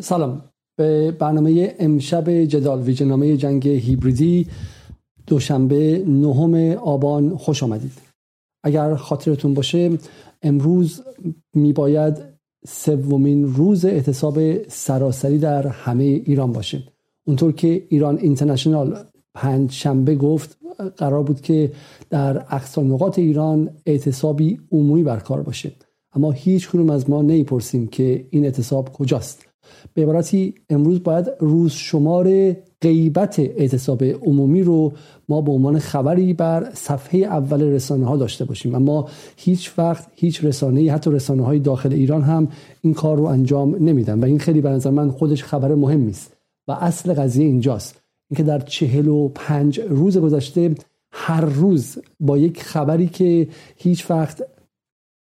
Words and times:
سلام. 0.00 0.42
به 0.76 1.10
برنامه 1.10 1.74
امشب 1.78 2.30
جدال 2.30 2.82
ویژنامه 2.82 3.36
جنگ 3.36 3.68
هیبریدی 3.68 4.46
دوشنبه 5.26 6.04
نهم 6.06 6.54
آبان 6.78 7.36
خوش 7.36 7.62
آمدید. 7.62 7.92
اگر 8.64 8.94
خاطرتون 8.94 9.54
باشه 9.54 9.98
امروز 10.42 11.02
میباید 11.54 12.16
سومین 12.66 13.54
روز 13.54 13.84
اعتصاب 13.84 14.68
سراسری 14.68 15.38
در 15.38 15.66
همه 15.66 16.04
ایران 16.04 16.52
باشه. 16.52 16.82
اونطور 17.24 17.52
که 17.52 17.86
ایران 17.88 18.18
اینترنشنال 18.18 18.96
پنج 19.34 19.72
شنبه 19.72 20.14
گفت 20.14 20.58
قرار 20.96 21.22
بود 21.22 21.40
که 21.40 21.72
در 22.10 22.36
اقصا 22.36 22.82
نقاط 22.82 23.18
ایران 23.18 23.70
اعتصابی 23.86 24.60
عمومی 24.72 25.02
برکار 25.02 25.42
باشه. 25.42 25.72
اما 26.12 26.30
هیچ 26.30 26.68
کنون 26.68 26.90
از 26.90 27.10
ما 27.10 27.22
نمی‌پرسیم 27.22 27.86
که 27.86 28.26
این 28.30 28.44
اعتصاب 28.44 28.92
کجاست. 28.92 29.49
به 29.94 30.02
عبارتی 30.02 30.54
امروز 30.70 31.02
باید 31.02 31.26
روز 31.40 31.72
شمار 31.72 32.56
غیبت 32.80 33.38
اعتصاب 33.38 34.04
عمومی 34.04 34.62
رو 34.62 34.92
ما 35.28 35.40
به 35.40 35.52
عنوان 35.52 35.78
خبری 35.78 36.32
بر 36.32 36.70
صفحه 36.74 37.20
اول 37.20 37.62
رسانه 37.62 38.06
ها 38.06 38.16
داشته 38.16 38.44
باشیم. 38.44 38.74
اما 38.74 39.08
هیچ 39.36 39.78
وقت 39.78 40.08
هیچ 40.14 40.44
رسانه 40.44 40.92
حتی 40.92 41.10
رسانه 41.10 41.44
های 41.44 41.58
داخل 41.58 41.92
ایران 41.92 42.22
هم 42.22 42.48
این 42.80 42.94
کار 42.94 43.16
رو 43.16 43.24
انجام 43.24 43.76
نمیدن 43.80 44.20
و 44.20 44.24
این 44.24 44.38
خیلی 44.38 44.60
به 44.60 44.68
نظر 44.68 44.90
من 44.90 45.10
خودش 45.10 45.44
خبر 45.44 45.74
مهمی 45.74 46.10
است 46.10 46.36
و 46.68 46.72
اصل 46.72 47.14
قضیه 47.14 47.46
اینجاست. 47.46 48.02
اینکه 48.30 48.42
در 48.42 48.58
چهل 48.58 49.08
و 49.08 49.28
پنج 49.28 49.80
روز 49.80 50.18
گذشته 50.18 50.74
هر 51.12 51.44
روز 51.44 51.98
با 52.20 52.38
یک 52.38 52.62
خبری 52.62 53.06
که 53.06 53.48
هیچ 53.76 54.10
وقت 54.10 54.42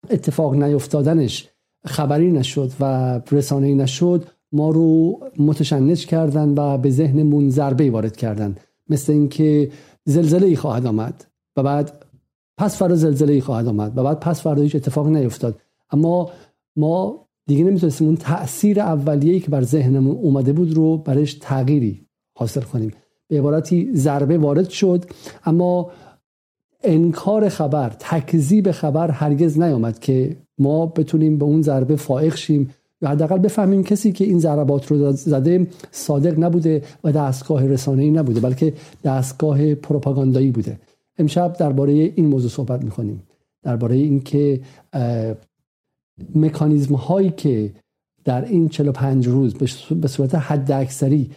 اتفاق 0.10 0.56
نیفتادنش 0.56 1.50
خبری 1.86 2.32
نشد 2.32 2.72
و 2.80 3.22
رسانه 3.32 3.76
نشد 3.76 4.26
ما 4.52 4.70
رو 4.70 5.20
متشنج 5.40 6.06
کردن 6.06 6.54
و 6.58 6.78
به 6.78 6.90
ذهنمون 6.90 7.50
ضربه 7.50 7.92
وارد 7.92 8.18
کردن. 8.18 8.56
مثل 8.90 9.14
اینکه 9.14 9.72
زلزله 10.06 10.48
ای 10.48 10.56
خواهد 10.56 10.86
آمد 10.86 11.26
و 11.58 11.64
بعد 11.64 12.06
پس 12.58 12.78
فردا 12.78 12.96
زلزله 12.96 13.34
ای 13.34 13.42
خواهد 13.42 13.68
آمد 13.68 13.98
و 13.98 14.04
بعد 14.04 14.20
پس 14.20 14.42
فردا 14.42 14.62
هیچ 14.62 14.76
اتفاقی 14.76 15.12
نیفتاد. 15.12 15.62
اما 15.92 16.32
ما 16.76 17.28
دیگه 17.48 17.64
نمی‌تونستیم 17.64 18.08
اون 18.08 18.18
تاثیر 18.18 18.80
اولیه‌ای 18.80 19.40
که 19.40 19.52
بر 19.52 19.62
ذهنمون 19.62 20.16
اومده 20.16 20.54
بود 20.54 20.74
رو 20.74 20.98
برش 20.98 21.34
تغییری 21.34 22.08
حاصل 22.38 22.62
کنیم. 22.62 22.92
به 23.28 23.38
عبارتی 23.38 23.92
ضربه 23.94 24.38
وارد 24.38 24.70
شد 24.70 25.06
اما 25.46 25.92
انکار 26.84 27.50
خبر 27.50 27.90
تکذیب 28.00 28.72
خبر 28.72 29.12
هرگز 29.12 29.60
نیامد 29.60 30.00
که 30.00 30.38
ما 30.58 30.86
بتونیم 30.86 31.38
به 31.38 31.46
اون 31.46 31.62
ضربه 31.62 31.96
فائق 31.96 32.36
شیم. 32.36 32.70
یا 33.02 33.10
حداقل 33.10 33.38
بفهمیم 33.38 33.84
کسی 33.84 34.12
که 34.12 34.26
این 34.26 34.40
ضربات 34.40 34.88
رو 34.88 35.12
زده 35.12 35.68
صادق 35.92 36.44
نبوده 36.44 36.82
و 37.04 37.12
دستگاه 37.12 37.68
رسانه‌ای 37.68 38.12
نبوده 38.12 38.40
بلکه 38.40 38.74
دستگاه 39.04 39.76
پروپاگاندایی 39.76 40.52
بوده. 40.52 40.80
امشب 41.18 41.54
درباره 41.54 41.94
این 41.94 42.26
موضوع 42.26 42.50
صحبت 42.50 42.84
می‌کنیم. 42.84 43.24
درباره 43.64 43.96
اینکه 43.96 44.62
مکانیزم 46.36 46.96
هایی 46.96 47.30
که 47.30 47.74
در 48.24 48.46
این 48.46 48.70
45 48.70 49.28
روز 49.28 49.54
به 50.02 50.08
صورت 50.08 50.36
حد 50.36 50.72
اکثری 50.72 51.30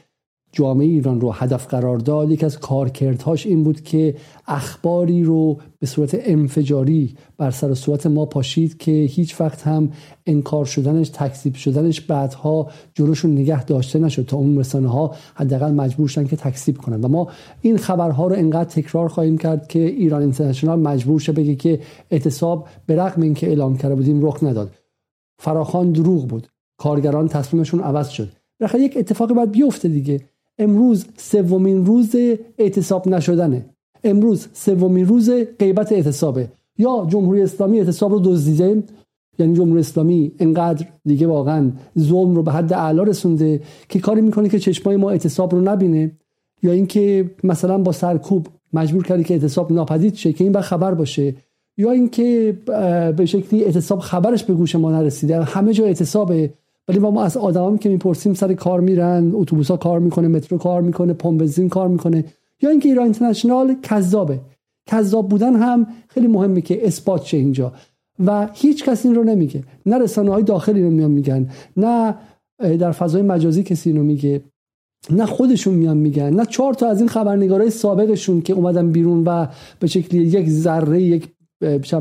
جامعه 0.52 0.86
ایران 0.86 1.20
رو 1.20 1.32
هدف 1.32 1.66
قرار 1.66 1.98
داد. 1.98 2.30
یکی 2.30 2.46
از 2.46 2.58
کارکردهاش 2.58 3.46
این 3.46 3.64
بود 3.64 3.80
که 3.80 4.14
اخباری 4.46 5.22
رو 5.24 5.58
به 5.78 5.86
صورت 5.86 6.16
انفجاری 6.20 7.14
بر 7.36 7.50
سر 7.50 7.74
صورت 7.74 8.06
ما 8.06 8.26
پاشید 8.26 8.78
که 8.78 8.92
هیچ 8.92 9.40
وقت 9.40 9.66
هم 9.66 9.90
انکار 10.26 10.64
شدنش 10.64 11.08
تکذیب 11.08 11.54
شدنش 11.54 12.00
بعدها 12.00 12.70
جلوشون 12.94 13.32
نگه 13.32 13.64
داشته 13.64 13.98
نشد 13.98 14.26
تا 14.26 14.36
اون 14.36 14.58
رسانه 14.58 14.88
ها 14.88 15.14
حداقل 15.34 15.72
مجبور 15.72 16.08
شدن 16.08 16.26
که 16.26 16.36
تکذیب 16.36 16.78
کنن. 16.78 17.00
و 17.00 17.08
ما 17.08 17.28
این 17.60 17.76
خبرها 17.76 18.26
رو 18.26 18.36
انقدر 18.36 18.70
تکرار 18.70 19.08
خواهیم 19.08 19.38
کرد 19.38 19.68
که 19.68 19.78
ایران 19.78 20.22
اینترنشنال 20.22 20.78
مجبور 20.78 21.20
شه 21.20 21.32
بگه 21.32 21.54
که 21.54 21.80
اعتصاب 22.10 22.68
به 22.86 22.96
رغم 22.96 23.22
اینکه 23.22 23.46
اعلام 23.46 23.76
کرده 23.76 23.94
بودیم 23.94 24.26
رخ 24.26 24.42
نداد. 24.42 24.70
فراخان 25.38 25.92
دروغ 25.92 26.28
بود. 26.28 26.48
کارگران 26.78 27.28
تصمیمشون 27.28 27.80
عوض 27.80 28.08
شد. 28.08 28.28
بالاخره 28.60 28.80
یک 28.80 28.96
اتفاقی 28.96 29.34
باید 29.34 29.52
بیفته 29.52 29.88
دیگه. 29.88 30.20
امروز 30.58 31.06
سومین 31.16 31.86
روز 31.86 32.16
اعتصاب 32.58 33.08
نشدنه. 33.08 33.66
امروز 34.04 34.46
سومین 34.52 35.06
روز 35.06 35.30
غیبت 35.58 35.92
اعتصابه. 35.92 36.48
یا 36.78 37.06
جمهوری 37.08 37.42
اسلامی 37.42 37.78
اعتصاب 37.78 38.12
رو 38.12 38.20
دزدیده. 38.20 38.82
یعنی 39.38 39.54
جمهوری 39.54 39.80
اسلامی 39.80 40.32
انقدر 40.38 40.86
دیگه 41.04 41.26
واقعا 41.26 41.70
ظلم 41.98 42.34
رو 42.34 42.42
به 42.42 42.52
حد 42.52 42.72
اعلا 42.72 43.02
رسونده 43.02 43.60
که 43.88 43.98
کاری 43.98 44.20
می‌کنه 44.20 44.48
که 44.48 44.58
چشمای 44.58 44.96
ما 44.96 45.10
اعتصاب 45.10 45.54
رو 45.54 45.60
نبینه. 45.60 46.12
یا 46.62 46.72
اینکه 46.72 47.30
مثلا 47.44 47.78
با 47.78 47.92
سرکوب 47.92 48.46
مجبور 48.72 49.04
کرده 49.04 49.24
که 49.24 49.34
اعتصاب 49.34 49.72
ناپدید 49.72 50.14
شه 50.14 50.32
که 50.32 50.44
این 50.44 50.52
بر 50.52 50.60
خبر 50.60 50.94
باشه. 50.94 51.34
یا 51.76 51.90
اینکه 51.90 52.58
به 53.16 53.26
شکلی 53.26 53.64
اعتصاب 53.64 53.98
خبرش 53.98 54.44
به 54.44 54.54
گوش 54.54 54.74
ما 54.74 54.92
نرسیده. 54.92 55.42
همه 55.42 55.72
جا 55.72 55.84
اعتصابه. 55.84 56.50
ولی 56.88 56.98
ما 56.98 57.24
از 57.24 57.36
آدمام 57.36 57.78
که 57.78 57.88
می‌پرسیم 57.88 58.34
سر 58.34 58.54
کار 58.54 58.80
میرن 58.80 59.30
اتوبوسا 59.34 59.76
کار 59.76 60.00
می‌کنه 60.00 60.28
مترو 60.28 60.58
کار 60.58 60.82
می‌کنه 60.82 61.12
پمپ 61.12 61.40
بنزین 61.40 61.68
کار 61.68 61.88
می‌کنه. 61.88 62.24
یا 62.62 62.70
اینکه 62.70 62.88
ایران 62.88 63.04
اینترنشنال 63.04 63.76
کذابه. 63.82 64.40
کذاب 64.86 65.28
بودن 65.28 65.56
هم 65.56 65.86
خیلی 66.08 66.26
مهمه 66.26 66.60
که 66.60 66.86
اثبات 66.86 67.24
شه 67.24 67.36
اینجا. 67.36 67.72
و 68.26 68.48
هیچ 68.52 68.84
کسی 68.84 69.08
این 69.08 69.16
رو 69.16 69.24
نمیگه. 69.24 69.64
نه 69.86 69.98
رسانه 69.98 70.30
های 70.30 70.42
داخلی 70.42 70.82
رو 70.82 70.90
میان 70.90 71.10
میگن. 71.10 71.50
نه 71.76 72.14
در 72.58 72.92
فضای 72.92 73.22
مجازی 73.22 73.62
کسی 73.62 73.92
رو 73.92 74.02
میگه. 74.02 74.40
نه 75.10 75.26
خودشون 75.26 75.74
میان 75.74 75.96
میگن. 75.96 76.34
نه 76.34 76.46
چهار 76.46 76.74
تا 76.74 76.88
از 76.88 76.98
این 76.98 77.08
خبرنگارای 77.08 77.70
سابقشون 77.70 78.40
که 78.40 78.52
اومدن 78.52 78.90
بیرون 78.90 79.24
و 79.24 79.46
به 79.80 79.86
شکلی 79.86 80.24
یک 80.24 80.48
ذره 80.48 81.02
یک 81.02 81.28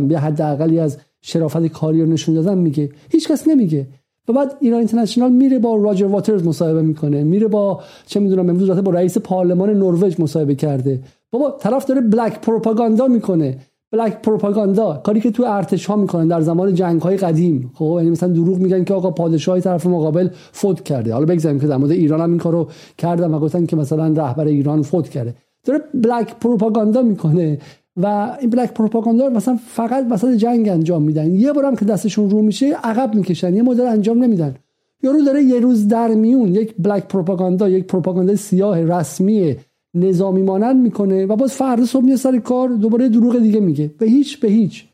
به 0.07 0.19
حد 0.19 0.41
اقلی 0.41 0.79
از 0.79 0.97
شرافت 1.21 1.67
کاری 1.67 2.01
رو 2.01 2.07
نشون 2.07 2.35
دادن 2.35 2.57
میگه. 2.57 2.89
هیچ 3.09 3.27
کس 3.27 3.47
نمیگه. 3.47 3.87
و 4.27 4.33
بعد 4.33 4.55
ایران 4.59 4.79
اینترنشنال 4.79 5.31
میره 5.31 5.59
با 5.59 5.75
راجر 5.75 6.05
واترز 6.05 6.47
مصاحبه 6.47 6.81
می‌کنه 6.81 7.23
میره 7.23 7.47
با 7.47 7.81
چه 8.05 8.19
می‌دونم 8.19 8.49
امروز 8.49 8.69
با 8.69 8.91
رئیس 8.91 9.17
پارلمان 9.17 9.69
نروژ 9.69 10.19
مصاحبه 10.19 10.55
کرده. 10.55 10.99
بابا 11.31 11.57
طرف 11.59 11.85
داره 11.85 12.01
بلک 12.01 12.41
پروپاگاندا 12.41 13.07
می‌کنه. 13.07 13.57
بلک 13.91 14.21
پروپاگاندا 14.21 15.01
کاری 15.03 15.21
که 15.21 15.31
تو 15.31 15.43
ارتش 15.47 15.85
ها 15.85 15.95
می‌کنن 15.95 16.27
در 16.27 16.41
زمان 16.41 16.73
جنگ 16.73 17.01
های 17.01 17.17
قدیم. 17.17 17.71
خب 17.73 17.93
یعنی 17.97 18.09
مثلا 18.09 18.29
دروغ 18.29 18.57
میگن 18.57 18.83
که 18.83 18.93
آقا 18.93 19.11
پادشاه 19.11 19.59
طرف 19.59 19.85
مقابل 19.85 20.29
فوت 20.51 20.83
کرده. 20.83 21.13
حالا 21.13 21.25
بگذاریم 21.25 21.59
که 21.59 21.67
در 21.67 21.77
مورد 21.77 21.91
ایران 21.91 22.21
هم 22.21 22.29
این 22.29 22.39
کارو 22.39 22.67
کردن 22.97 23.33
و 23.33 23.39
گفتن 23.39 23.65
که 23.65 23.75
مثلا 23.75 24.07
رهبر 24.07 24.45
ایران 24.45 24.81
فوت 24.81 25.09
کرده. 25.09 25.35
داره 25.63 25.81
بلک 25.93 26.35
پروپاگاندا 26.39 27.01
می‌کنه. 27.01 27.59
و 27.97 28.37
این 28.41 28.49
بلک 28.49 28.73
پروپاگاندا 28.73 29.29
مثلا 29.29 29.59
فقط 29.67 30.05
وسط 30.09 30.33
جنگ 30.33 30.69
انجام 30.69 31.03
میدن. 31.03 31.35
یه 31.35 31.53
بارم 31.53 31.75
که 31.75 31.85
دستشون 31.85 32.29
رو 32.29 32.41
میشه 32.41 32.73
عقب 32.83 33.15
می‌کشن 33.15 33.55
یه 33.55 33.61
مدل 33.61 33.87
انجام 33.87 34.23
نمیدن. 34.23 34.55
یارو 35.03 35.21
داره 35.21 35.43
یه 35.43 35.59
روز 35.59 35.87
در 35.87 36.07
میون 36.07 36.55
یک 36.55 36.75
بلک 36.79 37.07
پروپاگاندا 37.07 37.69
یک 37.69 37.87
پروپاگاندا 37.87 38.35
سیاه 38.35 38.83
رسمی 38.83 39.55
نظامی 39.93 40.41
مانند 40.41 40.81
می‌کنه 40.81 41.25
و 41.25 41.35
باز 41.35 41.53
فردا 41.53 41.85
صبح 41.85 42.05
میاد 42.05 42.17
سر 42.17 42.37
کار 42.39 42.69
دوباره 42.69 43.09
دروغ 43.09 43.39
دیگه 43.39 43.59
میگه. 43.59 43.91
به 43.97 44.05
هیچ 44.05 44.39
به 44.39 44.47
هیچ. 44.47 44.85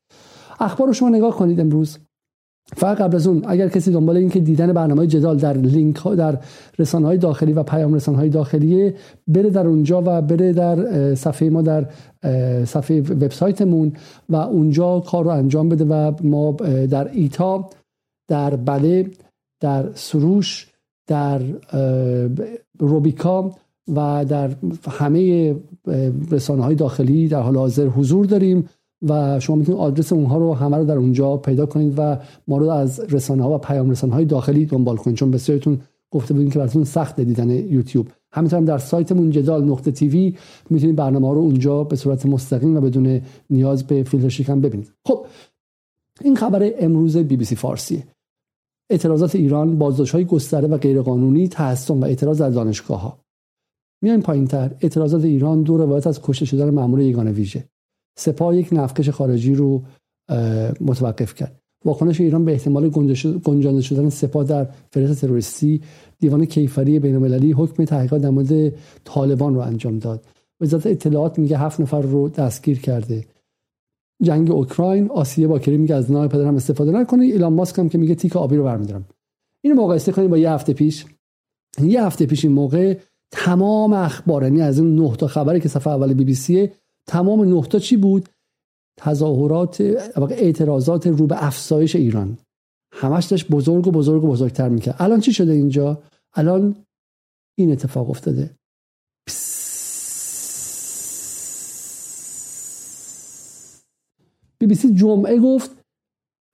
اخبار 0.60 0.88
رو 0.88 0.94
شما 0.94 1.10
نگاه 1.10 1.36
کنید 1.38 1.60
امروز. 1.60 1.98
فقط 2.78 2.98
قبل 2.98 3.16
از 3.16 3.28
اون 3.28 3.42
اگر 3.48 3.68
کسی 3.70 3.92
دنبال 3.92 4.18
این 4.18 4.30
که 4.30 4.40
دیدن 4.40 4.74
برنامه 4.74 5.08
جدال 5.08 5.38
در 5.38 5.58
لینک 5.58 5.96
ها 5.96 6.16
در 6.16 6.38
رسانه 6.80 7.06
های 7.06 7.18
داخلی 7.18 7.54
و 7.54 7.64
پیام 7.64 7.94
رسانه 7.94 8.18
های 8.18 8.30
داخلی 8.30 8.94
بره 9.28 9.50
در 9.50 9.68
اونجا 9.68 10.04
و 10.06 10.22
بره 10.22 10.54
در 10.54 11.16
صفحه 11.16 11.50
ما 11.50 11.62
در 11.62 11.86
صفحه 12.66 13.02
وبسایتمون 13.02 13.94
و 14.30 14.36
اونجا 14.36 15.00
کار 15.00 15.24
رو 15.24 15.30
انجام 15.30 15.70
بده 15.70 15.86
و 15.86 16.12
ما 16.24 16.52
در 16.90 17.08
ایتا 17.08 17.70
در 18.28 18.56
بله 18.56 19.10
در 19.60 19.90
سروش 19.94 20.68
در 21.08 21.42
روبیکا 22.80 23.52
و 23.88 24.26
در 24.26 24.56
همه 24.90 25.56
رسانه 26.32 26.64
های 26.64 26.76
داخلی 26.76 27.28
در 27.28 27.42
حال 27.42 27.58
حاضر 27.58 27.88
حضور 27.88 28.26
داریم. 28.26 28.70
و 29.10 29.40
شما 29.40 29.56
می‌تونید 29.56 29.82
آدرس 29.82 30.14
اونها 30.14 30.38
رو 30.38 30.54
همه 30.54 30.78
رو 30.78 30.86
در 30.86 30.98
اونجا 30.98 31.38
پیدا 31.38 31.66
کنید 31.66 31.94
و 31.98 32.18
ما 32.48 32.58
رو 32.58 32.70
از 32.70 33.00
رسانه 33.00 33.44
ها 33.44 33.56
و 33.56 33.58
پیام 33.58 33.90
رسانه 33.90 34.14
های 34.14 34.26
داخلی 34.26 34.66
دنبال 34.66 34.98
کنید. 34.98 35.18
چون 35.18 35.32
بسیارتون 35.32 35.82
گفته 36.12 36.34
بودیم 36.34 36.52
که 36.52 36.60
براتون 36.60 36.84
سخت 36.84 37.22
دیدن 37.22 37.50
یوتیوب. 37.50 38.08
همینطور 38.32 38.60
هم 38.60 38.66
در 38.66 38.78
سایتمون 38.78 39.32
جدال 39.32 39.64
نقطه 39.64 39.92
تیوی 39.92 40.36
می‌تونید 40.70 40.96
برنامه 40.96 41.28
ها 41.28 41.34
رو 41.34 41.40
اونجا 41.40 41.84
به 41.84 41.96
صورت 41.96 42.26
مستقیم 42.26 42.78
و 42.78 42.82
بدون 42.82 43.22
نیاز 43.50 43.88
به 43.88 44.04
فیلتر 44.04 44.56
ببینید. 44.56 44.92
خب 45.08 45.26
این 46.22 46.36
خبر 46.36 46.72
امروز 46.80 47.18
بی 47.18 47.38
بی 47.38 47.46
سی 47.46 47.56
فارسی 47.56 48.04
اعتراضات 48.90 49.36
ایران 49.36 49.78
بازداشت 49.78 50.16
های 50.16 50.26
گسترده 50.26 50.68
و 50.68 50.78
غیرقانونی 50.78 51.48
تحسن 51.48 52.00
و 52.00 52.06
اعتراض 52.06 52.42
در 52.42 52.50
دانشگاه 52.50 53.02
ها 53.02 53.18
میایم 54.04 54.22
پایینتر 54.22 54.72
اعتراضات 54.82 55.24
ایران 55.24 55.64
دو 55.64 55.78
روایت 55.78 56.08
از 56.08 56.22
کشته 56.22 56.46
شدن 56.46 56.70
مامور 56.70 57.02
یگانه 57.02 57.32
ویژه. 57.32 57.66
سپاه 58.16 58.58
یک 58.58 58.70
نفکش 58.72 59.10
خارجی 59.10 59.56
رو 59.56 59.84
متوقف 60.82 61.34
کرد. 61.36 61.60
واکنش 61.86 62.22
ایران 62.22 62.46
به 62.46 62.52
احتمال 62.52 62.90
گنجانده 63.44 63.82
شدن 63.82 64.10
سپاه 64.10 64.44
در 64.44 64.68
فهرست 64.92 65.22
تروریستی 65.22 65.82
دیوان 66.20 66.46
کیفری 66.46 67.00
بین 67.00 67.16
المللی 67.16 67.52
حکم 67.52 67.86
تحقیقات 67.86 68.22
در 68.22 68.30
مورد 68.30 68.74
طالبان 69.04 69.56
رو 69.56 69.62
انجام 69.62 70.00
داد. 70.00 70.26
وزارت 70.62 70.88
اطلاعات 70.88 71.40
میگه 71.40 71.58
هفت 71.58 71.80
نفر 71.80 72.02
رو 72.02 72.30
دستگیر 72.30 72.80
کرده. 72.80 73.26
جنگ 74.22 74.52
اوکراین 74.52 75.10
آسیه 75.10 75.48
باکری 75.48 75.78
میگه 75.78 75.96
از 75.96 76.12
نام 76.12 76.28
پدرم 76.28 76.56
استفاده 76.56 76.92
نکنه 76.92 77.24
ایلان 77.24 77.54
ماسک 77.54 77.80
هم 77.80 77.90
که 77.90 77.98
میگه 77.98 78.16
تیک 78.16 78.36
آبی 78.36 78.56
رو 78.56 78.64
برمیدارم. 78.64 79.06
اینو 79.62 79.84
مقایسه 79.84 80.12
کنیم 80.12 80.30
با 80.30 80.38
یه 80.38 80.52
هفته 80.52 80.74
پیش. 80.74 81.06
یه 81.82 82.04
هفته 82.04 82.26
پیش 82.26 82.46
این 82.46 82.54
موقع 82.54 82.98
تمام 83.32 83.94
اخبار 83.94 84.44
یعنی 84.44 84.62
از 84.62 84.80
این 84.80 84.96
نه 84.96 85.16
تا 85.16 85.28
خبری 85.28 85.60
که 85.60 85.70
صفحه 85.70 85.94
اول 85.94 86.14
بی 86.14 86.24
بی 86.24 86.36
سی 86.36 86.70
تمام 87.08 87.62
تا 87.62 87.80
چی 87.80 87.98
بود؟ 87.98 88.30
تظاهرات 88.98 89.82
اعتراضات 90.30 91.08
رو 91.08 91.28
به 91.28 91.46
افزایش 91.46 91.96
ایران. 91.96 92.38
همش 92.94 93.26
داشت 93.26 93.48
بزرگ 93.48 93.88
و 93.88 93.92
بزرگ 93.92 94.24
و 94.24 94.28
بزرگتر 94.28 94.70
می‌کرد. 94.70 94.96
الان 95.00 95.20
چی 95.20 95.34
شده 95.34 95.52
اینجا؟ 95.52 96.02
الان 96.34 96.76
این 97.58 97.72
اتفاق 97.72 98.10
افتاده. 98.10 98.50
بی 104.60 104.68
بی 104.68 104.76
سی 104.76 104.94
جمعه 104.94 105.40
گفت 105.40 105.72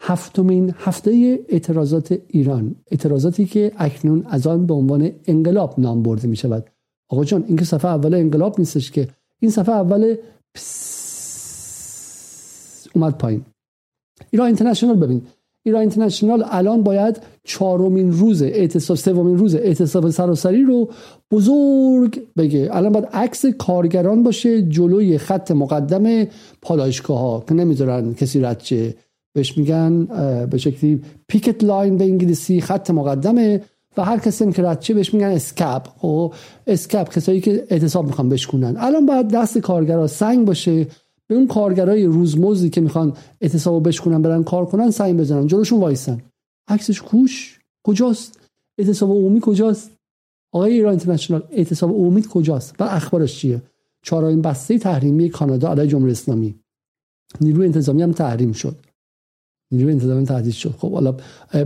هفتمین 0.01 0.74
هفته 0.78 1.40
اعتراضات 1.50 2.19
ایران. 2.28 2.75
اعتراضاتی 2.92 3.46
که 3.46 3.72
اکنون 3.78 4.25
از 4.25 4.48
آن 4.48 4.66
به 4.66 4.74
عنوان 4.74 5.12
انقلاب 5.25 5.80
نام 5.80 6.04
برده 6.04 6.28
می 6.28 6.36
شود 6.36 6.69
آقا 7.10 7.24
جان 7.24 7.44
این 7.48 7.57
که 7.57 7.66
صفحه 7.66 7.92
اول 7.92 8.13
انقلاب 8.13 8.60
نیستش 8.60 8.92
که. 8.92 9.07
این 9.40 9.51
صفحه 9.51 9.75
اول 9.75 10.16
اومد 12.96 13.18
پایین. 13.18 13.46
ایران 14.31 14.48
اینترنشنال 14.48 14.96
ببین. 14.96 15.22
ایران 15.66 15.81
اینترنشنال 15.81 16.44
الان 16.48 16.84
باید 16.84 17.22
چهارمین 17.44 18.12
روز 18.12 18.42
اعتصاب 18.42 18.98
سومین 18.98 19.38
روز 19.38 19.56
اعتصاب 19.56 20.10
سراسری 20.10 20.63
رو 20.63 20.90
بزرگ 21.31 22.28
بگه. 22.38 22.69
الان 22.72 22.92
باید 22.92 23.06
عکس 23.13 23.46
کارگران 23.46 24.24
باشه 24.24 24.62
جلوی 24.62 25.18
خط 25.18 25.51
مقدم 25.51 26.28
پالایشگاه 26.62 27.19
ها 27.19 27.44
که 27.48 27.54
نمی‌ذارن 27.54 28.13
کسی 28.13 28.40
رد 28.40 28.60
شه. 28.60 28.96
بهش 29.34 29.57
میگن 29.57 30.06
به 30.46 30.57
شکلی 30.57 31.01
picket 31.28 31.63
line 31.63 31.98
به 31.98 32.04
انگلیسی 32.04 32.62
خط 32.62 32.92
مقدمه 32.92 33.62
و 33.97 34.06
هر 34.06 34.19
کسی 34.19 34.51
که 34.51 34.63
رد 34.63 34.94
بهش 34.94 35.13
میگن 35.13 35.27
اسکپ. 35.27 35.88
و 35.88 35.91
خب، 35.97 36.33
اسکپ 36.68 37.09
کسایی 37.09 37.41
که 37.41 37.68
اعتصاب 37.69 38.06
می‌خوان 38.06 38.30
بشکنن 38.30 38.75
الان 38.77 39.06
باید 39.06 39.27
دست 39.27 39.57
کارگرها 39.57 40.07
سنگ 40.07 40.47
باشه 40.47 40.88
به 41.27 41.36
اون 41.36 41.47
کارگرای 41.47 42.06
روزمزدی 42.06 42.69
که 42.69 42.81
می‌خوان 42.81 43.13
اعتصاب 43.41 43.88
بشکنن 43.88 44.21
برن 44.21 44.44
کار 44.44 44.65
کنن 44.65 44.91
سنگ 44.91 45.19
بزنن. 45.19 45.47
جلوشون 45.47 45.80
وایسن. 45.80 46.21
عکسش 46.68 47.01
کوش؟ 47.01 47.59
کجاست؟ 47.83 48.39
اعتصاب 48.77 49.09
عمومی 49.09 49.39
کجاست؟ 49.41 49.91
آقای 50.51 50.74
ایران 50.74 50.89
اینترنشنال 50.89 51.44
اعتصاب 51.51 51.89
عمومی 51.89 52.24
کجاست؟ 52.30 52.75
و 52.80 52.83
اخبارش 52.83 53.39
چیه؟ 53.39 53.62
چهارمین 54.03 54.41
بسته 54.41 54.80
تحریمی 54.80 55.30
کانادا 55.30 55.71
علیه 55.71 55.88
جمهوری 55.88 56.12
اسلامی. 56.12 56.56
نیروی 57.41 57.65
انتظامی 57.65 58.01
هم 58.01 58.12
تحریم 58.12 58.51
شد. 58.51 58.75
نیروی 59.71 59.94
انتظامی 59.94 60.25
تهدید 60.25 60.53
شد. 60.53 60.75
خب 60.77 60.94
حالا 60.94 61.15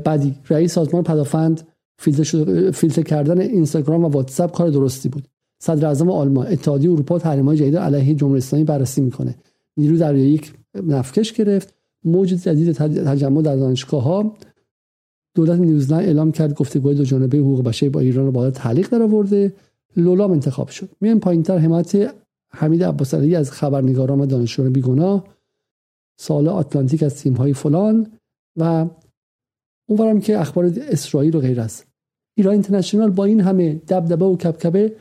بعدی 0.03 0.35
رئیس 0.49 0.73
سازمان 0.73 1.03
پدافند 1.03 1.67
فیلتر, 2.03 2.71
فیلتر 2.71 3.01
کردن 3.01 3.41
اینستاگرام 3.41 4.05
و 4.05 4.07
واتساپ 4.07 4.51
کار 4.51 4.69
درستی 4.69 5.09
بود. 5.09 5.27
صدر 5.59 5.87
اعظم 5.87 6.09
آلمان 6.09 6.47
اتحادیه 6.47 6.91
اروپا 6.91 7.17
های 7.17 7.57
جدید 7.57 7.77
علیه 7.77 8.15
جمهوری 8.15 8.37
اسلامی 8.37 8.65
بررسی 8.65 9.01
می‌کنه. 9.01 9.35
نیرو 9.77 9.97
در 9.97 10.15
یک 10.15 10.53
نفکش 10.87 11.33
گرفت. 11.33 11.73
موج 12.03 12.29
جدید 12.29 12.71
تجمع 12.71 13.41
در 13.41 13.55
دانشگاه 13.55 14.03
ها 14.03 14.35
دولت 15.35 15.59
نیوزلند 15.59 16.03
اعلام 16.03 16.31
کرد 16.31 16.53
گفتگوی 16.53 16.95
دو 16.95 17.03
جانبه 17.03 17.37
حقوق 17.37 17.63
بشر 17.63 17.89
با 17.89 17.99
ایران 17.99 18.25
رو 18.25 18.31
بالا 18.31 18.51
تعلیق 18.51 18.89
در 18.89 19.01
آورده 19.01 19.53
لولام 19.97 20.31
انتخاب 20.31 20.69
شد. 20.69 20.89
میایم 21.01 21.19
پایینتر. 21.19 21.57
حمایت 21.57 22.13
حمید 22.49 22.83
عباسعلی 22.83 23.35
از 23.35 23.51
خبرنگاران 23.51 24.19
و 24.19 24.25
دانشجویان 24.25 24.73
بیگناه. 24.73 25.23
سال 26.19 26.47
آتلانتیک 26.47 27.03
از 27.03 27.15
تیم 27.15 27.33
های 27.33 27.53
فلان 27.53 28.07
و 28.57 28.85
اونورم 29.89 30.19
که 30.19 30.39
اخبار 30.39 30.71
اسرائیل 30.77 31.35
و 31.35 31.39
غیر 31.39 31.61
است 31.61 31.92
ایران 32.35 32.53
اینترنشنال 32.53 33.09
با 33.09 33.25
این 33.25 33.41
همه 33.41 33.73
دبدبه 33.73 34.25
و 34.25 34.37
کبکبه 34.37 34.95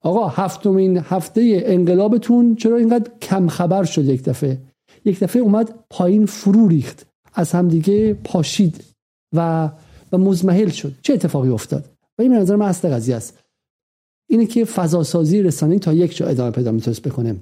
آقا 0.00 0.28
هفتمین 0.28 0.98
هفته 0.98 1.62
انقلابتون 1.64 2.54
چرا 2.54 2.76
اینقدر 2.76 3.10
کم 3.22 3.48
خبر 3.48 3.84
شد 3.84 4.04
یک 4.04 4.24
دفعه؟ 4.24 4.60
یک 5.04 5.20
دفعه 5.20 5.42
اومد 5.42 5.74
پایین 5.90 6.26
فرو 6.26 6.68
ریخت 6.68 7.06
از 7.34 7.52
همدیگه 7.52 8.14
پاشید 8.14 8.84
و 9.32 9.70
و 10.12 10.18
مزمحل 10.18 10.68
شد. 10.68 10.94
چه 11.02 11.12
اتفاقی 11.12 11.48
افتاد؟ 11.48 11.90
و 12.18 12.22
این 12.22 12.32
نظر 12.32 12.56
من 12.56 12.66
اصل 12.66 12.88
قضیه 12.88 13.16
است. 13.16 13.38
اینه 14.28 14.46
که 14.46 14.64
فضاسازی 14.64 15.42
رسانه‌ای 15.42 15.78
تا 15.78 15.92
یک 15.92 16.16
جا 16.16 16.26
ادامه 16.26 16.50
پیدا 16.50 16.72
می‌تونست 16.72 17.02
بکنه. 17.02 17.36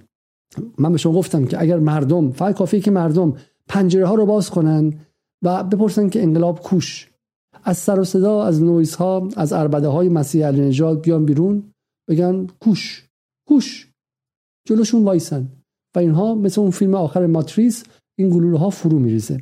من 0.79 0.93
به 0.93 0.99
شما 0.99 1.13
گفتم 1.13 1.45
که 1.45 1.61
اگر 1.61 1.79
مردم 1.79 2.31
فقط 2.31 2.55
کافیه 2.55 2.81
که 2.81 2.91
مردم 2.91 3.37
پنجره 3.73 4.07
ها 4.07 4.15
رو 4.15 4.27
باز 4.27 4.51
کنن 4.51 4.95
و 5.43 5.65
بپرسن 5.65 6.09
که 6.09 6.23
انقلاب 6.23 6.61
کوش. 6.61 7.11
از 7.65 7.79
سر 7.79 8.01
و 8.01 8.05
صدا 8.05 8.45
از 8.45 8.63
نویز 8.63 8.95
ها 8.95 9.29
از 9.37 9.53
عربده 9.53 9.89
های 9.89 10.09
مسیح 10.09 10.47
نجات 10.47 11.03
بیان 11.03 11.25
بیرون 11.25 11.73
بگن 12.09 12.47
کوش 12.61 13.09
کوش. 13.49 13.91
جلوشون 14.69 15.05
وایسن. 15.05 15.49
و 15.97 15.99
اینها 15.99 16.35
مثل 16.35 16.61
اون 16.61 16.71
فیلم 16.71 16.95
آخر 16.95 17.27
ماتریس 17.27 17.85
این 18.19 18.31
گلوله 18.31 18.59
ها 18.59 18.71
فرو 18.71 18.99
میریزه. 18.99 19.41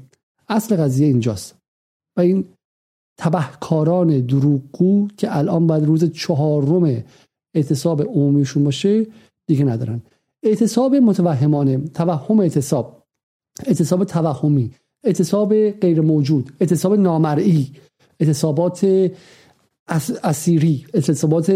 اصل 0.48 0.76
قضیه 0.76 1.06
اینجاست. 1.06 1.58
و 2.16 2.20
این 2.20 2.44
تبهکاران 3.18 4.20
دروغگو 4.20 5.08
که 5.16 5.36
الان 5.36 5.66
باید 5.66 5.84
روز 5.84 6.04
چهارم 6.04 7.04
اعتصاب 7.54 8.02
عمومیشون 8.02 8.64
باشه 8.64 9.06
دیگه 9.46 9.64
ندارن. 9.64 10.02
اعتصاب 10.42 10.94
متوهمانه 10.94 11.78
توهم 11.78 12.40
اعتصاب. 12.40 12.99
اعتصاب 13.66 14.04
توهمی 14.04 14.70
اعتصاب 15.04 15.70
غیر 15.70 16.00
موجود 16.00 16.52
اعتصاب 16.60 16.94
نامرئی 16.94 17.72
اعتصابات 18.20 19.10
اسیری 20.24 20.86
اعتصابات 20.94 21.50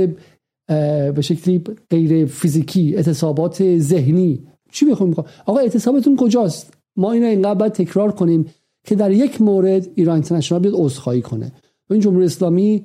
به 1.15 1.21
شکلی 1.21 1.65
غیر 1.91 2.27
فیزیکی 2.27 2.97
اعتصابات 2.97 3.79
ذهنی. 3.79 4.47
چی 4.73 4.85
می‌خوام 4.85 5.15
آقا 5.47 5.59
اعتصابتون 5.59 6.17
کجاست؟ 6.17 6.73
ما 6.97 7.13
اینو 7.13 7.27
اینقدر 7.27 7.55
باید 7.55 7.73
تکرار 7.73 8.13
کنیم 8.13 8.47
که 8.85 8.95
در 8.95 9.11
یک 9.11 9.43
مورد 9.43 9.89
ایران 9.95 10.15
اینترنشنال 10.15 10.61
بیاد 10.61 10.75
عذرخواهی 10.77 11.23
کنه. 11.23 11.53
این 11.91 12.01
جمهوری 12.01 12.25
اسلامی 12.25 12.85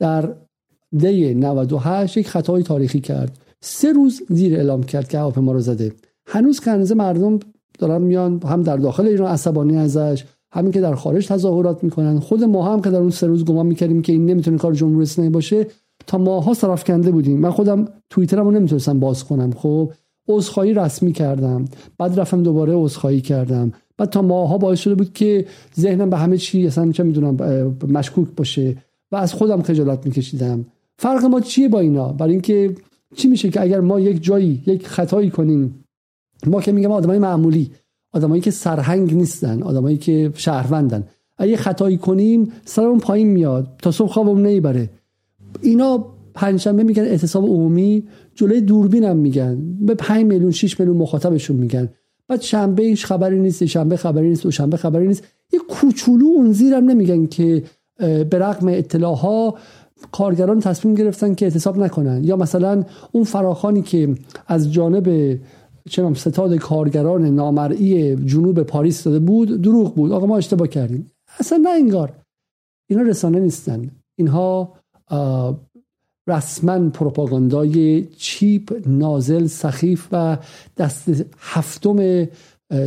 در 0.00 0.34
دی 0.96 1.34
98 1.34 2.16
یک 2.16 2.28
خطای 2.28 2.62
تاریخی 2.62 3.00
کرد. 3.00 3.38
سه 3.60 3.92
روز 3.92 4.22
دیر 4.28 4.54
اعلام 4.54 4.82
کرد 4.82 5.08
که 5.08 5.18
هواپیما 5.18 5.52
رو 5.52 5.60
زده. 5.60 5.92
هنوز 6.26 6.60
کنزه 6.60 6.94
مردم 6.94 7.38
دارن 7.78 8.02
میان 8.02 8.40
هم 8.42 8.62
در 8.62 8.76
داخل 8.76 9.06
ایران 9.06 9.32
عصبانی 9.32 9.76
ازش 9.76 10.24
همین 10.52 10.72
که 10.72 10.80
در 10.80 10.94
خارج 10.94 11.26
تظاهرات 11.26 11.84
می‌کنن. 11.84 12.18
خود 12.18 12.44
ما 12.44 12.72
هم 12.72 12.82
که 12.82 12.90
در 12.90 12.98
اون 12.98 13.10
سه 13.10 13.26
روز 13.26 13.44
گمان 13.44 13.66
می‌کردیم 13.66 14.02
که 14.02 14.12
این 14.12 14.26
نمی‌تونه 14.26 14.58
کار 14.58 14.72
جمهوری 14.72 15.02
اسلامی 15.02 15.30
باشه 15.30 15.66
تا 16.06 16.18
ماها 16.18 16.76
کنده 16.76 17.10
بودیم. 17.10 17.38
من 17.38 17.50
خودم 17.50 17.88
توییترمو 18.10 18.50
نمی‌تونستم 18.50 19.00
باز 19.00 19.24
کنم. 19.24 19.50
خب 19.50 19.92
عذرخواهی 20.28 20.74
رسمی 20.74 21.12
کردم. 21.12 21.64
بعد 21.98 22.20
رفتم 22.20 22.42
دوباره 22.42 22.72
عذرخواهی 22.76 23.20
کردم. 23.20 23.72
بعد 23.98 24.10
تا 24.10 24.22
ماها 24.22 24.58
باعث 24.58 24.78
شده 24.78 24.94
بود 24.94 25.12
که 25.12 25.46
ذهنم 25.80 26.10
به 26.10 26.16
همه 26.16 26.36
چی 26.36 26.66
اصلا 26.66 26.92
چه 26.92 27.02
می‌دونم 27.02 27.36
مشکوک 27.88 28.28
باشه 28.36 28.76
و 29.12 29.16
از 29.16 29.34
خودم 29.34 29.62
خجالت 29.62 30.06
میکشیدم. 30.06 30.64
فرق 30.98 31.24
ما 31.24 31.40
چیه 31.40 31.68
با 31.68 31.80
اینا؟ 31.80 32.12
برای 32.12 32.32
اینکه 32.32 32.74
چی 33.16 33.28
میشه 33.28 33.50
که 33.50 33.62
اگر 33.62 33.80
ما 33.80 34.00
یک 34.00 34.22
جایی 34.22 34.62
یک 34.66 34.86
خطایی 34.86 35.30
کنیم 35.30 35.83
ما 36.46 36.60
که 36.60 36.72
میگم 36.72 36.92
آدمای 36.92 37.18
معمولی 37.18 37.70
آدمایی 38.12 38.42
که 38.42 38.50
سرهنگ 38.50 39.14
نیستن 39.14 39.62
آدمایی 39.62 39.96
که 39.96 40.32
شهروندن. 40.34 41.04
اگه 41.38 41.56
خطایی 41.56 41.96
کنیم 41.96 42.52
سرمون 42.64 42.98
پایین 42.98 43.28
میاد. 43.28 43.68
تا 43.82 43.90
صبح 43.90 44.08
خوابمون 44.08 44.42
نمی‌بره. 44.42 44.90
اینا 45.60 46.04
پنجشنبه 46.34 46.82
میگن 46.82 47.02
اعتصاب 47.02 47.44
عمومی 47.44 48.04
جلوی 48.34 48.60
دوربینم 48.60 49.16
میگن. 49.16 49.76
به 49.80 49.94
5 49.94 50.24
میلیون 50.24 50.50
6 50.50 50.80
میلیون 50.80 50.96
مخاطبشون 50.96 51.56
میگن. 51.56 51.88
بعد 52.28 52.40
شنبه 52.40 52.82
هیچ 52.82 53.06
خبری 53.06 53.40
نیست 53.40 53.64
شنبه 53.64 53.96
خبری 53.96 54.28
نیست 54.28 54.46
و 54.46 54.50
شنبه 54.50 54.76
خبری 54.76 55.06
نیست. 55.06 55.24
یه 55.52 55.60
کوچولو 55.68 56.26
اون 56.26 56.52
زیرم 56.52 56.84
نمیگن 56.84 57.26
که 57.26 57.62
به 57.98 58.38
رغم 58.38 58.68
اطلاع 58.68 59.54
کارگران 60.12 60.60
تصمیم 60.60 60.94
گرفتن 60.94 61.34
که 61.34 61.46
اعتصاب 61.46 61.78
نکنن. 61.78 62.24
یا 62.24 62.36
مثلا 62.36 62.84
اون 63.12 63.24
فراخانی 63.24 63.82
که 63.82 64.14
از 64.46 64.72
جانب 64.72 65.38
چنم 65.90 66.14
ستاد 66.14 66.56
کارگران 66.56 67.24
نامرئی 67.24 68.16
جنوب 68.16 68.62
پاریس 68.62 69.04
داده 69.04 69.18
بود 69.18 69.62
دروغ 69.62 69.94
بود. 69.94 70.12
آقا 70.12 70.26
ما 70.26 70.36
اشتباه 70.36 70.68
کردیم. 70.68 71.10
اصلا 71.38 71.58
نه 71.58 71.70
انگار. 71.70 72.12
اینا 72.90 73.02
رسانه 73.02 73.40
نیستن. 73.40 73.90
اینها 74.16 74.72
رسما 76.28 76.90
پروپاگاندای 76.90 78.04
cheap 78.04 78.82
نازل 78.86 79.46
سخیف 79.46 80.08
و 80.12 80.38
دست 80.76 81.08
هفتم 81.38 82.28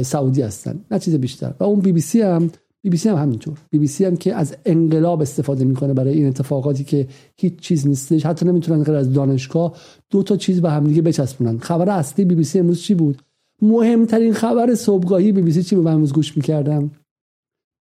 سعودی 0.02 0.42
هستن. 0.42 0.86
نه 0.92 1.00
چیز 1.00 1.16
بیشتر. 1.16 1.54
و 1.60 1.64
اون 1.64 1.80
بی 1.80 1.92
بی 1.92 2.02
سی 2.02 2.22
هم 2.22 2.52
بی 2.88 2.92
بی 2.92 2.98
سی 2.98 3.10
هم 3.10 3.16
همینطور 3.16 3.58
بی 3.72 3.80
بی 3.80 3.88
سی 3.88 4.06
هم 4.06 4.18
که 4.18 4.36
از 4.36 4.56
انقلاب 4.66 5.22
استفاده 5.22 5.66
می‌کنه 5.66 5.94
برای 5.94 6.14
این 6.14 6.28
اتفاقاتی 6.28 6.84
که 6.84 7.08
هیچ 7.38 7.60
چیز 7.60 7.88
نیستش. 7.88 8.26
حتی 8.26 8.46
نمی‌تونن 8.46 8.84
غیر 8.84 8.96
از 8.96 9.14
دانشگاه 9.14 9.74
دو 10.10 10.24
تا 10.24 10.38
چیز 10.38 10.62
به 10.62 10.72
همدیگه 10.72 11.02
بچسبونن. 11.02 11.58
خبر 11.58 11.90
اصلی 11.90 12.26
بی 12.26 12.36
بی 12.36 12.44
سی 12.44 12.60
امروز 12.60 12.82
چی 12.82 12.96
بود؟ 12.96 13.22
مهمترین 13.62 14.34
خبر 14.34 14.76
صبحگاهی 14.76 15.32
بی 15.32 15.42
بی 15.42 15.52
سی 15.52 15.64
چی 15.64 15.76
بود؟ 15.76 15.88
امروز 15.88 16.14
گوش 16.14 16.38
می‌کردم. 16.38 16.92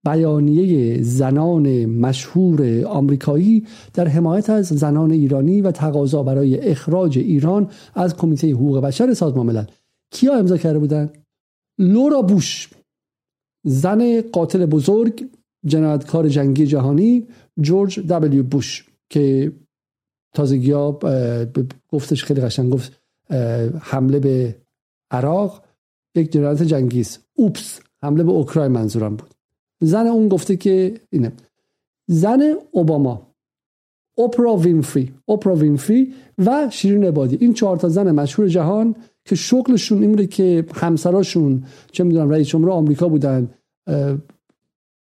بیانیه 0.05 1.01
زنان 1.01 1.85
مشهور 1.85 2.85
آمریکایی 2.85 3.65
در 3.93 4.07
حمایت 4.07 4.49
از 4.49 4.65
زنان 4.67 5.11
ایرانی 5.11 5.61
و 5.61 5.71
تقاضا 5.71 6.23
برای 6.23 6.59
اخراج 6.59 7.17
ایران 7.17 7.69
از 7.95 8.15
کمیته 8.15 8.51
حقوق 8.51 8.79
بشر 8.79 9.13
سازمان 9.13 9.45
ملل. 9.45 9.65
کیا 10.11 10.37
امضا 10.37 10.57
کرده 10.57 10.79
بودن؟ 10.79 11.09
لورا 11.79 12.21
بوش 12.21 12.69
زن 13.63 14.21
قاتل 14.21 14.65
بزرگ 14.65 15.29
جنایتکار 15.65 16.29
جنگی 16.29 16.65
جهانی 16.65 17.27
جورج 17.61 17.99
دبلیو 17.99 18.43
بوش 18.43 18.85
که 19.09 19.51
تازگی 20.33 20.71
ها 20.71 20.99
گفتش 21.89 22.23
خیلی 22.23 22.41
قشنگ 22.41 22.73
گفت 22.73 23.01
حمله 23.79 24.19
به 24.19 24.55
عراق 25.11 25.63
یک 26.15 26.31
جنایت 26.31 26.63
جنگی 26.63 27.01
است. 27.01 27.25
اوپس 27.33 27.79
حمله 28.03 28.23
به 28.23 28.31
اوکراین 28.31 28.71
منظورم 28.71 29.15
بود. 29.15 29.29
زن 29.81 30.07
اون 30.07 30.27
گفته 30.27 30.55
که 30.55 31.01
اینه. 31.09 31.31
زن 32.07 32.53
اوباما 32.71 33.27
اپرا 34.17 34.55
وینفری 34.55 35.13
اپرا 35.27 35.55
وینفری 35.55 36.13
و 36.37 36.67
شیرین 36.71 37.03
عبادی. 37.03 37.37
این 37.41 37.53
چهار 37.53 37.77
تا 37.77 37.89
زن 37.89 38.11
مشهور 38.11 38.47
جهان 38.47 38.95
که 39.25 39.35
شغلشون 39.35 40.01
این 40.01 40.11
بوده 40.11 40.27
که 40.27 40.65
همسراشون 40.75 41.63
چه 41.91 42.03
می‌دونم 42.03 42.29
رئیس 42.29 42.47
جمهور 42.47 42.71
آمریکا 42.71 43.07
بودن 43.07 43.49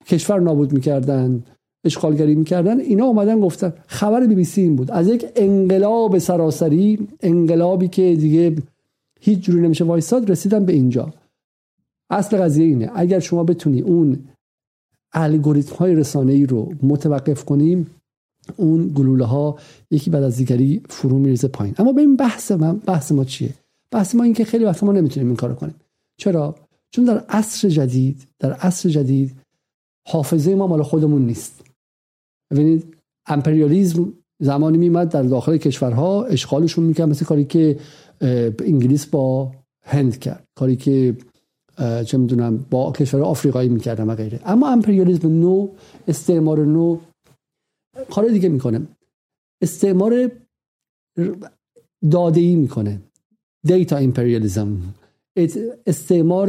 کشور 0.06 0.40
نابود 0.40 0.72
می‌کردن 0.72 1.44
اشغالگری 1.84 2.34
می‌کردن 2.34 2.80
اینا 2.80 3.04
اومدن 3.04 3.40
گفتن. 3.40 3.72
خبر 3.86 4.26
بی 4.26 4.34
بی 4.34 4.44
سی 4.44 4.60
این 4.60 4.76
بود. 4.76 4.90
از 4.90 5.08
یک 5.08 5.26
انقلاب 5.36 6.18
سراسری 6.18 7.08
انقلابی 7.20 7.88
که 7.88 8.16
دیگه 8.16 8.56
هیچ 9.20 9.38
جوری 9.38 9.60
نمیشه 9.60 9.84
وایستاد 9.84 10.30
رسیدن 10.30 10.64
به 10.64 10.72
اینجا. 10.72 11.12
اصل 12.10 12.36
قضیه 12.36 12.66
اینه. 12.66 12.90
اگر 12.94 13.20
شما 13.20 13.44
بتونی 13.44 13.80
اون 13.80 14.18
الگوریتم 15.12 15.74
های 15.74 15.94
رسانه 15.94 16.32
ای 16.32 16.46
رو 16.46 16.72
متوقف 16.82 17.44
کنیم 17.44 17.86
اون 18.56 18.92
گلوله 18.94 19.24
ها 19.24 19.58
یکی 19.90 20.10
بعد 20.10 20.22
از 20.22 20.36
دیگری 20.36 20.82
فرو 20.88 21.18
میریزه 21.18 21.48
پایین. 21.48 21.74
اما 21.78 21.92
به 21.92 22.00
این 22.00 22.16
بحث 22.16 22.52
ما 22.52 22.72
بحث 22.72 23.12
ما 23.12 23.24
چیه؟ 23.24 23.54
بحث 23.96 24.14
ما 24.14 24.24
این 24.24 24.34
که 24.34 24.44
خیلی 24.44 24.64
وقت 24.64 24.84
ما 24.84 24.92
نمی‌تونیم 24.92 25.26
این 25.26 25.36
کارو 25.36 25.54
کنیم. 25.54 25.74
چرا؟ 26.16 26.54
چون 26.90 27.04
در 27.04 27.18
عصر 27.18 27.68
جدید 27.68 28.28
در 28.38 28.52
عصر 28.52 28.88
جدید 28.88 29.36
حافظه 30.08 30.54
ما 30.54 30.66
مال 30.66 30.82
خودمون 30.82 31.26
نیست. 31.26 31.64
ببینید 32.50 32.96
امپریالیزم 33.26 34.12
زمانی 34.42 34.78
میمد 34.78 35.08
در 35.08 35.22
داخل 35.22 35.56
کشورها 35.56 36.24
اشغالشون 36.24 36.84
می‌کرد 36.84 37.08
مثل 37.08 37.24
کاری 37.24 37.44
که 37.44 37.78
انگلیس 38.60 39.06
با 39.06 39.52
هند 39.84 40.18
کرد. 40.18 40.44
کاری 40.58 40.76
که 40.76 41.16
چه 42.06 42.18
می‌دونم 42.18 42.66
با 42.70 42.92
کشور 42.92 43.22
آفریقایی 43.22 43.68
می‌کردم 43.68 44.08
و 44.08 44.14
غیره. 44.14 44.40
اما 44.44 44.68
امپریالیسم 44.68 45.28
نو 45.28 45.68
استعمار 46.08 46.64
نو 46.64 46.98
کار 48.10 48.28
دیگه 48.28 48.48
می‌کنه. 48.48 48.86
استعمار 49.62 50.30
داده 52.10 52.56
می‌کنه. 52.56 53.02
data 53.66 53.96
imperialism 53.96 54.76
استعمار 55.86 56.46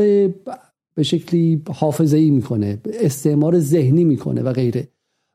به 0.96 1.04
شکلی 1.04 1.62
حافظه 1.74 2.18
ای 2.18 2.30
می‌کنه 2.30 2.78
استعمار 2.94 3.60
ذهنی 3.60 4.04
می‌کنه 4.04 4.42
و 4.42 4.54
غیره. 4.54 4.88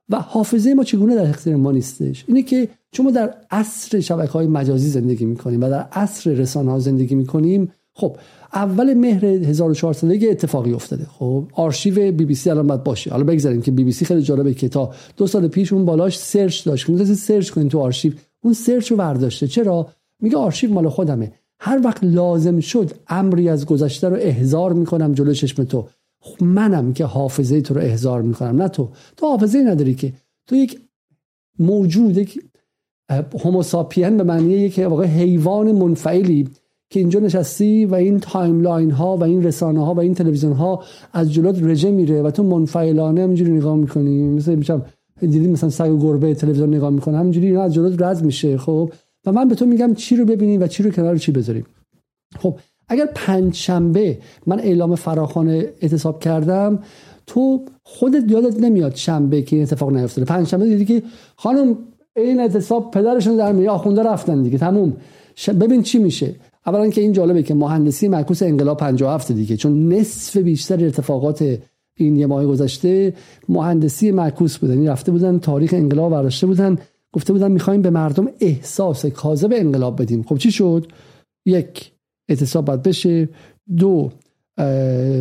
و 0.09 0.17
حافظه 0.17 0.75
ما 0.75 0.85
چگونه 0.85 1.15
در 1.15 1.29
اختیار 1.29 1.57
ما 1.57 1.73
نیستش؟ 1.73 2.25
اینه 2.29 2.43
که 2.43 2.69
چون 2.93 3.07
ما 3.07 3.13
در 3.13 3.35
عصر 3.51 4.01
شبکه 4.01 4.33
های 4.33 4.47
مجازی 4.47 4.89
زندگی 4.89 5.25
می‌کنیم 5.25 5.61
و 5.63 5.71
در 5.71 5.89
عصر 5.93 6.31
رسانه 6.31 6.71
ها 6.71 6.79
زندگی 6.79 7.15
می‌کنیم. 7.15 7.73
خب 7.95 8.17
اول 8.55 8.95
مهر 8.95 9.25
1400 9.25 10.25
اتفاقی 10.25 10.73
افتاده. 10.73 11.05
خب 11.05 11.45
آرشیو 11.53 12.13
بی 12.13 12.25
بی 12.25 12.35
سی 12.35 12.51
الان 12.51 12.67
باید 12.67 12.85
باشه. 12.85 13.11
حالا 13.11 13.25
بگذاریم 13.25 13.63
که 13.63 13.71
بی 13.71 13.85
بی 13.85 13.93
سی 13.93 14.05
خیلی 14.05 14.23
جالبه 14.23 14.55
که 14.55 14.69
تا 14.69 14.91
دو 15.17 15.27
سال 15.27 15.49
پیش 15.49 15.73
اون 15.73 15.85
بالاش 15.85 16.19
search 16.19 16.65
داشت. 16.65 16.87
که 16.87 17.05
search 17.05 17.51
کنین 17.51 17.69
تو 17.69 17.79
آرشیو. 17.79 18.13
اون 18.41 18.55
search 18.55 18.91
رو 18.91 18.97
برداشته. 18.97 19.47
چرا؟ 19.47 19.89
میگه 20.21 20.37
آرشیو 20.37 20.73
مال 20.73 20.89
خودمه. 20.89 21.33
هر 21.65 21.81
وقت 21.85 22.05
لازم 22.05 22.61
شد 22.61 22.91
امری 23.09 23.49
از 23.49 23.67
گذشته 23.67 24.09
رو 24.09 24.17
احضار 24.21 24.73
می‌کنم 24.73 25.13
جلو 25.13 25.33
چشم 25.33 25.65
تو. 25.65 25.89
منم 26.41 26.93
که 26.93 27.05
حافظه 27.05 27.61
تو 27.61 27.75
رو 27.75 27.81
احضار 27.81 28.23
می‌کنم 28.23 28.63
نه 28.63 28.69
تو. 28.69 28.89
تو 29.17 29.27
حافظه 29.27 29.59
نداری 29.59 29.95
که. 29.95 30.13
تو 30.47 30.57
یک 30.57 30.81
موجود 31.59 32.19
یک 32.19 32.43
هوموساپین 33.45 34.17
به 34.17 34.25
معنی 34.25 34.53
یک 34.53 34.87
واقع 34.89 35.05
حیوان 35.07 35.73
منفعلی 35.73 36.49
که 36.91 37.01
اینجا 37.01 37.21
نشستی 37.21 37.85
و 37.85 37.95
این 37.95 38.21
timeline 38.21 38.91
ها 38.91 39.17
و 39.17 39.25
این 39.25 39.43
رسانه 39.43 39.87
ها 39.87 39.95
و 39.95 40.01
این 40.01 40.15
تلویزیون 40.15 40.53
ها 40.53 40.83
از 41.13 41.33
جلوت 41.33 41.63
رژه 41.63 41.91
میره 41.91 42.23
و 42.23 42.31
تو 42.31 42.43
منفعلانه 42.43 43.23
همینجوری 43.23 43.51
نگاه 43.51 43.77
می‌کنی. 43.77 44.23
مثل 44.23 44.55
میشم 44.55 44.85
دیدی 45.21 45.47
مثلا 45.47 45.71
سگ 45.71 45.91
و 45.91 45.99
گربه 45.99 46.35
تلویزیون 46.35 46.75
نگاه 46.75 46.91
می‌کنه 46.91 47.19
همینجوری 47.19 47.47
اینا 47.47 47.63
از 47.63 47.75
جلوت 47.75 48.03
رد 48.03 48.25
میشه 48.25 48.59
خب؟ 48.59 48.93
و 49.27 49.33
من 49.33 49.49
به 49.49 49.55
تو 49.55 49.67
میگم 49.67 49.95
چی 49.95 50.17
رو 50.17 50.25
ببینیم 50.25 50.63
و 50.63 50.67
چی 50.67 50.83
رو 50.83 50.91
کنار 50.91 51.17
چی 51.17 51.33
بذاریم. 51.33 51.67
خب 52.39 52.59
اگر 52.89 53.07
پنج 53.15 53.55
شنبه 53.55 54.19
من 54.47 54.61
اعلام 54.61 54.95
فراخانه 54.95 55.69
اعتصاب 55.81 56.21
کردم 56.21 56.79
تو 57.27 57.65
خودت 57.83 58.31
یادت 58.31 58.61
نمیاد 58.61 58.95
شنبه 58.95 59.43
که 59.43 59.57
این 59.57 59.63
اتفاق 59.63 59.93
نیفتاده. 59.93 60.27
پنج 60.27 60.49
شنبه 60.49 60.65
دیدی 60.67 60.85
که 60.85 61.03
خانم 61.37 61.79
این 62.17 62.41
اعتصاب 62.41 62.91
پدرشون 62.91 63.37
در 63.37 63.53
میاد 63.53 63.75
آخونده 63.75 64.03
رفتن 64.03 64.43
دیگه. 64.43 64.59
تموم. 64.59 64.97
ببین 65.61 65.83
چی 65.83 65.99
میشه. 65.99 66.35
اولا 66.67 66.89
که 66.89 67.01
این 67.01 67.13
جالبه 67.13 67.43
که 67.43 67.55
مهندسی 67.55 68.09
معکوس 68.09 68.43
انقلاب 68.43 68.79
57 68.79 69.33
دیگه. 69.33 69.57
چون 69.57 69.93
نصف 69.93 70.37
بیشتر 70.37 70.85
ارتفاقات 70.85 71.59
این 71.97 72.17
یه 72.17 72.27
ماه 72.27 72.47
گذشته 72.47 73.15
مهندسی 73.49 74.11
معکوس 74.11 74.59
بودن. 74.59 74.79
این 74.79 74.89
رفته 74.89 75.13
بودن 75.13 75.39
تاریخ 75.39 75.75
انقلاب 75.75 76.13
برداشته 76.13 76.47
بودن. 76.47 76.79
گفته 77.13 77.33
بودن 77.33 77.53
می‌خوایم 77.53 77.83
به 77.83 77.91
مردم 77.91 78.29
احساس 78.41 79.07
کاذب 79.07 79.53
انقلاب 79.53 80.03
بدیم. 80.03 80.23
خب 80.23 80.37
چی 80.37 80.51
شد؟ 80.53 80.87
یک 81.47 81.93
اعتصاب 82.29 82.65
باید 82.65 82.83
بشه. 82.83 83.29
دو 83.77 84.11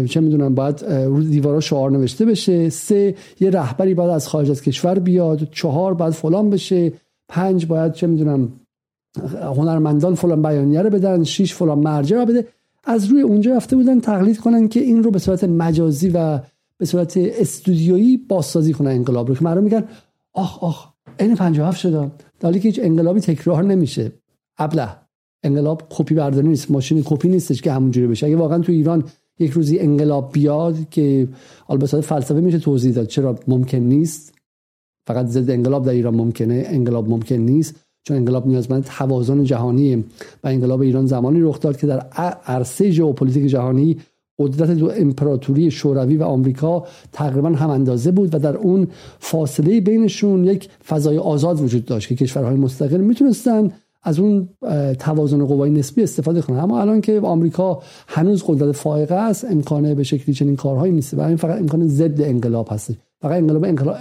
چه 0.08 0.20
می‌دونم 0.20 0.56
باید 0.56 0.86
روز 0.86 1.30
دیوارا 1.30 1.60
شعار 1.60 1.92
نوشته 1.92 2.26
بشه. 2.26 2.70
سه 2.70 3.16
یه 3.40 3.50
رهبری 3.50 3.94
باید 3.94 4.10
از 4.10 4.28
خارج 4.28 4.52
از 4.52 4.62
کشور 4.62 5.00
بیاد. 5.00 5.48
چهار 5.52 5.94
باید 5.94 6.14
فلان 6.14 6.50
بشه. 6.50 6.94
پنج 7.30 7.66
باید 7.66 7.94
چه 7.94 8.08
می‌دونم 8.08 8.54
هنرمندان 9.42 10.16
فلان 10.16 10.42
بیانیه 10.42 10.82
رو 10.82 10.90
بدن. 10.90 11.24
شیش 11.24 11.54
فلان 11.54 11.80
مرجع 11.80 12.18
رو 12.18 12.26
بده. 12.26 12.48
از 12.84 13.06
روی 13.06 13.22
اونجا 13.22 13.56
رفته 13.56 13.76
بودن 13.76 14.00
تقلید 14.00 14.40
کنن 14.40 14.68
که 14.68 14.80
این 14.80 15.04
رو 15.04 15.12
به 15.12 15.20
صورت 15.20 15.44
مجازی 15.44 16.10
و 16.10 16.40
به 16.78 16.86
صورت 16.86 17.18
استودیویی 17.18 18.18
بازسازی 18.18 18.74
کنن 18.74 18.92
انقلاب 18.92 19.28
رو. 19.28 19.36
که 19.36 19.44
مردم 19.44 19.64
میگن 19.64 19.84
آخ 20.34 20.64
آخ 20.64 20.91
این 21.20 21.36
57 21.36 21.80
شدم 21.80 22.12
در 22.40 22.54
که 22.54 22.60
هیچ 22.60 22.80
انقلابی 22.84 23.20
تکرار 23.20 23.64
نمیشه. 23.64 24.12
ابله. 24.58 24.90
انقلاب 25.44 25.88
کپی 25.90 26.16
برداری 26.16 26.48
نیست. 26.48 26.72
ماشین 26.72 27.02
کپی 27.06 27.30
نیستش 27.30 27.62
که 27.62 27.72
همونجوری 27.72 28.08
بشه. 28.08 28.26
اگه 28.26 28.36
واقعا 28.36 28.60
تو 28.60 28.72
ایران 28.72 29.04
یک 29.40 29.52
روزی 29.52 29.80
انقلاب 29.80 30.32
بیاد 30.32 30.90
که 30.90 31.28
البته 31.70 32.02
فلسفه 32.02 32.42
میشه 32.42 32.60
توضیح 32.60 32.94
داد 32.94 33.08
چرا 33.08 33.40
ممکن 33.48 33.78
نیست. 33.78 34.34
فقط 35.08 35.26
ضد 35.26 35.50
انقلاب 35.50 35.86
در 35.86 35.92
ایران 35.92 36.16
ممکنه. 36.16 36.64
انقلاب 36.68 37.10
ممکن 37.10 37.36
نیست. 37.36 37.76
چون 38.04 38.18
انقلاب 38.18 38.48
نیازمند 38.48 38.84
توازن 38.84 39.44
جهانی 39.44 39.96
و 40.44 40.48
انقلاب 40.48 40.82
ایران 40.82 41.06
زمانی 41.06 41.42
رخ 41.42 41.60
داد 41.60 41.78
که 41.78 41.88
در 41.88 42.00
عرصه 42.46 42.92
ژئوپلیتیک 42.92 43.46
جهانی 43.46 43.98
قدرت 44.40 44.72
دو 44.72 44.92
امپراتوری 44.96 45.72
شوروی 45.72 46.18
و 46.18 46.24
آمریکا 46.24 46.86
تقریبا 47.12 47.50
هم 47.50 47.70
اندازه 47.70 48.12
بود 48.12 48.36
و 48.36 48.40
در 48.40 48.58
اون 48.58 48.88
فاصله 49.20 49.82
بینشون 49.82 50.46
یک 50.46 50.70
فضای 50.88 51.18
آزاد 51.18 51.62
وجود 51.62 51.86
داشت 51.86 52.08
که 52.08 52.16
کشورهای 52.16 52.56
مستقل 52.56 53.02
می‌تونستن 53.02 53.72
از 54.04 54.20
اون 54.20 54.50
توازن 55.00 55.46
قوای 55.46 55.70
نسبی 55.70 56.04
استفاده 56.04 56.42
کنن. 56.42 56.60
اما 56.60 56.82
الان 56.82 57.02
که 57.02 57.20
آمریکا 57.20 57.82
هنوز 58.08 58.44
قدرت 58.48 58.72
فائقه 58.72 59.16
است 59.16 59.46
امکانه 59.46 59.96
به 59.96 60.04
شکلی 60.04 60.36
چنین 60.36 60.56
کارهایی 60.56 60.94
نیست. 60.94 61.14
و 61.14 61.22
این 61.22 61.38
فقط 61.38 61.60
امکان 61.60 61.88
ضد 61.88 62.22
انقلاب 62.22 62.68
هست 62.72 62.94
فقط 63.22 63.38
انقلاب, 63.38 63.64
انقلاب 63.64 63.96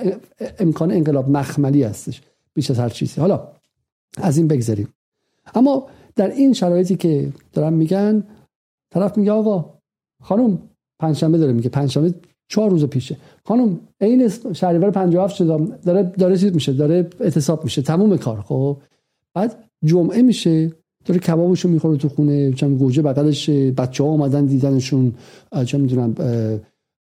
امکان 0.58 0.90
انقلاب 0.90 1.30
مخملی 1.30 1.82
هستش. 1.82 2.22
بیش 2.54 2.70
از 2.70 2.78
هر 2.78 2.88
چیزی. 2.88 3.20
حالا 3.20 3.48
از 4.16 4.36
این 4.36 4.48
بگذاریم 4.48 4.88
اما 5.54 5.86
در 6.16 6.30
این 6.30 6.52
شرایطی 6.52 6.96
که 6.96 7.32
دارن 7.52 7.72
میگن 7.72 8.24
طرف 8.90 9.18
میگه 9.18 9.32
آقا 9.32 9.79
خانم 10.20 10.58
پنجشنبه 10.98 11.38
داره 11.38 11.52
میگه 11.52 11.68
پنجشنبه 11.68 12.14
چهار 12.48 12.70
روز 12.70 12.84
پیشه. 12.84 13.16
خانم 13.44 13.80
عین 14.00 14.28
شهریور 14.52 14.90
57 14.90 15.34
شده 15.34 15.66
داره 15.84 16.02
داره 16.02 16.36
چیز 16.36 16.54
میشه 16.54 16.72
داره 16.72 17.10
اعتصاب 17.20 17.64
میشه 17.64 17.82
تموم 17.82 18.16
کار 18.16 18.40
خب. 18.40 18.76
بعد 19.34 19.64
جمعه 19.84 20.22
میشه 20.22 20.72
داره 21.04 21.20
کبابشو 21.20 21.68
می‌خوره 21.68 21.96
تو 21.96 22.08
خونه 22.08 22.52
چم 22.52 22.76
گوجه 22.76 23.02
بغلش 23.02 23.50
بچه 23.50 24.04
اومدن 24.04 24.46
دیدنشون 24.46 25.14
چه 25.66 25.78
می‌دونم 25.78 26.14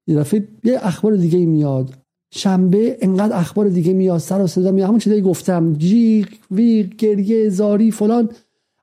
یه 0.08 0.26
یه 0.64 0.80
اخبار 0.82 1.16
دیگه 1.16 1.46
میاد. 1.46 1.94
شنبه 2.36 2.98
انقدر 3.02 3.38
اخبار 3.38 3.70
دیگه 3.70 3.94
میاد 3.94 4.18
سر 4.18 4.42
و 4.42 4.48
صدا 4.48 4.72
میاد 4.72 4.88
همون 4.88 5.00
چیزایی 5.00 5.22
گفتم 5.22 5.74
جیغ 5.74 6.28
ویغ 6.52 6.88
گریه 6.88 7.50
زاری 7.50 7.92
فلان. 7.92 8.30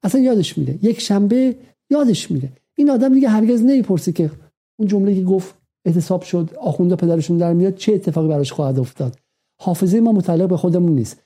اصلا 0.02 0.20
یادش 0.20 0.58
میره. 0.58 0.78
یک 0.82 1.00
شنبه 1.00 1.56
یادش 1.90 2.30
میره. 2.30 2.52
این 2.80 2.90
آدم 2.90 3.14
دیگه 3.14 3.28
هرگز 3.28 3.62
نمی‌پرسه 3.62 4.12
که 4.12 4.30
اون 4.78 4.88
جمله 4.88 5.14
که 5.14 5.22
گفت 5.22 5.54
اعتصاب 5.84 6.22
شد 6.22 6.50
آخونده 6.60 6.96
پدرشون 6.96 7.38
در 7.38 7.52
میاد 7.52 7.74
چه 7.74 7.94
اتفاقی 7.94 8.28
براش 8.28 8.52
خواهد 8.52 8.78
افتاد؟ 8.78 9.16
حافظه 9.60 10.00
ما 10.00 10.12
متعلق 10.12 10.48
به 10.48 10.56
خودمون 10.56 10.92
نیست. 10.92 11.22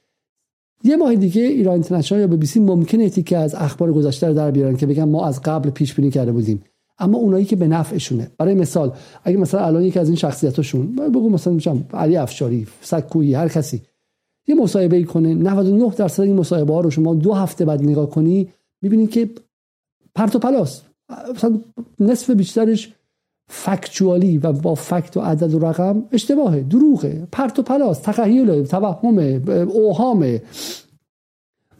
یه 0.84 0.96
ماه 0.96 1.14
دیگه 1.14 1.42
ایران 1.42 1.74
اینترنشنال 1.74 2.20
یا 2.20 2.26
بی 2.26 2.46
سی 2.46 2.60
ممکنه 2.60 3.10
که 3.10 3.36
از 3.36 3.54
اخبار 3.54 3.92
گذشته 3.92 4.28
رو 4.28 4.34
در 4.34 4.50
بیارن 4.50 4.76
که 4.76 4.86
بگن 4.86 5.04
ما 5.04 5.26
از 5.26 5.40
قبل 5.42 5.70
پیش 5.70 5.94
بینی 5.94 6.10
کرده 6.10 6.32
بودیم. 6.32 6.64
اما 6.98 7.18
اونایی 7.18 7.44
که 7.44 7.56
به 7.56 7.68
نفعشونه. 7.68 8.30
برای 8.38 8.54
مثال 8.54 8.92
اگه 9.24 9.36
مثلا 9.36 9.66
الان 9.66 9.82
یکی 9.82 9.98
از 9.98 10.08
این 10.08 10.16
شخصیتاشون 10.16 10.96
بگو 10.96 11.30
مثلا 11.30 11.78
علی 11.92 12.16
افشاری 12.16 12.66
سکویی 12.80 13.34
هر 13.34 13.48
کسی 13.48 13.82
یه 14.46 14.54
مصاحبه 14.54 14.96
ای 14.96 15.04
کنه 15.04 15.34
99 15.34 15.94
درصد 15.96 16.22
این 16.22 16.36
مصاحبه 16.36 16.74
ها 16.74 16.80
رو 16.80 16.90
شما 16.90 17.14
دو 17.14 17.32
هفته 17.32 17.64
بعد 17.64 17.82
نگاه 17.82 18.10
کنی 18.10 18.48
می‌بینید 18.82 19.10
که 19.10 19.30
پرت 20.14 20.36
و 20.36 20.38
پلاس 20.38 20.82
مثلا 21.34 21.60
نصف 22.00 22.30
بیشترش 22.30 22.94
factually 23.48 24.38
و 24.38 24.52
با 24.52 24.74
فکت 24.74 25.16
و 25.16 25.20
عدد 25.20 25.54
و 25.54 25.58
رقم 25.58 26.04
اشتباهه 26.12 26.60
دروغه 26.60 27.28
پرت 27.32 27.58
و 27.58 27.62
پلاس 27.62 28.00
تخیل 28.00 28.64
توهم 28.64 29.18
اوهامه 29.68 30.42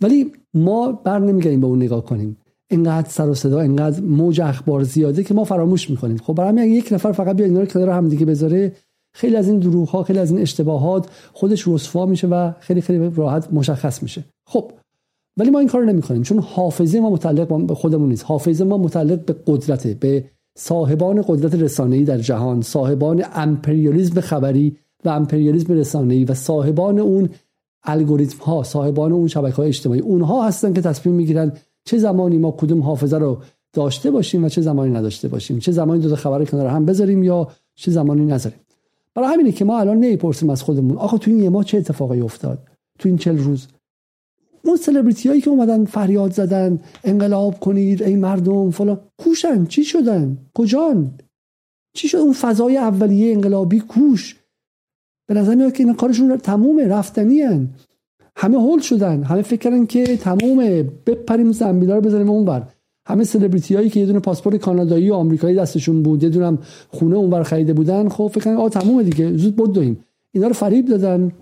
ولی 0.03 0.33
ما 0.55 0.93
بر 0.93 1.19
نمیگردیم 1.19 1.61
به 1.61 1.67
اون 1.67 1.83
نگاه 1.83 2.05
کنیم. 2.05 2.37
اینقدر 2.71 3.09
سر 3.09 3.29
و 3.29 3.35
صدا 3.35 3.61
اینقدر 3.61 4.01
موج 4.01 4.41
اخبار 4.41 4.83
زیاده 4.83 5.25
که 5.25 5.35
ما 5.35 5.45
فراموش 5.45 5.91
می‌کنیم. 5.91 6.17
خب 6.17 6.35
برای 6.35 6.49
همین 6.49 6.73
یک 6.73 6.93
نفر 6.93 7.13
فقط 7.13 7.37
بیاد 7.37 7.49
اینا 7.49 7.61
رو 7.61 7.67
کنار 7.67 7.91
هم 7.91 8.09
دیگه 8.09 8.27
بذاره 8.27 8.73
خیلی 9.15 9.37
از 9.37 9.49
این 9.49 9.59
دروغ 9.59 9.89
ها 9.89 10.03
خیلی 10.03 10.19
از 10.19 10.31
این 10.31 10.41
اشتباهات 10.41 11.09
خودش 11.33 11.69
رسوا 11.69 12.07
میشه 12.07 12.27
و 12.27 12.53
خیلی 12.61 12.81
خیلی 12.81 13.13
راحت 13.17 13.53
مشخص 13.53 14.03
میشه. 14.03 14.25
خب 14.47 14.73
ولی 15.37 15.51
ما 15.51 15.59
این 15.59 15.69
کار 15.69 15.85
نمی 15.85 16.03
کنیم 16.03 16.23
چون 16.23 16.39
حافظه 16.39 17.01
ما 17.01 17.11
متعلق 17.11 17.67
به 17.67 17.75
خودمون 17.75 18.09
نیست. 18.09 18.25
حافظه 18.25 18.65
ما 18.65 18.79
متعلق 18.79 19.25
به 19.25 19.37
قدرت 19.47 19.87
به 19.87 20.25
صاحبان 20.59 21.23
قدرت 21.29 21.55
رسانه‌ای 21.55 22.05
در 22.05 22.19
جهان 22.19 22.63
صاحبان 22.63 23.25
امپریالیسم 23.35 24.21
خبری 24.21 24.77
و 25.05 25.09
امپریالیسم 25.09 25.73
رسانه‌ای 25.73 26.25
و 26.25 26.35
صاحبان 26.35 26.99
اون 26.99 27.29
الگوریتم 27.85 28.45
ها 28.45 28.63
صاحبان 28.63 29.13
اون 29.13 29.29
شبکه 29.29 29.57
های 29.57 29.69
اجتماعی. 29.69 30.01
اونها 30.01 30.47
هستن 30.47 30.73
که 30.73 30.81
تصمیم 30.81 31.15
می‌گیرن 31.15 31.53
چه 31.85 31.99
زمانی 31.99 32.39
ما 32.39 32.51
کدوم 32.51 32.83
حافظه 32.83 33.19
رو 33.19 33.39
داشته 33.73 34.11
باشیم 34.11 34.45
و 34.45 34.49
چه 34.49 34.61
زمانی 34.61 34.93
نداشته 34.93 35.29
باشیم. 35.29 35.59
چه 35.59 35.73
زمانی 35.73 36.03
دو 36.03 36.11
تا 36.11 36.17
خبر 36.17 36.45
کنار 36.45 36.67
هم 36.67 36.85
بذاریم 36.85 37.23
یا 37.23 37.49
چه 37.75 37.91
زمانی 37.91 38.25
نذاریم. 38.25 38.59
برای 39.15 39.29
همینه 39.29 39.53
که 39.53 39.65
ما 39.65 39.79
الان 39.79 39.97
نمی‌پرسیم 39.97 40.51
از 40.51 40.63
خودمون 40.63 40.97
آخه 40.97 41.19
تو 41.19 41.31
این 41.31 41.41
یه 41.41 41.51
ماه 41.51 41.65
چه 41.65 41.79
اتفاقی 41.79 42.21
افتاد؟ 42.21 42.59
تو 42.99 43.09
این 43.09 43.19
چل 43.19 43.39
روز؟ 43.39 43.69
اون 44.65 44.77
سلبریتی 44.77 45.29
هایی 45.29 45.41
که 45.41 45.51
اومدن 45.51 45.85
فریاد 45.85 46.33
زدن 46.33 46.81
انقلاب 47.05 47.61
کنید 47.61 48.03
ای 48.03 48.17
مردم 48.17 48.71
فلان. 48.71 49.01
کوشن 49.19 49.65
چی 49.65 49.85
شدن؟ 49.85 50.39
کجان؟ 50.55 51.15
چی 51.95 52.09
شد؟ 52.09 52.19
اون 52.19 52.33
فضای 52.33 52.77
اولیه 52.77 53.33
انقلابی 53.33 53.81
کوش. 53.81 54.37
به 55.27 55.35
نظر 55.35 55.55
میاد 55.55 55.73
که 55.73 55.85
این 55.85 55.95
کارشون 55.95 56.37
تمومه 56.37 56.89
رفتنی. 56.89 57.69
همه 58.37 58.59
هول 58.59 58.81
شدن. 58.81 59.23
همه 59.23 59.43
فکر 59.43 59.61
کردن 59.61 59.87
که 59.87 60.17
تمومه. 60.17 60.83
بپریم 60.83 61.53
زنبیلا 61.53 61.95
رو 61.95 62.01
بزنیم 62.01 62.31
اونور 62.31 62.69
همه 63.07 63.25
سلبریتی 63.25 63.75
هایی 63.75 63.91
که 63.91 64.01
یه 64.01 64.07
دونه 64.07 64.19
پاسپورت 64.19 64.57
کانادایی 64.57 65.11
و 65.11 65.15
آمریکایی 65.15 65.57
دستشون 65.57 66.03
بود 66.03 66.23
یه 66.23 66.29
دونه 66.29 66.59
خونه 66.89 67.17
اونور 67.17 67.43
خریده 67.43 67.73
بودن 67.73 68.09
خب 68.09 68.31
فکر 68.35 68.45
کردن 68.45 68.57
آ 68.57 68.69
تمومه 68.69 69.03
دیگه 69.03 69.37
زود 69.37 69.57
بدویم. 69.57 70.05
اینا 70.33 70.47
رو 70.47 70.53
فریب 70.53 70.87
دادن. 70.87 71.33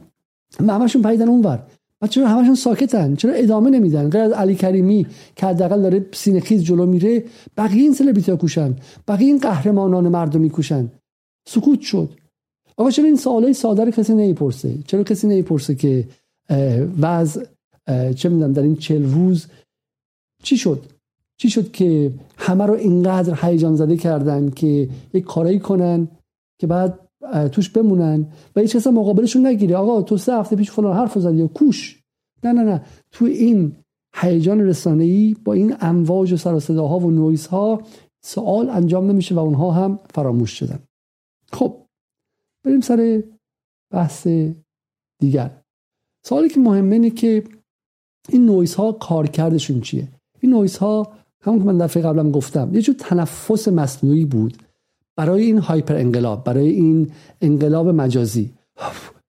همشون 0.61 1.03
پریدن 1.03 1.29
اونور. 1.29 1.63
و 2.03 2.07
چرا 2.07 2.29
همشون 2.29 2.55
ساکتن؟ 2.55 3.17
چرا 3.17 3.33
ادامه 3.33 3.71
نمیدن؟ 3.71 4.11
غیر 4.11 4.21
از 4.21 4.33
علی 4.33 4.55
کریمی 4.55 5.07
که 5.37 5.47
حداقل 5.47 5.83
داره 5.83 6.07
سینه 6.13 6.41
جلو 6.41 6.87
میره 6.87 7.25
بقیه 7.57 7.83
این 7.83 7.95
سلبریتی 7.95 8.37
کوشن. 8.37 8.77
بقیه 9.09 9.27
این 9.27 9.39
قهرمانان 9.39 10.09
مردمی 10.09 10.51
کوشن 10.51 10.89
سکوت 11.49 11.81
شد. 11.81 12.11
آقا 12.77 12.91
چرا 12.91 13.05
این 13.05 13.17
سوالای 13.17 13.53
ساده 13.53 13.85
رو 13.85 13.91
کسی 13.91 14.13
نمی‌پرسه؟ 14.13 14.79
چرا 14.87 15.03
کسی 15.03 15.27
نمی‌پرسه 15.27 15.75
که 15.75 16.09
وضع 17.01 17.45
چه 18.17 18.29
می‌دونم 18.29 18.53
در 18.53 18.63
این 18.63 18.77
چل 18.77 19.03
روز 19.03 19.47
چی 20.43 20.57
شد؟ 20.57 20.85
چی 21.37 21.51
شد 21.51 21.73
که 21.73 22.13
همه 22.37 22.67
رو 22.67 22.75
اینقدر 22.75 23.39
هیجان 23.43 23.77
زده 23.77 23.97
کردن 23.97 24.51
که 24.51 24.89
یک 25.15 25.25
کارایی 25.25 25.59
کنن 25.59 26.09
که 26.61 26.67
بعد 26.67 26.99
توش 27.53 27.71
بمونن 27.71 28.27
و 28.57 28.61
هیچ 28.61 28.77
کس 28.77 28.87
مقابلشون 28.87 29.47
نگیره. 29.47 29.77
آقا 29.77 30.03
تو 30.03 30.17
سه 30.17 30.35
هفته 30.35 30.57
پیش 30.57 30.71
فلان 30.71 30.97
حرف 30.97 31.19
زدی 31.19 31.37
یا 31.37 31.47
کوش. 31.47 32.03
نه 32.45 32.53
نه 32.53 32.63
نه. 32.63 32.85
تو 33.11 33.25
این 33.25 33.77
هیجان 34.17 34.61
رسانه‌ای 34.61 35.37
با 35.45 35.53
این 35.53 35.77
امواج 35.81 36.33
و 36.33 36.37
سر 36.37 36.55
و 36.55 36.87
صداها 36.87 36.99
و 36.99 37.11
نویز 37.11 37.47
ها 37.47 37.83
سوال 38.25 38.71
انجام 38.71 39.11
نمیشه 39.11 39.35
و 39.35 39.39
اونها 39.39 39.71
هم 39.71 39.99
فراموش 40.15 40.51
شدن. 40.51 40.79
خب 41.53 41.87
بریم 42.65 42.81
سر 42.81 43.23
بحث 43.93 44.29
دیگر. 45.21 45.63
سوالی 46.27 46.49
که 46.49 46.61
مهمه 46.61 46.93
اینه 46.93 47.11
که 47.11 47.45
این 48.29 48.47
نویز 48.47 48.75
ها 48.75 48.93
کارکردشون 48.93 49.81
چیه؟ 49.81 50.09
این 50.41 50.53
نویز 50.53 50.77
ها 50.77 51.13
همون 51.41 51.59
که 51.59 51.65
من 51.65 51.79
دفعه 51.79 52.03
قبلم 52.03 52.31
گفتم 52.31 52.75
یه 52.75 52.83
جور 52.83 52.95
تنفس 52.99 53.69
مصنوعی 53.69 54.25
بود. 54.25 54.62
برای 55.17 55.43
این 55.43 55.59
hyper 55.59 55.97
انقلاب 55.97 56.45
برای 56.45 56.69
این 56.69 57.11
انقلاب 57.41 57.89
مجازی. 57.89 58.51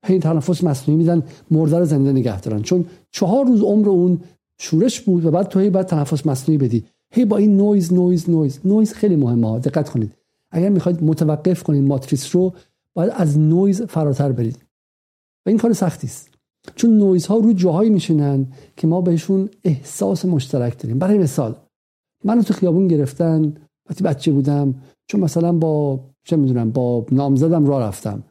این 0.09 0.19
تنفس 0.19 0.63
مصنوعی 0.63 0.97
میدن 0.97 1.23
مرده 1.51 1.79
رو 1.79 1.85
زنده 1.85 2.11
نگه 2.11 2.41
دارن. 2.41 2.61
چون 2.61 2.85
چهار 3.11 3.45
روز 3.45 3.61
عمر 3.61 3.89
اون 3.89 4.19
شورش 4.59 5.01
بود 5.01 5.25
و 5.25 5.31
بعد 5.31 5.47
تو 5.47 5.59
هی 5.59 5.69
بعد 5.69 5.85
تنفس 5.85 6.27
مصنوعی 6.27 6.57
بدی. 6.57 6.85
هی 7.11 7.25
با 7.25 7.37
این 7.37 7.57
نویز 7.57 7.93
نویز 7.93 8.29
نویز. 8.29 8.59
نویز 8.65 8.93
خیلی 8.93 9.15
مهمه 9.15 9.59
دقت 9.59 9.89
کنید. 9.89 10.13
اگر 10.51 10.69
می‌خواید 10.69 11.03
متوقف 11.03 11.63
کنید 11.63 11.83
ماتریس 11.83 12.35
رو 12.35 12.53
باید 12.95 13.11
از 13.15 13.39
نویز 13.39 13.81
فراتر 13.81 14.31
برید. 14.31 14.57
و 15.45 15.49
این 15.49 15.57
کار 15.57 15.73
سختی 15.73 16.07
است. 16.07 16.29
چون 16.75 16.97
نویز 16.97 17.25
ها 17.25 17.37
رو 17.37 17.53
جاهایی 17.53 17.89
میشینن 17.89 18.47
که 18.77 18.87
ما 18.87 19.01
بهشون 19.01 19.49
احساس 19.63 20.25
مشترک 20.25 20.79
داریم. 20.79 20.99
برای 20.99 21.17
مثال 21.17 21.55
منو 22.23 22.41
تو 22.41 22.53
خیابون 22.53 22.87
گرفتن 22.87 23.53
وقتی 23.89 24.03
بچه 24.03 24.31
بودم 24.31 24.75
چون 25.07 25.21
مثلا 25.21 25.51
با 25.51 25.99
چه 26.23 26.35
می‌دونم 26.35 26.71
با 26.71 27.05
نامزدم 27.11 27.65
راه 27.65 27.83
رفتم. 27.83 28.23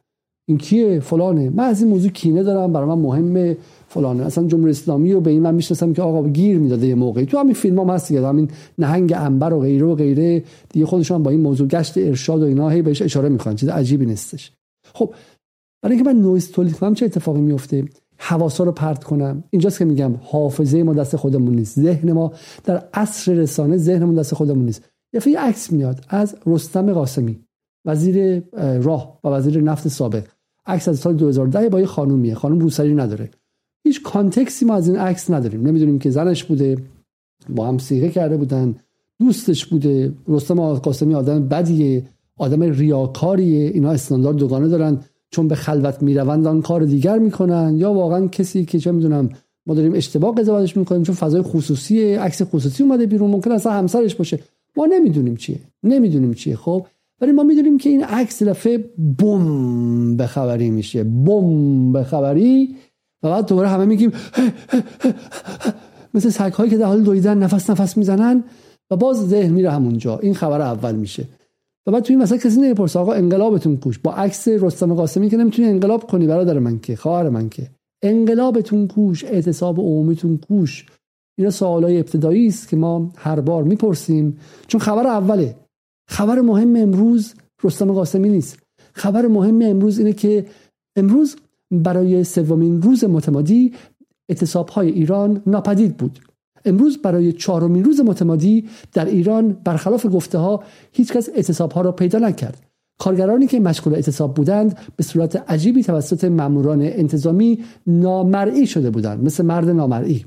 این 0.47 0.57
کیه؟ 0.57 0.99
فلانه. 0.99 1.49
من 1.49 1.63
از 1.63 1.81
این 1.81 1.91
موضوع 1.91 2.11
کینه 2.11 2.43
دارم 2.43 2.73
برای 2.73 2.87
من 2.87 2.97
مهمه. 2.97 3.57
فلانه. 3.87 4.25
اصلا 4.25 4.47
جمهوری 4.47 4.71
اسلامی 4.71 5.13
رو 5.13 5.21
به 5.21 5.31
این 5.31 5.41
من 5.41 5.55
می‌شناسم 5.55 5.93
که 5.93 6.01
آقا 6.01 6.27
گیر 6.27 6.57
می‌داده 6.57 6.87
یه 6.87 6.95
موقعی. 6.95 7.25
تو 7.25 7.37
همین 7.37 7.53
فیلم 7.53 7.79
هم 7.79 7.89
هست 7.89 8.07
دیگه. 8.07 8.27
همین 8.27 8.49
نهنگ 8.77 9.13
انبر 9.15 9.53
و 9.53 9.59
غیره 9.59 9.85
و 9.85 9.95
غیره. 9.95 10.43
دیگه 10.69 10.85
خودشون 10.85 11.23
با 11.23 11.31
این 11.31 11.41
موضوع 11.41 11.67
گشت 11.67 11.97
ارشاد 11.97 12.41
و 12.41 12.45
اینا 12.45 12.69
هی 12.69 12.81
بهش 12.81 13.01
اشاره 13.01 13.29
می‌کنن. 13.29 13.55
چیز 13.55 13.69
عجیبی 13.69 14.05
نیستش. 14.05 14.51
خب 14.93 15.13
برای 15.81 15.95
اینکه 15.95 16.13
من 16.13 16.21
نویز 16.21 16.51
تولید 16.51 16.75
کنم 16.75 16.93
چه 16.93 17.05
اتفاقی 17.05 17.41
میفته 17.41 17.85
حواسا 18.17 18.63
رو 18.63 18.71
پرت 18.71 19.03
کنم. 19.03 19.43
اینجاست 19.49 19.79
که 19.79 19.85
میگم 19.85 20.13
حافظه 20.21 20.83
ما 20.83 20.93
دست 20.93 21.15
خودمون 21.15 21.55
نیست. 21.55 21.79
ذهن 21.79 22.11
ما 22.11 22.31
در 22.63 22.83
عصر 22.93 23.33
رسانه 23.33 23.77
ذهنمون 23.77 24.15
دست 24.15 24.35
خودمون 24.35 24.65
نیست. 24.65 24.89
یه 25.13 25.39
عکس 25.39 25.71
میاد 25.71 26.05
از 26.09 26.35
رستم 26.45 26.93
قاسمی 26.93 27.39
وزیر 27.85 28.43
راه 28.81 29.19
و 29.23 29.27
وزیر 29.27 29.61
نفت 29.61 29.87
سابق. 29.87 30.23
عکس 30.65 30.87
از 30.87 30.99
سال 30.99 31.15
2010 31.15 31.69
با 31.69 31.79
یه 31.79 31.85
خانومیه 31.85 32.35
خانم 32.35 32.59
روسری 32.59 32.95
نداره. 32.95 33.29
هیچ 33.83 34.03
کانتکسی 34.03 34.65
ما 34.65 34.75
از 34.75 34.87
این 34.87 34.97
عکس 34.97 35.31
نداریم. 35.31 35.67
نمی‌دونیم 35.67 35.99
که 35.99 36.09
زنش 36.09 36.43
بوده 36.43 36.77
با 37.49 37.67
هم 37.67 37.77
سیغه 37.77 38.09
کرده 38.09 38.37
بودن 38.37 38.75
دوستش 39.19 39.65
بوده. 39.65 40.13
رستم 40.27 40.73
قاسمی 40.73 41.15
آدم 41.15 41.47
بدیه 41.47 42.03
آدم 42.37 42.63
ریاکاریه. 42.63 43.69
اینا 43.69 43.91
استاندارد 43.91 44.35
دوگانه 44.37 44.67
دارن. 44.67 44.99
چون 45.31 45.47
به 45.47 45.55
خلوت 45.55 46.03
می‌روند 46.03 46.47
آن 46.47 46.61
کار 46.61 46.83
دیگر 46.83 47.19
می‌کنن. 47.19 47.75
یا 47.77 47.93
واقعا 47.93 48.27
کسی 48.27 48.65
که 48.65 48.79
چه 48.79 48.91
می‌دونم 48.91 49.29
ما 49.65 49.73
داریم 49.73 49.93
اشتباه 49.93 50.35
قضاوتش 50.35 50.77
می‌کنیم 50.77 51.03
چون 51.03 51.15
فضای 51.15 51.41
خصوصی 51.41 52.13
عکس 52.13 52.41
خصوصی 52.41 52.83
اومده 52.83 53.05
بیرون 53.05 53.31
ممکن 53.31 53.51
اصلا 53.51 53.71
همسرش 53.71 54.15
باشه. 54.15 54.39
ما 54.77 54.85
نمی‌دونیم 54.85 55.35
چیه. 55.35 55.59
نمی‌دونیم 55.83 56.33
چیه. 56.33 56.55
خب؟ 56.55 56.85
ولی 57.21 57.31
ما 57.31 57.43
می‌دونیم 57.43 57.77
که 57.77 57.89
این 57.89 58.03
عکس 58.03 58.43
دفعه 58.43 58.77
بوم 59.17 60.17
به 60.17 60.27
خبری 60.27 60.69
میشه. 60.69 61.03
بوم 61.03 61.91
به 61.91 62.03
خبری. 62.03 62.75
و 63.23 63.29
بعد 63.29 63.47
دوباره 63.47 63.67
همه 63.67 63.85
میگیم 63.85 64.11
مثل 66.13 66.29
سگ 66.29 66.53
هایی 66.53 66.69
که 66.69 66.77
در 66.77 66.85
حال 66.85 67.03
دویدن 67.03 67.37
نفس 67.37 67.69
نفس 67.69 67.97
می‌زنن. 67.97 68.43
و 68.91 68.95
باز 68.95 69.29
ذهن 69.29 69.51
میره 69.51 69.71
همونجا 69.71 70.17
این 70.19 70.33
خبر 70.33 70.61
اول 70.61 70.95
میشه. 70.95 71.27
و 71.87 71.91
بعد 71.91 72.03
توی 72.03 72.15
این 72.15 72.23
مثلا 72.23 72.37
کسی 72.37 72.61
نمی‌پرسه 72.61 72.99
آقا 72.99 73.13
انقلابتون 73.13 73.77
کوش. 73.77 73.99
با 73.99 74.13
عکس 74.13 74.47
رستم 74.47 74.93
قاسمی 74.93 75.29
که 75.29 75.37
نمی‌تونی 75.37 75.67
انقلاب 75.67 76.03
کنی 76.03 76.27
برادر 76.27 76.59
من 76.59 76.79
که 76.79 76.95
خواهر 76.95 77.29
من 77.29 77.49
که. 77.49 77.67
انقلابتون 78.01 78.87
کوش 78.87 79.23
اعتصاب 79.23 79.79
عمومیتون 79.79 80.37
کوش. 80.37 80.85
اینا 81.37 81.51
سوالای 81.51 81.97
ابتدایی 81.99 82.47
است 82.47 82.69
که 82.69 82.75
ما 82.75 83.11
هر 83.17 83.39
بار 83.39 83.63
می‌پرسیم. 83.63 84.37
چون 84.67 84.81
خبر 84.81 85.07
اوله. 85.07 85.55
خبر 86.07 86.41
مهم 86.41 86.75
امروز 86.75 87.33
رستم 87.63 87.91
قاسمی 87.91 88.29
نیست. 88.29 88.59
خبر 88.93 89.27
مهم 89.27 89.61
امروز 89.61 89.99
اینه 89.99 90.13
که 90.13 90.45
امروز 90.95 91.35
برای 91.71 92.23
سومین 92.23 92.81
روز 92.81 93.03
متمادی 93.03 93.73
اعتصاب 94.29 94.69
های 94.69 94.89
ایران 94.89 95.41
ناپدید 95.47 95.97
بود. 95.97 96.19
امروز 96.65 96.97
برای 96.97 97.33
چهارمین 97.33 97.83
روز 97.83 98.01
متمادی 98.01 98.69
در 98.93 99.05
ایران 99.05 99.57
برخلاف 99.63 100.05
گفته 100.05 100.37
ها 100.37 100.63
هیچکس 100.91 101.29
اعتصاب 101.35 101.71
ها 101.71 101.81
را 101.81 101.91
پیدا 101.91 102.19
نکرد. 102.19 102.63
کارگرانی 102.99 103.47
که 103.47 103.59
مشغول 103.59 103.93
اعتصاب 103.95 104.33
بودند 104.33 104.79
به 104.95 105.03
صورت 105.03 105.35
عجیبی 105.35 105.83
توسط 105.83 106.23
ماموران 106.23 106.81
انتظامی 106.81 107.63
نامرئی 107.87 108.67
شده 108.67 108.89
بودند. 108.89 109.23
مثل 109.23 109.45
مرد 109.45 109.69
نامرئی. 109.69 110.25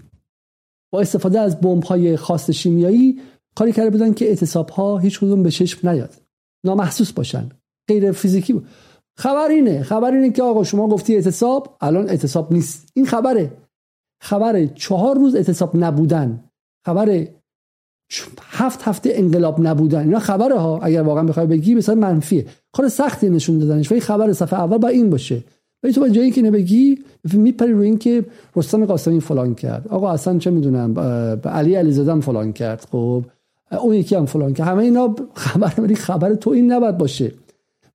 با 0.92 1.00
استفاده 1.00 1.40
از 1.40 1.60
بمب 1.60 1.84
های 1.84 2.16
خاص 2.16 2.50
شیمیایی 2.50 3.20
کاری 3.56 3.72
کرده 3.72 3.90
بودند 3.90 4.14
که 4.14 4.28
اعتصاب 4.28 4.70
ها 4.70 4.98
هیچ 4.98 5.20
کدوم 5.20 5.42
به 5.42 5.50
چشم 5.50 5.88
نیاد. 5.88 6.14
نامحسوس 6.64 7.12
باشن. 7.12 7.48
غیر 7.88 8.12
فیزیکی 8.12 8.52
بود. 8.52 8.66
خبر 9.18 9.48
اینه 9.48 9.82
خبر 9.82 10.12
اینه 10.12 10.30
که 10.30 10.42
آقا 10.42 10.64
شما 10.64 10.88
گفتی 10.88 11.14
اعتصاب 11.14 11.76
الان 11.80 12.08
اعتصاب 12.08 12.52
نیست. 12.52 12.90
این 12.94 13.06
خبره. 13.06 13.56
خبر 14.22 14.66
چهار 14.66 15.16
روز 15.16 15.34
اعتصاب 15.34 15.76
نبودن. 15.76 16.44
خبر 16.86 17.26
هفت 18.40 18.82
هفته 18.82 19.10
انقلاب 19.14 19.66
نبودن. 19.66 20.00
اینا 20.00 20.18
خبره 20.18 20.58
ها. 20.58 20.78
اگر 20.78 21.02
واقعا 21.02 21.24
بخوای 21.24 21.46
بگی 21.46 21.74
به 21.74 21.94
منفیه. 21.94 22.46
کار 22.72 22.88
سختی 22.88 23.30
نشون 23.30 23.58
دادنش. 23.58 23.92
ولی 23.92 24.00
خبر 24.00 24.32
صفحه 24.32 24.60
اول 24.60 24.78
با 24.78 24.88
این 24.88 25.10
باشه. 25.10 25.44
ولی 25.82 25.92
تو 25.92 26.00
با 26.00 26.08
جایی 26.08 26.30
که 26.30 26.42
نبگی 26.42 26.98
میپری 27.32 27.72
روی 27.72 27.86
این 27.86 27.98
که 27.98 28.24
رستم 28.56 28.84
قاسمی 28.84 29.20
فلان 29.20 29.54
کرد. 29.54 29.88
آقا 29.88 30.10
اصلا 30.10 30.38
چه 30.38 30.50
می‌دونم 30.50 30.98
علی 31.44 31.74
علیزاده 31.74 32.20
فلان 32.20 32.52
کرد. 32.52 32.86
خب 32.90 33.24
اون 33.82 33.94
یکی 33.94 34.14
هم 34.14 34.26
فلان 34.26 34.54
که 34.54 34.64
همه 34.64 34.82
اینا 34.82 35.14
خبر 35.34 35.94
خبر 35.94 36.34
تو 36.34 36.50
این 36.50 36.72
نباید 36.72 36.98
باشه. 36.98 37.32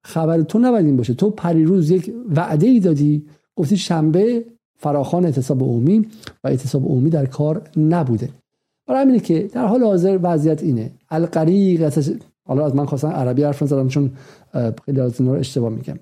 خبر 0.03 0.41
تو 0.41 0.59
نباید 0.59 0.85
این 0.85 0.97
باشه. 0.97 1.13
تو 1.13 1.29
پریروز 1.29 1.89
یک 1.89 2.13
وعده 2.35 2.67
ای 2.67 2.79
دادی. 2.79 3.25
گفتی 3.55 3.77
شنبه 3.77 4.45
فراخان 4.77 5.25
اعتصاب 5.25 5.61
عمومی 5.61 6.07
و 6.43 6.47
اعتصاب 6.47 6.85
عمومی 6.85 7.09
در 7.09 7.25
کار 7.25 7.61
نبوده. 7.77 8.29
برای 8.87 9.01
همینه 9.01 9.19
که 9.19 9.49
در 9.53 9.65
حال 9.65 9.83
حاضر 9.83 10.19
وضعیت 10.21 10.63
اینه. 10.63 10.91
القریق 11.09 11.93
حالا 12.43 12.65
از 12.65 12.75
من 12.75 12.85
خواستم 12.85 13.07
عربی 13.07 13.43
حرف 13.43 13.63
نزدم 13.63 13.87
چون 13.87 14.11
خیلی 14.85 14.99
از 14.99 15.21
رو 15.21 15.31
اشتباه 15.31 15.69
میگم. 15.69 15.99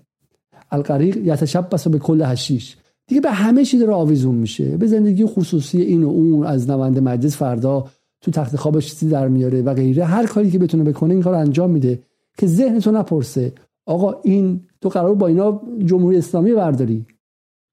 القریق 0.71 1.17
یتشبس 1.17 1.87
به 1.87 1.99
کل 1.99 2.21
هشیش. 2.21 2.77
دیگه 3.07 3.21
به 3.21 3.31
همه 3.31 3.65
چی 3.65 3.79
داره 3.79 3.93
آویزون 3.93 4.35
میشه. 4.35 4.77
به 4.77 4.87
زندگی 4.87 5.25
خصوصی 5.25 5.81
این 5.81 6.03
و 6.03 6.07
اون 6.07 6.45
از 6.45 6.69
نماینده 6.69 7.01
مجلس 7.01 7.37
فردا 7.37 7.87
تو 8.21 8.31
تخت 8.31 8.55
خوابش 8.55 8.89
چیزی 8.89 9.09
در 9.09 9.27
میاره 9.27 9.61
و 9.61 9.73
غیره. 9.73 10.05
هر 10.05 10.25
کاری 10.25 10.51
که 10.51 10.59
بتونه 10.59 10.83
بکنه 10.83 11.13
این 11.13 11.23
کار 11.23 11.33
انجام 11.33 11.71
میده 11.71 11.99
که 12.37 12.47
ذهن 12.47 12.79
تو 12.79 12.91
نپرسه. 12.91 13.53
آقا 13.85 14.21
این 14.23 14.61
تو 14.81 14.89
قرار 14.89 15.15
با 15.15 15.27
اینا 15.27 15.61
جمهوری 15.85 16.17
اسلامی 16.17 16.53
برداری. 16.53 17.05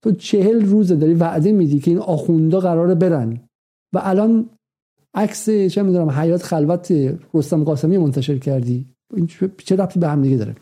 تو 0.03 0.13
چهل 0.13 0.65
روزه 0.65 0.97
داری 0.97 1.15
وعده 1.15 1.53
میدی 1.53 1.81
که 1.81 1.91
این 1.91 2.01
آخوندا 2.01 2.61
قراره 2.61 2.95
برن. 2.95 3.41
و 3.93 4.01
الان 4.03 4.51
عکس 5.15 5.51
چه 5.51 5.83
می‌دونم 5.83 6.11
حیات 6.11 6.43
خلوت 6.43 6.95
رستم 7.35 7.65
قاسمی 7.65 7.99
منتشر 7.99 8.39
کردی. 8.39 8.87
این 9.15 9.27
چه 9.59 9.77
ربطی 9.77 10.01
به 10.01 10.09
هم 10.09 10.23
دیگه 10.23 10.37
داره؟ 10.37 10.55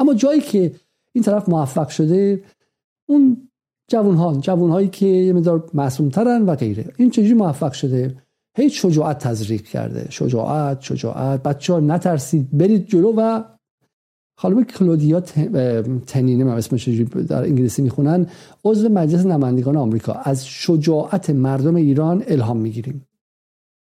اما 0.00 0.14
جایی 0.14 0.40
که 0.40 0.72
این 1.14 1.24
طرف 1.24 1.48
موفق 1.48 1.88
شده. 1.88 2.42
اون 3.08 3.48
جوون 3.90 4.14
ها 4.14 4.34
جوون 4.34 4.70
هایی 4.70 4.88
که 4.88 5.06
یه 5.06 5.32
مقدار 5.32 5.70
معصوم 5.74 6.08
ترن 6.08 6.42
و 6.42 6.54
غیره. 6.54 6.92
این 6.96 7.10
چجوری 7.10 7.34
موفق 7.34 7.72
شده؟ 7.72 8.16
هیچ 8.56 8.82
شجاعت 8.82 9.18
تزریق 9.18 9.62
کرده. 9.62 10.06
شجاعت 10.10 10.80
شجاعت. 10.80 11.42
بچه 11.42 11.72
ها 11.72 11.80
نترسید. 11.80 12.48
برید 12.52 12.86
جلو 12.86 13.12
و 13.16 13.42
خانم 14.38 14.64
کلودیا 14.64 15.20
تنینه 16.06 16.44
من 16.44 16.56
اسمش 16.56 16.88
در 17.28 17.42
انگلیسی 17.42 17.82
می‌خونن 17.82 18.26
عضو 18.64 18.88
مجلس 18.88 19.26
نمایندگان 19.26 19.76
آمریکا. 19.76 20.12
از 20.12 20.46
شجاعت 20.46 21.30
مردم 21.30 21.74
ایران 21.74 22.22
الهام 22.26 22.56
می‌گیریم. 22.56 23.06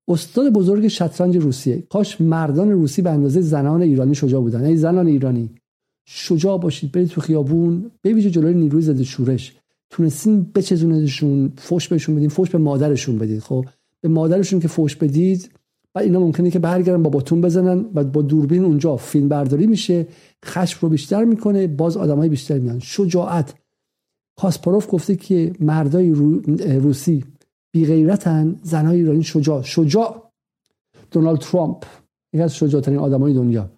استاد 0.09 0.53
بزرگ 0.53 0.87
شطرنج 0.87 1.37
روسیه. 1.37 1.81
کاش 1.81 2.21
مردان 2.21 2.71
روسی 2.71 3.01
به 3.01 3.09
اندازه 3.09 3.41
زنان 3.41 3.81
ایرانی 3.81 4.15
شجاع 4.15 4.41
بودن. 4.41 4.61
یعنی 4.61 4.77
زنان 4.77 5.07
ایرانی. 5.07 5.49
شجاع 6.09 6.57
باشید 6.57 6.91
برید 6.91 7.07
تو 7.07 7.21
خیابون 7.21 7.91
ببینید 8.03 8.31
جلوی 8.31 8.53
نیروی 8.53 8.81
ضد 8.81 9.01
شورش. 9.01 9.55
تونستین 9.89 10.51
بچزونیدشون 10.55 11.53
فوش 11.57 11.87
بهشون 11.87 12.15
بدین 12.15 12.29
فوش 12.29 12.49
به 12.49 12.57
مادرشون 12.57 13.17
بدید 13.17 13.39
خب؟ 13.39 13.65
به 14.01 14.09
مادرشون 14.09 14.59
که 14.59 14.67
فوش 14.67 14.95
بدید 14.95 15.49
و 15.95 15.99
اینا 15.99 16.19
ممکنه 16.19 16.51
که 16.51 16.59
برگردن 16.59 17.03
با 17.03 17.09
باتون 17.09 17.41
بزنن 17.41 17.85
و 17.93 18.03
با 18.03 18.21
دوربین 18.21 18.65
اونجا 18.65 18.95
فیلم 18.95 19.29
برداری 19.29 19.67
میشه 19.67 20.07
خشم 20.45 20.79
رو 20.81 20.89
بیشتر 20.89 21.23
می‌کنه 21.23 21.67
باز 21.67 21.97
آدمای 21.97 22.29
بیشتر 22.29 22.57
میان. 22.59 22.79
شجاعت. 22.79 23.55
کاسپاروف 24.39 24.87
گفته 24.91 25.15
که 25.15 25.53
مردای 25.59 26.11
روسی 26.79 27.25
بی 27.71 27.85
غیرتن 27.85 28.59
زنای 28.63 28.97
ایرانی 28.97 29.23
شجاع. 29.23 29.61
شجاع. 29.61 30.31
دونالد 31.11 31.39
ترامپ 31.39 31.83
یکی 32.33 32.43
از 32.43 32.55
شجاعترین 32.55 32.99
آدمای 32.99 33.33
دنیا. 33.33 33.76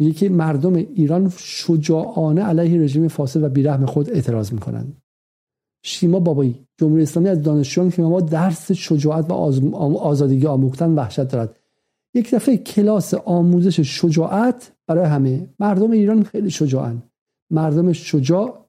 میگه 0.00 0.12
که 0.12 0.28
مردم 0.28 0.74
ایران 0.74 1.32
شجاعانه 1.38 2.42
علیه 2.42 2.80
رژیم 2.80 3.08
فاسد 3.08 3.42
و 3.42 3.48
بیرحم 3.48 3.86
خود 3.86 4.10
اعتراض 4.10 4.52
می‌کنن. 4.52 4.92
شیما 5.84 6.20
بابایی 6.20 6.66
جمهوری 6.78 7.02
اسلامی 7.02 7.28
از 7.28 7.42
دانشجویان 7.42 7.90
که 7.90 8.02
ما 8.02 8.20
درس 8.20 8.72
شجاعت 8.72 9.30
و 9.30 9.34
آزادگی 9.98 10.46
آموختن 10.46 10.94
وحشت 10.94 11.28
دارد. 11.28 11.56
یک 12.14 12.34
دفعه 12.34 12.56
کلاس 12.56 13.14
آموزش 13.14 13.80
شجاعت 13.80 14.72
برای 14.86 15.04
همه. 15.04 15.48
مردم 15.58 15.90
ایران 15.90 16.22
خیلی 16.22 16.50
شجاعن. 16.50 17.02
مردم 17.50 17.92
شجاع 17.92 18.66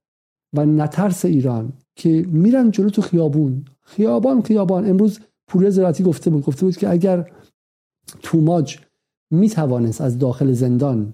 و 0.53 0.65
نترس 0.65 1.25
ایران 1.25 1.73
که 1.95 2.25
میرن 2.29 2.71
جلو 2.71 2.89
تو 2.89 3.01
خیابون. 3.01 3.65
خیابان 3.81 4.41
خیابان. 4.41 4.89
امروز 4.89 5.19
پوری 5.47 5.71
زراعتی 5.71 6.03
گفته 6.03 6.29
بود 6.29 6.43
گفته 6.43 6.65
بود 6.65 6.77
که 6.77 6.89
اگر 6.89 7.31
توماج 8.21 8.77
می‌توانست 9.31 10.01
از 10.01 10.17
داخل 10.17 10.51
زندان 10.51 11.13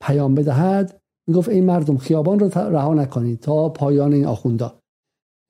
پیام 0.00 0.34
بدهد 0.34 1.00
می‌گفت 1.26 1.48
این 1.48 1.64
مردم 1.64 1.96
خیابان 1.96 2.38
رو 2.38 2.50
رها 2.54 2.94
نکنید 2.94 3.40
تا 3.40 3.68
پایان 3.68 4.12
این 4.12 4.26
آخوندا. 4.26 4.74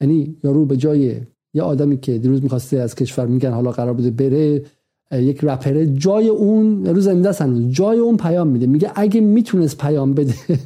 یعنی 0.01 0.37
یارو 0.45 0.67
به 0.67 0.77
جای 0.77 1.21
یه 1.55 1.63
آدمی 1.63 2.01
که 2.01 2.19
دیروز 2.19 2.43
می‌خواسته 2.43 2.77
از 2.77 2.95
کشور 2.95 3.27
میگن 3.27 3.53
حالا 3.53 3.71
قرار 3.71 3.93
بوده 3.93 4.11
بره 4.11 4.63
یک 5.13 5.45
رپره 5.45 5.87
جای 5.87 6.29
اون 6.29 6.87
روز 6.87 7.05
زنده 7.05 7.33
هنوز. 7.33 7.73
جای 7.73 7.99
اون 7.99 8.17
پیام 8.17 8.49
میده. 8.49 8.67
میگه 8.67 8.93
اگه 8.95 9.21
می‌تونست 9.21 9.79
پیام 9.79 10.15
بده. 10.15 10.35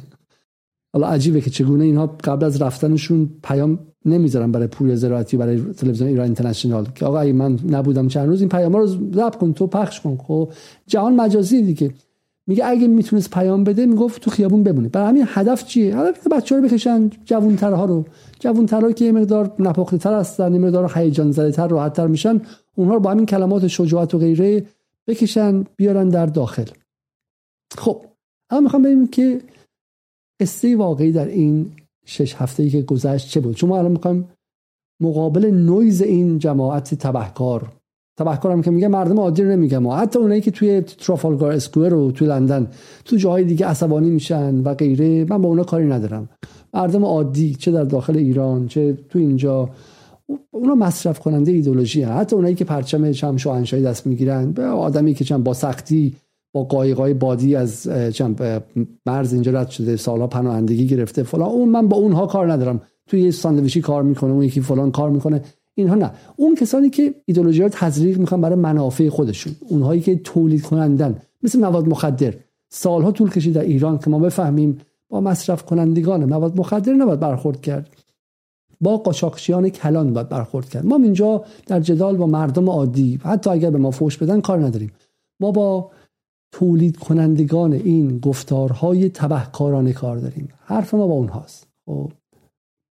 حالا 0.93 1.07
عجیبه 1.07 1.41
که 1.41 1.49
چگونه 1.49 1.83
اینها 1.83 2.17
قبل 2.23 2.45
از 2.45 2.61
رفتنشون 2.61 3.29
پیام 3.43 3.79
نمی‌ذارن 4.05 4.51
برای 4.51 4.67
پوری 4.67 4.95
زراعتی 4.95 5.37
برای 5.37 5.61
تلویزیون 5.61 6.09
ایران 6.09 6.25
اینترنشنال. 6.25 6.85
که 6.95 7.05
آقا 7.05 7.19
اگه 7.19 7.33
من 7.33 7.59
نبودم 7.69 8.07
چند 8.07 8.27
روز 8.27 8.39
این 8.39 8.49
پیام 8.49 8.75
رو 8.75 8.87
ضبط 8.87 9.35
کن 9.35 9.53
تو 9.53 9.67
پخش 9.67 10.01
کن. 10.01 10.17
خب 10.17 10.51
جهان 10.87 11.15
مجازی 11.15 11.61
دیگه. 11.61 11.91
میگه 12.47 12.65
اگه 12.65 12.87
می‌تونست 12.87 13.29
پیام 13.29 13.63
بده 13.63 13.85
می‌گفت 13.85 14.21
تو 14.21 14.31
خیابون 14.31 14.63
بمونه. 14.63 14.89
برای 14.89 15.07
همین 15.07 15.25
هدف 15.27 15.65
چیه؟ 15.65 15.97
هدف 15.97 16.27
بچه‌ها 16.27 16.61
رو 16.61 16.67
بکشن 16.67 17.09
جوان‌ترها 17.25 17.85
رو. 17.85 18.05
جوان‌ترها 18.39 18.91
که 18.91 19.05
یه 19.05 19.11
مقدار 19.11 19.55
نپخته‌تر 19.59 20.13
هستن 20.13 20.53
یه 20.53 20.59
مقدار 20.59 20.91
هیجان 20.95 21.31
زده‌تر 21.31 21.67
راحت‌تر 21.67 22.07
میشن 22.07 22.41
اونها 22.75 22.93
رو 22.93 22.99
با 22.99 23.11
همین 23.11 23.25
کلمات 23.25 23.67
شجاعت 23.67 24.13
و 24.13 24.17
غیره 24.17 24.65
بکشن 25.07 25.63
بیارن 25.75 26.09
در 26.09 26.25
داخل. 26.25 26.67
خب 27.77 28.05
اما 28.49 28.61
می‌خوام 28.61 28.81
ببینیم 28.81 29.07
که 29.07 29.41
قصه 30.41 30.75
واقعی 30.75 31.11
در 31.11 31.27
این 31.27 31.71
شش 32.05 32.35
هفته 32.35 32.63
ای 32.63 32.69
که 32.69 32.81
گذشت 32.81 33.29
چه 33.29 33.39
بود. 33.39 33.55
چون 33.55 33.69
ما 33.69 33.77
الان 33.77 33.91
می‌خوایم 33.91 34.29
مقابل 35.01 35.45
نویز 35.45 36.01
این 36.01 36.39
جماعت 36.39 36.95
تبهکار 36.95 37.73
تبهکارم 38.17 38.61
که 38.61 38.71
میگه 38.71 38.87
مردم 38.87 39.19
عادی 39.19 39.43
نمیگم. 39.43 39.87
حتی 39.87 40.19
اونایی 40.19 40.41
که 40.41 40.51
توی 40.51 40.81
ترافالگار 40.81 41.51
اسکوئر 41.51 41.93
و 41.93 42.11
توی 42.11 42.27
لندن 42.27 42.67
تو 43.05 43.15
جاهای 43.15 43.43
دیگه 43.43 43.65
عصبانی 43.65 44.09
میشن 44.09 44.61
و 44.61 44.73
غیره 44.73 45.25
من 45.29 45.41
با 45.41 45.49
اونا 45.49 45.63
کاری 45.63 45.87
ندارم. 45.87 46.29
مردم 46.73 47.05
عادی 47.05 47.55
چه 47.55 47.71
در 47.71 47.83
داخل 47.83 48.17
ایران 48.17 48.67
چه 48.67 48.97
تو 49.09 49.19
اینجا 49.19 49.69
اونا 50.51 50.75
مصرف 50.75 51.19
کننده 51.19 51.51
ایدولوژی 51.51 52.01
هن. 52.01 52.11
حتی 52.11 52.35
اونایی 52.35 52.55
که 52.55 52.65
پرچم 52.65 53.11
چم 53.11 53.37
شاهنشاهی 53.37 53.83
دست 53.83 54.07
می‌گیرن 54.07 54.51
به 54.51 54.63
آدمی 54.63 55.13
که 55.13 55.23
چند 55.23 55.43
با 55.43 55.53
سختی 55.53 56.15
با 56.53 56.63
قایقای 56.63 57.13
بادی 57.13 57.55
از 57.55 57.89
چند 58.13 58.41
مرز 59.05 59.33
اینجا 59.33 59.51
رد 59.51 59.69
شده 59.69 59.95
سالها 59.95 60.27
پناهندگی 60.27 60.87
گرفته 60.87 61.23
فلان. 61.23 61.49
اون 61.49 61.69
من 61.69 61.87
با 61.87 61.97
اونها 61.97 62.25
کار 62.25 62.51
ندارم. 62.51 62.81
توی 63.07 63.21
یه 63.21 63.31
ساندویچی 63.31 63.81
کار 63.81 64.03
می‌کنه 64.03 64.31
اون 64.31 64.43
یکی 64.43 64.61
فلان 64.61 64.91
کار 64.91 65.09
می‌کنه. 65.09 65.41
اینها 65.75 65.95
نه. 65.95 66.11
اون 66.35 66.55
کسانی 66.55 66.89
که 66.89 67.15
ایدولوژی 67.25 67.61
رو 67.61 67.69
تزریق 67.69 68.17
می‌خوان 68.17 68.41
برای 68.41 68.55
منافع 68.55 69.09
خودشون 69.09 69.55
اونهایی 69.69 70.01
که 70.01 70.15
تولید 70.15 70.61
کنندن 70.61 71.21
مثل 71.43 71.59
مواد 71.59 71.87
مخدر. 71.87 72.33
سالها 72.69 73.11
طول 73.11 73.29
کشید 73.29 73.53
در 73.53 73.61
ایران 73.61 73.97
که 73.97 74.09
ما 74.09 74.19
بفهمیم 74.19 74.77
با 75.09 75.21
مصرف 75.21 75.63
کنندگان 75.63 76.25
مواد 76.25 76.59
مخدر 76.59 76.93
نباید 76.93 77.19
برخورد 77.19 77.61
کرد. 77.61 77.89
با 78.81 78.97
قاچاقچیان 78.97 79.69
کلان 79.69 80.13
باید 80.13 80.29
برخورد 80.29 80.69
کرد. 80.69 80.85
ما 80.85 80.95
اینجا 80.95 81.43
در 81.67 81.79
جدال 81.79 82.17
با 82.17 82.27
مردم 82.27 82.69
عادی 82.69 83.19
حتی 83.23 83.49
اگر 83.49 83.69
به 83.69 83.77
ما 83.77 83.91
فوش 83.91 84.17
بدن 84.17 84.41
کار 84.41 84.65
نداریم. 84.65 84.91
ما 85.39 85.51
با 85.51 85.91
تولید 86.51 86.97
کنندگان 86.97 87.73
این 87.73 88.19
گفتارهای 88.19 89.09
تبهکارانه 89.09 89.93
کار 89.93 90.17
داریم. 90.17 90.49
حرف 90.65 90.93
ما 90.93 91.07
با 91.07 91.13
اونهاست. 91.13 91.67
خب 91.85 92.11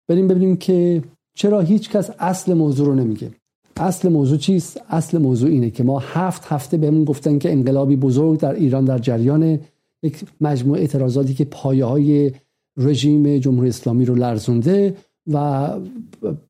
بریم 0.09 0.29
ببینیم 0.29 0.57
که 0.57 1.03
چرا 1.35 1.61
هیچ 1.61 1.91
کس 1.91 2.11
اصل 2.19 2.55
موضوع 2.55 2.87
رو 2.87 2.95
نمیگه؟ 2.95 3.31
اصل 3.77 4.09
موضوع 4.09 4.39
چیست؟ 4.39 4.81
اصل 4.89 5.19
موضوع 5.19 5.51
اینه 5.51 5.71
که 5.71 5.85
ما 5.85 5.99
هفت 5.99 6.43
هفته 6.45 6.77
بهمون 6.77 7.05
گفتن 7.05 7.39
که 7.39 7.53
انقلابی 7.53 7.97
بزرگ 7.97 8.41
در 8.41 8.55
ایران 8.55 8.85
در 8.85 8.99
جریان 8.99 9.59
یک 10.03 10.25
مجموعه 10.41 10.81
اعتراضاتی 10.81 11.35
که 11.35 11.45
پایه 11.45 11.85
های 11.85 12.33
رژیم 12.77 13.39
جمهوری 13.39 13.69
اسلامی 13.69 14.05
رو 14.05 14.15
لرزونده 14.15 14.97
و 15.33 15.69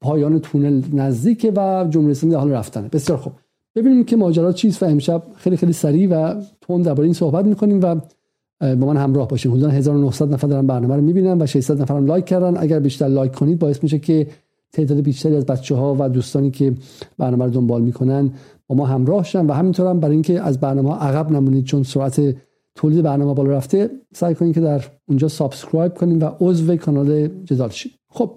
پایان 0.01 0.39
تونل 0.39 0.83
نزدیک 0.93 1.53
و 1.57 1.87
جمهوری 1.91 2.13
اسلامی 2.13 2.33
در 2.33 2.41
حال 2.41 2.51
رفتنه. 2.51 2.89
بسیار 2.89 3.19
خوب. 3.19 3.33
ببینیم 3.77 4.05
که 4.05 4.17
ماجرا 4.17 4.53
چیست 4.53 4.83
و 4.83 4.87
امشب 4.87 5.23
خیلی 5.37 5.57
خیلی 5.57 5.73
سریع 5.73 6.09
و 6.09 6.43
تند 6.61 6.83
درباره 6.83 7.05
این 7.05 7.15
صحبت 7.15 7.45
می‌کنیم 7.45 7.81
و 7.83 7.95
با 8.61 8.87
من 8.87 8.97
همراه 8.97 9.29
باشیم 9.29 9.53
حدودا 9.53 9.69
1900 9.69 10.33
نفر 10.33 10.47
دارن 10.47 10.67
برنامه 10.67 10.97
رو 10.97 11.03
می‌بینن 11.03 11.43
و 11.43 11.47
600 11.47 11.81
نفر 11.83 11.97
هم 11.97 12.07
لایک 12.07 12.25
کردن. 12.25 12.57
اگر 12.57 12.79
بیشتر 12.79 13.07
لایک 13.07 13.33
کنید 13.33 13.59
باعث 13.59 13.83
میشه 13.83 13.99
که 13.99 14.27
تعداد 14.75 15.01
بیشتری 15.01 15.37
از 15.37 15.47
بچه 15.47 15.75
ها 15.75 15.97
و 15.99 16.09
دوستانی 16.09 16.51
که 16.51 16.75
برنامه 17.19 17.45
رو 17.45 17.51
دنبال 17.51 17.83
می‌کنن 17.83 18.33
با 18.67 18.75
ما 18.75 18.87
همراه 18.87 19.25
شن 19.25 19.47
و 19.47 19.53
همینطور 19.53 19.87
هم 19.87 20.01
برای 20.01 20.13
اینکه 20.13 20.41
از 20.41 20.61
برنامه 20.61 20.91
عقب 20.91 21.31
نمونید 21.31 21.65
چون 21.65 21.83
سرعت 21.83 22.37
تولید 22.75 23.03
برنامه 23.03 23.35
بالا 23.35 23.51
رفته 23.51 23.91
سعی 24.15 24.35
کنید 24.35 24.55
که 24.55 24.61
در 24.61 24.85
اونجا 25.09 25.29
subscribe 25.29 25.95
کنید 25.95 26.23
و 26.23 26.37
عضو 26.41 26.77
کانال 26.77 27.29
جدال 27.45 27.71
شید. 27.71 27.93
خب 28.09 28.31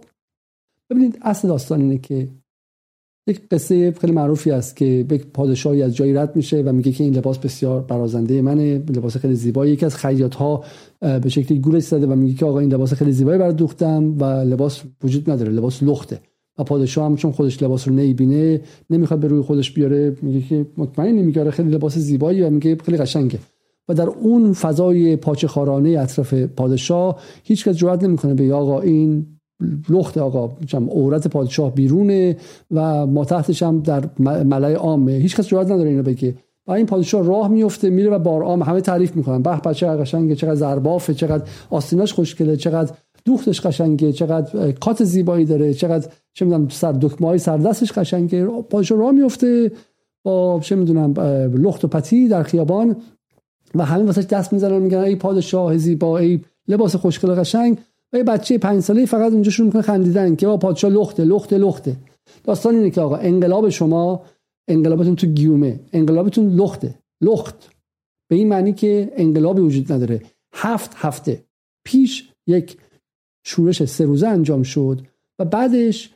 ببینید 0.89 1.19
اصل 1.21 1.47
داستان 1.47 1.81
اینه 1.81 1.97
که 1.97 2.27
یک 3.27 3.41
قصه 3.51 3.91
خیلی 3.91 4.13
معروفی 4.13 4.51
است 4.51 4.75
که 4.75 4.85
یک 4.85 5.25
پادشاهی 5.25 5.83
از 5.83 5.95
جایی 5.95 6.13
رد 6.13 6.35
میشه 6.35 6.61
و 6.61 6.71
میگه 6.71 6.91
که 6.91 7.03
این 7.03 7.15
لباس 7.15 7.37
بسیار 7.37 7.81
برازنده 7.81 8.41
منه 8.41 8.77
لباس 8.77 9.17
خیلی 9.17 9.35
زیبایی. 9.35 9.73
یکی 9.73 9.85
از 9.85 9.95
خیاط 9.95 10.35
ها 10.35 10.63
به 10.99 11.29
شکلی 11.29 11.59
گورش 11.59 11.83
زده 11.83 12.07
و 12.07 12.15
میگه 12.15 12.33
که 12.33 12.45
آقا 12.45 12.59
این 12.59 12.73
لباس 12.73 12.93
خیلی 12.93 13.11
زیبایی 13.11 13.39
برات 13.39 13.55
دوختم 13.55 14.17
و 14.19 14.23
لباس 14.23 14.81
وجود 15.03 15.29
نداره 15.29 15.51
لباس 15.51 15.83
لخته. 15.83 16.19
و 16.57 16.63
پادشاه 16.63 17.05
هم 17.05 17.15
چون 17.15 17.31
خودش 17.31 17.63
لباس 17.63 17.87
رو 17.87 17.93
نمی‌بینه 17.93 18.61
نمی‌خواد 18.89 19.19
به 19.19 19.27
روی 19.27 19.41
خودش 19.41 19.71
بیاره 19.71 20.17
میگه 20.21 20.41
که 20.41 20.65
مطمئن 20.77 21.11
میگه 21.11 21.51
خیلی 21.51 21.69
لباس 21.69 21.97
زیبایی 21.97 22.41
و 22.41 22.49
میگه 22.49 22.77
خیلی 22.85 22.97
قشنگه. 22.97 23.39
و 23.89 23.93
در 23.93 24.07
اون 24.07 24.53
فضای 24.53 25.15
پاچه 25.15 25.47
خارانه 25.47 25.89
اطراف 25.89 26.33
پادشاه 26.33 27.19
هیچ 27.43 27.67
کس 27.67 27.75
جرئت 27.75 28.03
نمی‌کنه 28.03 28.33
به 28.33 28.53
آقا 28.53 28.81
این 28.81 29.25
لخت 29.89 30.17
آقا 30.17 30.57
عورت 30.73 31.27
پادشاه 31.27 31.75
بیرونه 31.75 32.37
و 32.71 33.05
ما 33.05 33.25
تحتش 33.25 33.63
هم 33.63 33.79
در 33.79 34.03
ملای 34.19 34.73
عامه. 34.73 35.11
هیچ 35.11 35.35
کس 35.35 35.47
جرئت 35.47 35.71
نداره 35.71 35.89
اینو 35.89 36.03
بگه. 36.03 36.35
و 36.67 36.71
این 36.71 36.85
پادشاه 36.85 37.25
راه 37.25 37.47
میفته 37.47 37.89
میره 37.89 38.09
و 38.09 38.19
بار 38.19 38.43
عام 38.43 38.61
همه 38.61 38.81
تعریف 38.81 39.15
می‌کنن. 39.15 39.41
به 39.41 39.73
چقدر 39.73 40.01
قشنگه 40.01 40.35
چقدر 40.35 40.55
زربافه 40.55 41.13
چقدر 41.13 41.43
آستیناش 41.69 42.13
خوشگله 42.13 42.57
چقدر 42.57 42.93
دوختش 43.27 43.61
قشنگه 43.61 44.13
چقدر 44.13 44.71
کات 44.71 45.03
زیبایی 45.03 45.45
داره 45.45 45.73
چقدر 45.73 46.09
چه 46.33 46.45
می‌دونم 46.45 46.69
سر 46.69 46.91
دکمه 46.91 47.27
های 47.27 47.37
سردستش 47.37 47.91
قشنگه. 47.91 48.45
پادشاه 48.45 48.97
راه 48.97 49.11
میفته 49.11 49.71
با 50.23 50.59
چه 50.63 50.75
می‌دونم 50.75 51.13
لخت 51.67 51.85
و 51.85 51.87
پتی 51.87 52.27
در 52.27 52.43
خیابان 52.43 52.95
و 53.75 53.85
همه 53.85 54.03
واسه 54.03 54.21
دست 54.21 54.53
می‌زنن 54.53 54.81
میگن 54.81 54.97
ای 54.97 55.15
پادشاه 55.15 55.77
زیبا 55.77 56.17
ای 56.17 56.39
لباس 56.67 56.95
خوشگل 56.95 57.35
قشنگ. 57.35 57.77
و 58.13 58.17
یه 58.17 58.23
بچه 58.23 58.57
پنج 58.57 58.83
ساله 58.83 59.05
فقط 59.05 59.31
اونجا 59.31 59.51
شروع 59.51 59.65
می‌کنه 59.65 59.81
خندیدن 59.81 60.35
که 60.35 60.47
با 60.47 60.57
پادشاه 60.57 60.91
لخته 60.91 61.23
لخته 61.23 61.57
لخته. 61.57 61.95
داستان 62.43 62.75
اینه 62.75 62.89
که 62.89 63.01
آقا 63.01 63.15
انقلاب 63.15 63.69
شما 63.69 64.21
انقلابتون 64.67 65.15
تو 65.15 65.27
گیومه 65.27 65.79
انقلابتون 65.93 66.49
لخته 66.49 66.95
لخت. 67.21 67.69
به 68.29 68.35
این 68.35 68.47
معنی 68.47 68.73
که 68.73 69.11
انقلابی 69.15 69.61
وجود 69.61 69.91
نداره. 69.93 70.21
هفت 70.53 70.91
هفته 70.95 71.43
پیش 71.85 72.29
یک 72.47 72.77
شورش 73.47 73.85
سه 73.85 74.05
روزه 74.05 74.27
انجام 74.27 74.63
شد 74.63 75.01
و 75.39 75.45
بعدش 75.45 76.09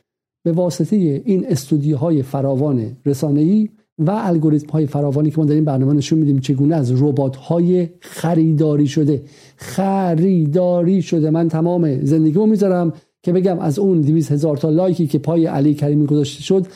به 0.44 0.52
واسطه 0.52 0.96
این 0.96 1.46
استودیوهای 1.46 2.22
فراوان 2.22 2.96
رسانه‌ای 3.06 3.68
و 3.98 4.10
الگوریتم 4.10 4.68
های 4.68 4.86
فراوانی 4.86 5.30
که 5.30 5.38
ما 5.38 5.44
در 5.44 5.54
این 5.54 5.64
برنامه 5.64 5.92
نشون 5.92 6.18
میدیم 6.18 6.38
چگونه 6.38 6.74
از 6.74 7.02
ربات 7.02 7.36
های 7.36 7.88
خریداری 8.00 8.86
شده. 8.86 9.22
خریداری 9.56 11.02
شده. 11.02 11.30
من 11.30 11.48
تمام 11.48 12.04
زندگیمو 12.04 12.46
می‌ذارم 12.46 12.92
که 13.22 13.32
بگم 13.32 13.58
از 13.58 13.78
اون 13.78 14.00
200 14.00 14.32
هزار 14.32 14.56
تا 14.56 14.70
لایکی 14.70 15.06
که 15.06 15.18
پای 15.18 15.46
علی 15.46 15.74
کریمی 15.74 16.06
گذاشته 16.06 16.42
شد 16.42 16.66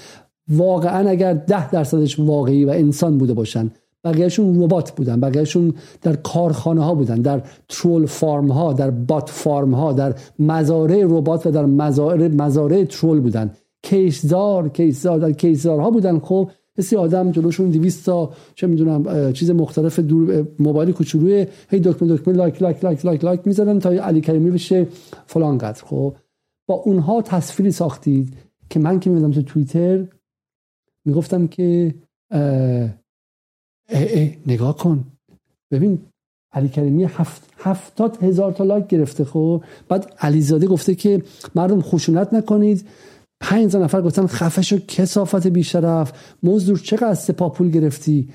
واقعا 0.48 1.08
اگر 1.08 1.34
ده 1.34 1.70
درصدش 1.70 2.18
واقعی 2.18 2.64
و 2.64 2.70
انسان 2.70 3.18
بوده 3.18 3.34
باشن 3.34 3.70
بقیهشون 4.06 4.62
ربات 4.62 4.88
بودن 4.96 5.20
بقیهشون 5.20 5.74
در 6.02 6.16
کارخانه 6.16 6.82
ها 6.84 6.94
بودن 6.94 7.20
در 7.28 7.42
troll 7.68 8.06
farm 8.06 8.50
ها 8.50 8.72
در 8.72 8.90
bot 8.90 9.28
farm 9.30 9.74
ها 9.74 9.92
در 9.92 10.14
مزارع 10.38 11.00
ربات 11.14 11.46
و 11.46 11.50
در 11.50 11.66
مزارع 11.66 12.28
مزارع 12.28 12.84
troll 12.84 13.20
بودن. 13.20 13.50
کیسزار 13.82 14.68
کیسزار 14.68 15.18
در 15.18 15.32
کیسزار 15.32 15.80
ها 15.80 15.90
بودن. 15.90 16.18
خب 16.18 16.50
مثل 16.78 16.96
آدم 16.96 17.30
جلوشون 17.30 17.70
200 17.70 18.06
تا 18.06 18.30
چه 18.54 18.66
می‌دونم 18.66 19.32
چیز 19.32 19.50
مختلف 19.50 19.98
دور 19.98 20.46
موبایل 20.58 20.92
کوچولوی 20.92 21.46
هی 21.70 21.80
دکمه 21.80 22.16
دکمه 22.16 22.34
لایک 22.34 22.62
لایک 22.62 22.84
لایک 22.84 23.04
لایک 23.06 23.24
لایک 23.24 23.40
می‌ذارن 23.46 23.78
تا 23.78 23.90
علی 23.90 24.20
کریمی 24.20 24.50
بشه 24.50 24.86
فلان 25.26 25.58
قدر. 25.58 25.82
خب 25.84 26.14
با 26.66 26.74
اونها 26.74 27.22
تصویری 27.22 27.72
ساختید 27.72 28.34
که 28.70 28.80
من 28.80 29.00
که 29.00 29.10
میدم 29.10 29.30
تو 29.30 29.42
توییتر 29.42 30.04
می‌گفتم 31.04 31.46
که 31.46 31.94
اه 33.88 34.02
اه 34.08 34.28
نگاه 34.46 34.76
کن. 34.76 35.04
ببین 35.70 35.98
علی 36.52 36.68
کریمی 36.68 37.04
هفت 37.04 37.42
هفتاد 37.58 38.22
هزار 38.22 38.52
تا 38.52 38.64
لایک 38.64 38.86
گرفته 38.86 39.24
خب؟ 39.24 39.64
بعد 39.88 40.14
علیزاده 40.20 40.66
گفته 40.66 40.94
که 40.94 41.22
مردم 41.54 41.80
خشونت 41.80 42.34
نکنید. 42.34 42.86
پنج 43.40 43.76
نفر 43.76 44.02
گفتن 44.02 44.26
خفه 44.26 44.62
شو 44.62 44.78
کسافت 44.88 45.46
بیشرف. 45.46 46.12
مزدور 46.42 46.78
چقدر 46.78 47.14
سپا 47.14 47.48
پول 47.48 47.70
گرفتی؟ 47.70 48.28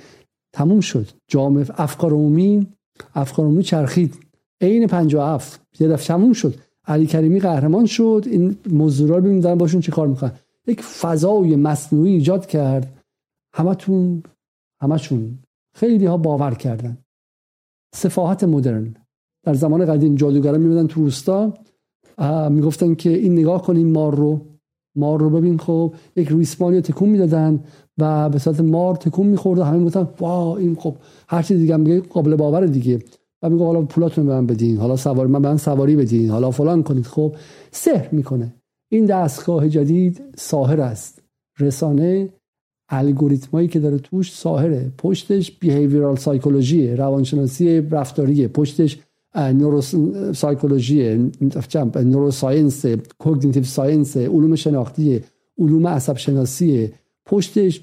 تموم 0.53 0.79
شد. 0.79 1.07
جامعه 1.27 1.65
افکار 1.77 2.11
عمومی 2.11 2.67
افکار 3.15 3.45
عمومی 3.45 3.63
چرخید. 3.63 4.15
عین 4.61 4.87
57 4.87 5.61
یه 5.79 5.87
دفعه 5.87 6.07
تموم 6.07 6.33
شد. 6.33 6.55
علی 6.85 7.05
کریمی 7.05 7.39
قهرمان 7.39 7.85
شد. 7.85 8.25
این 8.31 8.57
مزدورا 8.69 9.17
رو 9.17 9.55
باشون 9.55 9.81
چه 9.81 9.91
کار 9.91 10.07
می‌کنن. 10.07 10.31
یک 10.67 10.81
فضای 10.81 11.55
مصنوعی 11.55 12.13
ایجاد 12.13 12.45
کرد. 12.45 12.93
همتون 13.53 14.23
همشون 14.81 15.39
خیلی 15.75 16.05
ها 16.05 16.17
باور 16.17 16.53
کردن. 16.53 16.97
سفاهت 17.95 18.43
مدرن. 18.43 18.95
در 19.43 19.53
زمان 19.53 19.85
قدیم 19.85 20.15
جادوگران 20.15 20.61
میبودن 20.61 20.87
تو 20.87 21.01
روستا 21.01 21.53
می‌گفتن 22.49 22.95
که 22.95 23.09
این 23.09 23.33
نگاه 23.33 23.61
کنیم 23.61 23.91
مار 23.91 24.15
رو. 24.15 24.45
مار 24.95 25.19
رو 25.19 25.29
ببین 25.29 25.57
خب 25.57 25.93
یک 26.15 26.27
ریسمانی 26.31 26.81
تکون 26.81 27.09
می‌دادن 27.09 27.63
و 27.97 28.29
به 28.29 28.39
صورت 28.39 28.59
مار 28.59 28.95
تکون 28.95 29.27
می‌خورد 29.27 29.59
همه 29.59 29.77
می‌گفتن 29.77 30.07
وا 30.19 30.57
این 30.57 30.75
خب 30.75 30.95
هر 31.29 31.41
چیز 31.41 31.59
دیگه 31.59 31.77
میگه 31.77 32.01
قابل 32.01 32.35
باور 32.35 32.65
دیگه. 32.65 32.99
و 33.41 33.49
میگه 33.49 33.65
حالا 33.65 33.81
پولاتون 33.81 34.25
به 34.25 34.31
من 34.31 34.47
بدین 34.47 34.77
حالا 34.77 34.95
سواری 34.95 35.31
من 35.31 35.41
به 35.41 35.49
من 35.49 35.57
سواری 35.57 35.95
بدین 35.95 36.29
حالا 36.29 36.51
فلان 36.51 36.83
کنید. 36.83 37.05
خب 37.05 37.35
سحر 37.71 38.09
می‌کنه. 38.11 38.55
این 38.91 39.05
دستگاه 39.05 39.69
جدید 39.69 40.21
ساحر 40.37 40.81
است. 40.81 41.21
رسانه 41.59 42.29
الگوریتمایی 42.91 43.67
که 43.67 43.79
داره 43.79 43.97
توش 43.97 44.33
ساحره. 44.33 44.91
پشتش 44.97 45.51
behavioral 45.51 46.15
psychology 46.15 46.87
روانشناسی 46.87 47.81
رفتاریه. 47.81 48.47
پشتش 48.47 48.99
neuropsychology 49.35 51.31
neuroscience 51.95 52.85
cognitive 53.19 53.63
science 53.63 54.17
علوم 54.17 54.55
شناختی 54.55 55.23
علوم 55.57 55.87
عصب 55.87 56.17
شناسی 56.17 56.89
پشتش 57.25 57.81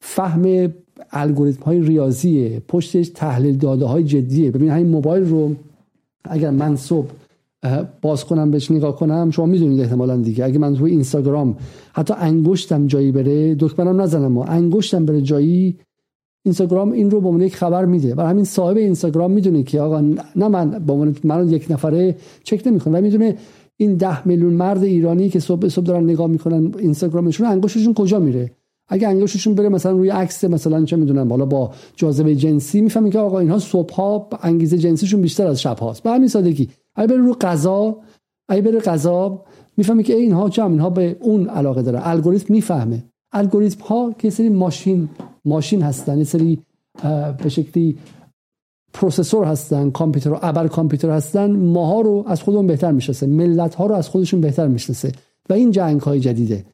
فهم 0.00 0.72
الگوریتم 1.10 1.62
های 1.62 1.80
ریاضیه. 1.80 2.62
پشتش 2.68 3.08
تحلیل 3.08 3.56
داده 3.56 3.84
های 3.84 4.04
جدیه. 4.04 4.50
ببین 4.50 4.70
همین 4.70 4.88
موبایل 4.88 5.24
رو 5.24 5.54
اگر 6.24 6.50
من 6.50 6.76
صبح 6.76 7.10
باز 8.02 8.24
کنم 8.24 8.50
بهش 8.50 8.70
نگاه 8.70 8.96
کنم 8.96 9.30
شما 9.30 9.46
می‌دونید 9.46 9.80
احتمالا 9.80 10.16
دیگه. 10.16 10.44
اگه 10.44 10.58
من 10.58 10.76
روی 10.76 10.90
اینستاگرام 10.90 11.56
حتی 11.92 12.14
انگشتم 12.18 12.86
جایی 12.86 13.12
بره 13.12 13.54
دکمرم 13.54 14.00
نزنم 14.00 14.32
ما 14.32 14.44
انگشتم 14.44 15.06
بره 15.06 15.22
جایی 15.22 15.78
اینستاگرام 16.44 16.92
این 16.92 17.10
رو 17.10 17.20
به 17.20 17.28
عنوان 17.28 17.42
یک 17.42 17.56
خبر 17.56 17.84
میده. 17.84 18.14
و 18.14 18.20
همین 18.20 18.44
صاحب 18.44 18.76
اینستاگرام 18.76 19.30
می‌دونه 19.30 19.62
که 19.62 19.80
آقا 19.80 20.00
نه 20.36 20.48
من 20.48 20.70
به 20.70 20.92
عنوان 20.92 21.16
من 21.24 21.48
یک 21.48 21.66
نفره 21.70 22.16
چک 22.44 22.62
نمی‌کنم. 22.66 22.94
و 22.94 23.00
می‌دونه 23.00 23.36
این 23.76 23.94
ده 23.94 24.28
میلیون 24.28 24.52
مرد 24.52 24.84
ایرانی 24.84 25.28
که 25.28 25.40
صبح 25.40 25.68
صبح 25.68 25.84
دارن 25.84 26.04
نگاه 26.04 26.26
می‌کنن 26.26 26.72
اینستاگرامشون 26.78 27.46
انگشتشون 27.46 27.94
کجا 27.94 28.18
میره؟ 28.18 28.50
اگه 28.88 29.08
انگشتشون 29.08 29.54
بره 29.54 29.68
مثلا 29.68 29.92
روی 29.92 30.08
عکس 30.08 30.44
مثلا 30.44 30.84
چه 30.84 30.96
می‌دونم 30.96 31.30
حالا 31.30 31.46
با 31.46 31.70
جاذبه 31.96 32.34
جنسی 32.34 32.80
می‌فهمین 32.80 33.12
که 33.12 33.18
آقا 33.18 33.38
اینها 33.38 33.58
صبح 33.58 33.94
ها 33.94 34.28
انگیزه 34.42 34.78
جنسیشون 34.78 35.20
بیشتر 35.20 35.46
از 35.46 35.60
شب 35.60 35.78
هاست 35.78 36.02
به 36.02 36.10
همین 36.10 36.28
سادگی. 36.28 36.68
اگه 36.96 37.06
بره 37.06 37.18
رو 37.18 37.34
غذا 37.34 37.96
اگه 38.48 38.62
بره 38.62 38.80
غذا 38.80 39.44
می‌فهمه 39.76 40.02
که 40.02 40.14
اینها 40.14 40.48
چه 40.48 40.64
اینها 40.64 40.90
به 40.90 41.16
اون 41.20 41.48
علاقه 41.48 41.82
داره. 41.82 42.08
الگوریتم 42.08 42.54
می‌فهمه. 42.54 43.04
الگوریتم 43.32 43.84
ها 43.84 44.12
که 44.18 44.30
سری 44.30 44.48
ماشین 44.48 45.08
ماشین 45.44 45.82
هستن 45.82 46.18
یه 46.18 46.24
سری 46.24 46.58
به 47.42 47.48
شکلی 47.48 47.98
پروسسور 48.92 49.44
هستن 49.44 49.90
کامپیوتر 49.90 50.32
و 50.32 50.38
ابر 50.42 50.68
کامپیوتر 50.68 51.10
هستن 51.10 51.50
ماها 51.56 52.00
رو 52.00 52.24
از 52.26 52.42
خودمون 52.42 52.66
بهتر 52.66 52.92
می‌شناسه. 52.92 53.26
ملت 53.26 53.74
ها 53.74 53.86
رو 53.86 53.94
از 53.94 54.08
خودشون 54.08 54.40
بهتر 54.40 54.68
می‌شناسه. 54.68 55.12
و 55.48 55.52
این 55.52 55.70
جنگ 55.70 56.00
های 56.00 56.20
جدیده. 56.20 56.64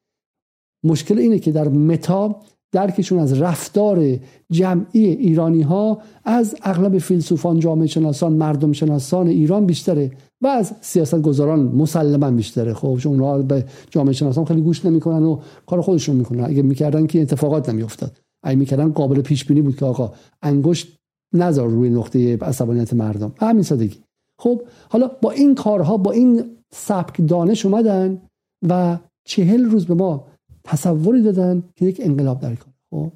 مشکل 0.84 1.18
اینه 1.18 1.38
که 1.38 1.52
در 1.52 1.68
متا 1.68 2.36
درکشون 2.72 3.18
از 3.18 3.40
رفتار 3.40 4.16
جمعی 4.50 5.06
ایرانی 5.06 5.62
ها 5.62 5.98
از 6.24 6.56
اغلب 6.62 6.98
فیلسوفان 6.98 7.58
جامعه 7.58 7.86
شناسان 7.86 8.32
مردم 8.32 8.72
شناسان 8.72 9.28
ایران 9.28 9.66
بیشتره 9.66 10.10
و 10.42 10.46
از 10.46 10.72
سیاست 10.80 11.22
گذاران 11.22 11.60
مسلما 11.60 12.30
بیشتره. 12.30 12.74
خب 12.74 12.98
چون 13.00 13.12
اونها 13.12 13.38
به 13.38 13.64
جامعه 13.90 14.12
شناسان 14.12 14.44
خیلی 14.44 14.60
گوش 14.60 14.84
نمی‌کنن 14.84 15.22
و 15.22 15.38
کار 15.66 15.80
خودشون 15.80 16.16
می‌کنن. 16.16 16.44
اگه 16.44 16.62
می‌کردن 16.62 17.06
که 17.06 17.22
اتفاقات 17.22 17.68
نمیافتاد. 17.68 18.18
اگه 18.44 18.56
می‌کردن 18.56 18.92
قابل 18.92 19.20
پیش 19.20 19.44
بینی 19.44 19.62
بود 19.62 19.76
که 19.76 19.84
آقا 19.84 20.12
انگشت 20.42 20.96
نذار 21.34 21.68
روی 21.68 21.90
نقطه 21.90 22.36
عصبانیت 22.36 22.94
مردم. 22.94 23.32
همین 23.38 23.62
سادگی. 23.62 23.96
خب 24.40 24.62
حالا 24.88 25.10
با 25.22 25.30
این 25.30 25.54
کارها 25.54 25.96
با 25.96 26.12
این 26.12 26.44
سبک 26.74 27.28
دانش 27.28 27.66
اومدن 27.66 28.22
و 28.68 28.98
چهل 29.24 29.64
روز 29.64 29.86
به 29.86 29.94
ما 29.94 30.24
تصوری 30.64 31.22
دادن 31.22 31.62
که 31.76 31.84
یک 31.84 32.00
انقلاب 32.04 32.40
در 32.40 32.54
کار. 32.54 32.72
خب. 32.90 33.12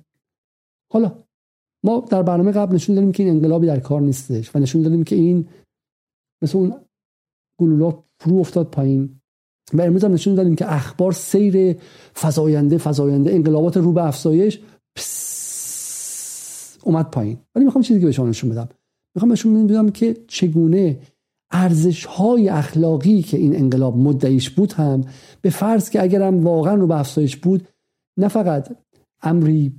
حالا 0.93 1.25
ما 1.85 2.01
در 2.11 2.23
برنامه 2.23 2.53
قبل 2.53 2.75
نشون 2.75 2.95
دادیم 2.95 3.13
که 3.13 3.23
این 3.23 3.33
انقلابی 3.33 3.67
در 3.67 3.81
کار 3.81 4.01
نیستش 4.01 4.57
و 4.57 4.59
نشون 4.59 4.83
دادیم 4.83 5.05
که 5.05 5.17
این 5.17 5.49
مثل 6.43 6.59
اون 6.59 6.75
گلولا 7.61 8.05
فرو 8.21 8.37
افتاد 8.37 8.71
پایین. 8.71 9.21
و 9.73 9.83
امروز 9.83 10.05
هم 10.05 10.13
نشون 10.13 10.35
دادیم 10.35 10.57
که 10.57 10.73
اخبار 10.75 11.13
سیر 11.13 11.77
فزاینده 12.15 12.79
فزاینده 12.79 13.35
انقلابات 13.35 13.77
رو 13.77 13.93
به 13.93 14.05
افزایش 14.05 14.61
اومد 16.83 17.11
پایین. 17.11 17.39
ولی 17.55 17.65
می‌خوام 17.65 17.83
چیزی 17.83 18.01
که 18.01 18.07
به 18.07 18.13
شما 18.13 18.29
نشون 18.29 18.51
بدم. 18.51 18.69
می‌خوام 19.15 19.33
نشون 19.33 19.67
بدم 19.67 19.91
که 19.91 20.17
چگونه 20.27 20.99
ارزش 21.51 22.05
های 22.05 22.49
اخلاقی 22.49 23.23
که 23.23 23.37
این 23.37 23.57
انقلاب 23.57 23.97
مدعیش 23.97 24.51
بود 24.51 24.73
هم 24.73 25.05
به 25.43 25.51
فرض 25.51 25.91
که 25.91 26.03
اگرم 26.03 26.45
واقعا 26.45 26.75
رو 26.75 26.87
به 26.87 27.01
افزایش 27.01 27.37
بود 27.37 27.69
نه 28.17 28.29
فقط 28.29 28.77
امری 29.23 29.73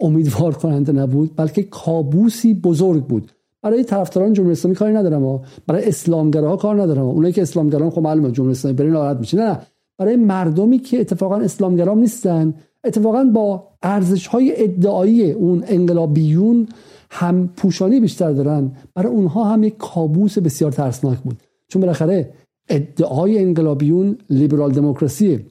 امیدوار 0.00 0.54
کننده 0.54 0.92
نبود 0.92 1.36
بلکه 1.36 1.62
کابوسی 1.62 2.54
بزرگ 2.54 3.04
بود. 3.04 3.32
برای 3.62 3.84
طرفداران 3.84 4.32
جمهوری 4.32 4.52
اسلامی 4.52 4.76
کاری 4.76 4.94
ندارم 4.94 5.24
ها. 5.24 5.42
برای 5.66 5.88
اسلامگراها 5.88 6.56
کار 6.56 6.82
ندارم 6.82 7.04
ها. 7.04 7.10
اونایی 7.10 7.32
که 7.32 7.42
اسلامگران 7.42 7.90
خب 7.90 8.02
معلومه 8.02 8.30
جمهوری 8.30 8.52
اسلامی 8.52 8.76
برین 8.76 8.92
ناراحت 8.92 9.16
میشه 9.16 9.36
نه 9.36 9.44
نه. 9.44 9.58
برای 9.98 10.16
مردمی 10.16 10.78
که 10.78 11.00
اتفاقا 11.00 11.36
اسلامگرا 11.36 11.94
نیستن 11.94 12.54
اتفاقا 12.84 13.24
با 13.24 13.68
ارزش 13.82 14.26
های 14.26 14.64
ادعایی 14.64 15.30
اون 15.30 15.64
انقلابیون 15.66 16.68
هم 17.10 17.48
پوشانی 17.48 18.00
بیشتر 18.00 18.32
دارن. 18.32 18.72
برای 18.94 19.12
اونها 19.12 19.44
هم 19.44 19.64
یک 19.64 19.76
کابوس 19.76 20.38
بسیار 20.38 20.72
ترسناک 20.72 21.18
بود. 21.18 21.42
چون 21.68 21.82
بالاخره 21.82 22.32
ادعای 22.68 23.38
انقلابیون 23.38 24.18
لیبرال 24.30 24.72
دموکراسیه. 24.72 25.46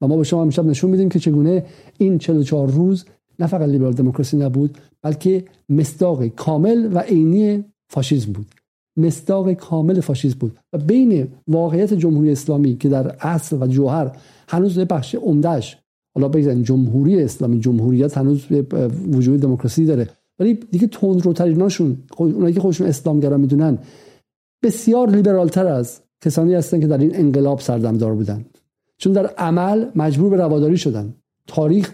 و 0.00 0.08
ما 0.08 0.16
به 0.16 0.24
شما 0.24 0.42
امشب 0.42 0.66
نشون 0.66 0.90
میدیم 0.90 1.08
که 1.08 1.18
چگونه 1.18 1.64
این 1.98 2.18
44 2.18 2.70
روز 2.70 3.04
نه 3.38 3.46
فقط 3.46 3.68
لیبرال 3.68 3.92
دموکراسی 3.92 4.36
نبود 4.36 4.78
بلکه 5.02 5.44
مصداق 5.68 6.26
کامل 6.26 6.90
و 6.94 6.98
عینی 6.98 7.64
فاشیسم 7.88 8.32
بود. 8.32 8.46
مصداق 8.96 9.52
کامل 9.52 10.00
فاشیسم 10.00 10.38
بود. 10.38 10.58
و 10.72 10.78
بین 10.78 11.28
واقعیت 11.48 11.94
جمهوری 11.94 12.30
اسلامی 12.30 12.76
که 12.76 12.88
در 12.88 13.16
اصل 13.20 13.62
و 13.62 13.66
جوهر 13.66 14.16
هنوز 14.48 14.78
بخش 14.78 15.14
عمدهش 15.14 15.76
حالا 16.14 16.28
بگذاریم 16.28 16.62
جمهوری 16.62 17.22
اسلامی 17.22 17.60
جمهوریت 17.60 18.18
هنوز 18.18 18.46
وجود 19.12 19.40
دموکراسی 19.40 19.86
داره. 19.86 20.08
ولی 20.38 20.54
دیگه 20.70 20.86
تندروتریناشون 20.86 21.96
اونایی 22.16 22.54
که 22.54 22.60
خودشون 22.60 22.86
اسلامگرا 22.86 23.36
می‌دونن 23.36 23.78
بسیار 24.62 25.10
لیبرالتر 25.10 25.66
از 25.66 26.00
کسانی 26.24 26.54
هستن 26.54 26.80
که 26.80 26.86
در 26.86 26.98
این 26.98 27.16
انقلاب 27.16 27.60
سردمدار 27.60 28.14
بودن. 28.14 28.44
چون 28.98 29.12
در 29.12 29.26
عمل 29.26 29.86
مجبور 29.94 30.30
به 30.30 30.36
رواداری 30.36 30.76
شدن. 30.76 31.14
تاریخ 31.46 31.92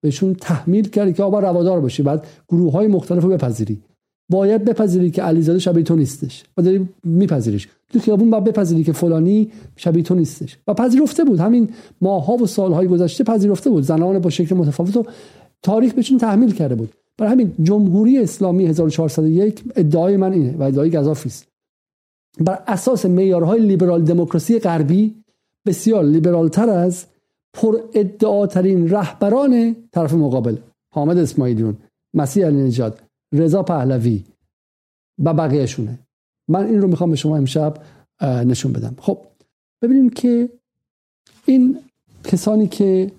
بهشون 0.00 0.34
تحمیل 0.34 0.88
کرد 0.88 1.14
که 1.14 1.22
آبا 1.22 1.40
روادار 1.40 1.80
باشی 1.80 2.02
بعد 2.02 2.26
گروه 2.48 2.72
های 2.72 2.86
مختلف 2.86 3.22
رو 3.22 3.30
بپذیری. 3.30 3.82
باید 4.30 4.64
بپذیری 4.64 5.10
که 5.10 5.22
علیزاده 5.22 5.58
شبیه 5.58 5.84
تو 5.84 5.96
نیستش 5.96 6.44
و 6.56 6.62
داری 6.62 6.88
میپذیریش. 7.04 7.68
تو 7.92 7.98
خیابون 7.98 8.30
باید 8.30 8.44
بپذیری 8.44 8.84
که 8.84 8.92
فلانی 8.92 9.52
شبیه 9.76 10.02
تو 10.02 10.14
نیستش. 10.14 10.58
و 10.66 10.74
پذیرفته 10.74 11.24
بود. 11.24 11.40
همین 11.40 11.68
ماها 12.00 12.32
و 12.32 12.46
سالهای 12.46 12.88
گذشته 12.88 13.24
پذیرفته 13.24 13.70
بود. 13.70 13.82
زنان 13.82 14.18
با 14.18 14.30
شکل 14.30 14.54
متفاوت 14.56 14.96
و 14.96 15.04
تاریخ 15.62 15.94
بهشون 15.94 16.18
تحمیل 16.18 16.54
کرده 16.54 16.74
بود. 16.74 16.92
برای 17.18 17.32
همین 17.32 17.54
جمهوری 17.62 18.18
اسلامی 18.18 18.66
1401 18.66 19.64
ادعای 19.76 20.16
من 20.16 20.32
اینه 20.32 20.56
و 20.56 20.62
ادعای 20.62 20.90
گزافی 20.90 21.28
است. 21.28 21.48
بر 22.40 22.62
اساس 22.66 23.06
معیارهای 23.06 23.60
لیبرال 23.60 24.02
دموکراسی 24.02 24.58
غربی 24.58 25.14
بسیار 25.66 26.04
لیبرالتر 26.04 26.70
از 26.70 27.06
پر 27.54 27.78
ادعاترین 27.94 28.90
رهبران 28.90 29.76
طرف 29.92 30.14
مقابل 30.14 30.56
حامد 30.94 31.18
اسماعیلیون 31.18 31.76
مسیح 32.14 32.46
علی 32.46 32.62
نجات 32.62 33.00
رضا 33.32 33.62
پهلوی 33.62 34.24
و 35.24 35.34
بقیهشونه. 35.34 35.98
من 36.48 36.66
این 36.66 36.82
رو 36.82 36.88
می‌خوام 36.88 37.10
به 37.10 37.16
شما 37.16 37.36
امشب 37.36 37.82
نشون 38.22 38.72
بدم. 38.72 38.96
خب 39.00 39.18
ببینیم 39.82 40.10
که 40.10 40.48
این 41.46 41.78
کسانی 42.24 42.68
که 42.68 43.12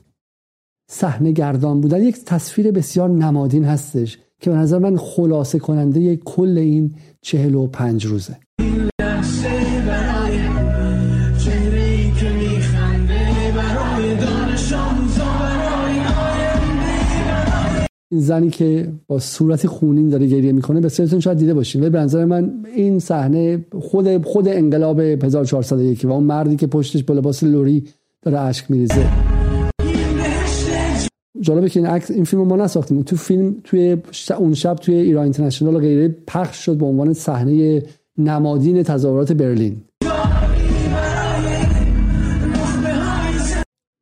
صحنه 0.92 1.32
گردان 1.32 1.82
بودن 1.82 2.04
یک 2.04 2.18
تصویر 2.26 2.72
بسیار 2.72 3.10
نمادین 3.10 3.66
هستش 3.66 4.18
که 4.40 4.50
به 4.50 4.56
نظر 4.56 4.80
من 4.80 4.98
خلاصه 4.98 5.60
کننده 5.60 6.16
کل 6.16 6.58
این 6.58 6.96
چهل 7.22 7.56
و 7.56 7.68
پنج 7.68 8.06
روزه. 8.06 8.38
این 18.12 18.22
زنی 18.22 18.50
که 18.50 18.92
با 19.08 19.20
صورت 19.20 19.68
خونین 19.68 20.10
داره 20.10 20.28
گریه 20.28 20.52
می‌کنه 20.52 20.82
بسیارتون 20.82 21.20
شاید 21.20 21.38
دیده 21.38 21.54
باشین. 21.54 21.82
ولی 21.82 21.90
به 21.90 22.00
نظر 22.00 22.26
من 22.26 22.54
این 22.76 23.00
صحنه 23.00 23.66
خود 23.80 24.26
خود 24.26 24.48
انقلاب 24.48 25.00
1401 25.00 26.06
و 26.06 26.12
اون 26.12 26.24
مردی 26.24 26.56
که 26.56 26.68
پشتش 26.68 27.04
با 27.04 27.14
لباس 27.14 27.44
لوری 27.44 27.84
داره 28.22 28.40
اشک 28.40 28.72
میریزه. 28.72 29.29
جالبه 31.42 31.70
که 31.70 31.80
این 31.80 31.90
عکس 31.90 32.12
این 32.12 32.24
فیلم 32.24 32.48
ما 32.48 32.56
نساختیم. 32.56 33.04
تو 33.04 33.16
فیلم 33.16 33.56
توی 33.64 33.98
اون 34.38 34.54
شب 34.54 34.76
توی 34.76 34.96
ایران 34.96 35.24
اینترنشنال 35.24 35.76
و 35.76 35.80
غیره 35.80 36.16
پخش 36.28 36.58
شد 36.58 36.78
به 36.78 36.86
عنوان 36.86 37.14
صحنه 37.14 37.84
نمادین 38.18 38.84
تظاهرات 38.84 39.32
برلین. 39.32 39.82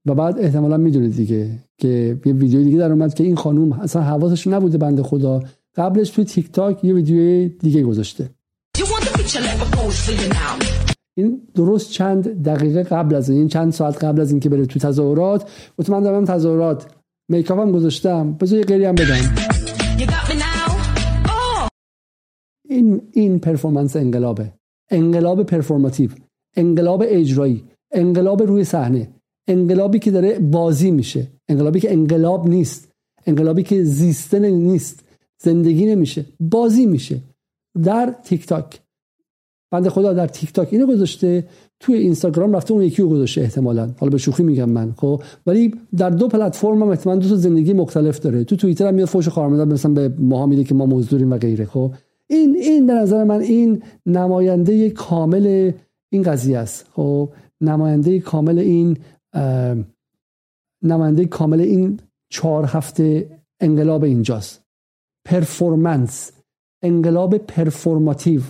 و 0.05 0.15
بعد 0.15 0.39
احتمالا 0.39 0.77
می‌دونید 0.77 1.15
دیگه 1.15 1.49
که 1.77 2.17
یه 2.25 2.33
ویدیو 2.33 2.63
دیگه 2.63 2.77
در 2.77 2.91
اومد 2.91 3.13
که 3.13 3.23
این 3.23 3.35
خانوم 3.35 3.71
اصلا 3.71 4.01
حواسش 4.01 4.47
نبوده 4.47 4.77
بنده 4.77 5.03
خدا. 5.03 5.43
قبلش 5.75 6.09
توی 6.09 6.25
تیک 6.25 6.51
تاک 6.51 6.83
یه 6.83 6.93
ویدیو 6.93 7.49
دیگه 7.59 7.83
گذاشته. 7.83 8.29
این 11.17 11.41
درست 11.55 11.91
چند 11.91 12.43
دقیقه 12.43 12.83
قبل 12.83 13.15
از 13.15 13.29
این 13.29 13.47
چند 13.47 13.71
ساعت 13.71 14.03
قبل 14.03 14.21
از 14.21 14.31
اینکه 14.31 14.49
بره 14.49 14.65
تو 14.65 14.79
تظاهرات 14.79 15.49
گفت 15.79 15.89
من 15.89 16.03
دارم 16.03 16.25
تظاهرات 16.25 16.85
میکاپ 17.29 17.59
هم 17.59 17.71
گذاشتم. 17.71 18.33
بذار 18.33 18.59
یه 18.59 18.65
قری 18.65 18.85
هم 18.85 18.95
بدم. 18.95 19.35
این 22.69 23.01
این 23.13 23.39
پرفورمنس 23.39 23.95
انقلابه. 23.95 24.53
انقلاب 24.89 25.43
پرفورماتیو. 25.43 26.09
انقلاب 26.55 27.03
اجرایی. 27.05 27.63
انقلاب 27.91 28.43
روی 28.43 28.63
صحنه. 28.63 29.09
انقلابی 29.47 29.99
که 29.99 30.11
داره 30.11 30.39
بازی 30.39 30.91
میشه. 30.91 31.27
انقلابی 31.47 31.79
که 31.79 31.91
انقلاب 31.91 32.49
نیست. 32.49 32.91
انقلابی 33.25 33.63
که 33.63 33.83
زیستن 33.83 34.45
نیست. 34.45 35.03
زندگی 35.37 35.85
نمیشه. 35.85 36.25
بازی 36.39 36.85
میشه. 36.85 37.21
در 37.83 38.15
تیک 38.23 38.45
تاک. 38.45 38.81
بنده 39.71 39.89
خدا 39.89 40.13
در 40.13 40.27
تیک 40.27 40.53
تاک 40.53 40.67
اینو 40.71 40.87
گذاشته 40.87 41.47
توی 41.79 41.97
اینستاگرام 41.97 42.55
رفته 42.55 42.73
اون 42.73 42.83
یکی 42.83 43.01
رو 43.01 43.09
گذاشته 43.09 43.41
احتمالا. 43.41 43.89
حالا 43.97 44.09
به 44.09 44.17
شوخی 44.17 44.43
میگم 44.43 44.69
من 44.69 44.93
خب؟ 44.97 45.23
ولی 45.45 45.73
در 45.97 46.09
دو 46.09 46.27
پلتفرم 46.27 46.83
هم 46.83 46.89
احتمالا 46.89 47.19
دو 47.19 47.29
تا 47.29 47.35
زندگی 47.35 47.73
مختلف 47.73 48.19
داره. 48.19 48.43
تو 48.43 48.55
توییتر 48.55 48.87
هم 48.87 48.93
میاد 48.93 49.07
فوش 49.07 49.29
خارمدار 49.29 49.65
مثلا 49.65 49.91
به 49.91 50.13
ماها 50.19 50.45
میده 50.45 50.63
که 50.63 50.75
ما 50.75 50.85
مزدوریم 50.85 51.31
و 51.31 51.37
غیره 51.37 51.65
خب؟ 51.65 51.91
این 52.27 52.55
این 52.55 52.87
به 52.87 52.93
نظر 52.93 53.23
من 53.23 53.41
این 53.41 53.83
نماینده 54.05 54.89
کامل 54.89 55.71
این 56.09 56.23
قضیه 56.23 56.57
است 56.57 56.85
خب؟ 56.91 57.29
نماینده 57.61 58.19
کامل 58.19 58.59
این 58.59 58.97
نماینده 60.83 61.25
کامل 61.25 61.61
این 61.61 61.99
چهار 62.29 62.65
هفته 62.65 63.29
انقلاب 63.59 64.03
اینجاست. 64.03 64.63
performance 65.25 66.31
انقلاب 66.83 67.37
performative. 67.37 68.41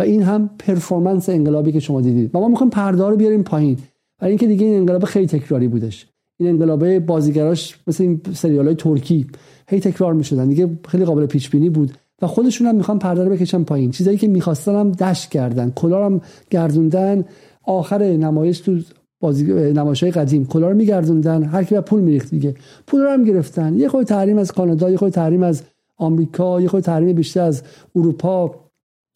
و 0.00 0.02
این 0.02 0.22
هم 0.22 0.50
performance 0.58 1.28
انقلابی 1.28 1.72
که 1.72 1.80
شما 1.80 2.00
دیدید. 2.00 2.34
و 2.34 2.40
ما 2.40 2.48
می‌خوایم 2.48 2.70
پرده 2.70 3.08
رو 3.08 3.16
بیاریم 3.16 3.42
پایین. 3.42 3.78
برای 4.18 4.30
اینکه 4.30 4.46
دیگه 4.46 4.66
این 4.66 4.76
انقلاب 4.76 5.04
خیلی 5.04 5.26
تکراری 5.26 5.68
بودش. 5.68 6.06
این 6.38 6.48
انقلاب 6.48 6.98
بازیگراش 6.98 7.78
مثل 7.86 8.04
این 8.04 8.20
سریال 8.32 8.66
های 8.66 8.74
ترکی 8.74 9.26
هی 9.68 9.80
تکرار 9.80 10.14
می‌شدن. 10.14 10.48
دیگه 10.48 10.78
خیلی 10.88 11.04
قابل 11.04 11.26
پیش 11.26 11.50
بینی 11.50 11.70
بود 11.70 11.92
و 12.22 12.26
خودشون 12.26 12.66
هم 12.66 12.74
می‌خوان 12.74 12.98
پرده 12.98 13.24
رو 13.24 13.30
بکشن 13.30 13.64
پایین. 13.64 13.90
چیزایی 13.90 14.16
که 14.16 14.28
می‌خواستن 14.28 14.74
هم 14.74 14.92
دشت 14.92 15.30
کردن. 15.30 15.70
کلا 15.70 16.06
هم 16.06 16.20
گردوندن. 16.50 17.24
آخر 17.64 18.02
نمایش 18.02 18.60
تو 18.60 18.78
بازی 19.20 19.44
نمایش 19.72 20.02
های 20.02 20.12
قدیم. 20.12 20.46
کلا 20.46 20.68
رو 20.68 20.76
میگردوندن. 20.76 21.42
هر 21.42 21.64
کی 21.64 21.80
پول 21.80 22.00
میریخت 22.00 22.30
دیگه. 22.30 22.54
پول 22.86 23.00
هم 23.00 23.24
گرفتن. 23.24 23.74
یه 23.74 23.88
خود 23.88 24.06
تحریم 24.06 24.38
از 24.38 24.52
کانادا 24.52 24.90
یه 24.90 24.96
خود 24.96 25.12
تحریم 25.12 25.42
از 25.42 25.62
آمریکا 25.96 26.60
یه 26.60 26.68
خود 26.68 26.82
تحریم 26.82 27.16
بیشتر 27.16 27.40
از 27.40 27.62
اروپا. 27.96 28.69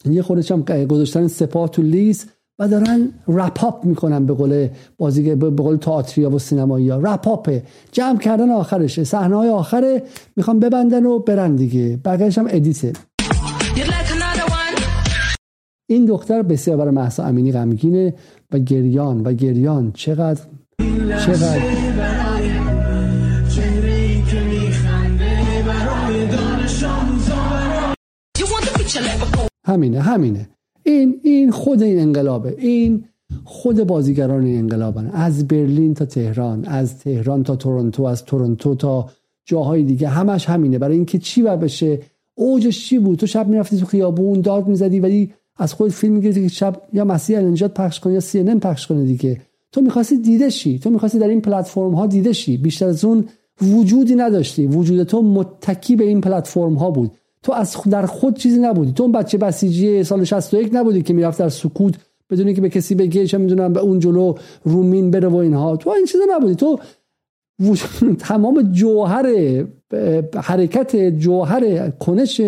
یه 0.05 0.23
خودش 0.23 0.53
هم 0.53 0.63
گذاشتن 0.63 1.29
سپاه 1.29 1.69
تو 1.69 1.83
لیست 1.83 2.29
و 2.59 2.69
دارن 2.69 3.09
رپاپ 3.29 3.85
می‌کنن 3.85 4.27
به 4.27 4.35
قول 4.35 4.69
بازی 4.99 5.35
به 5.35 5.51
قول 5.51 5.77
تئاتریا 5.77 6.31
و 6.31 6.39
سینمایی 6.39 6.89
ها 6.89 6.99
رپاپه 6.99 7.63
جمع 7.93 8.19
کردن 8.19 8.51
آخرشه 8.51 9.05
صحنه 9.05 9.37
های 9.37 9.49
آخره 9.49 10.03
می‌خوان 10.37 10.61
ببندن 10.61 11.07
و 11.07 11.19
برن 11.19 11.57
دیگه. 11.57 12.01
بقیهش 12.05 12.39
هم 12.39 12.47
ادیته 12.49 12.93
این 15.91 16.05
دختر 16.05 16.43
بسیار 16.43 16.77
برای 16.77 16.91
محسا 16.91 17.25
امینی 17.25 17.53
غمگینه 17.53 18.15
و 18.53 18.59
گریان 18.59 19.21
و 19.21 19.33
گریان. 19.33 19.93
چقدر 19.93 20.41
چقدر 21.27 21.95
همینه 29.65 30.01
همینه. 30.01 30.49
این 30.83 31.21
این 31.23 31.51
خود 31.51 31.83
این 31.83 31.99
انقلابه. 31.99 32.57
این 32.59 33.05
خود 33.45 33.85
بازیگران 33.85 34.45
این 34.45 34.59
انقلابن. 34.59 35.11
از 35.13 35.49
برلین 35.49 35.95
تا 35.95 36.05
تهران 36.05 36.65
از 36.65 36.99
تهران 36.99 37.43
تا 37.43 37.57
تورنتو 37.57 38.03
از 38.03 38.25
تورنتو 38.25 38.75
تا 38.75 39.09
جاهای 39.45 39.83
دیگه. 39.83 40.09
همش 40.09 40.49
همینه. 40.49 40.79
برای 40.79 40.97
اینکه 40.97 41.19
چی 41.19 41.43
بر 41.43 41.57
بشه؟ 41.57 41.99
اوجش 42.35 42.89
چی 42.89 42.99
بود؟ 42.99 43.19
تو 43.19 43.27
شب 43.27 43.49
می‌رفتی 43.49 43.77
تو 43.77 43.87
خیابون 43.87 44.41
داد 44.41 44.69
می‌زدی 44.69 45.01
ولی 45.01 45.33
از 45.57 45.75
خود 45.75 45.91
فیلم 45.91 46.13
می‌گیری 46.15 46.43
که 46.43 46.49
شب 46.49 46.83
یا 46.93 47.05
مسیح 47.05 47.39
النجات 47.39 47.75
پخش 47.75 48.01
کنه 48.01 48.13
یا 48.15 48.21
سی 48.21 48.43
پخش 48.43 48.87
کنه 48.87 49.05
دیگه. 49.05 49.41
تو 49.73 49.81
می‌خواستی 49.81 50.17
دیده 50.17 50.51
شی. 50.51 50.79
تو 50.79 50.91
می‌خواستی 50.91 51.19
در 51.19 51.29
این 51.29 51.41
پلتفرم 51.41 51.95
ها 51.95 52.07
دیده 52.07 52.33
شی. 52.33 52.57
بیشتر 52.57 52.87
از 52.87 53.05
اون 53.05 53.25
وجودی 53.63 54.15
نداشتی. 54.15 54.67
وجود 54.67 55.03
تو 55.03 55.23
متکی 55.23 55.97
به 55.97 56.05
این 56.05 56.21
پلتفرم 56.21 56.75
ها 56.75 56.91
بود. 56.91 57.11
تو 57.45 57.53
از 57.53 57.77
در 57.91 58.07
خود 58.07 58.37
چیزی 58.37 58.59
نبودی. 58.59 58.93
تو 58.93 59.09
بچه 59.09 59.39
بسیجی 59.39 60.05
سال 60.05 60.25
61 60.25 60.71
نبودی 60.73 61.03
که 61.03 61.15
می‌رفت 61.15 61.39
در 61.39 61.49
سکوت 61.49 61.95
بدونی 62.31 62.55
که 62.55 62.61
به 62.61 62.69
کسی 62.69 62.95
بگه 62.95 63.27
چه 63.27 63.39
می‌دونم 63.39 63.73
به 63.73 63.81
اون 63.81 63.99
جلو 63.99 64.35
رومین 64.65 65.11
بره 65.11 65.29
و 65.29 65.37
اینها. 65.37 65.77
تو 65.77 65.91
این 65.91 66.07
چیزا 66.07 66.25
نبودی. 66.31 66.55
تو 66.55 66.79
تمام 68.19 68.63
جوهر 68.63 69.27
حرکت 70.35 70.97
جوهر 70.97 71.91
کنشت 71.91 72.41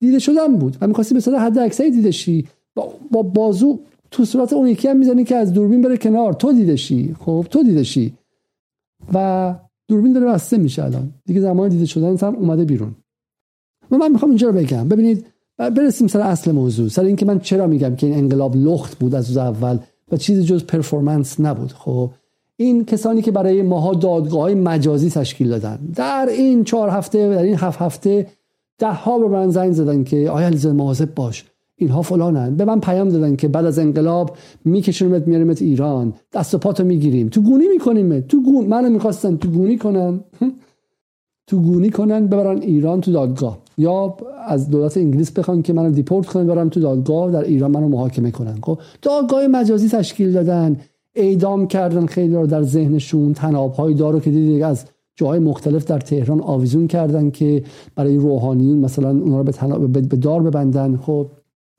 دیده 0.00 0.18
شدن 0.18 0.56
بود. 0.56 0.76
و 0.80 0.86
می‌خواستی 0.86 1.14
به 1.14 1.20
صورت 1.20 1.40
حد 1.40 1.58
اکثری 1.58 1.90
دیده 1.90 2.10
شی. 2.10 2.46
با 3.10 3.22
بازو 3.22 3.78
تو 4.10 4.24
صورت 4.24 4.52
اون 4.52 4.68
یکی 4.68 4.88
هم 4.88 4.96
می‌زنی 4.96 5.24
که 5.24 5.36
از 5.36 5.52
دوربین 5.52 5.82
بره 5.82 5.96
کنار. 5.96 6.32
تو 6.32 6.52
دیده 6.52 6.76
شی. 6.76 7.16
خب 7.20 7.46
تو 7.50 7.62
دیده 7.62 7.82
شی. 7.82 8.12
و 9.14 9.54
دوربین 9.88 10.12
داره 10.12 10.26
بسته 10.26 10.56
میشه 10.56 10.84
الان. 10.84 11.10
دیگه 11.26 11.40
زمان 11.40 11.68
دیده 11.68 11.86
شدن 11.86 12.16
هم 12.16 12.36
اومده 12.36 12.64
بیرون. 12.64 12.94
من 13.98 14.12
می‌خوام 14.12 14.30
اینجا 14.30 14.48
رو 14.48 14.54
بگم. 14.54 14.88
ببینید 14.88 15.26
برسیم 15.58 16.06
سر 16.06 16.20
اصل 16.20 16.52
موضوع. 16.52 16.88
سر 16.88 17.04
اینکه 17.04 17.26
من 17.26 17.38
چرا 17.38 17.66
میگم 17.66 17.96
که 17.96 18.06
این 18.06 18.18
انقلاب 18.18 18.56
لخت 18.56 18.98
بود 18.98 19.14
از 19.14 19.36
اول 19.36 19.78
و 20.12 20.16
چیزی 20.16 20.44
جز 20.44 20.64
performance 20.64 21.40
نبود. 21.40 21.72
خب 21.72 22.10
این 22.56 22.84
کسانی 22.84 23.22
که 23.22 23.30
برای 23.30 23.62
ماها 23.62 23.94
دادگاه 23.94 24.40
های 24.40 24.54
مجازی 24.54 25.10
تشکیل 25.10 25.48
دادن 25.48 25.78
در 25.94 26.26
این 26.30 26.64
چهار 26.64 26.88
هفته 26.88 27.28
در 27.28 27.42
این 27.42 27.54
هفت 27.54 27.82
هفته 27.82 28.26
ده 28.78 28.92
ها 28.92 29.18
به 29.18 29.28
من 29.28 29.50
زنگ 29.50 29.72
زدن 29.72 30.04
که 30.04 30.30
آیا 30.30 30.46
علیزاده 30.46 30.74
مواظب 30.74 31.14
باش. 31.14 31.44
اینها 31.76 32.02
فلانن. 32.02 32.56
به 32.56 32.64
من 32.64 32.80
پیام 32.80 33.08
دادن 33.08 33.36
که 33.36 33.48
بعد 33.48 33.64
از 33.64 33.78
انقلاب 33.78 34.36
میکشونمت 34.64 35.28
میاریمت 35.28 35.62
ایران. 35.62 36.14
دست 36.32 36.54
و 36.54 36.58
پاتو 36.58 36.84
می‌گیریم. 36.84 37.28
تو 37.28 37.40
گونی 37.40 37.68
می‌کنیم 37.68 38.20
تو 38.20 38.42
گون 38.42 38.66
منو 38.66 38.90
می‌خواستن 38.90 39.36
تو 39.36 39.48
گونی 39.48 39.78
کنن. 39.78 40.20
تو 41.48 41.62
گونی 41.62 41.90
کنن 41.90 42.26
ببرن 42.26 42.62
ایران 42.62 43.00
تو 43.00 43.12
دادگاه. 43.12 43.61
یا 43.78 44.16
از 44.46 44.70
دولت 44.70 44.96
انگلیس 44.96 45.30
بخوان 45.30 45.62
که 45.62 45.72
منو 45.72 45.90
deport 45.90 46.26
کنن 46.26 46.46
برم 46.46 46.68
تو 46.68 46.80
دادگاه 46.80 47.30
در 47.30 47.42
ایران 47.42 47.70
منو 47.70 47.88
محاکمه 47.88 48.30
کنن. 48.30 48.58
خب 48.62 48.78
دادگاه 49.02 49.46
مجازی 49.46 49.88
تشکیل 49.88 50.32
دادن 50.32 50.76
اعدام 51.14 51.66
کردن 51.66 52.06
خیلی 52.06 52.34
رو 52.34 52.46
در 52.46 52.62
ذهنشون 52.62 53.32
تناب 53.32 53.72
های 53.72 53.94
دارو 53.94 54.20
که 54.20 54.30
دیدید 54.30 54.62
از 54.62 54.84
جاهای 55.16 55.38
مختلف 55.38 55.84
در 55.84 55.98
تهران 55.98 56.40
آویزون 56.40 56.86
کردن 56.86 57.30
که 57.30 57.64
برای 57.94 58.16
روحانیون 58.16 58.78
مثلا 58.78 59.10
اونا 59.10 59.40
رو 59.40 59.88
به, 59.88 60.00
به 60.00 60.16
دار 60.16 60.42
ببندن. 60.42 60.96
خب 60.96 61.26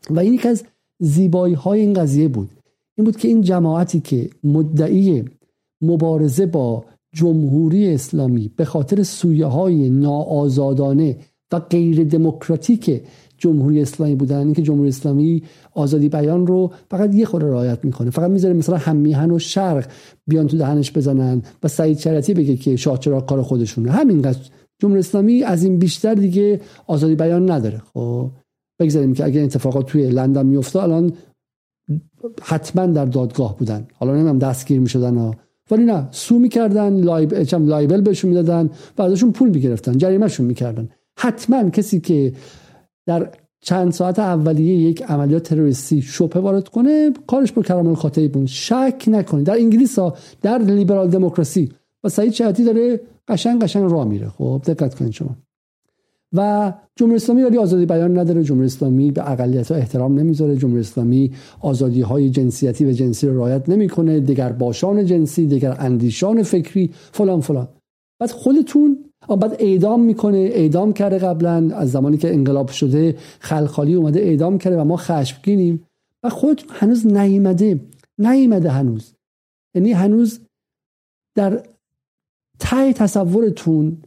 و 0.10 0.20
این 0.20 0.34
یک 0.34 0.46
از 0.46 0.64
زیبایی 1.00 1.54
های 1.54 1.82
این 1.82 1.94
قضیه 1.94 2.28
بود. 2.28 2.50
این 2.98 3.06
بود 3.06 3.18
که 3.18 3.28
این 3.28 3.42
جماعتی 3.42 4.00
که 4.00 4.30
مدعی 4.44 5.26
مبارزه 5.82 6.46
با 6.46 6.84
جمهوری 7.14 7.94
اسلامی 7.94 8.52
به 8.56 8.66
خاطر 8.66 9.04
سویه 9.04 9.46
های 9.46 9.90
ناآزادانه 9.90 11.18
و 11.54 11.60
غیر 11.60 12.04
دموکراتیک 12.04 13.02
جمهوری 13.38 13.82
اسلامی 13.82 14.16
بودن. 14.16 14.38
اینکه 14.38 14.62
جمهوری 14.62 14.90
اسلامی 14.90 15.44
آزادی 15.74 16.10
بیان 16.10 16.48
رو 16.48 16.72
فقط 16.92 17.16
یه 17.16 17.26
خورده 17.26 17.48
رعایت 17.48 17.86
می‌کنه. 17.86 18.10
فقط 18.10 18.32
می‌ذاره 18.32 18.54
مثلا 18.54 18.78
هم 18.78 18.96
میهن 18.96 19.32
و 19.32 19.40
شرق 19.40 19.86
بیان 20.28 20.48
تو 20.48 20.58
دهنش 20.58 20.92
بزنن 20.92 21.42
و 21.64 21.68
سعید 21.68 21.98
شرطی 21.98 22.34
بگه 22.34 22.56
که 22.56 22.76
شاه 22.76 23.00
چرا 23.00 23.22
کار 23.22 23.42
خودشونه. 23.42 23.92
همینقدر. 23.92 24.40
جمهوری 24.80 25.00
اسلامی 25.00 25.44
از 25.44 25.64
این 25.64 25.80
بیشتر 25.80 26.14
دیگه 26.14 26.62
آزادی 26.88 27.16
بیان 27.16 27.52
نداره. 27.52 27.82
خب 27.94 28.30
بگذاریم 28.80 29.14
که 29.14 29.26
اگه 29.26 29.42
اتفاقات 29.42 29.86
توی 29.86 30.10
لندن 30.10 30.46
میفته 30.46 30.84
الان 30.84 31.14
حتما 32.42 32.86
در 32.86 33.06
دادگاه 33.06 33.58
بودن. 33.58 33.88
حالا 33.94 34.14
نمی‌دونم 34.14 34.40
دستگیر 34.40 34.80
می‌شدن 34.80 35.32
ولی 35.72 35.84
نه 35.84 36.08
سو 36.12 36.40
می‌کردن 36.40 36.94
لایب 36.94 37.34
لایبل 37.54 38.02
بهشون 38.02 38.30
می‌دادن 38.30 38.70
و 38.98 39.02
ازشون 39.02 39.32
پول 39.32 39.50
می‌گرفتن 39.50 39.98
جریمهشون 39.98 40.46
می‌کردن. 40.46 40.90
حتما 41.24 41.70
کسی 41.70 42.00
که 42.00 42.34
در 43.06 43.32
چند 43.62 43.92
ساعت 43.92 44.20
اولیه 44.20 44.76
یک 44.76 45.04
عملیات 45.04 45.44
تروریستی 45.44 46.02
شبهه 46.02 46.42
وارد 46.42 46.70
کنه 46.70 47.12
کارش 47.28 47.52
با 47.52 47.62
کرام 47.62 47.88
الخاطئی 47.88 48.28
بود. 48.28 48.48
شک 48.48 49.04
نکنید. 49.08 49.46
در 49.46 49.54
انگلیس 49.54 50.00
ها 50.00 50.18
در 50.42 50.58
لیبرال 50.58 51.10
دموکراسی 51.10 51.72
و 52.04 52.10
سعید 52.10 52.34
شهادی 52.34 52.64
داره 52.64 53.00
قشنگ 53.28 53.62
قشنگ 53.62 53.92
راه 53.92 54.08
میره. 54.08 54.30
خب 54.30 54.62
دقت 54.66 54.96
کنید 54.96 55.12
شما. 55.12 55.36
و 56.34 56.74
جمهوری 56.96 57.16
اسلامی 57.16 57.44
ولی 57.44 57.58
آزادی 57.58 57.86
بیان 57.86 58.20
نداره. 58.20 58.44
جمهوری 58.44 58.66
اسلامی 58.66 59.12
به 59.12 59.32
اقلیت 59.32 59.72
ها 59.72 59.78
احترام 59.78 60.20
نمی‌ذاره. 60.20 60.56
جمهوری 60.56 60.80
اسلامی 60.80 61.32
آزادی 61.62 62.02
های 62.02 62.30
جنسیتی 62.30 62.86
و 62.86 62.92
جنسی 62.92 63.28
رو 63.28 63.38
رعایت 63.38 63.70
نمی‌کنه. 63.70 64.20
دیگر 64.20 64.52
باشان 64.52 65.06
جنسی 65.06 65.48
دیگر 65.48 65.76
اندیشان 65.80 66.44
فکری 66.44 66.92
فلان 67.12 67.42
فلان. 67.42 67.68
بعد 68.20 68.32
خودتون 68.32 69.03
بعد 69.28 69.56
اعدام 69.60 70.02
می‌کنه 70.02 70.38
اعدام 70.38 70.94
کرده 70.94 71.18
قبلا. 71.18 71.76
از 71.76 71.92
زمانی 71.92 72.18
که 72.18 72.34
انقلاب 72.34 72.70
شده 72.70 73.16
خلخالی 73.40 73.94
اومده 73.94 74.20
اعدام 74.20 74.58
کرده 74.58 74.78
و 74.78 74.84
ما 74.84 74.98
خشمگینیم. 74.98 75.84
و 76.24 76.30
خودتون 76.30 76.70
هنوز 76.72 77.08
نیامده. 77.08 77.80
نیامده 78.18 78.70
هنوز. 78.70 79.14
یعنی 79.76 79.92
هنوز 79.92 80.40
در 81.36 81.64
تای 82.60 82.94
تصورتون 82.94 83.98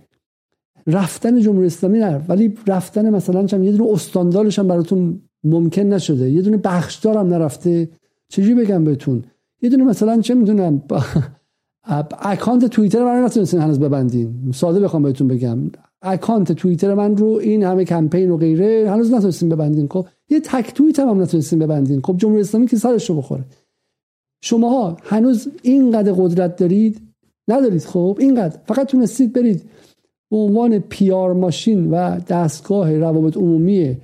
رفتن 0.86 1.40
جمهوری 1.40 1.66
اسلامی 1.66 1.98
نه. 1.98 2.24
ولی 2.28 2.54
رفتن 2.66 3.10
مثلا 3.10 3.46
چم 3.46 3.62
یه 3.62 3.72
دونه 3.72 3.92
استاندارش 3.92 4.58
هم 4.58 4.68
براتون 4.68 5.20
ممکن 5.44 5.82
نشده. 5.82 6.30
یه 6.30 6.42
دونه 6.42 6.56
بخشدار 6.56 7.18
هم 7.18 7.26
نرفته. 7.26 7.88
چجوری 8.28 8.54
بگم 8.54 8.84
بهتون؟ 8.84 9.24
یه 9.62 9.70
دونه 9.70 9.84
مثلا 9.84 10.20
چه 10.20 10.34
می‌دونم 10.34 10.82
اکانت 12.20 12.64
توییتر 12.64 13.04
من 13.04 13.24
نتونستین 13.24 13.60
هنوز 13.60 13.80
ببندین. 13.80 14.52
ساده 14.54 14.80
بخوام 14.80 15.02
بهتون 15.02 15.28
بگم. 15.28 15.58
اکانت 16.02 16.52
توییتر 16.52 16.94
من 16.94 17.16
رو 17.16 17.26
این 17.26 17.64
همه 17.64 17.84
کمپین 17.84 18.30
و 18.30 18.36
غیره 18.36 18.90
هنوز 18.90 19.12
نتونستین 19.12 19.48
ببندین. 19.48 19.88
خب 19.90 20.06
یه 20.30 20.40
تک 20.40 20.74
توییت 20.74 21.00
هم, 21.00 21.08
هم 21.08 21.22
نتونستین 21.22 21.58
ببندین. 21.58 22.00
خب 22.04 22.16
جمهوری 22.16 22.40
اسلامی 22.40 22.66
که 22.66 22.76
سرش 22.76 23.10
رو 23.10 23.16
بخوره. 23.16 23.44
شماها 24.42 24.96
هنوز 25.02 25.48
اینقدر 25.62 26.12
قدرت 26.12 26.56
دارید؟ 26.56 27.00
ندارید. 27.48 27.84
خب 27.84 28.16
اینقدر. 28.20 28.58
فقط 28.64 28.86
تونستید 28.86 29.32
برید 29.32 29.62
به 30.30 30.36
عنوان 30.36 30.78
پیار 30.78 31.32
ماشین 31.32 31.90
و 31.90 32.20
دستگاه 32.28 32.98
روابط 32.98 33.36
عمومی 33.36 33.96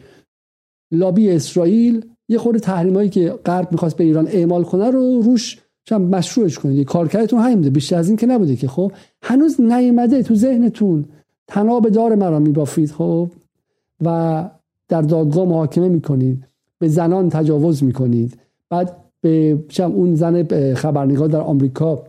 لابی 0.92 1.30
اسرائیل. 1.30 2.04
یه 2.28 2.38
خورده 2.38 2.58
تحریمایی 2.58 3.08
که 3.08 3.28
غرب 3.46 3.72
می‌خواست 3.72 3.96
به 3.96 4.04
ایران 4.04 4.26
اعمال 4.26 4.64
کنه 4.64 4.90
رو 4.90 5.20
روش 5.22 5.61
چون 5.84 6.02
مشروعش 6.02 6.58
کنید. 6.58 6.86
کارکردتون 6.86 7.40
همین 7.40 7.56
بوده. 7.56 7.70
بیشتر 7.70 7.96
از 7.96 8.08
این 8.08 8.16
که 8.16 8.26
نبوده 8.26 8.56
که 8.56 8.68
خب 8.68 8.92
هنوز 9.22 9.60
نیومده 9.60 10.22
تو 10.22 10.34
ذهنتون. 10.34 11.04
تناب 11.46 11.88
دار 11.88 12.14
مرا 12.14 12.38
میبافید 12.38 12.90
خب. 12.90 13.30
و 14.00 14.50
در 14.88 15.02
دادگاه 15.02 15.48
محاکمه 15.48 15.88
می‌کنید. 15.88 16.44
به 16.78 16.88
زنان 16.88 17.28
تجاوز 17.28 17.84
می‌کنید. 17.84 18.38
بعد 18.70 18.96
به 19.20 19.58
اون 19.78 20.14
زن 20.14 20.74
خبرنگار 20.74 21.28
در 21.28 21.40
آمریکا 21.40 22.04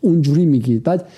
اونجوری 0.00 0.46
میگید. 0.46 0.82
بعد 0.82 1.08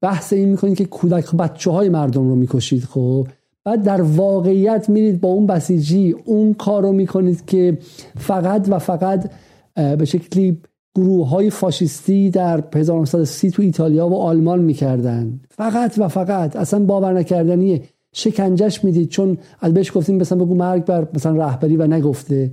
بحث 0.00 0.32
این 0.32 0.48
می‌کنید 0.48 0.76
که 0.76 0.84
کودک 0.84 1.36
بچه 1.36 1.70
های 1.70 1.88
مردم 1.88 2.28
رو 2.28 2.34
می‌کشید 2.34 2.84
خب. 2.84 3.26
بعد 3.64 3.82
در 3.82 4.02
واقعیت 4.02 4.88
میرید 4.88 5.20
با 5.20 5.28
اون 5.28 5.46
بسیجی 5.46 6.14
اون 6.24 6.54
کار 6.54 6.82
رو 6.82 6.92
می‌کنید 6.92 7.44
که 7.46 7.78
فقط 8.16 8.66
و 8.70 8.78
فقط 8.78 9.30
به 9.74 10.04
شکلی 10.04 10.58
گروه 10.94 11.28
های 11.28 11.50
فاشیستی 11.50 12.30
در 12.30 12.64
1930 12.74 13.50
تو 13.50 13.62
ایتالیا 13.62 14.08
و 14.08 14.14
آلمان 14.14 14.58
می‌کردن 14.58 15.40
فقط 15.50 15.94
و 15.98 16.08
فقط. 16.08 16.56
اصلا 16.56 16.84
باور 16.84 17.12
نکردنیه 17.12 17.82
شکنجش 18.12 18.84
می‌دید. 18.84 19.08
چون 19.08 19.38
از 19.60 19.74
بهش 19.74 19.96
گفتیم 19.96 20.16
مثلا 20.16 20.44
بگو 20.44 20.54
مرگ 20.54 20.84
بر 20.84 21.08
مثلا 21.14 21.36
رهبری 21.36 21.76
و 21.76 21.86
نگفته. 21.86 22.52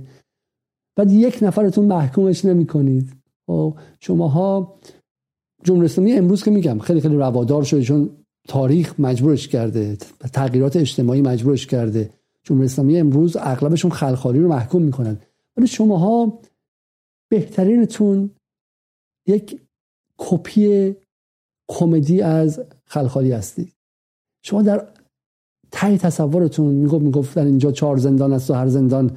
بعد 0.96 1.10
یک 1.10 1.38
نفرتون 1.42 1.84
محکومش 1.84 2.44
نمی‌کنید. 2.44 3.12
خب 3.46 3.74
شماها 4.00 4.74
جمهوری 5.64 5.86
اسلامی 5.86 6.12
امروز 6.12 6.44
که 6.44 6.50
میگم 6.50 6.78
خیلی 6.78 7.00
خیلی 7.00 7.16
روادار 7.16 7.62
شده 7.62 7.82
چون 7.82 8.10
تاریخ 8.48 8.94
مجبورش 8.98 9.48
کرده. 9.48 9.96
تغییرات 10.32 10.76
اجتماعی 10.76 11.22
مجبورش 11.22 11.66
کرده. 11.66 12.10
جمهوری 12.42 12.66
اسلامی 12.66 12.98
امروز 12.98 13.36
اغلبشون 13.40 13.90
خلخالی 13.90 14.38
رو 14.38 14.48
محکوم 14.48 14.82
می‌کنن. 14.82 15.18
ولی 15.56 15.66
شماها 15.66 16.38
بهترینتون 17.30 18.30
یک 19.28 19.60
کپی 20.18 20.96
کمدی 21.70 22.22
از 22.22 22.60
خلخالی 22.86 23.32
هستید 23.32 23.72
شما 24.44 24.62
در 24.62 24.86
تای 25.70 25.98
تصورتون 25.98 26.74
می‌گفت 26.74 27.02
می‌گفت 27.02 27.34
در 27.34 27.44
اینجا 27.44 27.72
چهار 27.72 27.96
زندان 27.96 28.32
است 28.32 28.50
و 28.50 28.54
هر 28.54 28.68
زندان 28.68 29.10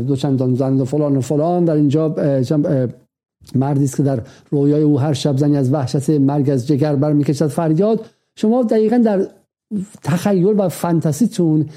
دو 0.00 0.16
چندان 0.16 0.54
زند 0.54 0.80
و 0.80 0.84
فلان 0.84 1.16
و 1.16 1.20
فلان. 1.20 1.64
در 1.64 1.74
اینجا 1.74 2.08
مردی 3.54 3.84
است 3.84 3.96
که 3.96 4.02
در 4.02 4.22
رویای 4.50 4.82
او 4.82 5.00
هر 5.00 5.12
شب 5.12 5.36
زنی 5.36 5.56
از 5.56 5.72
وحشت 5.72 6.10
مرگ 6.10 6.50
از 6.50 6.66
جگر 6.66 6.96
برمیکشد 6.96 7.46
فریاد. 7.46 8.06
شما 8.36 8.62
دقیقا 8.62 8.98
در 8.98 9.28
تخیل 10.02 10.60
و 10.60 10.68
فانتزیتون 10.68 11.68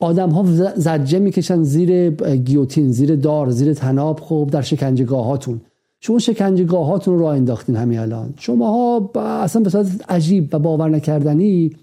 آدم 0.00 0.30
ها 0.30 0.44
زجه 0.76 1.18
می‌کشن 1.18 1.62
زیر 1.62 2.10
گیوتین 2.36 2.92
زیر 2.92 3.16
دار 3.16 3.50
زیر 3.50 3.74
تناب 3.74 4.20
خوب 4.20 4.50
در 4.50 4.62
شکنجگاه 4.62 5.24
هاتون 5.24 5.60
شما 6.00 6.18
شکنجگاه 6.18 6.86
هاتون 6.86 7.14
رو 7.14 7.20
راه 7.20 7.36
انداختین 7.36 7.76
همین 7.76 7.98
الان. 7.98 8.34
شما 8.38 8.70
ها 8.70 9.10
اصلا 9.42 9.62
به 9.62 9.70
صورت 9.70 9.86
عجیب 10.08 10.54
و 10.54 10.58
باور 10.58 10.88
نکردنی 10.88 11.76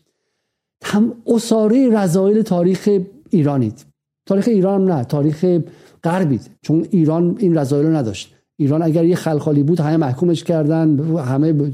هم 0.83 1.13
اصاره 1.27 1.89
رضایل 1.89 2.41
تاریخ 2.41 2.89
ایرانید. 3.29 3.85
تاریخ 4.25 4.47
ایران 4.47 4.85
نه 4.85 5.03
تاریخ 5.03 5.59
غربید. 6.03 6.49
چون 6.61 6.87
ایران 6.89 7.35
این 7.39 7.57
رضایل 7.57 7.85
رو 7.85 7.95
نداشت. 7.95 8.35
ایران 8.57 8.81
اگر 8.81 9.05
یه 9.05 9.15
خلخالی 9.15 9.63
بود 9.63 9.79
همه 9.79 9.97
محکومش 9.97 10.43
کردن 10.43 10.99
همه 11.17 11.71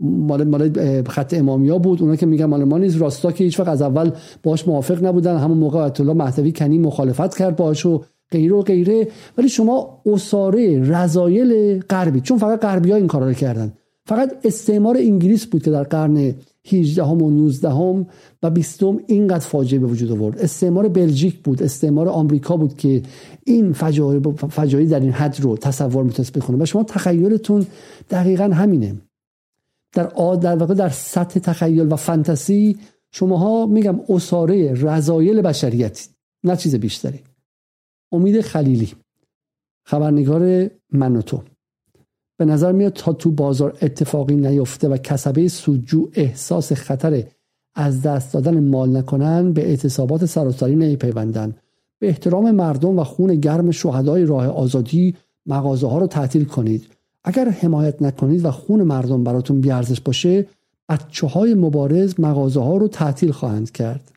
مال 0.00 0.44
مال 0.44 1.02
خط 1.02 1.34
امامیا 1.34 1.78
بود. 1.78 2.02
اونا 2.02 2.16
که 2.16 2.26
میگن 2.26 2.44
مال 2.44 2.64
ما 2.64 2.78
نیست. 2.78 3.00
راستا 3.00 3.32
که 3.32 3.44
هیچ 3.44 3.60
وقت 3.60 3.68
از 3.68 3.82
اول 3.82 4.10
باش 4.42 4.68
موافق 4.68 5.04
نبودن. 5.04 5.36
همون 5.36 5.58
موقع 5.58 5.78
آیت 5.78 6.00
الله 6.00 6.12
مهدوی 6.12 6.52
کنی 6.52 6.78
مخالفت 6.78 7.36
کرد 7.36 7.56
باش 7.56 7.86
و 7.86 8.02
غیره 8.30 8.54
و 8.54 8.62
غیره. 8.62 9.08
ولی 9.38 9.48
شما 9.48 10.02
اساره 10.06 10.80
رضایل 10.80 11.80
غربی 11.80 12.20
چون 12.20 12.38
فقط 12.38 12.60
غربی 12.60 12.92
این 12.92 13.06
کارا 13.06 13.26
رو 13.26 13.32
کردن. 13.32 13.72
فقط 14.06 14.32
استعمار 14.44 14.96
انگلیس 14.96 15.46
بود 15.46 15.62
که 15.62 15.70
در 15.70 15.82
قرن 15.82 16.34
18 16.66 17.04
هم 17.04 17.22
و 17.22 17.30
19 17.30 17.70
هم 17.70 18.06
و 18.42 18.50
20 18.50 18.82
اینقدر 19.06 19.46
فاجعه 19.46 19.80
به 19.80 19.86
وجود 19.86 20.12
آورد. 20.12 20.38
استعمار 20.38 20.88
بلژیک 20.88 21.38
بود. 21.38 21.62
استعمار 21.62 22.08
آمریکا 22.08 22.56
بود 22.56 22.76
که 22.76 23.02
این 23.44 23.72
فجایع 23.72 24.88
در 24.88 25.00
این 25.00 25.10
حد 25.10 25.40
رو 25.40 25.56
تصور 25.56 26.04
می‌تونست 26.04 26.38
بکنه 26.38 26.62
و 26.62 26.64
شما 26.64 26.82
تخیلتون 26.82 27.66
دقیقا 28.10 28.44
همینه. 28.44 28.94
در 29.94 30.36
در 30.36 30.56
واقع 30.56 30.74
در 30.74 30.88
سطح 30.88 31.40
تخیل 31.40 31.92
و 31.92 31.96
فانتزی 31.96 32.78
شماها 33.10 33.66
میگم 33.66 34.00
اساره 34.08 34.72
رضایل 34.72 35.42
بشریت 35.42 36.08
نه 36.44 36.56
چیز 36.56 36.74
بیشتری. 36.74 37.20
امید 38.12 38.40
خلیلی 38.40 38.92
خبرنگار 39.86 40.70
من 40.92 41.16
و 41.16 41.22
تو. 41.22 41.42
به 42.38 42.44
نظر 42.44 42.72
میاد 42.72 42.92
تا 42.92 43.12
تو 43.12 43.30
بازار 43.30 43.78
اتفاقی 43.82 44.36
نیفته 44.36 44.88
و 44.88 44.96
کسبه 44.96 45.48
سودجو 45.48 46.10
احساس 46.12 46.72
خطر 46.72 47.24
از 47.74 48.02
دست 48.02 48.32
دادن 48.34 48.68
مال 48.68 48.96
نکنن 48.96 49.52
به 49.52 49.68
اعتصابات 49.68 50.26
سراسری 50.26 50.76
نیپیوندن. 50.76 51.54
به 51.98 52.08
احترام 52.08 52.50
مردم 52.50 52.98
و 52.98 53.04
خون 53.04 53.34
گرم 53.34 53.70
شهدای 53.70 54.24
راه 54.24 54.46
آزادی 54.46 55.16
مغازه 55.46 55.88
ها 55.88 55.98
رو 55.98 56.06
تعطیل 56.06 56.44
کنید. 56.44 56.93
اگر 57.24 57.48
حمایت 57.48 58.02
نکنید 58.02 58.44
و 58.44 58.50
خون 58.50 58.82
مردم 58.82 59.24
براتون 59.24 59.60
بیارزش 59.60 60.00
باشه 60.00 60.46
بچه 60.88 61.26
های 61.26 61.54
مبارز 61.54 62.20
مغازه 62.20 62.60
ها 62.60 62.76
رو 62.76 62.88
تعطیل 62.88 63.32
خواهند 63.32 63.70
کرد. 63.70 64.12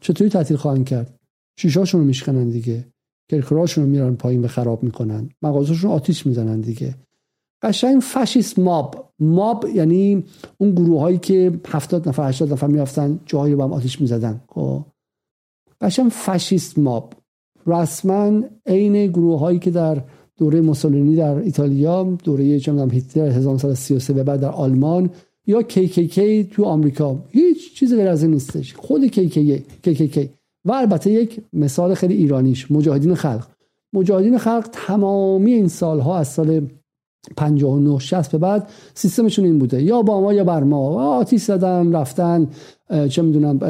چطوری 0.00 0.30
تعطیل 0.30 0.56
خواهند 0.56 0.86
کرد؟ 0.86 1.20
شیشاشون 1.58 2.00
رو 2.00 2.06
میشکنن 2.06 2.48
دیگه. 2.48 2.84
کرکراشون 3.30 3.84
رو 3.84 3.90
میرن 3.90 4.14
پایین 4.14 4.42
به 4.42 4.48
خراب 4.48 4.82
می‌کنن. 4.82 5.30
مغازهشون 5.42 5.90
آتیش 5.90 6.26
می‌زنن 6.26 6.60
دیگه. 6.60 6.94
قشنگ 7.62 8.00
فاشیست 8.00 8.58
ماب. 8.58 9.12
ماب 9.18 9.66
یعنی 9.74 10.24
اون 10.58 10.70
گروه 10.70 11.00
هایی 11.00 11.18
که 11.18 11.60
70 11.68 12.08
نفر 12.08 12.28
80 12.28 12.52
نفر 12.52 12.66
میافتن 12.66 13.20
جاهایی 13.26 13.54
رو 13.54 13.62
هم 13.62 13.72
آتیش 13.72 14.00
می‌زدن. 14.00 14.40
خب. 14.48 14.84
قشنگ 15.80 16.10
فاشیست 16.10 16.78
ماب. 16.78 17.14
رسما 17.66 18.42
عین 18.66 19.06
گروه 19.06 19.40
هایی 19.40 19.58
که 19.58 19.70
در 19.70 20.02
دوره 20.40 20.60
موسولینی 20.60 21.16
در 21.16 21.34
ایتالیا 21.34 22.04
دوره 22.24 22.60
چه 22.60 22.86
هیتلر 22.90 23.30
1933 23.30 24.12
به 24.12 24.22
بعد 24.22 24.40
در 24.40 24.48
آلمان 24.48 25.10
یا 25.46 25.62
KKK 25.62 26.20
تو 26.50 26.64
آمریکا. 26.64 27.18
هیچ 27.28 27.74
چیز 27.74 27.94
غیر 27.94 28.08
از 28.08 28.22
این 28.22 28.32
نیستش. 28.32 28.74
خود 28.74 29.06
KKK 29.06 29.60
KKK 29.86 30.18
و 30.64 30.72
البته 30.72 31.10
یک 31.10 31.40
مثال 31.52 31.94
خیلی 31.94 32.14
ایرانیش 32.14 32.70
مجاهدین 32.70 33.14
خلق. 33.14 33.46
مجاهدین 33.92 34.38
خلق 34.38 34.68
تمامی 34.72 35.52
این 35.52 35.68
سالها 35.68 36.18
از 36.18 36.28
سال 36.28 36.66
59 37.36 37.98
60 37.98 38.32
به 38.32 38.38
بعد 38.38 38.68
سیستمشون 38.94 39.44
این 39.44 39.58
بوده. 39.58 39.82
یا 39.82 40.02
با 40.02 40.20
ما 40.20 40.32
یا 40.32 40.44
بر 40.44 40.62
ما. 40.62 41.16
آتیش 41.16 41.42
زدن 41.42 41.92
رفتن 41.92 42.48
چه 43.08 43.22
می‌دونم 43.22 43.60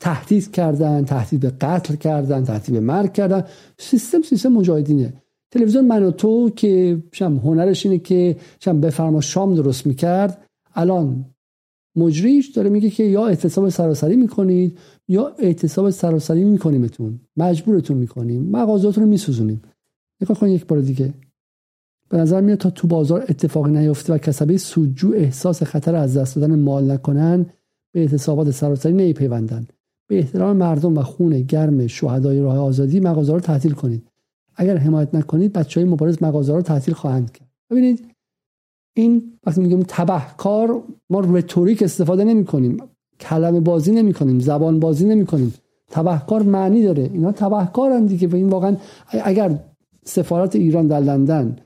تهدید 0.00 0.50
کردن 0.50 1.04
تهدید 1.04 1.40
به 1.40 1.50
قتل 1.60 1.94
کردن 1.94 2.44
تهدید 2.44 2.74
به 2.74 2.80
مرگ 2.80 3.12
کردن. 3.12 3.44
سیستم 3.78 4.22
سیستم 4.22 4.52
مجاهدینه. 4.52 5.12
تلویزیون 5.54 5.84
من 5.84 6.02
و 6.02 6.10
تو 6.10 6.50
که 6.50 7.02
شم 7.12 7.36
هنرش 7.36 7.86
اینه 7.86 7.98
که 7.98 8.36
شم 8.60 8.80
بفرما 8.80 9.20
شام 9.20 9.54
درست 9.54 9.86
می‌کرد. 9.86 10.44
الان 10.74 11.24
مجریش 11.96 12.48
داره 12.48 12.70
میگه 12.70 12.90
که 12.90 13.04
یا 13.04 13.26
اعتصاب 13.26 13.68
سراسری 13.68 14.16
می‌کنید 14.16 14.78
یا 15.08 15.32
اعتصاب 15.38 15.90
سراسری 15.90 16.44
میکنیمتون. 16.44 17.20
مجبورتون 17.36 17.96
می‌کنیم. 17.96 18.42
مغازاتون 18.42 19.04
رو 19.04 19.10
میسوزونیم. 19.10 19.62
نگاه 20.22 20.50
یک 20.50 20.66
بار 20.66 20.80
دیگه. 20.80 21.14
به 22.08 22.16
نظر 22.18 22.40
میاد 22.40 22.58
تا 22.58 22.70
تو 22.70 22.88
بازار 22.88 23.24
اتفاقی 23.28 23.70
نیفته 23.70 24.14
و 24.14 24.18
کسبه 24.18 24.56
سودجو 24.56 25.12
احساس 25.14 25.62
خطر 25.62 25.94
از 25.94 26.16
دست 26.16 26.36
دادن 26.36 26.58
مال 26.58 26.90
نکنن 26.90 27.46
به 27.92 28.00
اعتصابات 28.00 28.50
سراسری 28.50 28.92
نیپیوندن. 28.92 29.66
به 30.08 30.18
احترام 30.18 30.56
مردم 30.56 30.98
و 30.98 31.02
خون 31.02 31.40
گرم 31.40 31.86
شهدای 31.86 32.40
راه 32.40 32.58
آزادی 32.58 33.00
مغازه 33.00 33.32
رو 33.32 33.40
تعطیل 33.40 33.72
کنید. 33.72 34.02
اگر 34.56 34.76
حمایت 34.76 35.14
نکنید 35.14 35.52
بچه 35.52 35.80
های 35.80 35.90
مبارز 35.90 36.22
مغازه 36.22 36.52
رو 36.52 36.94
خواهند 36.94 37.32
کرد. 37.32 37.48
ببینید 37.70 38.14
این 38.96 39.38
وقتی 39.46 39.60
میگیم 39.60 39.84
تبهکار 39.88 40.82
ما 41.10 41.20
رتوریک 41.20 41.82
استفاده 41.82 42.24
نمی 42.24 42.44
کنیم 42.44 42.76
کلمه 43.20 43.60
بازی 43.60 43.92
نمی 43.92 44.12
کنیم 44.12 44.40
زبان 44.40 44.80
بازی 44.80 45.06
نمی 45.06 45.26
کنیم 45.26 45.54
تبهکار 45.90 46.42
معنی 46.42 46.82
داره. 46.82 47.02
اینا 47.02 47.32
تبهکارن 47.32 48.06
دیگه. 48.06 48.28
و 48.28 48.36
این 48.36 48.48
واقعا 48.48 48.76
اگر 49.08 49.58
سفارت 50.04 50.56
ایران 50.56 50.86
در 50.86 51.00
لندن 51.00 51.56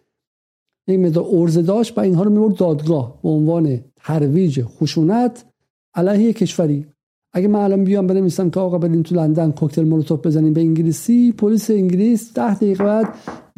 یک 0.88 1.00
مقدار 1.00 1.24
ارزه 1.32 1.62
داشت 1.62 1.98
و 1.98 2.00
اینها 2.00 2.22
رو 2.22 2.30
می‌برد 2.30 2.56
دادگاه 2.56 3.18
به 3.22 3.28
عنوان 3.28 3.80
ترویج 3.96 4.62
خشونت 4.62 5.44
علیه 5.94 6.32
کشوری. 6.32 6.86
اگه 7.32 7.48
من 7.48 7.60
الان 7.60 7.84
بیام 7.84 8.06
بنویسم 8.06 8.50
که 8.50 8.60
آقا 8.60 8.78
بریم 8.78 9.02
تو 9.02 9.14
لندن 9.14 9.50
کوکتل 9.50 9.84
مولوتوف 9.84 10.26
بزنیم 10.26 10.52
به 10.52 10.60
انگلیسی 10.60 11.32
پلیس 11.32 11.70
انگلیس 11.70 12.34
ده 12.34 12.54
دقیقه 12.54 12.84
بعد 12.84 13.06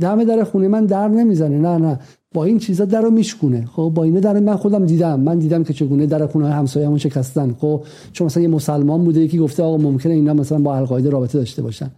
دم 0.00 0.24
در 0.24 0.44
خونه 0.44 0.68
من 0.68 0.86
در 0.86 1.08
نمی‌زنه. 1.08 1.58
نه 1.58 1.78
نه. 1.78 1.98
با 2.34 2.44
این 2.44 2.58
چیزا 2.58 2.84
در 2.84 3.08
میشکونه. 3.08 3.66
خب 3.66 3.92
با 3.94 4.04
اینه 4.04 4.20
در 4.20 4.40
من 4.40 4.56
خودم 4.56 4.86
دیدم. 4.86 5.20
من 5.20 5.38
دیدم 5.38 5.64
که 5.64 5.72
چگونه 5.72 6.06
در 6.06 6.26
خونه 6.26 6.50
همسایه‌مون 6.50 6.98
شکستن. 6.98 7.54
خب 7.58 7.84
چون 8.12 8.24
مثلا 8.24 8.42
یه 8.42 8.48
مسلمان 8.48 9.04
بوده 9.04 9.20
یکی 9.20 9.38
گفته 9.38 9.62
آقا 9.62 9.76
ممکنه 9.76 10.12
اینا 10.12 10.34
مثلا 10.34 10.58
با 10.58 10.76
القاعده 10.76 11.10
رابطه 11.10 11.38
داشته 11.38 11.62
باشن. 11.62 11.90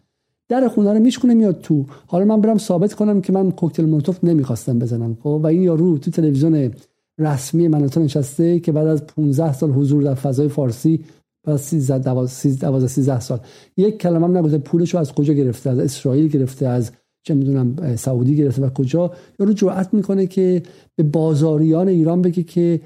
در 0.48 0.68
خونه 0.68 0.92
رو 0.92 1.00
میشکونه 1.00 1.34
میاد 1.34 1.60
تو. 1.60 1.84
حالا 2.06 2.24
من 2.24 2.40
برم 2.40 2.58
ثابت 2.58 2.94
کنم 2.94 3.20
که 3.20 3.32
من 3.32 3.50
کوکتل 3.50 3.84
مولوتوف 3.84 4.24
نمی‌خواستم 4.24 4.78
بزنم. 4.78 5.16
خب 5.22 5.40
و 5.42 5.46
این 5.46 5.62
یارو 5.62 5.98
تو 5.98 6.10
تلویزیون 6.10 6.70
رسمی 7.18 7.68
مناطق 7.68 8.00
نشسته 8.00 8.60
که 8.60 8.72
بعد 8.72 8.86
از 8.86 9.06
15 9.06 9.52
سال 9.52 9.70
حضور 9.70 10.02
در 10.02 10.14
فضای 10.14 10.48
فارسی 10.48 11.00
بعد 11.44 11.56
13 11.56 11.98
12 11.98 12.88
13 12.88 13.20
سال. 13.20 13.40
یک 13.76 13.98
کلمه 13.98 14.26
هم 14.26 14.36
نگفته 14.36 14.58
پولشو 14.58 14.98
از 14.98 15.12
کجا 15.12 15.34
گرفته؟ 15.34 15.70
از 15.70 15.78
اسرائیل 15.78 16.28
گرفته؟ 16.28 16.66
از 16.66 16.90
چه 17.22 17.34
می‌دونم 17.34 17.96
سعودی 17.96 18.36
گرفته 18.36 18.62
و 18.62 18.70
کجا؟ 18.70 19.12
یارو 19.38 19.52
جرأت 19.52 19.94
می‌کنه 19.94 20.26
که 20.26 20.62
به 20.96 21.02
بازاریان 21.02 21.88
ایران 21.88 22.22
بگه 22.22 22.42
که 22.42 22.80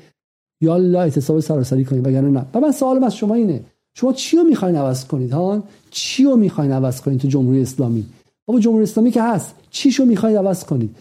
یالا 0.60 1.00
اعتصاب 1.00 1.40
سراسری 1.40 1.84
کنید 1.84 2.06
وگرنه 2.06 2.30
نه. 2.30 2.46
و 2.54 2.60
من 2.60 2.72
سوالم 2.72 3.04
از 3.04 3.16
شما 3.16 3.34
اینه. 3.34 3.64
شما 3.94 4.12
چی 4.12 4.36
رو 4.36 4.42
می‌خواین 4.42 4.76
عوض 4.76 5.04
کنید 5.04 5.32
ها 5.32 5.64
چی 5.90 6.24
رو 6.24 6.36
می‌خواین 6.36 6.72
عوض 6.72 7.00
کنید 7.00 7.20
تو 7.20 7.28
جمهوری 7.28 7.62
اسلامی؟ 7.62 8.06
بابا 8.46 8.60
جمهوری 8.60 8.82
اسلامی 8.82 9.10
که 9.10 9.22
هست. 9.22 9.54
چیشو 9.70 10.04
می‌خواید 10.04 10.36
عوض 10.36 10.64
کنید؟ 10.64 10.96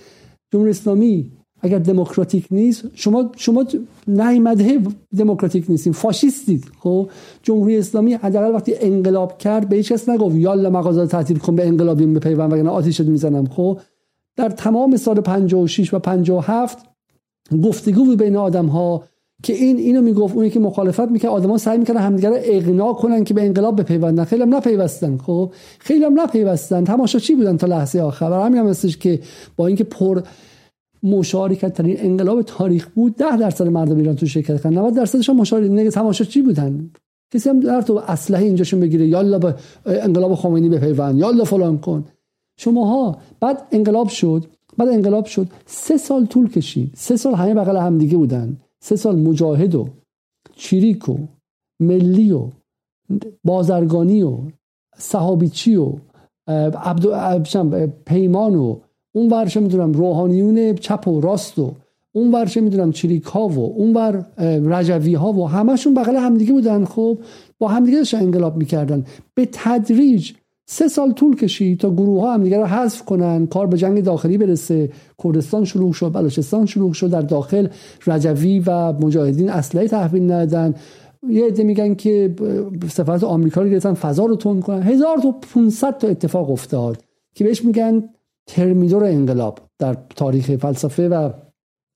جمهوری 0.53 0.72
اسلامی 0.72 1.32
اگر 1.66 1.80
دموکراتیک 1.80 2.47
نیست 2.51 2.84
شما 2.93 3.32
شما 3.36 3.66
نیامده 4.07 4.82
دموکراتیک 5.18 5.66
نیستین 5.70 5.93
فاشیستید. 5.93 6.66
خب؟ 6.80 7.09
جمهوری 7.43 7.78
اسلامی 7.78 8.13
حداقل 8.13 8.53
وقتی 8.53 8.74
انقلاب 8.80 9.38
کرد 9.38 9.70
به 9.70 9.76
هیچ 9.76 9.91
کس 9.91 10.09
نگفت 10.09 10.36
یالا 10.36 10.70
مغازه 10.70 11.07
تعطیل 11.07 11.38
کن 11.38 11.55
به 11.55 11.68
انقلابی 11.68 12.05
بپیوند 12.05 12.53
وگرنه 12.53 12.70
آتیش 12.70 12.99
می‌زنم. 12.99 13.45
خب؟ 13.45 13.80
در 14.36 14.49
تمام 14.49 14.97
سال 14.97 15.22
56 15.22 15.93
و 15.93 15.99
57 15.99 16.78
گفتگو 17.63 18.05
بود 18.05 18.18
بین 18.18 18.36
آدم 18.36 18.66
ها 18.66 19.03
که 19.43 19.53
این 19.53 19.78
اینو 19.78 20.01
می‌گفت 20.01 20.36
اونی 20.36 20.49
که 20.49 20.59
مخالفت 20.59 21.11
می‌کرد 21.11 21.32
آدما 21.32 21.57
سعی 21.57 21.78
می‌کردن 21.78 21.99
همدیگه 21.99 22.30
رو 22.30 22.36
اقناع 22.39 22.93
کنن 22.93 23.24
که 23.24 23.34
به 23.34 23.45
انقلاب 23.45 23.82
بپیوندن. 23.82 24.24
خیلی 24.24 24.41
هم 24.41 24.55
نپیوستن 24.55 25.18
خب؟ 25.18 25.51
خیلی 25.80 26.05
هم 26.05 26.20
نپیوستن. 26.20 27.05
چی 27.07 27.36
بودن 27.36 27.57
تا 27.57 27.68
لحظه 27.68 27.99
آخر. 27.99 28.45
همین 28.45 28.59
هم 28.59 28.68
هستش 28.68 28.97
که 28.97 29.20
با 29.55 29.68
اینکه 29.68 29.84
پر 29.84 30.22
مشارکت 31.03 31.73
ترین 31.73 31.95
انقلاب 31.99 32.41
تاریخ 32.41 32.87
بود 32.87 33.15
ده 33.15 33.37
درصد 33.37 33.67
مردم 33.67 33.97
ایران 33.97 34.15
تو 34.15 34.25
شرکت 34.25 34.63
کردن. 34.63 34.77
90 34.77 34.95
درصدش 34.95 35.29
هم 35.29 35.35
مشارکت 35.35 36.21
چی 36.21 36.41
بودن؟ 36.41 36.89
کسی 37.33 37.49
هم 37.49 37.59
در 37.59 37.81
تو 37.81 38.01
اسلحه 38.07 38.43
اینجاشون 38.43 38.79
بگیره. 38.79 39.07
یالا 39.07 39.39
به 39.39 39.55
انقلاب 39.85 40.35
خمینی 40.35 40.69
بپیوند 40.69 41.17
یالا 41.17 41.43
فلان 41.43 41.77
کن. 41.77 42.05
شماها 42.59 43.17
بعد 43.39 43.67
انقلاب 43.71 44.07
شد. 44.07 44.45
بعد 44.77 44.89
انقلاب 44.89 45.25
شد. 45.25 45.47
سه 45.65 45.97
سال 45.97 46.25
طول 46.25 46.49
کشید. 46.49 46.91
سه 46.95 47.17
سال 47.17 47.33
همه 47.33 47.53
بغل 47.53 47.77
هم 47.77 47.97
دیگه 47.97 48.17
بودن. 48.17 48.57
سه 48.79 48.95
سال 48.95 49.19
مجاهد 49.19 49.75
و 49.75 49.87
چیریک 50.55 51.09
و 51.09 51.17
ملی 51.79 52.31
و 52.31 52.47
بازرگانی 53.43 54.23
و 54.23 54.37
صحابیچی 54.97 55.75
و 55.75 55.93
عبد 56.47 57.93
پیمان 58.05 58.55
و 58.55 58.79
اون 59.16 59.30
ورشه 59.30 59.59
می‌دونم 59.59 59.91
روحانیون 59.91 60.76
چپ 60.76 61.07
و 61.07 61.22
راست 61.22 61.59
و 61.59 61.72
اون 62.11 62.32
ورشه 62.32 62.61
می‌دونم 62.61 62.91
چریک 62.91 63.24
ها 63.24 63.47
و 63.47 63.74
اون 63.78 63.93
ور 63.93 64.26
رجوی 64.66 65.13
ها 65.13 65.34
و 65.34 65.49
همشون 65.49 65.93
بغل 65.93 66.16
همدیگه 66.16 66.53
بودن. 66.53 66.86
خب 66.86 67.18
با 67.59 67.68
همدیگه 67.68 67.97
داشتن 67.97 68.18
انقلاب 68.18 68.57
می‌کردن. 68.57 69.05
به 69.34 69.47
تدریج 69.51 70.32
سه 70.66 70.88
سال 70.88 71.11
طول 71.11 71.36
کشید 71.36 71.80
تا 71.80 71.91
گروه 71.91 72.22
ها 72.22 72.34
همدیگه 72.34 72.57
رو 72.57 72.66
حذف 72.66 73.05
کنن 73.05 73.47
کار 73.47 73.68
به 73.68 73.78
جنگ 73.78 74.03
داخلی 74.03 74.38
برسه. 74.38 74.89
کردستان 75.24 75.66
شروع 75.66 75.93
شد 75.93 76.11
بلوچستان 76.11 76.66
شروع 76.66 76.93
شد 76.93 77.09
در 77.09 77.22
داخل 77.22 77.68
رجوی 78.07 78.59
و 78.59 78.93
مجاهدین 78.93 79.49
اسلحه 79.49 79.88
تحویل 79.88 80.24
ندادن. 80.24 80.76
یه 81.30 81.45
عده 81.45 81.63
میگن 81.63 81.95
که 81.95 82.36
سفارت 82.89 83.24
آمریکا 83.24 83.61
رو 83.61 83.70
گرفتن 83.70 83.93
فضا 83.93 84.26
رو 84.26 84.36
تند 84.36 84.63
کنن. 84.63 84.82
1500 84.82 85.97
تا 85.97 86.07
اتفاق 86.07 86.51
افتاد 86.51 86.97
که 87.36 87.43
بهش 87.43 87.66
میگن 87.66 88.03
ترمیدور 88.47 89.03
انقلاب 89.03 89.59
در 89.79 89.97
تاریخ 90.15 90.55
فلسفه 90.55 91.09
و 91.09 91.29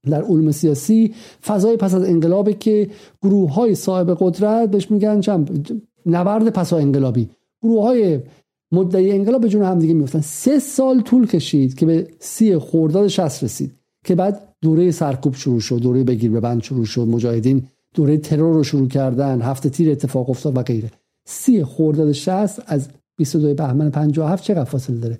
در 0.09 0.23
علوم 0.23 0.51
سیاسی 0.51 1.13
فضای 1.45 1.77
پس 1.77 1.93
از 1.93 2.03
انقلابه 2.03 2.53
که 2.53 2.89
گروه 3.21 3.53
های 3.53 3.75
صاحب 3.75 4.17
قدرت 4.19 4.71
بهش 4.71 4.91
میگن 4.91 5.21
چند 5.21 5.67
نبرد 6.05 6.49
پس 6.49 6.73
انقلابی. 6.73 7.29
گروه 7.63 7.83
های 7.83 8.19
مدعی 8.71 9.11
انقلاب 9.11 9.41
به 9.41 9.49
جون 9.49 9.63
هم 9.63 9.79
دیگه 9.79 9.93
میفتن 9.93 10.21
سه 10.21 10.59
سال 10.59 11.01
طول 11.01 11.27
کشید 11.27 11.75
که 11.75 11.85
به 11.85 12.07
سی 12.19 12.57
خورداد 12.57 13.07
شست 13.07 13.43
رسید 13.43 13.71
که 14.05 14.15
بعد 14.15 14.55
دوره 14.61 14.91
سرکوب 14.91 15.35
شروع 15.35 15.59
شد 15.59 15.75
دوره 15.75 16.03
بگیر 16.03 16.31
به 16.31 16.39
بند 16.39 16.63
شروع 16.63 16.85
شد 16.85 17.07
مجاهدین 17.07 17.67
دوره 17.93 18.17
ترور 18.17 18.55
رو 18.55 18.63
شروع 18.63 18.87
کردن 18.87 19.41
هفته 19.41 19.69
تیر 19.69 19.91
اتفاق 19.91 20.29
افتاد 20.29 20.57
و 20.57 20.61
غیره. 20.61 20.91
سی 21.25 21.63
خورداد 21.63 22.11
شست 22.11 22.61
از 22.67 22.89
22 23.17 23.53
بهمن 23.53 23.89
57 23.89 24.43
چقدر 24.43 24.63
فاصله 24.63 24.97
داره؟ 24.97 25.19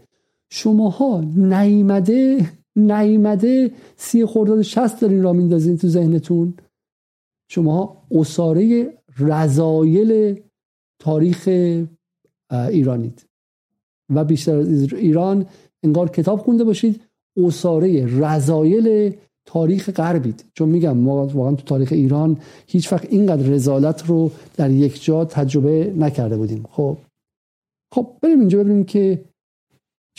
شماها 0.49 1.21
نیمده 1.35 2.49
نیمده 2.75 3.71
سی 3.97 4.25
خورداد 4.25 4.61
شست 4.61 5.01
دارین 5.01 5.23
را 5.23 5.33
میندازین 5.33 5.77
تو 5.77 5.87
ذهنتون. 5.87 6.53
شماها 7.51 7.97
اصاره 8.11 8.93
رضایل 9.19 10.41
تاریخ 11.01 11.49
ایرانید. 12.51 13.25
و 14.09 14.25
بیشتر 14.25 14.57
از 14.57 14.93
ایران 14.93 15.45
انگار 15.83 16.09
کتاب 16.09 16.39
خونده 16.39 16.63
باشید. 16.63 17.01
اصاره 17.37 18.19
رضایل 18.19 19.15
تاریخ 19.45 19.89
غربید. 19.89 20.45
چون 20.53 20.69
میگم 20.69 20.97
ما 20.97 21.27
واقعا 21.27 21.55
تو 21.55 21.63
تاریخ 21.63 21.91
ایران 21.91 22.37
هیچ 22.67 22.93
وقت 22.93 23.05
اینقدر 23.13 23.43
رزالت 23.43 24.05
رو 24.07 24.31
در 24.57 24.71
یک 24.71 25.03
جا 25.03 25.25
تجربه 25.25 25.93
نکرده 25.97 26.37
بودیم. 26.37 26.65
خب. 26.71 26.97
خب 27.93 28.07
بریم 28.21 28.39
اینجا 28.39 28.59
ببینیم 28.59 28.83
که 28.83 29.25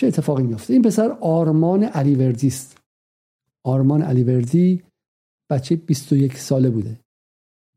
چه 0.01 0.07
اتفاقی 0.07 0.43
میفته 0.43 0.73
این 0.73 0.83
پسر 0.83 1.17
آرمان 1.21 1.83
علیوردی 1.83 2.47
است. 2.47 2.79
آرمان 3.65 4.03
علیوردی 4.03 4.83
بچه 5.51 5.77
21 5.77 6.37
ساله 6.37 6.71
بوده. 6.71 7.01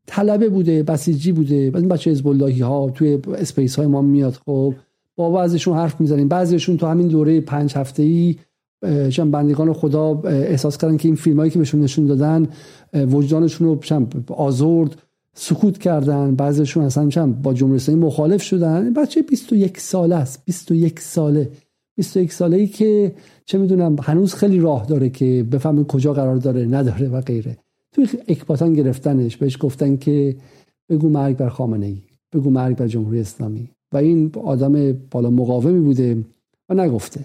طلبه 0.06 0.48
بوده 0.48 0.82
بسیجی 0.82 1.32
بوده. 1.32 1.54
این 1.54 1.88
بچه 1.88 2.10
حزب 2.10 2.42
ها 2.60 2.90
توی 2.90 3.18
اسپیس 3.34 3.76
های 3.76 3.86
ما 3.86 4.02
میاد. 4.02 4.32
خب 4.32 4.74
با 5.16 5.30
بعضیشون 5.30 5.76
حرف 5.76 6.00
می‌زنیم. 6.00 6.28
بعضیشون 6.28 6.76
تو 6.76 6.86
همین 6.86 7.08
دوره 7.08 7.40
پنج 7.40 7.76
هفته 7.76 8.02
ای 8.02 8.36
بندگان 9.16 9.72
خدا 9.72 10.20
احساس 10.24 10.78
کردن 10.78 10.96
که 10.96 11.08
این 11.08 11.16
فیلم 11.16 11.36
هایی 11.36 11.50
که 11.50 11.58
بهشون 11.58 11.80
نشون 11.80 12.06
دادن 12.06 12.48
وجدانشون 12.94 13.66
رو 13.66 13.80
آزرد 14.28 15.02
سکوت 15.34 15.78
کردن. 15.78 16.34
بعضیشون 16.34 16.84
اصلا 16.84 17.26
با 17.26 17.54
جمهوری 17.54 17.94
مخالف 17.94 18.42
شدن. 18.42 18.92
بچه 18.92 19.22
21 19.22 19.80
ساله 19.80 20.14
است. 20.14 20.44
21 20.44 21.00
ساله. 21.00 21.50
21 21.96 22.32
ساله 22.32 22.56
ای 22.56 22.66
که 22.66 23.14
چه 23.44 23.58
می‌دونم 23.58 23.96
هنوز 24.02 24.34
خیلی 24.34 24.58
راه 24.58 24.86
داره 24.86 25.10
که 25.10 25.46
بفهمه 25.52 25.84
کجا 25.84 26.12
قرار 26.12 26.36
داره 26.36 26.66
نداره 26.66 27.08
و 27.08 27.20
غیره. 27.20 27.58
توی 27.92 28.08
اکباتان 28.28 28.72
گرفتنش 28.72 29.36
بهش 29.36 29.56
گفتن 29.60 29.96
که 29.96 30.36
بگو 30.88 31.08
مرگ 31.08 31.36
بر 31.36 31.48
خامنه 31.48 31.86
ای 31.86 32.02
بگو 32.32 32.50
مرگ 32.50 32.76
بر 32.76 32.86
جمهوری 32.86 33.20
اسلامی. 33.20 33.70
و 33.92 33.96
این 33.96 34.32
آدم 34.42 34.92
بالا 35.10 35.30
مقاومی 35.30 35.80
بوده 35.80 36.24
و 36.68 36.74
نگفته. 36.74 37.24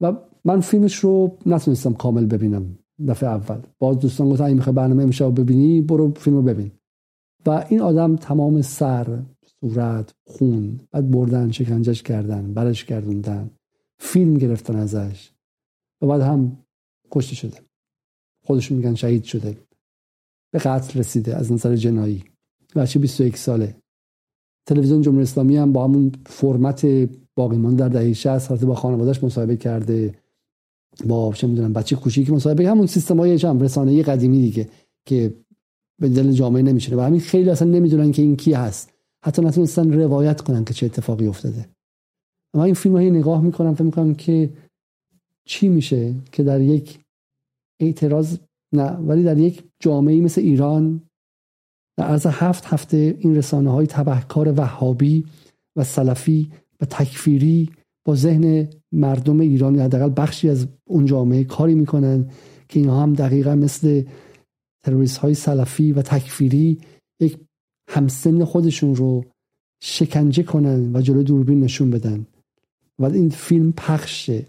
و 0.00 0.12
من 0.44 0.60
فیلمش 0.60 0.94
رو 0.94 1.38
نتونستم 1.46 1.92
کامل 1.92 2.26
ببینم 2.26 2.78
دفعه 3.08 3.28
اول. 3.28 3.58
باز 3.78 3.98
دوستان 3.98 4.30
گفتن 4.30 4.44
این 4.44 4.56
می‌خوای 4.56 4.76
برنامه 4.76 5.02
امشب 5.02 5.40
ببینی 5.40 5.80
برو 5.80 6.12
فیلم 6.16 6.36
رو 6.36 6.42
ببین. 6.42 6.70
و 7.46 7.64
این 7.68 7.80
آدم 7.80 8.16
تمام 8.16 8.62
سر 8.62 9.22
صورت 9.60 10.14
خون 10.26 10.80
بعد 10.90 11.10
بردن 11.10 11.50
شکنجش 11.50 12.02
کردن 12.02 12.54
برش 12.54 12.84
کردوندن 12.84 13.50
فیلم 13.98 14.34
گرفتن 14.34 14.76
ازش 14.76 15.30
و 16.02 16.06
بعد 16.06 16.20
هم 16.20 16.64
کشته 17.10 17.34
شده. 17.34 17.60
خودشون 18.44 18.76
میگن 18.76 18.94
شهید 18.94 19.24
شده. 19.24 19.58
به 20.52 20.58
قتل 20.58 20.98
رسیده 20.98 21.36
از 21.36 21.52
نظر 21.52 21.76
جنایی. 21.76 22.24
بچه 22.76 22.98
21 22.98 23.36
ساله. 23.36 23.76
تلویزیون 24.66 25.02
جمهوری 25.02 25.22
اسلامی 25.22 25.56
هم 25.56 25.72
با 25.72 25.84
همون 25.84 26.12
فرمت 26.26 26.86
باقی 27.34 27.76
در 27.76 27.88
دهه 27.88 28.12
60 28.12 28.64
با 28.64 28.74
خانوادهش 28.74 29.24
مصاحبه 29.24 29.56
کرده. 29.56 30.14
با 31.06 31.32
چه 31.32 31.46
می‌دونم 31.46 31.72
بچه 31.72 31.96
کوچیکی 31.96 32.32
مصاحبه 32.32 32.68
همون 32.68 32.86
سیستم 32.86 33.18
های 33.18 33.36
هم 33.36 33.60
رسانه‌ای 33.60 34.02
قدیمی 34.02 34.40
دیگه 34.40 34.68
که 35.04 35.34
به 36.00 36.08
دل 36.08 36.32
جامعه 36.32 36.62
نمیشه 36.62 36.96
و 36.96 37.00
همین 37.00 37.20
خیلی 37.20 37.50
اصلا 37.50 37.68
نمی‌دونن 37.68 38.12
که 38.12 38.22
این 38.22 38.36
کی 38.36 38.52
هست. 38.52 38.92
حتی 39.24 39.42
نتونستن 39.42 39.92
روایت 39.92 40.40
کنن 40.40 40.64
که 40.64 40.74
چه 40.74 40.86
اتفاقی 40.86 41.26
افتاده. 41.26 41.75
اما 42.54 42.64
این 42.64 42.74
فیلم 42.74 42.94
هایی 42.94 43.10
نگاه 43.10 43.40
می‌کنم 43.40 43.74
فکر 43.74 43.84
می‌کنم 43.84 44.14
که 44.14 44.50
چی 45.46 45.68
میشه 45.68 46.14
که 46.32 46.42
در 46.42 46.60
یک 46.60 47.00
اعتراض 47.80 48.38
نه 48.72 48.90
ولی 48.90 49.22
در 49.22 49.38
یک 49.38 49.64
جامعه 49.80 50.20
مثل 50.20 50.40
ایران 50.40 51.02
در 51.98 52.04
عرض 52.04 52.26
هفت 52.26 52.64
هفته 52.66 53.16
این 53.18 53.36
رسانه 53.36 53.70
های 53.70 53.86
تبهکار 53.86 54.52
وهابی 54.56 55.24
و 55.76 55.84
سلفی 55.84 56.50
و 56.80 56.84
تکفیری 56.84 57.70
با 58.06 58.14
ذهن 58.14 58.68
مردم 58.92 59.40
ایران 59.40 59.78
حداقل 59.78 60.12
بخشی 60.16 60.48
از 60.50 60.66
اون 60.84 61.06
جامعه 61.06 61.44
کاری 61.44 61.74
می‌کنن 61.74 62.30
که 62.68 62.80
اینها 62.80 63.02
هم 63.02 63.12
دقیقا 63.12 63.54
مثل 63.54 64.02
تروریست 64.84 65.18
های 65.18 65.34
سلفی 65.34 65.92
و 65.92 66.02
تکفیری 66.02 66.78
یک 67.20 67.38
همسن 67.90 68.44
خودشون 68.44 68.96
رو 68.96 69.24
شکنجه 69.82 70.42
کنن 70.42 70.96
و 70.96 71.00
جلو 71.00 71.22
دوربین 71.22 71.60
نشون 71.60 71.90
بدن. 71.90 72.26
و 72.98 73.04
این 73.04 73.28
فیلم 73.28 73.72
پخشه. 73.72 74.46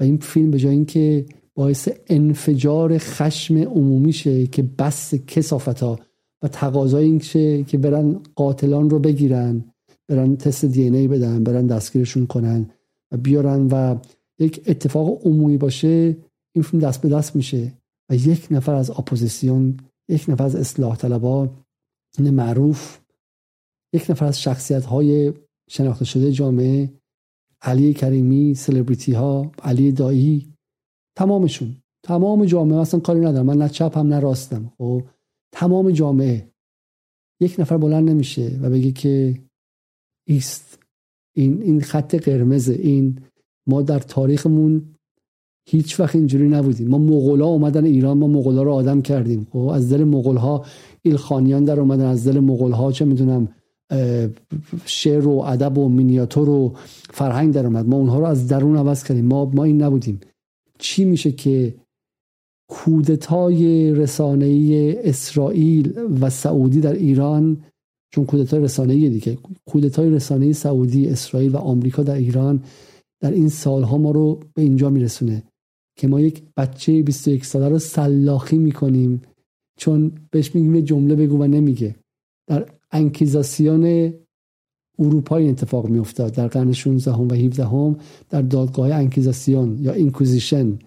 و 0.00 0.02
این 0.02 0.16
فیلم 0.16 0.50
به 0.50 0.58
جای 0.58 0.72
اینکه 0.72 1.26
باعث 1.54 1.88
انفجار 2.06 2.98
خشم 2.98 3.56
عمومی 3.56 4.12
شه 4.12 4.46
که 4.46 4.62
بس 4.62 5.14
کسافت 5.14 5.80
ها 5.80 5.98
و 6.42 6.48
تقاضای 6.48 7.04
این 7.04 7.20
شه 7.20 7.64
که 7.64 7.78
برن 7.78 8.20
قاتلان 8.34 8.90
رو 8.90 8.98
بگیرن 8.98 9.64
برن 10.08 10.36
تست 10.36 10.64
DNA 10.64 11.08
بدن 11.08 11.44
برن 11.44 11.66
دستگیرشون 11.66 12.26
کنن 12.26 12.70
و 13.12 13.16
بیارن 13.16 13.68
و 13.70 13.96
یک 14.38 14.62
اتفاق 14.66 15.26
عمومی 15.26 15.56
باشه 15.56 16.16
این 16.52 16.62
فیلم 16.62 16.82
دست 16.82 17.00
به 17.02 17.08
دست 17.08 17.36
میشه. 17.36 17.72
و 18.10 18.14
یک 18.14 18.46
نفر 18.50 18.74
از 18.74 18.90
اپوزیسیون 18.90 19.76
یک 20.08 20.24
نفر 20.28 20.44
از 20.44 20.56
اصلاح 20.56 20.96
طلبا 20.96 21.48
معروف 22.18 22.98
یک 23.92 24.10
نفر 24.10 24.26
از 24.26 24.40
شخصیت 24.40 24.84
های 24.84 25.32
شناخته 25.70 26.04
شده 26.04 26.32
جامعه 26.32 26.92
علی 27.66 27.94
کریمی 27.94 28.54
سلبریتی 28.54 29.12
ها 29.12 29.52
علی 29.62 29.92
دایی 29.92 30.52
تمامشون. 31.16 31.76
تمام 32.02 32.44
جامعه 32.44 32.78
اصلا 32.78 33.00
کاری 33.00 33.20
ندارم. 33.20 33.46
من 33.46 33.58
نه 33.58 33.68
چپ 33.68 33.98
هم 33.98 34.06
نه 34.06 34.20
راستم. 34.20 34.72
خب؟ 34.78 35.02
تمام 35.52 35.90
جامعه. 35.90 36.50
یک 37.40 37.56
نفر 37.58 37.76
بلند 37.76 38.10
نمیشه 38.10 38.58
و 38.62 38.70
بگه 38.70 38.92
که 38.92 39.40
ایست. 40.28 40.78
این 41.36 41.62
این 41.62 41.80
خط 41.80 42.14
قرمز 42.14 42.68
این 42.68 43.20
ما 43.66 43.82
در 43.82 43.98
تاریخمون 43.98 44.94
هیچ 45.68 46.00
وقت 46.00 46.16
اینجوری 46.16 46.48
نبودیم. 46.48 46.88
ما 46.88 46.98
مغولا 46.98 47.46
اومدن 47.46 47.84
ایران 47.84 48.18
ما 48.18 48.26
مغولا 48.26 48.62
رو 48.62 48.72
آدم 48.72 49.02
کردیم. 49.02 49.46
خب؟ 49.52 49.58
از 49.58 49.92
دل 49.92 50.04
مغول 50.04 50.36
ها 50.36 50.64
ایلخانیان 51.02 51.64
در 51.64 51.80
اومدن 51.80 52.04
از 52.04 52.28
دل 52.28 52.40
مغول 52.40 52.72
ها 52.72 52.92
چه 52.92 53.04
می‌دونم 53.04 53.48
شعر 54.84 55.26
و 55.26 55.30
ادب 55.30 55.78
و 55.78 55.88
مینیاتور 55.88 56.48
و 56.48 56.74
فرهنگ 57.10 57.54
در 57.54 57.66
اومد. 57.66 57.88
ما 57.88 57.96
اونها 57.96 58.18
رو 58.18 58.24
از 58.24 58.48
درون 58.48 58.76
عوض 58.76 59.04
کردیم. 59.04 59.24
ما 59.24 59.44
ما 59.44 59.64
این 59.64 59.82
نبودیم. 59.82 60.20
چی 60.78 61.04
میشه 61.04 61.32
که 61.32 61.74
کودتای 62.70 63.92
رسانه‌ای 63.92 64.96
اسرائیل 64.98 65.98
و 66.20 66.30
سعودی 66.30 66.80
در 66.80 66.92
ایران 66.92 67.64
چون 68.14 68.24
کودتای 68.24 68.60
رسانه‌ای 68.60 69.08
دیگه 69.10 69.38
کودتای 69.66 70.10
رسانه‌ای 70.10 70.52
سعودی 70.52 71.08
اسرائیل 71.08 71.52
و 71.52 71.56
آمریکا 71.56 72.02
در 72.02 72.14
ایران 72.14 72.62
در 73.20 73.30
این 73.30 73.48
سالها 73.48 73.98
ما 73.98 74.10
رو 74.10 74.40
به 74.54 74.62
اینجا 74.62 74.90
میرسونه 74.90 75.42
که 75.98 76.08
ما 76.08 76.20
یک 76.20 76.42
بچه 76.56 77.02
21 77.02 77.44
ساله 77.44 77.68
رو 77.68 77.78
سلاخی 77.78 78.58
می‌کنیم. 78.58 79.22
چون 79.78 80.12
بهش 80.30 80.54
میگیم 80.54 80.80
جمله 80.80 81.16
بگو 81.16 81.38
و 81.38 81.46
نمیگه. 81.46 81.96
در 82.48 82.66
انکیزاسیون 82.96 84.14
اروپایی 84.98 85.48
اتفاق 85.48 85.88
میافتاد. 85.88 86.34
در 86.34 86.48
قرن 86.48 86.72
16 86.72 87.12
و 87.12 87.34
17 87.34 87.64
هم 87.64 87.96
در 88.30 88.42
دادگاه 88.42 88.92
انکیزاسیون 88.92 89.78
یا 89.80 89.92
اینکوزیشن 89.92 90.78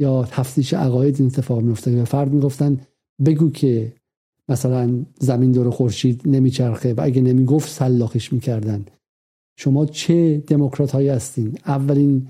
یا 0.00 0.28
تفتیش 0.30 0.74
عقاید 0.74 1.16
این 1.18 1.26
اتفاق 1.26 1.60
میافتاد 1.62 1.94
و 1.94 2.04
فرد 2.04 2.32
می‌گفتن 2.32 2.80
بگو 3.24 3.50
که 3.50 3.92
مثلا 4.48 5.04
زمین 5.18 5.52
دور 5.52 5.70
خورشید 5.70 6.22
نمیچرخه 6.24 6.94
و 6.94 7.00
اگه 7.02 7.22
نمی‌گفت 7.22 7.68
سلاخش 7.68 8.32
می‌کردن. 8.32 8.84
شما 9.58 9.86
چه 9.86 10.42
دموکرات 10.46 10.90
هایی 10.90 11.08
هستین؟ 11.08 11.58
اولین 11.66 12.28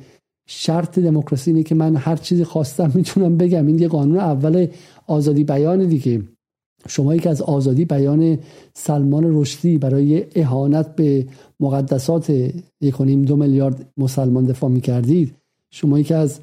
شرط 0.49 0.99
دموکراسی 0.99 1.51
اینه 1.51 1.63
که 1.63 1.75
من 1.75 1.97
هر 1.97 2.17
چیزی 2.17 2.45
خواستم 2.45 2.93
می‌تونم 2.95 3.37
بگم. 3.37 3.67
این 3.67 3.79
یه 3.79 3.89
قانون 3.89 4.17
اول 4.19 4.67
آزادی 5.07 5.45
بیان 5.45 5.89
دیگه. 5.89 6.23
شما 6.87 7.17
که 7.17 7.31
از 7.31 7.43
آزادی 7.43 7.85
بیان 7.85 8.39
سلمان 8.75 9.25
رشدی 9.27 9.79
برای 9.79 10.25
اهانت 10.37 10.97
به 10.97 11.27
مقدسات 11.61 12.31
یک 12.81 13.03
دو 13.03 13.37
میلیارد 13.37 13.93
مسلمان 13.97 14.45
دفاع 14.45 14.71
می‌کردید. 14.71 15.35
شما 15.71 16.03
که 16.03 16.15
از 16.15 16.41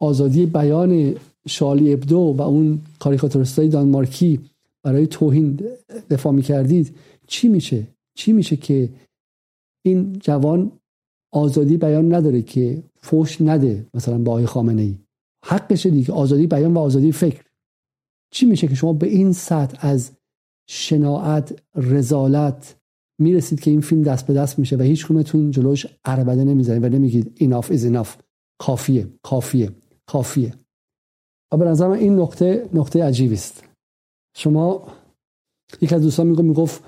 آزادی 0.00 0.46
بیان 0.46 1.14
شالی 1.48 1.92
ابدو 1.92 2.34
و 2.38 2.42
اون 2.42 2.80
کاریکاتوریستای 2.98 3.68
دانمارکی 3.68 4.40
برای 4.82 5.06
توهین 5.06 5.60
دفاع 6.10 6.32
می‌کردید. 6.32 6.94
چی 7.26 7.48
میشه؟ 7.48 7.86
چی 8.14 8.32
میشه 8.32 8.56
که 8.56 8.88
این 9.82 10.12
جوان 10.20 10.72
آزادی 11.32 11.76
بیان 11.76 12.14
نداره 12.14 12.42
که 12.42 12.82
فوش 13.00 13.40
نده 13.40 13.86
مثلا 13.94 14.18
با 14.18 14.32
آقای 14.32 14.46
خامنه 14.46 14.82
ای 14.82 14.94
حقشه 15.44 15.90
دیگه 15.90 16.12
آزادی 16.12 16.46
بیان 16.46 16.74
و 16.74 16.78
آزادی 16.78 17.12
فکر. 17.12 17.42
چی 18.30 18.46
میشه 18.46 18.68
که 18.68 18.74
شما 18.74 18.92
به 18.92 19.06
این 19.06 19.32
سطح 19.32 19.86
از 19.86 20.10
شناعت 20.68 21.62
رزالت 21.74 22.76
می‌رسید 23.20 23.60
که 23.60 23.70
این 23.70 23.80
فیلم 23.80 24.02
دست 24.02 24.26
به 24.26 24.34
دست 24.34 24.58
میشه 24.58 24.76
و 24.76 24.82
هیچ 24.82 25.06
کمتون 25.06 25.50
جلوش 25.50 25.86
عربده 26.04 26.44
نمی‌زنید 26.44 26.84
و 26.84 26.88
نمیگید 26.88 27.36
enough 27.40 27.66
is 27.66 27.92
enough. 27.92 28.08
کافیه 28.60 29.06
کافیه 29.22 29.70
کافیه. 30.06 30.54
و 31.52 31.56
به 31.56 31.64
نظر 31.64 31.90
این 31.90 32.14
نقطه 32.18 32.68
نقطه 32.74 33.04
عجیبی 33.04 33.34
است. 33.34 33.64
شما 34.36 34.88
یک 35.80 35.92
از 35.92 36.02
دوستان 36.02 36.26
می‌گفت 36.26 36.44
می‌گفت 36.44 36.82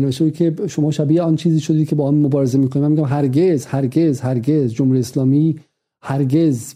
نوشته 0.00 0.30
که 0.30 0.56
شما 0.66 0.90
شبیه 0.90 1.22
آن 1.22 1.36
چیزی 1.36 1.60
شدید 1.60 1.88
که 1.88 1.94
با 1.94 2.06
آن 2.06 2.14
مبارزه 2.14 2.58
می‌کنید. 2.58 2.84
من 2.84 2.90
میگم 2.90 3.04
هرگز 3.04 3.66
هرگز 3.66 4.20
هرگز 4.20 4.72
جمهوری 4.72 5.00
اسلامی 5.00 5.60
هرگز 6.06 6.74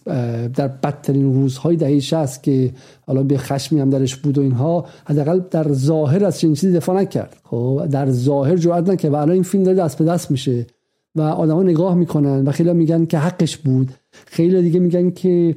در 0.54 0.68
بدترین 0.68 1.34
روزهای 1.34 1.76
دهه 1.76 2.00
60 2.00 2.42
که 2.42 2.72
حالا 3.06 3.22
به 3.22 3.38
خشمی 3.38 3.80
هم 3.80 3.90
درش 3.90 4.16
بود 4.16 4.38
و 4.38 4.40
اینها 4.40 4.84
حداقل 5.04 5.40
در 5.50 5.72
ظاهر 5.72 6.24
از 6.24 6.40
چنین 6.40 6.54
چیزی 6.54 6.72
دفاع 6.72 6.96
نکرد. 7.00 7.36
خب 7.44 7.86
در 7.90 8.10
ظاهر 8.10 8.56
جرئت 8.56 8.88
نکرد 8.88 9.12
و 9.12 9.16
الان 9.16 9.30
این 9.30 9.42
فیلم 9.42 9.64
داره 9.64 9.76
دست 9.76 9.98
به 9.98 10.04
دست 10.04 10.30
میشه 10.30 10.66
و 11.14 11.20
آدما 11.20 11.62
نگاه 11.62 11.94
می‌کنن 11.94 12.42
و 12.44 12.52
خیلی 12.52 12.72
میگن 12.72 13.04
که 13.04 13.18
حقش 13.18 13.56
بود. 13.56 13.90
خیلی 14.10 14.62
دیگه 14.62 14.80
میگن 14.80 15.10
که 15.10 15.54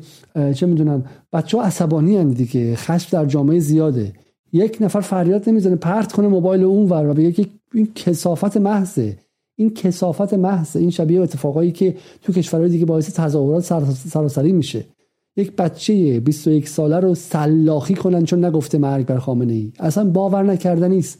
چه 0.54 0.66
می‌دونم 0.66 1.06
بچه 1.34 1.58
ها 1.58 1.64
عصبانی 1.64 2.18
هن 2.18 2.30
دیگه 2.30 2.76
خشم 2.76 3.10
در 3.12 3.26
جامعه 3.26 3.60
زیاده. 3.60 4.14
یک 4.54 4.78
نفر 4.82 5.02
فریاد 5.02 5.50
نمی‌زنه 5.50 5.76
پرت 5.76 6.12
کنه 6.12 6.28
موبایل 6.28 6.64
اون 6.64 6.90
ور 6.90 7.10
و 7.10 7.14
بگه 7.14 7.32
که 7.32 7.46
این 7.74 7.88
کسافت 7.96 8.58
محضه. 8.58 9.18
این 9.62 9.74
کسافت 9.74 10.34
محض 10.34 10.76
این 10.76 10.90
شبیه 10.90 11.22
اتفاقایی 11.22 11.72
که 11.72 11.96
تو 12.22 12.34
کشورهای 12.34 12.70
دیگه 12.70 12.86
باعث 12.86 13.14
تظاهرات 13.14 13.64
سراسری 13.94 14.52
میشه. 14.52 14.86
یک 15.38 15.56
بچه 15.56 16.20
21 16.20 16.70
ساله 16.70 17.00
رو 17.00 17.16
سلاخی 17.16 17.94
کنن 17.94 18.24
چون 18.24 18.46
نگفته 18.46 18.78
مرگ 18.78 19.06
بر 19.06 19.18
خامنه 19.18 19.54
ای. 19.54 19.72
اصلا 19.80 20.10
باور 20.10 20.44
نکردنی 20.44 21.00
است. 21.00 21.20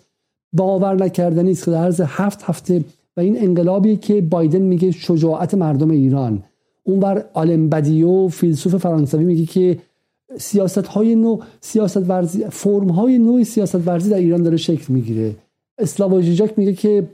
باور 0.54 0.96
نکردنی 0.96 1.52
است 1.52 1.66
که 1.66 1.72
در 1.72 1.84
عرض 1.84 2.02
هفت 2.06 2.44
هفته 2.44 2.84
و 3.18 3.20
این 3.22 3.42
انقلابی 3.42 3.96
که 3.96 4.22
بایدن 4.22 4.62
میگه 4.62 4.92
شجاعت 4.92 5.54
مردم 5.54 5.90
ایران. 5.90 6.44
اونور 6.84 7.26
آلم 7.34 7.70
بدیو 7.70 8.28
فیلسوف 8.28 8.76
فرانسوی 8.76 9.24
میگه 9.24 9.46
که 9.46 9.78
سیاست 10.38 10.88
های 10.88 11.16
نو 11.16 11.40
سیاست 11.62 12.10
ورزی 12.10 12.46
فرم 12.50 12.90
های 12.90 13.18
نوع 13.18 13.44
سیاست 13.44 13.88
ورزی 13.88 14.10
در 14.10 14.18
ایران 14.18 14.44
داره 14.44 14.58
شکل 14.58 14.94
می‌گیره. 14.94 15.36
اسلاو 15.78 16.22
میگه 16.58 16.74
که 16.74 17.08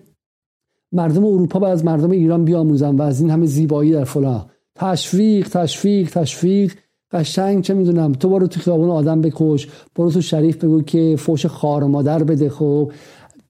مردم 0.92 1.26
اروپا 1.26 1.60
باید 1.60 1.74
از 1.74 1.86
مردم 1.86 2.12
ایران 2.12 2.46
بیاموزن 2.46 2.96
و 2.96 3.02
از 3.02 3.22
این 3.22 3.30
همه 3.30 3.46
زیبایی 3.46 3.92
در 3.92 4.04
فلان. 4.04 4.46
تشویق 4.76 5.50
تشویق 5.50 6.10
تشویق. 6.10 6.74
قشنگ 7.12 7.64
چه 7.64 7.74
می‌دونم. 7.74 8.12
تو 8.12 8.30
برو 8.30 8.48
تو 8.48 8.60
خیابون 8.60 8.90
آدم 8.90 9.22
بکش. 9.22 9.68
برو 9.96 10.12
تو 10.12 10.22
شریف 10.22 10.64
بگو 10.64 10.82
که 10.82 11.16
فوش 11.20 11.46
خار 11.46 11.84
مادر 11.84 12.24
بده 12.24 12.50
خب. 12.50 12.92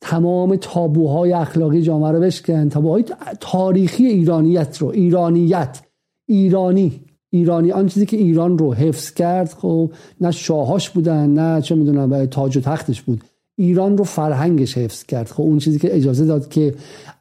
تمام 0.01 0.55
تابوهای 0.55 1.33
اخلاقی 1.33 1.81
جامعه 1.81 2.11
رو 2.11 2.19
بشکن. 2.19 2.69
تابوهای 2.69 3.05
تاریخی 3.39 4.05
ایرانیت 4.05 4.77
رو. 4.77 4.87
ایرانیت. 4.87 5.81
ایرانی. 6.27 7.01
ایرانی. 7.29 7.71
آن 7.71 7.87
چیزی 7.87 8.05
که 8.05 8.17
ایران 8.17 8.57
رو 8.57 8.73
حفظ 8.73 9.13
کرد 9.13 9.49
خب. 9.49 9.91
نه 10.21 10.31
شاهاش 10.31 10.89
بودن 10.89 11.29
نه 11.29 11.61
چه 11.61 11.75
می‌دونم 11.75 12.25
تاج 12.25 12.57
و 12.57 12.61
تختش 12.61 13.01
بود. 13.01 13.23
ایران 13.57 13.97
رو 13.97 14.03
فرهنگش 14.03 14.77
حفظ 14.77 15.03
کرد. 15.03 15.27
خب 15.27 15.43
اون 15.43 15.59
چیزی 15.59 15.79
که 15.79 15.95
اجازه 15.95 16.25
داد 16.25 16.49
که 16.49 16.75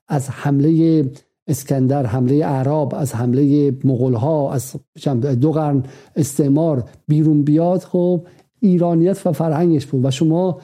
از 0.08 0.30
حمله 0.30 1.04
اسکندر 1.48 2.06
حمله 2.06 2.34
اعراب 2.34 2.94
از 2.94 3.14
حمله 3.14 3.74
مغول 3.84 4.14
ها 4.14 4.52
از 4.52 4.76
دو 5.40 5.52
قرن 5.52 5.82
استعمار 6.16 6.84
بیرون 7.08 7.42
بیاد 7.42 7.80
خب 7.80 8.26
ایرانیت 8.60 9.26
و 9.26 9.32
فرهنگش 9.32 9.86
بود 9.86 10.04
و 10.04 10.10
شما 10.10 10.60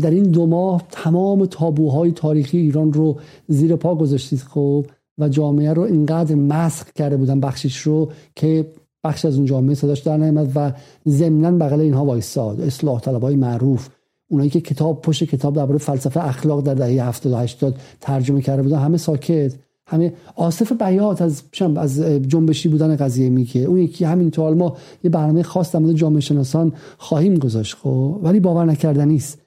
در 0.00 0.10
این 0.10 0.22
دو 0.22 0.46
ماه 0.46 0.82
تمام 0.90 1.46
تابوهای 1.46 2.12
تاریخی 2.12 2.58
ایران 2.58 2.92
رو 2.92 3.16
زیر 3.48 3.76
پا 3.76 3.94
گذاشتید 3.94 4.38
خب 4.38 4.86
و 5.18 5.28
جامعه 5.28 5.72
رو 5.72 5.82
اینقدر 5.82 6.34
مسخ 6.34 6.92
کرده 6.92 7.16
بودن 7.16 7.40
بخشش 7.40 7.78
رو 7.78 8.10
که 8.34 8.72
بخش 9.04 9.24
از 9.24 9.36
اون 9.36 9.46
جامعه 9.46 9.74
صداش 9.74 10.00
در 10.00 10.16
نیامد 10.16 10.52
و 10.54 10.72
ضمنا 11.08 11.50
بغل 11.50 11.80
اینها 11.80 12.04
وایستاد. 12.04 12.60
اصلاح 12.60 13.00
طلبای 13.00 13.36
معروف 13.36 13.88
اونایی 14.28 14.50
که 14.50 14.60
کتاب 14.60 15.02
پشت 15.02 15.24
کتاب 15.24 15.54
درباره 15.54 15.78
فلسفه 15.78 16.24
اخلاق 16.24 16.62
در 16.62 16.74
دهه 16.74 17.08
70 17.08 17.32
و 17.32 17.36
80 17.36 17.78
ترجمه 18.00 18.40
کرده 18.40 18.62
بودن 18.62 18.78
همه 18.78 18.96
ساکت 18.96 19.54
همه 19.88 20.12
آصف 20.36 20.72
بیات 20.72 21.22
از 21.22 21.42
از 21.76 22.00
جنبشی 22.00 22.68
بودن 22.68 22.96
قضیه 22.96 23.28
میگه. 23.28 23.60
اون 23.60 23.78
یکی 23.78 24.04
همین 24.04 24.30
تو 24.30 24.54
ما 24.54 24.76
یه 25.04 25.10
برنامه 25.10 25.42
خاص 25.42 25.72
در 25.72 25.80
مورد 25.80 25.94
جامعه 25.94 26.20
شناسان 26.20 26.72
خواهیم 26.98 27.34
گذاشت 27.34 27.76
خب. 27.76 28.20
ولی 28.22 28.40
باور 28.40 28.64
نکردنی 28.64 29.16
است. 29.16 29.38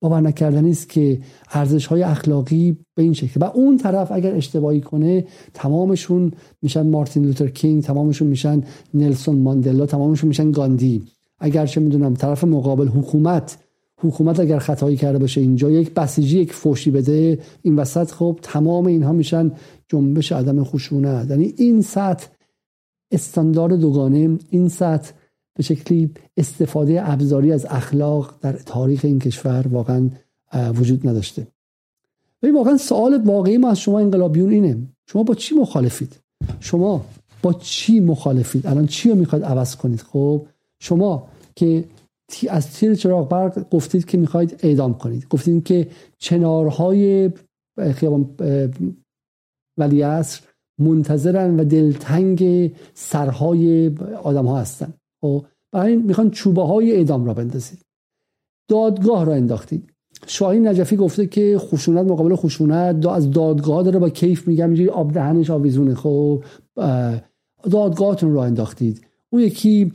باور 0.00 0.20
نکردنی 0.20 0.70
است 0.70 0.88
که 0.88 1.18
ارزش 1.52 1.86
های 1.86 2.02
اخلاقی 2.02 2.76
به 2.94 3.02
این 3.02 3.12
شکل. 3.12 3.40
و 3.40 3.44
اون 3.44 3.76
طرف 3.76 4.12
اگر 4.12 4.34
اشتباهی 4.34 4.80
کنه 4.80 5.24
تمامشون 5.54 6.32
میشن 6.62 6.90
مارتین 6.90 7.24
لوتر 7.24 7.48
کینگ 7.48 7.82
تمامشون 7.82 8.28
میشن 8.28 8.62
نلسون 8.94 9.38
ماندلا 9.38 9.86
تمامشون 9.86 10.28
میشن 10.28 10.50
گاندی. 10.50 11.02
اگر 11.38 11.66
چه 11.66 11.80
می‌دونم 11.80 12.14
طرف 12.14 12.44
مقابل 12.44 12.88
حکومت 12.88 13.58
حکومت 13.98 14.40
اگر 14.40 14.58
خطایی 14.58 14.96
کرده 14.96 15.18
باشه 15.18 15.40
اینجا 15.40 15.70
یک 15.70 15.94
بسیجی 15.94 16.38
یک 16.38 16.52
فوشی 16.52 16.90
بده 16.90 17.38
این 17.62 17.76
وسط 17.76 18.10
خب 18.10 18.38
تمام 18.42 18.86
اینها 18.86 19.12
میشن 19.12 19.52
جنبش 19.88 20.32
عدم 20.32 20.64
خشونت. 20.64 21.30
یعنی 21.30 21.54
این 21.56 21.82
سطح 21.82 22.26
استاندارد 23.10 23.80
دوگانه 23.80 24.38
این 24.50 24.68
سطح 24.68 25.12
به 25.54 25.62
شکلی 25.62 26.10
استفاده 26.36 27.10
ابزاری 27.10 27.52
از 27.52 27.66
اخلاق 27.70 28.34
در 28.40 28.52
تاریخ 28.52 29.00
این 29.04 29.18
کشور 29.18 29.66
واقعا 29.70 30.10
وجود 30.74 31.08
نداشته. 31.08 31.46
ولی 32.42 32.52
واقعا 32.52 32.76
سوال 32.76 33.22
واقعی 33.24 33.58
ما 33.58 33.70
از 33.70 33.80
شما 33.80 33.98
انقلابیون 33.98 34.50
اینه. 34.50 34.78
شما 35.06 35.22
با 35.22 35.34
چی 35.34 35.54
مخالفید؟ 35.54 36.16
شما 36.60 37.04
با 37.42 37.52
چی 37.52 38.00
مخالفید؟ 38.00 38.66
الان 38.66 38.86
چی 38.86 39.08
رو 39.08 39.14
می‌خواید 39.14 39.44
عوض 39.44 39.76
کنید؟ 39.76 40.00
خب 40.00 40.46
شما 40.78 41.28
که 41.56 41.84
از 42.50 42.72
تیر 42.72 42.94
چراغ 42.94 43.28
برق 43.28 43.70
گفتید 43.70 44.04
که 44.04 44.18
می‌خواید 44.18 44.60
اعدام 44.62 44.94
کنید. 44.94 45.28
گفتید 45.28 45.64
که 45.64 45.88
چنارهای 46.18 47.30
خیابان 47.92 48.30
ولی 49.78 50.02
عصر 50.02 50.40
منتظرن 50.80 51.60
و 51.60 51.64
دلتنگ 51.64 52.72
سرهای 52.94 53.94
آدم 54.22 54.46
ها 54.46 54.58
هستن. 54.58 54.92
خب 55.20 55.44
برای 55.72 55.92
این 55.92 56.02
می‌خوان 56.02 56.30
چوبه 56.30 56.62
های 56.62 56.92
اعدام 56.92 57.24
را 57.24 57.34
بندازید. 57.34 57.78
دادگاه 58.68 59.24
را 59.24 59.34
انداختید. 59.34 59.92
شاهین 60.26 60.68
نجفی 60.68 60.96
گفته 60.96 61.26
که 61.26 61.58
خشونت 61.58 62.06
مقابل 62.06 62.34
خشونت 62.34 63.06
از 63.06 63.30
دادگاه 63.30 63.82
داره 63.82 63.98
با 63.98 64.10
کیف 64.10 64.48
میگم 64.48 64.66
اینجوری 64.66 64.88
آب 64.88 65.12
دهنش 65.12 65.50
آویزونه. 65.50 65.94
خب 65.94 66.44
دادگاهتون 67.70 68.34
را 68.34 68.44
انداختید. 68.44 69.06
اون 69.30 69.42
یکی 69.42 69.92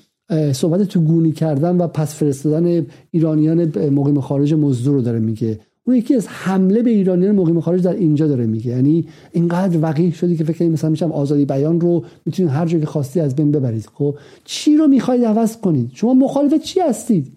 صحبت 0.54 0.84
تو 0.84 1.00
گونی 1.00 1.32
کردن 1.32 1.78
و 1.78 1.88
پس 1.88 2.16
فرستادن 2.16 2.86
ایرانیان 3.12 3.90
مقیم 3.90 4.20
خارج 4.20 4.54
مزدور 4.54 4.94
رو 4.94 5.02
داره 5.02 5.20
میگه. 5.20 5.60
اون 5.86 5.96
یکی 5.96 6.16
از 6.16 6.28
حمله 6.28 6.82
به 6.82 6.90
ایرانیان 6.90 7.36
مقیم 7.36 7.60
خارج 7.60 7.84
در 7.84 7.94
اینجا 7.94 8.28
داره 8.28 8.46
میگه. 8.46 8.72
یعنی 8.72 9.08
اینقدر 9.32 9.80
وقیح 9.82 10.14
شدی 10.14 10.36
که 10.36 10.44
فکر 10.44 10.68
مثلا 10.68 10.90
میشم 10.90 11.12
آزادی 11.12 11.46
بیان 11.46 11.82
رو 11.82 12.04
می‌تونید 12.26 12.52
هر 12.52 12.66
جا 12.66 12.80
که 12.80 12.86
خواستی 12.86 13.20
از 13.20 13.36
بین 13.36 13.52
ببرید. 13.52 13.90
خب 13.94 14.16
چی 14.44 14.78
رو 14.78 14.88
می‌خواید 14.88 15.26
عوض 15.26 15.58
کنید؟ 15.58 15.92
شما 15.94 16.14
مخالف 16.14 16.54
چی 16.54 16.80
هستید؟ 16.80 17.32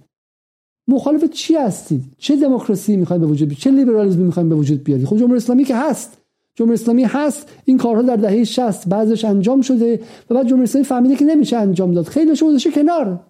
مخالف 0.89 1.25
چی 1.25 1.55
هستید؟ 1.55 2.05
چه 2.19 2.37
دموکراسی 2.37 2.97
می‌خواید 2.97 3.23
به 3.23 3.29
وجود 3.29 3.49
بیارید؟ 3.49 3.65
چه 3.65 3.71
لیبرالیسمی 3.71 4.25
می‌خواید 4.25 4.49
به 4.49 4.55
وجود 4.55 4.85
بیارید؟ 4.85 5.07
خب 5.07 5.17
جمهوری 5.17 5.37
اسلامی 5.37 5.65
که 5.65 5.77
هست. 5.77 6.19
جمهوری 6.57 6.75
اسلامی 6.75 7.05
هست 7.05 7.53
این 7.65 7.79
کارها 7.79 8.03
در 8.03 8.17
دهه 8.17 8.45
60 8.45 8.89
بعضش 8.89 9.25
انجام 9.25 9.61
شده 9.61 10.01
و 10.31 10.35
بعد 10.35 10.47
جمهوری 10.47 10.65
اسلامی 10.65 10.85
فهمیده 10.85 11.17
که 11.17 11.25
نمیشه 11.25 11.57
انجام 11.57 11.95
داد. 11.95 12.07
خیلی 12.07 12.31
گذاشته 12.31 12.71
کنار. 12.71 13.21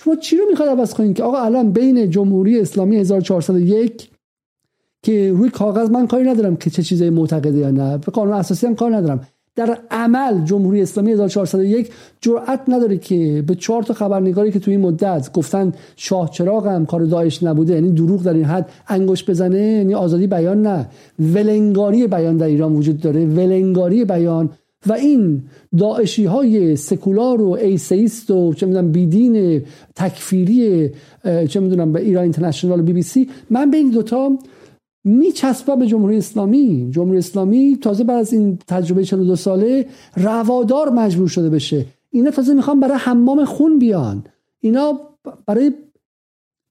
شما 0.00 0.16
چی 0.16 0.36
رو 0.36 0.44
می‌خواید 0.50 0.72
عوض 0.72 0.94
کنید 0.94 1.16
که 1.16 1.22
آقا 1.22 1.38
الان 1.38 1.72
بین 1.72 2.10
جمهوری 2.10 2.60
اسلامی 2.60 2.96
1401 2.96 4.10
که 5.02 5.32
روی 5.32 5.50
کاغذ 5.50 5.90
من 5.90 6.06
کاری 6.06 6.24
ندارم 6.24 6.56
که 6.56 6.70
چه 6.70 6.82
چیزای 6.82 7.10
معتقده 7.10 7.58
یا 7.58 7.70
نه 7.70 7.98
به 7.98 8.12
قانون 8.12 8.34
اساسی 8.34 8.66
هم 8.66 8.74
کار 8.74 8.96
ندارم. 8.96 9.26
در 9.56 9.78
عمل 9.90 10.44
جمهوری 10.44 10.82
اسلامی 10.82 11.12
1401 11.12 11.90
جرأت 12.20 12.60
نداره 12.68 12.98
که 12.98 13.44
به 13.46 13.54
چهار 13.54 13.82
تا 13.82 13.94
خبرنگاری 13.94 14.52
که 14.52 14.58
توی 14.58 14.74
این 14.74 14.80
مدت 14.80 15.32
گفتن 15.32 15.72
شاه 15.96 16.30
چراغ 16.30 16.66
هم 16.66 16.86
کار 16.86 17.04
داعش 17.04 17.42
نبوده 17.42 17.74
یعنی 17.74 17.92
دروغ 17.92 18.22
در 18.22 18.34
این 18.34 18.44
حد 18.44 18.68
انگوش 18.88 19.30
بزنه 19.30 19.62
یعنی 19.62 19.94
آزادی 19.94 20.26
بیان 20.26 20.62
نه. 20.62 20.88
ولنگاری 21.18 22.06
بیان 22.06 22.36
در 22.36 22.46
ایران 22.46 22.72
وجود 22.72 23.00
داره 23.00 23.26
ولنگاری 23.26 24.04
بیان. 24.04 24.50
و 24.86 24.92
این 24.92 25.42
داعشی 25.78 26.24
های 26.24 26.76
سکولار 26.76 27.42
و 27.42 27.50
atheist 27.50 28.30
و 28.30 28.54
چه 28.54 28.66
می‌دونم 28.66 28.92
بیدین 28.92 29.62
تکفیری 29.96 30.90
چه 31.48 31.60
می‌دونم 31.60 31.92
به 31.92 32.00
ایران 32.00 32.22
اینترنشنال 32.22 32.80
و 32.80 32.82
بی 32.82 32.92
بی 32.92 33.02
سی 33.02 33.28
من 33.50 33.70
به 33.70 33.76
این 33.76 33.90
دوتا 33.90 34.38
میچسبه 35.04 35.76
به 35.76 35.86
جمهوری 35.86 36.16
اسلامی. 36.16 36.88
جمهوری 36.90 37.18
اسلامی 37.18 37.78
تازه 37.80 38.04
بعد 38.04 38.18
از 38.18 38.32
این 38.32 38.58
تجربه 38.68 39.04
42 39.04 39.36
ساله 39.36 39.86
روادار 40.16 40.90
مجبور 40.90 41.28
شده 41.28 41.50
بشه. 41.50 41.86
اینا 42.10 42.30
تازه 42.30 42.54
می‌خوان 42.54 42.80
برای 42.80 42.96
حمام 42.98 43.44
خون 43.44 43.78
بیان. 43.78 44.24
اینا 44.60 45.00
برای 45.46 45.72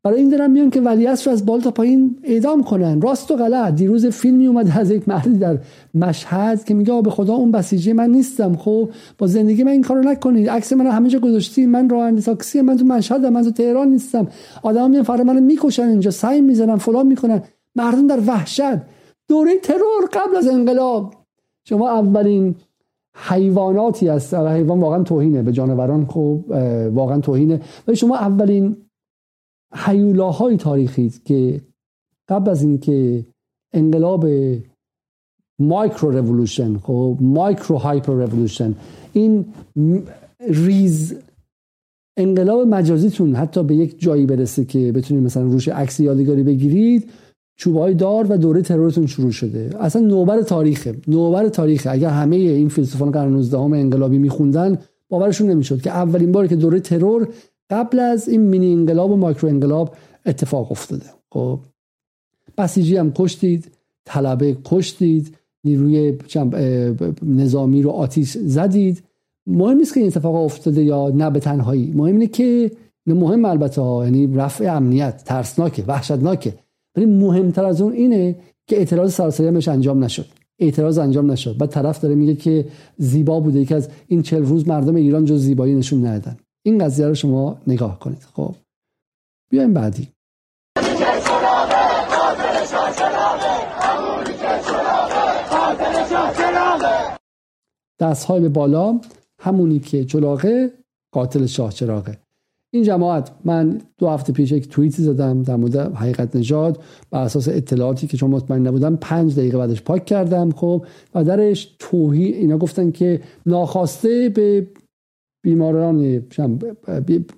برای 0.04 0.20
این 0.20 0.30
دارن 0.30 0.52
میان 0.52 0.70
که 0.70 0.82
ولیعصر 0.82 1.26
رو 1.26 1.32
از 1.32 1.46
بالا 1.46 1.62
تا 1.62 1.72
پایین 1.72 2.16
اعدام 2.24 2.64
کنن. 2.64 3.02
راست 3.02 3.32
و 3.32 3.36
غلط. 3.36 3.76
دیروز 3.76 4.06
فیلمی 4.06 4.48
اومد 4.48 4.72
از 4.78 4.92
یک 4.92 5.10
مردی 5.10 5.38
در 5.38 5.58
مشهد 5.94 6.64
که 6.64 6.74
میگه 6.74 7.02
به 7.02 7.10
خدا 7.10 7.34
اون 7.34 7.52
بسیجی 7.52 7.94
من 7.94 8.10
نیستم. 8.10 8.56
خب 8.56 8.90
با 9.18 9.28
زندگی 9.28 9.64
من 9.64 9.72
این 9.72 9.82
کارو 9.82 10.02
نکنید. 10.02 10.50
عکس 10.50 10.74
من 10.74 10.88
همه 10.88 11.10
جا 11.10 11.20
گذاشتی. 11.20 11.66
من 11.66 11.90
راننده 11.90 12.22
تاکسی 12.22 12.62
من 12.62 12.78
تو 12.78 12.86
مشهد 12.86 13.26
من 13.26 13.44
تو 13.44 13.52
تهران 13.52 13.88
نیستم. 13.88 14.28
آدم 14.64 14.90
میان 14.90 15.04
فردا 15.04 15.24
منو 15.24 15.42
می‌کشن 15.42 15.84
اینجا 15.84 16.12
سعی 16.12 16.42
می‌زنن 16.42 16.76
فلان 16.76 17.08
می‌کنن. 17.08 17.42
مردم 17.76 18.08
در 18.08 18.20
وحشت. 18.28 18.82
دوره 19.28 19.58
ترور 19.64 20.10
قبل 20.14 20.36
از 20.36 20.48
انقلاب. 20.48 21.14
شما 21.68 21.90
اولین 21.90 22.56
حیواناتی 23.16 24.08
هست. 24.08 24.34
حیوان 24.34 24.80
واقعا 24.80 25.04
توهینه 25.04 25.44
به 25.44 25.52
جانوران. 25.52 26.06
خوب 26.06 26.52
واقعا 26.94 27.20
توهینه. 27.20 27.62
و 27.88 27.96
شما 27.96 28.18
اولین 28.18 28.78
حیولاهای 29.76 30.58
تاریخی 30.58 31.14
که 31.26 31.62
قبل 32.30 32.50
از 32.50 32.64
اینکه 32.64 33.26
انقلاب 33.74 34.26
micro 35.60 36.12
revolution 36.12 36.78
خب 36.78 37.18
micro 37.22 37.78
hyper 37.78 38.14
revolution 38.14 38.76
این 39.14 39.46
ریز 40.50 41.16
انقلاب 42.18 42.68
مجازیتون 42.68 43.36
حتی 43.36 43.64
به 43.64 43.76
یک 43.76 44.00
جایی 44.00 44.26
برسه 44.26 44.66
که 44.66 44.92
بتونید 44.92 45.24
مثلا 45.24 45.44
روش 45.44 45.68
عکس 45.68 46.00
یادگاری 46.00 46.44
بگیرید 46.44 47.10
چوبای 47.56 47.94
دار 47.94 48.32
و 48.32 48.38
دوره 48.38 48.62
ترورتون 48.62 49.06
شروع 49.06 49.32
شده. 49.32 49.70
اصلا 49.80 50.02
نوبر 50.02 50.42
تاریخه. 50.42 50.96
نوبر 51.08 51.50
تاریخه. 51.50 51.90
اگر 51.90 52.10
همه 52.10 52.36
این 52.36 52.70
فیلسوفان 52.70 53.12
قرن 53.12 53.34
19 53.34 53.58
انقلابی 53.60 54.18
میخوندن 54.18 54.78
باورشون 55.10 55.50
نمی‌شد 55.50 55.82
که 55.82 55.90
اولین 55.90 56.32
باری 56.32 56.48
که 56.48 56.56
دوره 56.56 56.80
ترور 56.80 57.28
قبل 57.70 58.00
از 58.00 58.30
این 58.30 58.42
مینی 58.42 58.74
انقلاب 58.74 59.12
و 59.12 59.16
مایکرو 59.16 59.50
انقلاب 59.50 59.96
اتفاق 60.26 60.72
افتاده. 60.72 61.06
خب 61.30 61.60
بسیجی 62.58 62.98
هم 62.98 63.12
کشتید 63.12 63.72
طلبه 64.06 64.58
کشتید 64.66 65.38
نیروی 65.64 66.18
نظامی 67.22 67.82
رو 67.82 67.90
آتیش 67.90 68.38
زدید. 68.38 69.04
مهم 69.48 69.78
نیست 69.78 69.94
که 69.94 70.00
این 70.00 70.08
اتفاق 70.08 70.36
افتاده 70.36 70.84
یا 70.84 71.10
نه 71.10 71.30
به 71.30 71.40
تنهایی. 71.40 71.92
مهم 71.96 72.14
اینه 72.14 72.28
که 72.28 72.72
مهم 73.08 73.46
البته 73.46 73.82
ها 73.82 74.06
یعنی 74.06 74.36
رفع 74.36 74.76
امنیت 74.76 75.24
ترسناکه 75.24 75.84
وحشتناکه. 75.88 76.54
ولی 76.96 77.06
مهمتر 77.06 77.66
از 77.66 77.82
اون 77.82 77.94
اینه 77.94 78.36
که 78.68 78.78
اعتراض 78.78 79.14
سراسری 79.14 79.48
همش 79.48 79.68
انجام 79.68 80.04
نشد. 80.04 80.26
اعتراض 80.60 80.98
انجام 80.98 81.32
نشد. 81.32 81.58
بعد 81.58 81.70
طرف 81.70 82.00
داره 82.00 82.16
میگه 82.16 82.36
که 82.36 82.66
زیبا 82.98 83.40
بوده. 83.40 83.60
یکی 83.60 83.74
از 83.74 83.90
این 84.08 84.22
چل 84.22 84.46
روز 84.46 84.68
مردم 84.68 84.96
ایران 84.96 85.26
جز 85.26 85.42
زیبایی 85.42 85.76
نشون 85.76 86.06
ندادن. 86.06 86.38
این 86.66 86.86
قضیه 86.86 87.08
رو 87.08 87.14
شما 87.14 87.58
نگاه 87.68 88.00
کنید. 88.00 88.28
خب. 88.34 88.56
بیایم 89.50 89.74
بعدی. 89.74 90.08
دست 98.00 98.26
های 98.26 98.42
به 98.42 98.50
بالا 98.50 99.00
همونی 99.40 99.80
که 99.80 100.06
چلاقه 100.06 100.74
قاتل 101.14 101.46
شاه 101.46 101.74
چراغه. 101.74 102.23
این 102.74 102.84
جماعت 102.84 103.32
من 103.46 103.82
دو 103.98 104.10
هفته 104.10 104.34
پیش 104.34 104.52
یک 104.52 104.70
توییتی 104.70 105.04
زدم 105.04 105.44
در 105.44 105.56
مورد 105.56 105.76
حقیقت 105.76 106.36
نژاد 106.36 106.84
بر 107.12 107.22
اساس 107.22 107.48
اطلاعاتی 107.48 108.08
که 108.08 108.18
چون 108.18 108.30
مطمئن 108.30 108.68
نبودم 108.68 108.96
پنج 108.96 109.36
دقیقه 109.36 109.58
بعدش 109.58 109.82
پاک 109.82 110.06
کردم 110.06 110.52
خب 110.52 110.86
و 111.16 111.24
درش 111.24 111.76
توهی 111.80 112.24
اینا 112.26 112.58
گفتن 112.58 112.92
که 112.92 113.22
ناخواسته 113.46 114.30
به 114.30 114.68
بیماران 115.44 116.00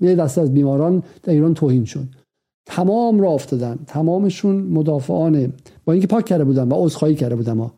یه 0.01 0.15
دسته 0.15 0.41
از 0.41 0.53
بیماران 0.53 1.03
در 1.23 1.33
ایران 1.33 1.53
توهین 1.53 1.85
شد. 1.85 2.07
تمام 2.65 3.19
را 3.19 3.29
افتادن. 3.29 3.79
تمامشون 3.87 4.55
مدافعان 4.55 5.53
با 5.85 5.93
اینکه 5.93 6.07
پاک 6.07 6.25
کرده 6.25 6.43
بودن 6.43 6.67
و 6.67 6.73
عذرخواهی 6.85 7.15
کرده 7.15 7.35
بودم 7.35 7.71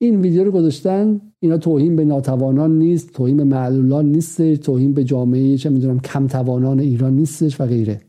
این 0.00 0.20
ویدیو 0.20 0.44
رو 0.44 0.50
گذاشتن 0.50 1.20
اینا 1.40 1.58
توهین 1.58 1.96
به 1.96 2.04
ناتوانان 2.04 2.78
نیست 2.78 3.12
توهین 3.12 3.36
به 3.36 3.44
معلولان 3.44 4.06
نیست 4.06 4.54
توهین 4.54 4.94
به 4.94 5.04
جامعه 5.04 5.56
چه 5.56 5.70
می‌دونم 5.70 6.00
کم 6.00 6.26
توانان 6.26 6.80
ایران 6.80 7.16
نیستش 7.16 7.60
و 7.60 7.66
غیره. 7.66 8.00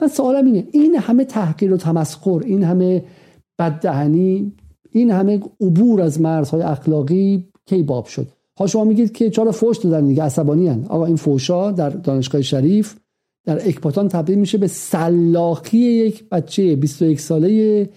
من 0.00 0.08
سوالم 0.08 0.46
اینه 0.46 0.66
این 0.72 0.94
همه 0.94 1.24
تحقیر 1.24 1.72
و 1.72 1.76
تمسخر 1.76 2.42
این 2.44 2.64
همه 2.64 3.04
بددهنی 3.58 4.52
این 4.90 5.10
همه 5.10 5.40
عبور 5.60 6.00
از 6.00 6.20
مرزهای 6.20 6.62
اخلاقی 6.62 7.48
کی 7.66 7.82
باب 7.82 8.06
شد؟ 8.06 8.26
ها 8.58 8.66
شما 8.66 8.84
میگید 8.84 9.12
که 9.12 9.30
چرا 9.30 9.52
فوش 9.52 9.78
دادن 9.78 10.06
دیگه؟ 10.06 10.22
عصبانی 10.22 10.68
هن. 10.68 10.84
آقا 10.88 11.06
این 11.06 11.16
فوشا 11.16 11.70
در 11.70 11.90
دانشگاه 11.90 12.42
شریف 12.42 12.96
در 13.44 13.68
اکباتان 13.68 14.08
تبدیل 14.08 14.38
میشه 14.38 14.58
به 14.58 14.66
سلاخی 14.66 15.78
یک 15.78 16.28
بچه 16.28 16.76
21 16.76 17.20
ساله 17.20 17.88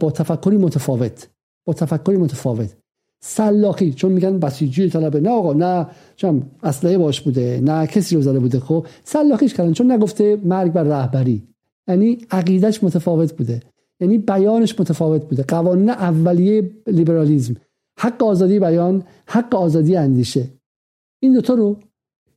با 0.00 0.10
تفکری 0.10 0.56
متفاوت. 0.56 1.31
با 1.64 1.72
تفکری 1.72 2.16
متفاوت. 2.16 2.76
سلاخی 3.24 3.92
چون 3.92 4.12
میگن 4.12 4.38
بسیجی 4.38 4.90
طلبه. 4.90 5.20
نه 5.20 5.30
آقا 5.30 5.52
نه 5.52 5.86
چون 6.16 6.42
اسلحه 6.62 6.98
باش 6.98 7.20
بوده 7.20 7.60
نه 7.64 7.86
کسی 7.86 8.16
رو 8.16 8.22
زده 8.22 8.38
بوده 8.38 8.60
خب؟ 8.60 8.86
سلاخیش 9.04 9.54
کردن 9.54 9.72
چون 9.72 9.92
نگفته 9.92 10.38
مرگ 10.44 10.72
بر 10.72 10.82
رهبری. 10.82 11.42
یعنی 11.88 12.18
عقیدش 12.30 12.84
متفاوت 12.84 13.32
بوده. 13.32 13.62
یعنی 14.00 14.18
بیانش 14.18 14.80
متفاوت 14.80 15.28
بوده. 15.28 15.42
قوانین 15.42 15.90
اولیه 15.90 16.70
لیبرالیزم. 16.86 17.56
حق 17.98 18.22
آزادی 18.22 18.58
بیان 18.58 19.02
حق 19.26 19.54
آزادی 19.54 19.96
اندیشه. 19.96 20.48
این 21.22 21.32
دوتا 21.32 21.54
رو 21.54 21.76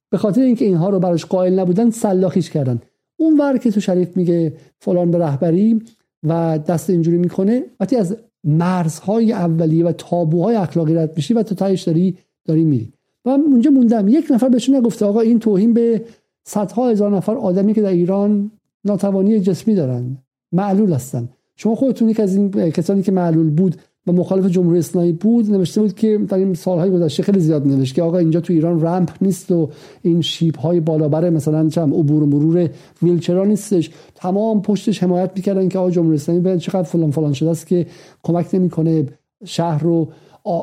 به 0.10 0.18
خاطر 0.18 0.42
اینکه 0.42 0.66
اینها 0.66 0.90
رو 0.90 1.00
براش 1.00 1.26
قائل 1.26 1.60
نبودن 1.60 1.90
سلاخیش 1.90 2.50
کردن. 2.50 2.82
اون 3.20 3.40
ور 3.40 3.58
که 3.58 3.72
تو 3.72 3.80
شریف 3.80 4.18
میگه 4.18 4.54
فلان 4.80 5.12
به 5.12 5.18
رهبری 5.18 5.82
و 6.24 6.60
دست 6.68 6.90
اینجوری 6.90 7.18
می‌کنه 7.18 7.64
وقتی 7.80 7.96
از 7.96 8.18
مرزهای 8.46 9.32
اولیه 9.32 9.86
و 9.86 9.92
تابوهای 9.92 10.56
اخلاقی 10.56 10.96
رد 10.96 11.14
میشی 11.16 11.34
و 11.34 11.44
تو 11.44 11.56
تایش 11.56 11.82
داری 11.82 12.18
داری 12.46 12.64
میری. 12.64 12.94
و 13.26 13.30
اونجا 13.30 13.72
موندم. 13.72 14.08
یک 14.08 14.26
نفر 14.30 14.50
بهشون 14.50 14.76
نگفته 14.76 15.06
آقا 15.06 15.20
این 15.20 15.40
توهین 15.40 15.74
به 15.74 16.06
صدها 16.44 16.90
هزار 16.90 17.16
نفر 17.16 17.36
آدمی 17.36 17.74
که 17.74 17.82
در 17.82 17.90
ایران 17.90 18.52
ناتوانی 18.84 19.40
جسمی 19.40 19.76
دارن. 19.76 20.18
معلول 20.52 20.94
هستن. 20.94 21.30
شما 21.56 21.76
خودتون 21.76 22.10
یک 22.10 22.20
از 22.20 22.36
این 22.36 22.52
کسانی 22.72 23.02
که 23.02 23.12
معلول 23.12 23.50
بود 23.50 23.76
و 24.08 24.12
مخالف 24.12 24.46
جمهوری 24.46 24.80
اسلامی 24.80 25.12
بود 25.12 25.52
نوشته 25.52 25.82
بود 25.82 25.94
که 25.94 26.18
در 26.30 26.38
این 26.38 26.54
سالهای 26.54 26.92
گذشته 26.92 27.24
خیلی 27.24 27.40
زیاد 27.40 27.68
نوشت 27.68 27.96
که 27.96 28.02
آقا 28.02 28.18
اینجا 28.18 28.40
تو 28.40 28.54
ایران 28.54 28.82
رمپ 28.82 29.12
نیست 29.22 29.52
و 29.52 29.70
این 30.02 30.22
شیب 30.22 30.56
های 30.56 30.80
بالابر 30.80 31.30
مثلا 31.30 31.70
چم 31.70 31.94
عبور 31.94 32.24
و 32.24 32.26
مرور 32.26 32.70
ویلچرا 33.04 33.46
نیستش. 33.46 33.92
تمام 34.16 34.62
پشتش 34.62 35.04
حمایت 35.04 35.32
می‌کردن 35.36 35.70
که 35.70 35.80
آقا 35.80 35.92
جمهوری 35.92 36.16
اسلامی 36.16 36.42
به 36.42 36.58
چقدر 36.58 36.84
فلان 36.84 37.12
فلان 37.12 37.34
شده 37.34 37.50
است 37.50 37.68
که 37.68 37.86
کمک 38.24 38.56
نمی‌کنه 38.56 39.06
شهر 39.46 39.84
رو 39.84 40.08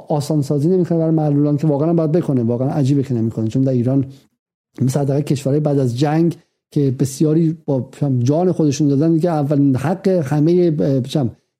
آسان 0.08 0.42
سازی 0.42 0.68
نمی‌کنه 0.68 0.98
برای 0.98 1.14
معلولان 1.14 1.56
که 1.56 1.66
واقعا 1.66 1.94
باید 1.94 2.12
بکنه 2.12 2.42
واقعا 2.42 2.68
عجیبه 2.68 3.02
که 3.02 3.14
نمی‌کنه. 3.14 3.48
چون 3.48 3.62
در 3.62 3.72
ایران 3.72 4.04
مثلا 4.82 5.20
کشورهای 5.20 5.60
بعد 5.60 5.78
از 5.78 5.98
جنگ 5.98 6.36
که 6.70 6.94
بسیاری 6.98 7.56
با 7.66 7.88
جان 8.18 8.52
خودشون 8.52 8.88
دادن 8.88 9.12
دیگه 9.12 9.30
اول 9.30 9.76
حق 9.76 10.08
همه 10.08 10.70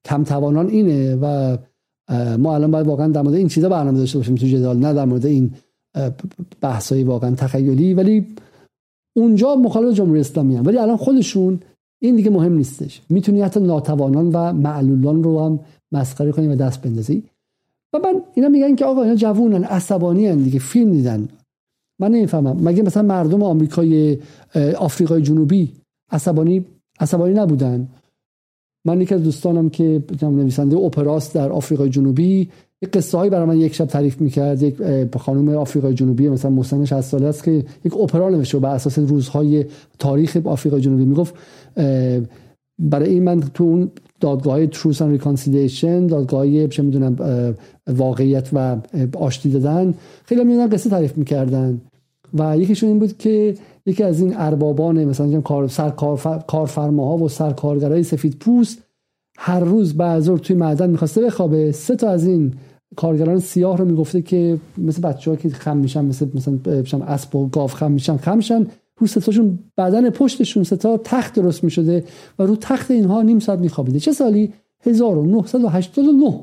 کم 0.05 0.24
توانان 0.24 0.68
اینه 0.68 1.16
و 1.22 1.57
ما 2.39 2.55
الان 2.55 2.71
باید 2.71 2.87
واقعا 2.87 3.09
در 3.09 3.23
مورد 3.23 3.35
این 3.35 3.49
چیزا 3.49 3.69
برنامه 3.69 3.99
داشته 3.99 4.19
باشیم 4.19 4.35
تو 4.35 4.47
جدال 4.47 4.79
نه 4.79 4.95
در 4.95 5.05
مورد 5.05 5.27
این 5.27 5.51
بحثای 6.61 7.03
واقعا 7.03 7.35
تخیلی. 7.35 7.95
ولی 7.95 8.27
اونجا 9.17 9.57
مخالف 9.57 9.95
جمهوری 9.95 10.21
اسلامی 10.21 10.57
هم. 10.57 10.67
ولی 10.67 10.79
الان 10.79 10.97
خودشون 10.97 11.61
این 12.03 12.17
دیگه 12.17 12.31
مهم 12.31 12.53
نیستش. 12.53 13.01
می‌تونی 13.09 13.41
حتی 13.41 13.61
ناتوانان 13.61 14.31
و 14.33 14.53
معلولان 14.53 15.23
رو 15.23 15.45
هم 15.45 15.61
مسخره 15.93 16.33
کنی 16.33 16.47
و 16.47 16.55
دست 16.55 16.83
بندازی. 16.83 17.23
و 17.93 17.99
من 17.99 18.23
اینا 18.35 18.49
میگن 18.49 18.75
که 18.75 18.85
آقا 18.85 19.03
اینا 19.03 19.15
جوونن 19.15 19.65
عصبانی 19.65 20.27
هن 20.27 20.37
دیگه 20.37 20.59
فیلم 20.59 20.93
دیدن. 20.93 21.29
من 22.01 22.11
نمی‌فهمم. 22.11 22.57
مگه 22.69 22.83
مثلا 22.83 23.03
مردم 23.03 23.43
آمریکای 23.43 24.19
آفریقای 24.79 25.23
جنوبی 25.23 25.73
عصبانی 26.11 26.65
عصبانی 27.01 27.35
نبودن؟ 27.35 27.89
من 28.85 29.01
یکی 29.01 29.14
از 29.14 29.22
دوستانم 29.22 29.70
که 29.70 30.03
نویسنده 30.22 30.76
اپراست 30.76 31.35
در 31.35 31.53
آفریقای 31.53 31.89
جنوبی 31.89 32.49
یک 32.83 32.91
قصه 32.91 33.18
هایی 33.18 33.30
برای 33.30 33.47
من 33.47 33.59
یک 33.59 33.74
شب 33.74 33.85
تعریف 33.85 34.20
می‌کرد. 34.20 34.62
یک 34.62 34.76
خانم 35.16 35.49
آفریقای 35.49 35.95
جنوبی 35.95 36.28
مثلا 36.28 36.51
مسن 36.51 36.85
60 36.85 37.01
ساله 37.01 37.26
است 37.26 37.45
که 37.45 37.64
یک 37.85 37.97
اپرا 37.97 38.30
نوشته 38.30 38.59
بر 38.59 38.74
اساس 38.74 38.99
روزهای 38.99 39.64
تاریخ 39.99 40.37
آفریقای 40.45 40.80
جنوبی 40.80 41.05
می‌گفت 41.05 41.35
برای 42.78 43.11
این 43.11 43.22
من 43.22 43.41
تو 43.41 43.64
اون 43.64 43.91
دادگاه 44.20 44.66
تروس 44.66 45.03
and 45.03 45.20
reconciliation 45.20 46.11
دادگاه 46.11 46.66
چه 46.66 46.83
می‌دونم 46.83 47.16
واقعیت 47.87 48.49
و 48.53 48.76
آشتی 49.16 49.51
دادن 49.51 49.95
خیلی 50.24 50.45
می‌دونم 50.45 50.68
قصه 50.70 50.91
تعریف 50.91 51.18
می‌کردن. 51.18 51.80
و 52.35 52.59
یکیشون 52.59 52.89
این 52.89 52.99
بود 52.99 53.18
که 53.18 53.55
یکی 53.87 54.03
از 54.03 54.20
این 54.20 54.35
اربابان 54.37 55.05
مثلا 55.05 55.41
کار 55.41 55.68
سر 55.68 55.91
کارفرماها 56.47 57.16
و 57.16 57.28
سرکارگرای 57.28 58.03
سفید 58.03 58.37
پوست 58.37 58.83
هر 59.39 59.61
روز 59.61 59.95
بعد 59.95 60.37
توی 60.37 60.57
معدن 60.57 60.91
می‌خواسته 60.91 61.20
بخوابه. 61.20 61.72
سه 61.72 61.97
تا 61.97 62.09
از 62.09 62.26
این 62.26 62.53
کارگران 62.97 63.39
سیاه 63.39 63.78
رو 63.78 63.85
می‌گفته 63.85 64.22
که 64.22 64.59
مثل 64.78 65.03
بچه 65.03 65.37
که 65.37 65.49
خم 65.49 65.76
میشن 65.76 66.05
مثل 66.05 66.26
مثلا 66.35 67.05
اسب 67.05 67.37
و 67.37 67.49
گاو 67.49 67.66
خم 67.66 67.93
میشن 67.93 68.16
خم 68.16 68.37
میشن. 68.37 68.66
رو 68.97 69.07
ستاشون 69.07 69.59
بدن 69.76 70.11
پشتشون 70.11 70.62
ستا 70.62 70.97
تخت 70.97 71.35
درست 71.35 71.64
می‌شده 71.64 72.05
و 72.39 72.43
رو 72.43 72.57
تخت 72.57 72.91
اینها 72.91 73.22
نیم 73.22 73.39
ساعت 73.39 73.59
میخوابیده. 73.59 74.01
چه 74.01 74.12
سالی؟ 74.12 74.53
1989 74.80 76.41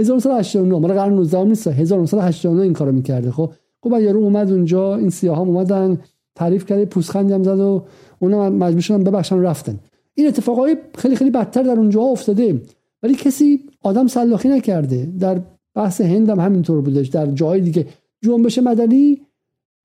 1989 0.00 0.78
مال 0.78 0.92
قرن 0.92 1.14
19 1.14 1.44
نیست. 1.44 1.66
1989 1.66 2.62
این 2.62 2.72
کارو 2.72 2.92
می‌کرده 2.92 3.30
خب؟ 3.30 3.52
خب 3.82 4.00
یارو 4.00 4.20
اومد 4.20 4.52
اونجا 4.52 4.96
این 4.96 5.10
سیاه 5.10 5.36
هم 5.40 5.48
اومدن 5.48 5.98
تعریف 6.34 6.66
کرده 6.66 6.84
پوسخندی 6.84 7.32
هم 7.32 7.42
زد 7.42 7.60
و 7.60 7.84
اونا 8.18 8.50
مجبور 8.50 8.80
شدن 8.80 9.04
ببخشن 9.04 9.40
رفتن. 9.40 9.78
این 10.14 10.26
اتفاقای 10.26 10.76
خیلی 10.94 11.16
خیلی 11.16 11.30
بدتر 11.30 11.62
در 11.62 11.78
اونجا 11.78 12.00
افتاده. 12.00 12.62
ولی 13.02 13.14
کسی 13.14 13.60
آدم 13.82 14.06
سلاخی 14.06 14.48
نکرده. 14.48 15.08
در 15.20 15.40
بحث 15.74 16.00
هند 16.00 16.30
هم 16.30 16.40
همینطور 16.40 16.80
بودش. 16.80 17.08
در 17.08 17.26
جای 17.26 17.60
دیگه. 17.60 17.86
جنبش 18.22 18.58
مدنی 18.58 19.20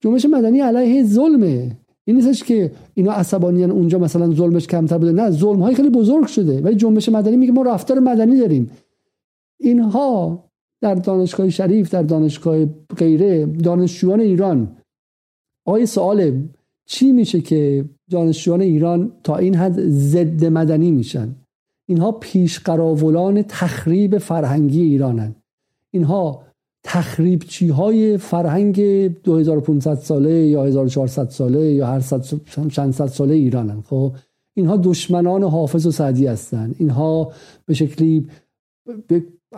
جنبش 0.02 0.26
مدنی 0.26 0.60
علیه 0.60 1.04
ظلمه. 1.04 1.78
این 2.06 2.16
نیستش 2.16 2.44
که 2.44 2.72
اینا 2.94 3.12
عصبانیان 3.12 3.72
اونجا 3.72 4.00
مثلا 4.00 4.32
ظلمش 4.34 4.68
کمتر 4.68 4.98
بوده. 4.98 5.12
نه 5.12 5.32
ظلم 5.32 5.62
های 5.62 5.76
خیلی 5.76 5.90
بزرگ 5.90 6.28
شده. 6.28 6.62
ولی 6.62 6.76
جنبش 6.76 7.10
مدنی 7.10 7.38
میگه 7.38 7.52
ما 7.52 7.62
رفتار 7.62 8.00
مدنی 8.00 8.40
داریم. 8.40 8.72
اینها 9.60 10.44
در 10.82 10.96
دانشگاه 10.96 11.50
شریف 11.50 11.90
در 11.90 12.04
دانشگاه 12.04 12.66
غیره 12.98 13.46
دانشجویان 13.46 14.20
ایران. 14.20 14.78
آقای 15.66 15.86
سوال 15.86 16.48
چی 16.86 17.12
میشه 17.12 17.42
که 17.42 17.86
دانشجویان 18.10 18.62
ایران 18.62 19.12
تا 19.24 19.36
این 19.36 19.56
حد 19.56 19.90
ضد 19.90 20.46
مدنی 20.46 20.92
میشن؟ 20.92 21.36
اینها 21.86 22.12
پیشقراولان 22.12 23.42
تخریب 23.42 24.18
فرهنگی 24.18 24.82
ایرانن. 24.82 25.36
اینها 25.92 26.44
تخریبچی 26.84 27.68
های 27.68 28.18
فرهنگ 28.18 28.82
2500 29.24 29.96
ساله 29.96 30.48
یا 30.48 30.64
1400 30.66 31.30
ساله 31.30 31.74
یا 31.74 31.88
هر 31.88 32.00
چند 32.72 32.92
صد 32.92 33.06
ساله 33.06 33.34
ایرانن 33.34 33.82
خب؟ 33.82 34.16
اینها 34.54 34.78
دشمنان 34.78 35.44
حافظ 35.44 35.88
و 35.88 35.92
سعدی 35.92 36.28
هستند 36.28 36.76
اینها 36.80 37.32
به 37.66 37.74
شکلی 37.74 38.28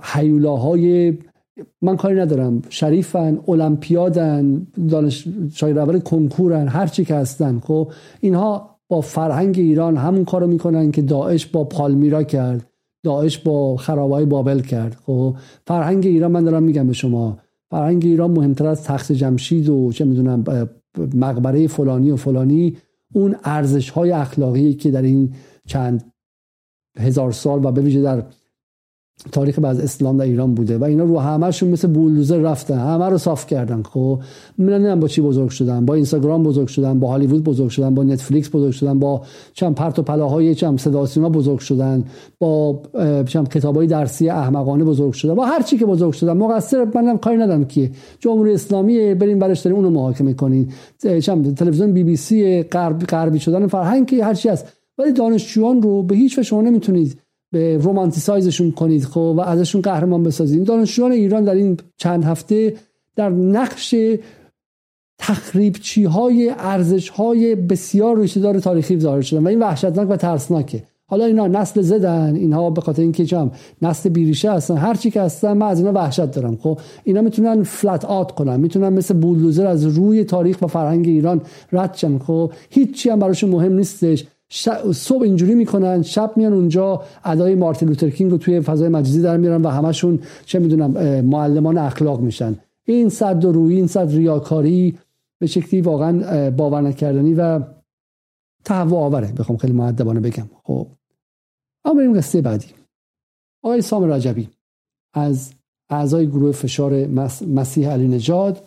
حیولاهای 0.01 1.17
من 1.81 1.97
کاری 1.97 2.19
ندارم. 2.19 2.61
شریفن 2.69 3.39
المپیادن 3.47 4.67
دانش 4.89 5.27
اول 5.61 5.99
کنکورن 5.99 6.67
هر 6.67 6.87
چی 6.87 7.05
که 7.05 7.15
هستن 7.15 7.59
خب؟ 7.59 7.91
اینها 8.19 8.79
با 8.87 9.01
فرهنگ 9.01 9.59
ایران 9.59 9.97
همون 9.97 10.25
کارو 10.25 10.47
می‌کنن 10.47 10.91
که 10.91 11.01
داعش 11.01 11.45
با 11.45 11.63
پالمیرا 11.63 12.23
کرد. 12.23 12.69
داعش 13.03 13.37
با 13.37 13.77
خرابای 13.77 14.25
بابل 14.25 14.59
کرد 14.59 14.97
خب؟ 15.05 15.35
فرهنگ 15.67 16.05
ایران 16.05 16.31
من 16.31 16.43
دارم 16.43 16.63
میگم 16.63 16.87
به 16.87 16.93
شما 16.93 17.37
فرهنگ 17.71 18.05
ایران 18.05 18.31
مهمتر 18.31 18.67
از 18.67 18.83
تخت 18.83 19.11
جمشید 19.11 19.69
و 19.69 19.91
چه 19.91 20.05
می‌دونم 20.05 20.43
مقبره 21.15 21.67
فلانی 21.67 22.11
و 22.11 22.15
فلانی 22.15 22.77
اون 23.13 23.35
ارزش 23.43 23.89
های 23.89 24.11
اخلاقی 24.11 24.73
که 24.73 24.91
در 24.91 25.01
این 25.01 25.33
چند 25.65 26.13
هزار 26.99 27.31
سال 27.31 27.65
و 27.65 27.71
به 27.71 27.81
ویژه 27.81 28.01
در 28.01 28.23
تاریخ 29.31 29.59
بعد 29.59 29.81
اسلام 29.81 30.17
در 30.17 30.23
ایران 30.23 30.53
بوده 30.53 30.77
و 30.77 30.83
اینا 30.83 31.03
رو 31.03 31.19
همهشون 31.19 31.69
مثل 31.69 31.87
بولدوزر 31.87 32.37
رفتن 32.37 32.77
همه 32.77 33.09
رو 33.09 33.17
صاف 33.17 33.47
کردن. 33.47 33.83
خب 33.83 34.19
من 34.57 34.99
با 34.99 35.07
چی 35.07 35.21
بزرگ 35.21 35.49
شدن 35.49 35.85
با 35.85 35.93
اینستاگرام 35.93 36.43
بزرگ 36.43 36.67
شدن 36.67 36.99
با 36.99 37.07
هالیوود 37.07 37.43
بزرگ 37.43 37.69
شدن 37.69 37.95
با 37.95 38.03
نتفلیکس 38.03 38.49
بزرگ 38.53 38.71
شدن 38.71 38.99
با 38.99 39.21
چند 39.53 39.75
پرت 39.75 39.99
و 39.99 40.01
پلاهای 40.01 40.55
چند 40.55 40.79
صدا 40.79 41.05
سیما 41.05 41.29
بزرگ 41.29 41.59
شدن 41.59 42.03
با 42.39 42.81
چند 43.27 43.49
کتابای 43.49 43.87
درسی 43.87 44.29
احمقانه 44.29 44.83
بزرگ 44.83 45.13
شدن 45.13 45.35
با 45.35 45.45
هر 45.45 45.61
چی 45.61 45.77
که 45.77 45.85
بزرگ 45.85 46.13
شدن. 46.13 46.37
مقصر 46.37 46.87
منم 46.95 47.17
کاری 47.17 47.37
ندارم 47.37 47.65
که 47.65 47.91
جمهوری 48.19 48.53
اسلامی 48.53 49.13
بریم 49.13 49.39
برش 49.39 49.59
داریم 49.59 49.77
اونو 49.77 49.89
محاکمه 49.89 50.33
کنین. 50.33 50.71
چند 51.21 51.57
تلویزیون 51.57 51.93
بی 51.93 52.03
بی 52.03 52.15
سی 52.15 52.63
غربی 52.63 53.39
شدن 53.39 53.67
فرهنگ 53.67 54.15
هر 54.15 54.33
چی 54.33 54.49
هست. 54.49 54.73
ولی 54.97 55.11
دانشجویان 55.11 55.81
رو 55.81 56.03
به 56.03 56.15
هیچ 56.15 56.37
وجه 56.37 56.47
شما 56.47 56.61
نمی‌تونید 56.61 57.22
به 57.53 57.77
رومانتیسایزشون 57.77 58.71
کنید 58.71 59.03
خب 59.03 59.35
و 59.37 59.41
ازشون 59.41 59.81
قهرمان 59.81 60.23
بسازید. 60.23 60.63
دانشجویان 60.63 61.11
ایران 61.11 61.43
در 61.43 61.53
این 61.53 61.77
چند 61.97 62.23
هفته 62.23 62.73
در 63.15 63.29
نقش 63.29 63.95
تخریبچی 65.19 66.03
های 66.03 66.53
ارزش 66.57 67.09
های 67.09 67.55
بسیار 67.55 68.19
ریشه‌دار 68.19 68.59
تاریخی 68.59 68.99
ظاهر 68.99 69.21
شدن 69.21 69.43
و 69.43 69.47
این 69.47 69.59
وحشتناک 69.59 70.09
و 70.09 70.15
ترسناکه. 70.15 70.83
حالا 71.05 71.25
اینا 71.25 71.47
نسل 71.47 71.81
زدن 71.81 72.35
اینها 72.35 72.69
به 72.69 72.81
خاطر 72.81 73.01
اینکه 73.01 73.25
چم 73.25 73.51
نسل 73.81 74.09
بیریشه 74.09 74.51
هستن. 74.51 74.77
هر 74.77 74.93
چی 74.93 75.11
که 75.11 75.21
هستن 75.21 75.53
من 75.53 75.67
از 75.67 75.79
اینا 75.79 75.91
وحشت 75.91 76.31
دارم 76.31 76.57
خب. 76.57 76.79
اینا 77.03 77.21
می‌تونن 77.21 77.63
فلت 77.63 78.05
آت 78.05 78.31
کنن 78.31 78.59
می‌تونن 78.59 78.89
مثل 78.89 79.13
بولدوزر 79.13 79.67
از 79.67 79.85
روی 79.85 80.23
تاریخ 80.23 80.61
و 80.61 80.67
فرهنگ 80.67 81.07
ایران 81.07 81.41
رد 81.71 81.95
شن 81.95 82.17
خب. 82.17 82.51
هیچی 82.69 83.09
هم 83.09 83.19
براشون 83.19 83.49
مهم 83.49 83.73
نیستش. 83.73 84.25
صبح 84.93 85.23
اینجوری 85.23 85.55
می‌کنن 85.55 86.01
شب 86.01 86.33
میان 86.35 86.53
اونجا 86.53 87.03
ادای 87.23 87.55
مارتین 87.55 87.89
لوتر 87.89 88.25
رو 88.29 88.37
توی 88.37 88.61
فضای 88.61 88.89
مجازی 88.89 89.21
در 89.21 89.37
میارن 89.37 89.61
و 89.61 89.69
همشون 89.69 90.19
چه 90.45 90.59
می‌دونم 90.59 91.21
معلمان 91.21 91.77
اخلاق 91.77 92.19
میشن. 92.19 92.55
این 92.85 93.09
صد 93.09 93.45
و 93.45 93.51
روی 93.51 93.75
این 93.75 93.87
صد 93.87 94.11
ریاکاری 94.11 94.97
به 95.39 95.47
شکلی 95.47 95.81
واقعا 95.81 96.51
باور 96.51 96.81
نکردنی 96.81 97.33
و 97.33 97.59
تهوع 98.65 98.99
آوره. 98.99 99.33
بخوام 99.37 99.57
خیلی 99.57 99.73
معدبانه 99.73 100.19
بگم. 100.19 100.49
خب. 100.63 100.87
اما 101.85 101.95
بریم 101.95 102.17
قصه 102.17 102.41
بعدی. 102.41 102.67
آقای 103.63 103.81
سام 103.81 104.11
رجبی 104.11 104.49
از 105.13 105.53
اعضای 105.89 106.27
گروه 106.27 106.51
فشار 106.51 107.07
مسیح 107.47 107.89
علی 107.89 108.07
نجاد 108.07 108.63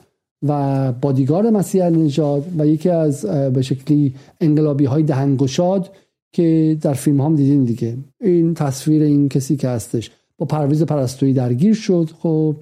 و 0.48 0.92
بادیگارد 0.92 1.46
مسیح 1.46 1.84
نژاد 1.84 2.44
و 2.58 2.66
یکی 2.66 2.90
از 2.90 3.26
به 3.26 3.62
شکلی 3.62 4.14
انقلابی 4.40 4.84
های 4.84 5.02
دهنگشاد 5.02 5.90
که 6.32 6.78
در 6.80 6.92
فیلم 6.92 7.20
هم 7.20 7.36
دیدین 7.36 7.64
دیگه. 7.64 7.96
این 8.20 8.54
تصویر 8.54 9.02
این 9.02 9.28
کسی 9.28 9.56
که 9.56 9.68
هستش 9.68 10.10
با 10.38 10.46
پرویز 10.46 10.82
پرستویی 10.82 11.32
درگیر 11.32 11.74
شد 11.74 12.10
خب 12.18 12.56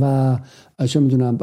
و 0.00 0.38
چه 0.86 1.00
می‌دونم 1.00 1.38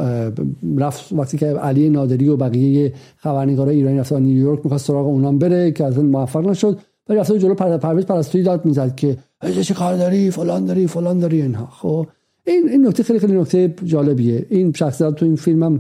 رفت 0.78 1.14
وقتی 1.14 1.38
که 1.38 1.46
علی 1.46 1.90
نادری 1.90 2.30
و 2.30 2.38
بقیه 2.38 2.94
خبرنگارای 3.18 3.76
ایرانی 3.76 4.00
رفتن 4.00 4.22
نیویورک 4.22 4.60
می‌خواست 4.64 4.86
سراغ 4.86 5.08
اونام 5.08 5.40
بره 5.40 5.72
که 5.72 5.86
اصلا 5.86 6.04
موفق 6.04 6.50
نشد 6.50 6.80
ولی 7.10 7.20
رفت 7.20 7.32
جلو 7.32 7.54
پرویز 7.54 8.06
پرستویی 8.06 8.44
داد 8.44 8.66
می‌زد 8.66 8.96
که 8.96 9.18
چه 9.62 9.74
کار 9.74 9.98
داری؟ 9.98 10.32
فلان 10.32 10.66
داری 10.66 10.88
فلان 10.88 11.20
داری 11.20 11.42
اینها. 11.42 11.66
خب 11.66 12.08
این 12.48 12.70
این 12.70 12.88
نکته 12.88 13.04
خیلی 13.04 13.20
خیلی 13.20 13.34
نکته 13.34 13.76
جالبیه. 13.84 14.46
این 14.50 14.74
شخصیت 14.74 15.16
تو 15.16 15.26
این 15.26 15.36
فیلم 15.36 15.64
هم 15.64 15.80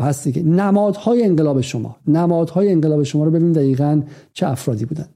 هستی 0.00 0.32
که 0.32 0.42
نمادهای 0.42 1.24
انقلاب 1.24 1.60
شما 1.60 1.96
نمادهای 2.06 2.72
انقلاب 2.72 3.02
شما 3.02 3.24
رو 3.24 3.30
ببین 3.30 3.52
دقیقا 3.52 4.02
چه 4.32 4.46
افرادی 4.46 4.84
بودن. 4.84 5.08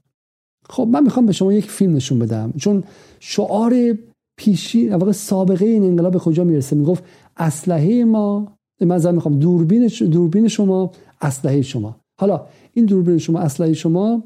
خب 0.69 0.87
من 0.91 1.03
می‌خوام 1.03 1.25
به 1.25 1.31
شما 1.31 1.53
یک 1.53 1.71
فیلم 1.71 1.95
نشون 1.95 2.19
بدم. 2.19 2.53
چون 2.57 2.83
شعار 3.19 3.97
پیشی 4.37 4.89
واقع 4.89 5.11
سابقه 5.11 5.65
این 5.65 5.83
انقلاب 5.83 6.17
کجا 6.17 6.43
می‌رسه؟ 6.43 6.75
می‌گفت 6.75 7.03
اسلحه 7.37 8.03
ما 8.03 8.57
من 8.81 9.15
می‌خوام 9.15 9.39
دوربین 9.39 9.87
دوربین 9.87 10.47
شما 10.47 10.91
اسلحه 11.21 11.61
شما. 11.61 11.95
حالا 12.19 12.45
این 12.73 12.85
دوربین 12.85 13.17
شما 13.17 13.39
اسلحه 13.39 13.73
شما 13.73 14.23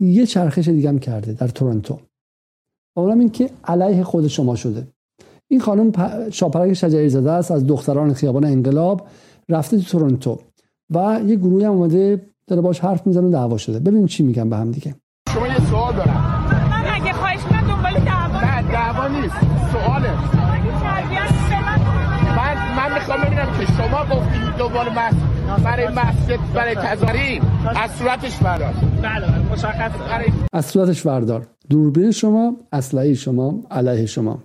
یه 0.00 0.26
چرخش 0.26 0.68
دیگه 0.68 0.88
هم 0.88 0.98
کرده 0.98 1.32
در 1.32 1.48
تورنتو. 1.48 1.98
اونم 2.96 3.18
این 3.18 3.30
که 3.30 3.50
علیه 3.64 4.02
خود 4.02 4.26
شما 4.26 4.56
شده. 4.56 4.86
این 5.50 5.60
خانم 5.60 5.92
شاپرک 6.30 6.72
شجری 6.72 7.08
زده 7.08 7.30
است 7.30 7.50
از 7.50 7.66
دختران 7.66 8.14
خیابان 8.14 8.44
انقلاب 8.44 9.06
رفته 9.48 9.78
تو 9.78 9.82
تورنتو 9.82 10.38
و 10.90 11.20
یه 11.26 11.36
گروهی 11.36 11.64
هم 11.64 11.72
اومده 11.72 12.26
داره 12.46 12.62
باش 12.62 12.80
حرف 12.80 13.06
می‌زنه 13.06 13.26
و 13.26 13.30
دعوا 13.30 13.56
شده. 13.56 13.78
ببینیم 13.78 14.06
چی 14.06 14.22
میگن 14.22 14.50
به 14.50 14.56
هم 14.56 14.70
دیگه. 14.70 14.94
شما 15.34 15.46
یه 15.46 15.58
سوال 15.70 15.96
دارم. 15.96 16.44
من 16.70 16.84
اگه 16.94 17.12
خواهش 17.12 17.40
من 17.50 17.60
دنبال 17.60 18.04
دعوا 18.04 18.40
نه 18.40 18.72
دعوا 18.72 19.08
نیست 19.08 19.34
سواله. 19.72 20.10
من 22.36 22.54
من 22.76 22.94
می‌خوام 22.94 23.20
ببینم 23.20 23.48
که 23.58 23.66
شما 23.72 24.16
گفتید 24.16 24.40
دنبال 24.58 24.88
مسجد 24.88 25.64
برای 25.64 25.88
مسجد 25.88 26.38
برای 26.54 26.74
تظاهری 26.74 27.40
از 27.76 27.90
صورتش 27.90 28.36
بردار. 28.36 28.74
بله 29.02 29.52
مشخص 29.52 29.92
از 30.52 30.66
صورتش 30.66 31.06
بردار. 31.06 31.46
دوربین 31.70 32.10
شما 32.10 32.56
اسلحه 32.72 33.14
شما 33.14 33.54
علیه 33.70 34.06
شما. 34.06 34.38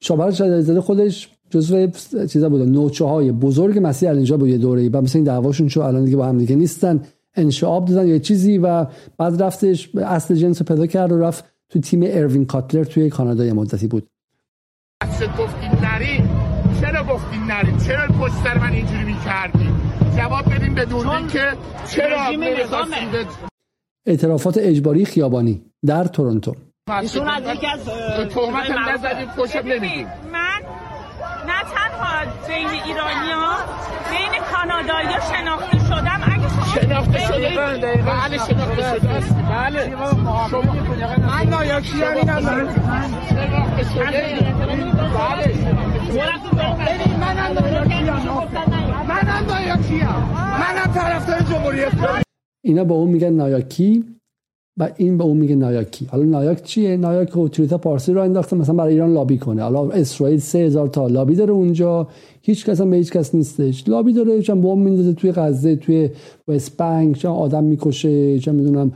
شابر 0.00 0.30
زاده 0.30 0.80
خودش 0.80 1.28
جزو 1.50 1.86
چیزا 2.26 2.48
بودن 2.48 2.68
نوچه 2.68 3.04
های 3.04 3.32
بزرگ 3.32 3.78
مسیح 3.82 4.08
الانجا 4.08 4.36
بود 4.36 4.48
یه 4.48 4.58
دوره 4.58 4.88
و 4.88 5.00
مثلا 5.00 5.18
این 5.18 5.24
دعواشون 5.24 5.68
شو 5.68 5.80
الان 5.80 6.04
دیگه 6.04 6.16
با 6.16 6.26
هم 6.26 6.38
دیگه 6.38 6.56
نیستن 6.56 7.00
انشعاب 7.34 7.84
دادن 7.84 8.08
یه 8.08 8.18
چیزی 8.18 8.58
و 8.58 8.86
بعد 9.18 9.42
رفتش 9.42 9.96
اصل 9.96 10.34
جنس 10.34 10.58
رو 10.58 10.66
پیدا 10.66 10.86
کرد 10.86 11.12
و 11.12 11.18
رفت 11.18 11.44
تو 11.68 11.80
تیم 11.80 12.00
اروین 12.04 12.44
کاتلر 12.44 12.84
توی 12.84 13.10
کانادا 13.10 13.44
یه 13.44 13.52
مدتی 13.52 13.86
بود. 13.86 14.06
گفتین 15.38 15.70
نری؟ 15.82 16.22
چرا 16.80 17.14
گفتین 17.14 17.40
نری؟ 17.40 17.72
چرا 17.86 18.06
پشت 18.06 18.34
سر 18.44 18.58
من 18.58 18.72
اینجوری 18.72 19.04
می‌کردی؟ 19.04 19.68
جواب 20.16 20.54
بدین 20.54 20.74
به 20.74 20.84
دوربین 20.84 21.26
که 21.26 21.52
چرا 21.90 22.16
اعترافات 24.06 24.58
اجباری 24.58 25.04
خیابانی 25.04 25.62
در 25.86 26.04
تورنتو. 26.04 26.54
ایشون 26.90 27.28
از 27.28 27.42
یکی 27.56 27.66
از 27.66 27.84
تهمت 28.34 28.70
نزدید 28.70 29.28
پشت 29.36 29.56
نمی‌دید 29.56 30.06
من 30.32 30.60
نه 31.46 31.62
تنها 31.74 32.32
بین 32.48 32.68
ایرانی 32.68 33.30
ها 33.32 33.56
بین 34.10 34.40
کانادایی 34.52 35.08
شناخته 35.32 35.78
شدم. 35.78 36.20
اگه 36.22 36.48
شما 36.48 36.64
شناخته 36.82 37.18
شده 37.18 37.48
بله 38.06 38.38
شناخته 38.38 38.98
شده 38.98 39.10
است 39.10 39.34
بله. 39.34 39.90
شما 40.50 40.72
من 41.28 41.48
نایاکی 41.48 42.02
هم 42.02 42.16
اینم 42.16 42.40
شناخته 43.30 43.84
شده 43.84 44.04
بله. 45.18 45.54
منم 47.20 47.58
نایاکی 47.58 48.10
منم 49.08 49.46
نایاکی 49.48 50.02
منم 50.58 50.92
طرفدار 50.94 51.40
جمهوری 51.40 51.84
اسلامی 51.84 52.22
اینا 52.64 52.84
با 52.84 52.94
اون 52.94 53.10
میگن 53.10 53.32
نایاکی. 53.32 54.04
و 54.80 54.88
این 54.96 55.18
به 55.18 55.24
اون 55.24 55.36
میگه 55.36 55.56
نایاکی. 55.56 56.06
حالا 56.06 56.24
نایاک 56.24 56.62
چیه؟ 56.62 56.96
نایاک 56.96 57.36
اوتوریتا 57.36 57.78
پارسی 57.78 58.12
رو 58.12 58.20
انداخته 58.20 58.56
مثلا 58.56 58.74
برای 58.74 58.92
ایران 58.92 59.12
لابی 59.12 59.38
کنه. 59.38 59.62
حالا 59.62 59.90
اسرائیل 59.90 60.38
سه 60.38 60.58
هزار 60.58 60.88
تا 60.88 61.06
لابی 61.06 61.34
داره 61.34 61.52
اونجا. 61.52 62.08
هیچ 62.42 62.66
کس 62.66 62.80
هم 62.80 62.90
به 62.90 62.96
هیچ 62.96 63.12
کس 63.12 63.34
نیستش. 63.34 63.88
لابی 63.88 64.12
داره 64.12 64.42
چون 64.42 64.60
بمب 64.60 64.78
میندازه 64.78 65.12
توی 65.12 65.32
غزه 65.32 65.76
توی 65.76 66.10
وست 66.48 66.76
بانک 66.76 67.16
چون 67.16 67.30
آدم 67.30 67.64
می‌کشه 67.64 68.38
چون 68.38 68.54
می‌دونم 68.54 68.92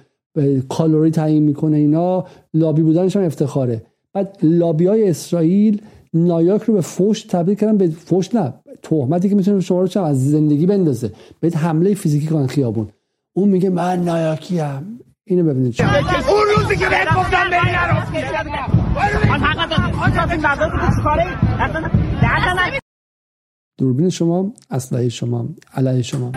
کالوری 0.69 1.11
تعیین 1.11 1.43
می‌کنه 1.43 1.77
اینا. 1.77 2.25
لابی 2.55 2.83
بودنش 2.83 3.17
هم 3.17 3.23
افتخاره. 3.23 3.83
بعد 4.13 4.39
لابی 4.43 4.87
های 4.87 5.09
اسرائیل 5.09 5.83
نایاک 6.15 6.63
رو 6.63 6.75
به 6.75 6.81
فوش 6.81 7.23
تبدیل 7.23 7.55
کردن 7.55 7.77
به 7.77 7.89
فوش 7.89 8.35
نه 8.35 8.55
تهمتی 8.83 9.29
که 9.29 9.35
می‌تونه 9.35 9.61
شما 9.61 9.83
رو 9.83 10.03
از 10.03 10.31
زندگی 10.31 10.67
بندازه. 10.67 11.11
به 11.41 11.51
حمله 11.51 11.95
فیزیکی 11.95 12.27
کنن 12.27 12.47
خیابون. 12.47 12.89
اون 13.33 13.49
میگه 13.49 13.71
من 13.71 14.05
نایاکی 14.05 14.59
هم 14.59 14.85
اینو 15.27 15.45
ببینید 15.51 15.83
اون 15.83 16.43
روزی 16.57 16.77
که 16.77 16.89
بهت 16.89 17.09
گفتم 17.17 17.51
بری 17.51 17.73
نرفتی 17.73 18.19
دوربین 23.79 24.11
شما 24.11 24.53
اسلحه 24.71 25.09
شما 25.09 25.49
علیه 25.75 26.03
شما. 26.03 26.33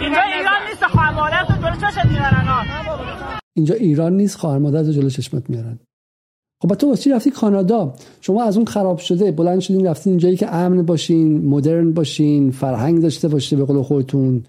اینجا 0.00 0.20
ایران 0.22 0.66
نیست 0.68 0.86
خواهر 0.86 1.10
مادر 1.12 1.44
تو 1.44 1.54
جلو 1.54 1.76
چشت 1.90 2.04
میارن 2.04 2.66
اینجا 3.56 3.74
ایران 3.74 4.12
نیست 4.12 4.36
خواهر 4.36 4.58
مادر 4.58 4.82
تو 4.84 4.92
جلو 4.92 5.10
چشمت 5.10 5.50
میارن. 5.50 5.78
خب 6.62 6.74
تو 6.74 6.88
واسه 6.88 7.14
رفتی 7.14 7.30
کانادا. 7.30 7.94
شما 8.20 8.42
از 8.42 8.56
اون 8.56 8.66
خراب 8.66 8.98
شده 8.98 9.32
بلند 9.32 9.60
شدین 9.60 9.86
رفتین 9.86 10.18
جایی 10.18 10.36
که 10.36 10.54
امن 10.54 10.82
باشین 10.82 11.46
مدرن 11.46 11.92
باشین 11.92 12.50
فرهنگ 12.50 13.02
داشته 13.02 13.28
باشه 13.28 13.56
به 13.56 13.64
قول 13.64 13.82
خودتون. 13.82 14.42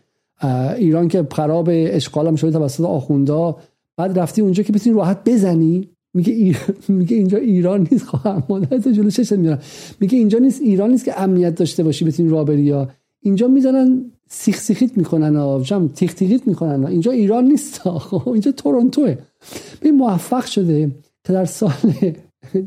ایران 0.78 1.07
که 1.07 1.28
خراب 1.32 1.70
اشغال 1.72 2.28
هم 2.28 2.36
شده 2.36 2.51
توسط 2.51 2.84
آخوندا. 2.84 3.57
بعد 3.97 4.20
رفتی 4.20 4.41
اونجا 4.41 4.64
که 4.64 4.74
بتونی 4.74 4.95
راحت 4.95 5.30
بزنی. 5.30 5.89
میگه 6.14 6.34
ایر... 6.34 6.57
میگه 6.88 7.18
اینجا 7.18 7.38
ایران 7.38 7.88
نیست. 7.91 8.05
خواهم 8.05 8.43
مادر 8.49 8.78
تو 8.78 8.91
جلو 8.91 9.09
چش 9.09 9.32
میارن 9.32 9.59
میگه 9.99 10.18
اینجا 10.18 10.39
نیست 10.39 10.61
ایران 10.61 10.91
نیست 10.91 11.05
که 11.05 11.22
امنیت 11.22 11.55
داشته 11.55 11.84
باشی 11.84 12.05
بتونی 12.05 12.29
راه 12.29 12.46
بری 12.46 12.63
یا. 12.63 12.89
اینجا 13.21 13.47
می‌زنن 13.47 14.05
سیخ 14.29 14.59
سیخیت 14.59 14.97
می‌کنن 14.97 15.36
ها 15.36 15.62
جام 15.63 15.88
تیخ 15.88 16.13
تیخیت 16.13 16.47
می‌کنن 16.47 16.86
اینجا 16.86 17.12
ایران 17.12 17.46
نیست 17.46 17.89
خب 17.89 18.29
اینجا 18.29 18.51
تورنتوه. 18.51 19.17
این 19.82 19.96
موفق 19.96 20.46
شده. 20.46 20.92
که 21.24 21.33
در 21.33 21.45
سال 21.45 21.71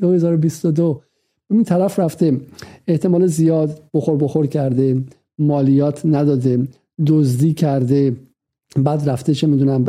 2022 0.01 1.03
این 1.51 1.65
طرف 1.65 1.99
رفته 1.99 2.41
احتمال 2.87 3.27
زیاد 3.27 3.83
بخور 3.95 4.17
بخور 4.17 4.47
کرده 4.47 5.05
مالیات 5.39 6.07
نداده 6.07 6.69
دزدی 7.07 7.55
کرده 7.55 8.17
بعد 8.77 9.09
رفته 9.09 9.35
چه 9.35 9.47
می‌دونم 9.47 9.85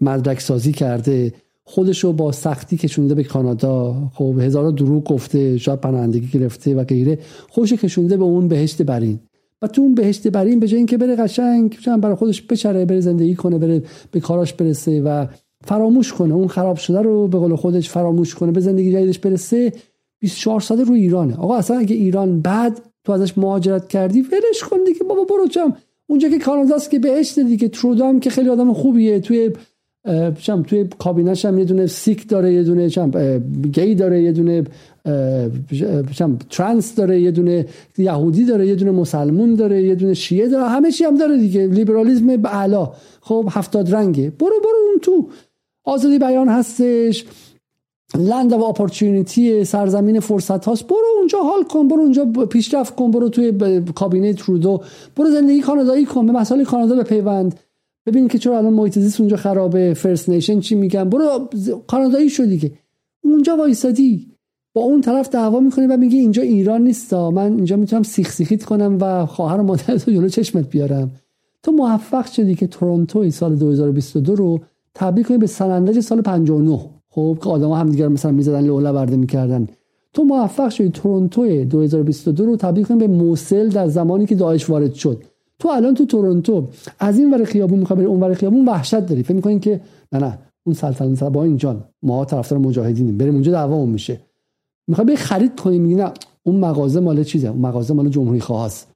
مدرک 0.00 0.40
سازی 0.40 0.72
کرده 0.72 1.32
خودشو 1.64 2.12
با 2.12 2.32
سختی 2.32 2.76
کشونده 2.76 3.14
به 3.14 3.24
کانادا. 3.24 4.10
خب 4.14 4.38
هزارا 4.40 4.70
دروغ 4.70 5.04
گفته 5.04 5.58
شاید 5.58 5.80
پناهندگی 5.80 6.26
گرفته 6.26 6.74
و 6.74 6.84
غیره. 6.84 7.18
خودش 7.48 7.72
کشونده 7.72 8.16
به 8.16 8.24
اون 8.24 8.48
بهشت 8.48 8.82
برین. 8.82 9.20
و 9.62 9.66
تو 9.66 9.82
اون 9.82 9.94
بهشت 9.94 10.28
برین 10.28 10.60
به 10.60 10.68
جای 10.68 10.78
اینکه 10.78 10.98
بره 10.98 11.16
قشنگ 11.16 11.78
برای 12.02 12.14
خودش 12.14 12.42
بچره 12.42 12.84
بره 12.84 13.00
زندگی 13.00 13.34
کنه 13.34 13.58
بره 13.58 13.82
به 14.10 14.20
کاراش 14.20 14.52
برسه 14.52 15.02
و 15.02 15.26
فراموش 15.64 16.12
کنه. 16.12 16.34
اون 16.34 16.48
خراب 16.48 16.76
شده 16.76 17.02
رو 17.02 17.28
به 17.28 17.38
قول 17.38 17.56
خودش 17.56 17.90
فراموش 17.90 18.34
کنه. 18.34 18.52
به 18.52 18.60
زندگی 18.60 18.92
جدیدش 18.92 19.18
برسه 19.18 19.72
24 20.20 20.60
ساله 20.60 20.84
رو 20.84 20.94
ایرانه. 20.94 21.36
آقا 21.36 21.56
اصلا 21.56 21.78
اگه 21.78 21.96
ایران 21.96 22.40
بعد 22.40 22.80
تو 23.04 23.12
ازش 23.12 23.38
مهاجرت 23.38 23.88
کردی 23.88 24.20
ولش 24.20 24.64
کن 24.70 24.76
دیگه. 24.86 25.00
بابا 25.08 25.24
برو 25.24 25.46
چم 25.46 25.76
اونجا 26.06 26.28
که 26.28 26.38
کاناداست 26.38 26.90
که 26.90 26.98
بهشت 26.98 27.38
دیگه 27.38 27.68
ترودو 27.68 28.04
هم 28.04 28.20
که 28.20 28.30
خیلی 28.30 28.48
آدم 28.48 28.72
خوبیه. 28.72 29.20
توی 29.20 29.50
چم 30.40 30.62
توی 30.62 30.88
کابینش 30.98 31.44
هم 31.44 31.58
یه 31.58 31.64
دونه 31.64 31.86
سیک 31.86 32.28
داره 32.28 32.54
یه 32.54 32.62
دونه 32.62 32.88
چم 32.88 33.10
گی 33.72 33.94
داره 33.94 34.22
یه 34.22 34.32
دونه 34.32 34.64
چم 36.12 36.38
ترانس 36.50 36.94
داره 36.94 37.20
یه 37.20 37.30
دونه 37.30 37.66
یهودی 37.98 38.44
داره 38.44 38.66
یه 38.66 38.74
دونه 38.74 38.90
مسلمون 38.90 39.54
داره 39.54 39.82
یه 39.82 39.94
دونه 39.94 40.14
شیعه 40.14 40.48
داره. 40.48 40.68
همه 40.68 40.90
چی 40.90 41.04
هم 41.04 41.16
داره 41.16 41.38
دیگه. 41.38 41.66
لیبرالیسم 41.66 42.36
به 42.36 42.48
خب 43.20 43.48
هفتاد 43.50 43.94
رنگه. 43.94 44.30
برو 44.30 44.60
برو 44.62 44.78
اون 44.88 44.98
تو. 45.02 45.28
آزادی 45.84 46.18
بیان 46.18 46.48
هستش. 46.48 47.24
land 48.14 48.52
of 48.52 48.62
opportunity 48.62 49.64
سرزمین 49.64 50.20
فرصت 50.20 50.64
هاست. 50.64 50.86
برو 50.86 51.04
اونجا 51.18 51.38
حال 51.38 51.62
کن 51.62 51.88
برو 51.88 52.00
اونجا 52.00 52.24
پیشرفت 52.24 52.96
کن 52.96 53.10
برو 53.10 53.28
توی 53.28 53.80
کابینه 53.94 54.32
ترودو. 54.32 54.80
برو 55.16 55.30
زندگی 55.30 55.60
کانادایی 55.60 56.04
کن 56.04 56.26
به 56.26 56.32
مسائل 56.32 56.64
کانادا 56.64 57.02
پیوند 57.02 57.60
ببین 58.06 58.28
که 58.28 58.38
چرا 58.38 58.58
الان 58.58 58.72
محیط 58.72 58.98
زیست 58.98 59.20
اونجا 59.20 59.36
خرابه. 59.36 59.94
First 59.94 60.28
Nation 60.28 60.60
چی 60.60 60.74
میگن؟ 60.74 61.04
برو 61.04 61.48
کانادایی 61.86 62.30
شدی 62.30 62.58
که 62.58 62.72
اونجا 63.24 63.56
وایسادی. 63.56 64.26
با 64.74 64.82
اون 64.82 65.00
طرف 65.00 65.28
دعوا 65.28 65.60
می‌کنی 65.60 65.86
و 65.86 65.96
میگی 65.96 66.18
اینجا 66.18 66.42
ایران 66.42 66.82
نیستا. 66.82 67.30
من 67.30 67.56
اینجا 67.56 67.76
می‌تونم 67.76 68.02
سیخ 68.02 68.32
سیخیت 68.32 68.64
کنم 68.64 68.98
و 69.00 69.26
خواهر 69.26 69.60
و 69.60 69.76
تو 69.76 70.12
جلو 70.12 70.28
چشمت 70.28 70.70
بیارم. 70.70 71.10
تو 71.62 71.72
موفق 71.72 72.26
شدی 72.26 72.54
که 72.54 72.66
تورنتو 72.66 73.30
سال 73.30 73.56
2022 73.56 74.34
رو 74.34 74.60
تبدیل 74.94 75.24
کنی 75.24 75.38
به 75.38 75.46
سنندج 75.46 76.00
سال 76.00 76.20
59 76.20 76.80
خب 77.08 77.38
که 77.42 77.50
آدما 77.50 77.76
هم 77.76 77.90
دیگر 77.90 78.08
مثلا 78.08 78.32
می‌زدن 78.32 78.64
لوله 78.64 78.92
برده 78.92 79.16
می‌کردن. 79.16 79.66
تو 80.12 80.24
موفق 80.24 80.68
شدی 80.68 80.88
تورنتو 80.88 81.64
2022 81.64 82.46
رو 82.46 82.56
تبدیل 82.56 82.84
کنی 82.84 82.96
به 82.96 83.06
موسل 83.06 83.68
در 83.68 83.88
زمانی 83.88 84.26
که 84.26 84.34
داعش 84.34 84.70
وارد 84.70 84.94
شد. 84.94 85.22
تو 85.58 85.68
الان 85.68 85.94
تو 85.94 86.06
تورنتو 86.06 86.68
از 86.98 87.18
این 87.18 87.34
ور 87.34 87.44
خیابون 87.44 87.78
می‌خوای 87.78 87.96
بری 87.96 88.06
اون 88.06 88.20
ور 88.20 88.34
خیابون 88.34 88.64
وحشت 88.64 89.00
داری. 89.00 89.22
فکر 89.22 89.34
می‌کنین 89.34 89.60
که 89.60 89.80
نه 90.12 90.18
نه 90.18 90.38
اون 90.64 90.74
سلطنت 90.74 91.24
با 91.24 91.44
اینجان 91.44 91.84
ما 92.02 92.24
طرفدار 92.24 92.58
مجاهدینیم. 92.58 93.18
بریم 93.18 93.34
اونجا 93.34 93.52
دعوامون 93.52 93.88
میشه. 93.88 94.20
می‌خوای 94.88 95.06
بری 95.06 95.16
خرید 95.16 95.60
کنی 95.60 95.78
میگی 95.78 95.94
نه 95.94 96.12
اون 96.42 96.56
مغازه 96.56 97.00
مال 97.00 97.24
چیزه؟ 97.24 97.48
اون 97.48 97.60
مغازه 97.60 97.94
مال 97.94 98.08
جمهوری 98.08 98.40
خواست 98.40 98.88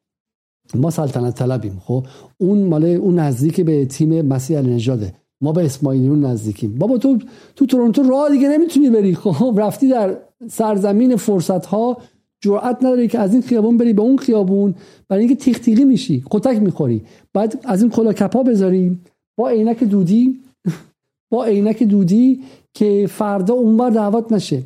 ما 0.75 0.91
سلطنت 0.91 1.35
طلبیم 1.35 1.83
خب؟ 1.85 2.07
اون 2.39 2.63
مال 2.63 2.85
اون 2.85 3.19
نزدیک 3.19 3.61
به 3.61 3.87
تیم 3.87 4.23
مسیح 4.23 4.61
نژاده 4.61 5.13
ما 5.41 5.53
به 5.53 5.65
اسماعیلیون 5.65 6.25
نزدیکیم. 6.25 6.79
بابا 6.79 6.99
تو 6.99 7.19
تو 7.57 7.67
تورنتو 7.67 8.03
راه 8.03 8.31
دیگه 8.31 8.49
نمی‌تونی 8.49 8.91
بری. 8.91 9.15
خب 9.15 9.55
رفتی 9.59 9.89
در 9.89 10.17
سرزمین 10.49 11.17
فرصت 11.17 11.67
ها 11.67 11.99
جرأت 12.41 12.77
نداری 12.77 13.09
که 13.09 13.19
از 13.19 13.33
این 13.33 13.43
خیابون 13.43 13.77
بری 13.77 13.93
به 13.93 14.03
اون 14.03 14.17
خیابون. 14.17 14.75
برای 15.09 15.25
اینکه 15.25 15.45
تیخ 15.45 15.59
تیغی 15.59 15.85
میشی 15.85 16.25
کتک 16.31 16.57
می‌خوری. 16.63 17.03
بعد 17.33 17.61
از 17.65 17.83
این 17.83 17.91
کلا 17.91 18.13
کپا 18.13 18.43
بذاری. 18.43 18.99
با 19.39 19.49
عینک 19.49 19.85
دودی 19.85 20.41
با 21.33 21.45
عینک 21.45 21.83
دودی 21.83 22.43
که 22.75 23.07
فردا 23.11 23.55
اونور 23.55 23.91
دعوت 23.91 24.33
نشه. 24.33 24.63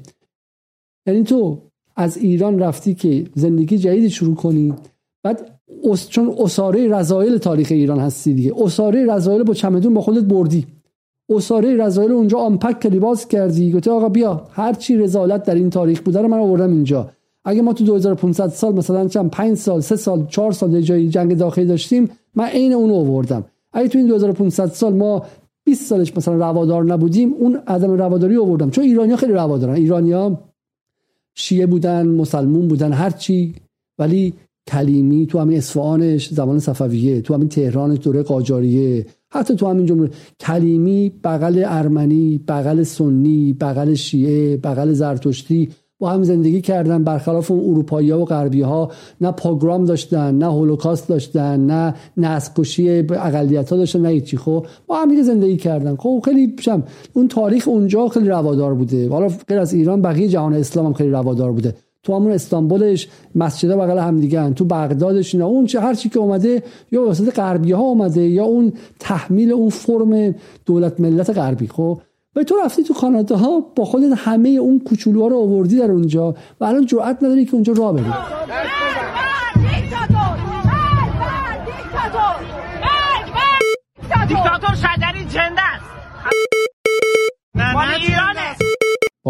یعنی 1.06 1.22
تو 1.24 1.58
از 1.96 2.16
ایران 2.16 2.58
رفتی 2.58 2.94
که 2.94 3.26
زندگی 3.34 3.78
جدید 3.78 4.08
شروع 4.08 4.34
کنی. 4.34 4.74
بعد 5.22 5.60
چون 6.08 6.34
اساره 6.38 6.88
رضایل 6.88 7.38
تاریخ 7.38 7.68
ایران 7.70 7.98
هستی 7.98 8.34
دیگه. 8.34 8.52
اساره 8.64 9.14
رضایل 9.14 9.42
با 9.42 9.54
چمدون 9.54 9.94
با 9.94 10.00
خودت 10.00 10.24
بردی. 10.24 10.66
اساره 11.28 11.76
رضایل 11.76 12.12
اونجا 12.12 12.38
آنپک 12.38 12.86
لباس 12.86 13.26
کردی 13.26 13.72
گفتی 13.72 13.90
آقا 13.90 14.08
بیا 14.08 14.46
هر 14.52 14.72
چی 14.72 14.96
رضالت 14.96 15.42
در 15.42 15.54
این 15.54 15.70
تاریخ 15.70 16.00
بوده 16.00 16.22
رو 16.22 16.28
من 16.28 16.38
آوردم 16.38 16.70
اینجا. 16.70 17.10
اگه 17.44 17.62
ما 17.62 17.72
تو 17.72 17.84
2500 17.84 18.48
سال 18.48 18.74
مثلا 18.74 19.08
چند 19.08 19.30
5 19.30 19.56
سال 19.56 19.80
3 19.80 19.96
سال 19.96 20.26
4 20.26 20.52
سال 20.52 20.80
جای 20.80 21.08
جنگ 21.08 21.36
داخلی 21.36 21.64
داشتیم 21.64 22.10
من 22.34 22.44
عین 22.44 22.72
اون 22.72 22.90
آوردم. 22.90 23.44
اگه 23.72 23.88
تو 23.88 23.98
این 23.98 24.06
2500 24.06 24.66
سال 24.66 24.94
ما 24.94 25.22
20 25.64 25.86
سالش 25.86 26.16
مثلا 26.16 26.34
روادار 26.34 26.84
نبودیم 26.84 27.32
اون 27.32 27.60
عدم 27.66 27.90
رواداری 27.90 28.36
آوردم. 28.36 28.70
چون 28.70 28.84
ایرانیا 28.84 29.16
خیلی 29.16 29.32
روادارن. 29.32 29.74
ایرانیا 29.74 30.38
شیعه 31.34 31.66
بودن 31.66 32.06
مسلمون 32.06 32.68
بودن 32.68 32.92
هر 32.92 33.10
چی. 33.10 33.54
ولی 33.98 34.34
کلیمی 34.70 35.26
تو 35.26 35.38
همین 35.38 35.58
اصفهانش 35.58 36.28
زمان 36.28 36.58
صفویه 36.58 37.20
تو 37.20 37.34
همین 37.34 37.48
تهرانش 37.48 37.98
دوره 38.02 38.22
قاجاریه. 38.22 39.06
حتی 39.32 39.54
تو 39.54 39.66
همین 39.66 39.86
جمهوری 39.86 40.10
کلیمی 40.40 41.12
بغل 41.24 41.64
ارمنی 41.66 42.40
بغل 42.48 42.82
سنی 42.82 43.52
بغل 43.60 43.94
شیعه 43.94 44.56
بغل 44.56 44.92
زرتشتی 44.92 45.68
با 46.00 46.10
هم 46.10 46.22
زندگی 46.22 46.60
کردن 46.60 47.04
برخلاف 47.04 47.50
اون 47.50 47.70
اروپایی 47.70 48.10
ها 48.10 48.20
و 48.20 48.24
غربی 48.24 48.62
ها 48.62 48.90
نه 49.20 49.32
پاگرام 49.32 49.84
داشتن 49.84 50.38
نه 50.38 50.46
هولوکاست 50.46 51.08
داشتن 51.08 51.66
نه 51.66 51.94
نسل 52.16 52.52
اقلیت 53.10 53.70
ها 53.70 53.76
داشتن 53.76 54.00
نه 54.00 54.08
هیچی. 54.08 54.36
خب 54.36 54.66
با 54.86 54.96
هم 54.96 55.22
زندگی 55.22 55.56
کردن. 55.56 55.96
خب 55.96 56.22
خیلی 56.24 56.56
شم. 56.60 56.82
اون 57.12 57.28
تاریخ 57.28 57.68
اونجا 57.68 58.08
خیلی 58.08 58.28
روادار 58.28 58.74
بوده. 58.74 59.08
حالا 59.08 59.28
غیر 59.48 59.58
از 59.58 59.74
ایران 59.74 60.02
بقیه 60.02 60.28
جهان 60.28 60.54
اسلام 60.54 60.86
هم 60.86 60.92
خیلی 60.92 61.10
روادار 61.10 61.52
بوده. 61.52 61.74
تو 62.02 62.16
همون 62.16 62.32
استانبولش 62.32 63.08
مسجدها 63.34 63.76
بغل 63.76 63.98
هم 63.98 64.20
دیگه 64.20 64.50
تو 64.50 64.64
بغدادش 64.64 65.34
اینا 65.34 65.46
اون 65.46 65.66
چه 65.66 65.80
هر 65.80 65.94
چی 65.94 66.08
که 66.08 66.18
اومده 66.18 66.62
یا 66.92 67.02
وسط 67.02 67.34
غربی 67.34 67.72
ها 67.72 67.82
اومده 67.82 68.22
یا 68.22 68.44
اون 68.44 68.72
تحمیل 68.98 69.52
اون 69.52 69.68
فرم 69.68 70.34
دولت 70.66 71.00
ملت 71.00 71.30
غربی 71.30 71.66
خب 71.66 72.00
و 72.36 72.44
تو 72.44 72.54
رفتی 72.64 72.82
تو 72.82 72.94
کانادا 72.94 73.36
ها 73.36 73.60
با 73.76 73.84
خودت 73.84 74.12
همه 74.16 74.48
اون 74.48 74.80
کوچولوها 74.80 75.28
رو 75.28 75.38
آوردی 75.38 75.76
در 75.76 75.90
اونجا 75.90 76.34
و 76.60 76.64
الان 76.64 76.86
جرئت 76.86 77.22
نداری 77.22 77.44
که 77.44 77.54
اونجا 77.54 77.72
راه 77.72 77.92
بری 77.92 78.04
دیکتاتور 84.28 84.74
شجری 84.74 85.24
جنده 85.24 85.62
است 85.62 85.90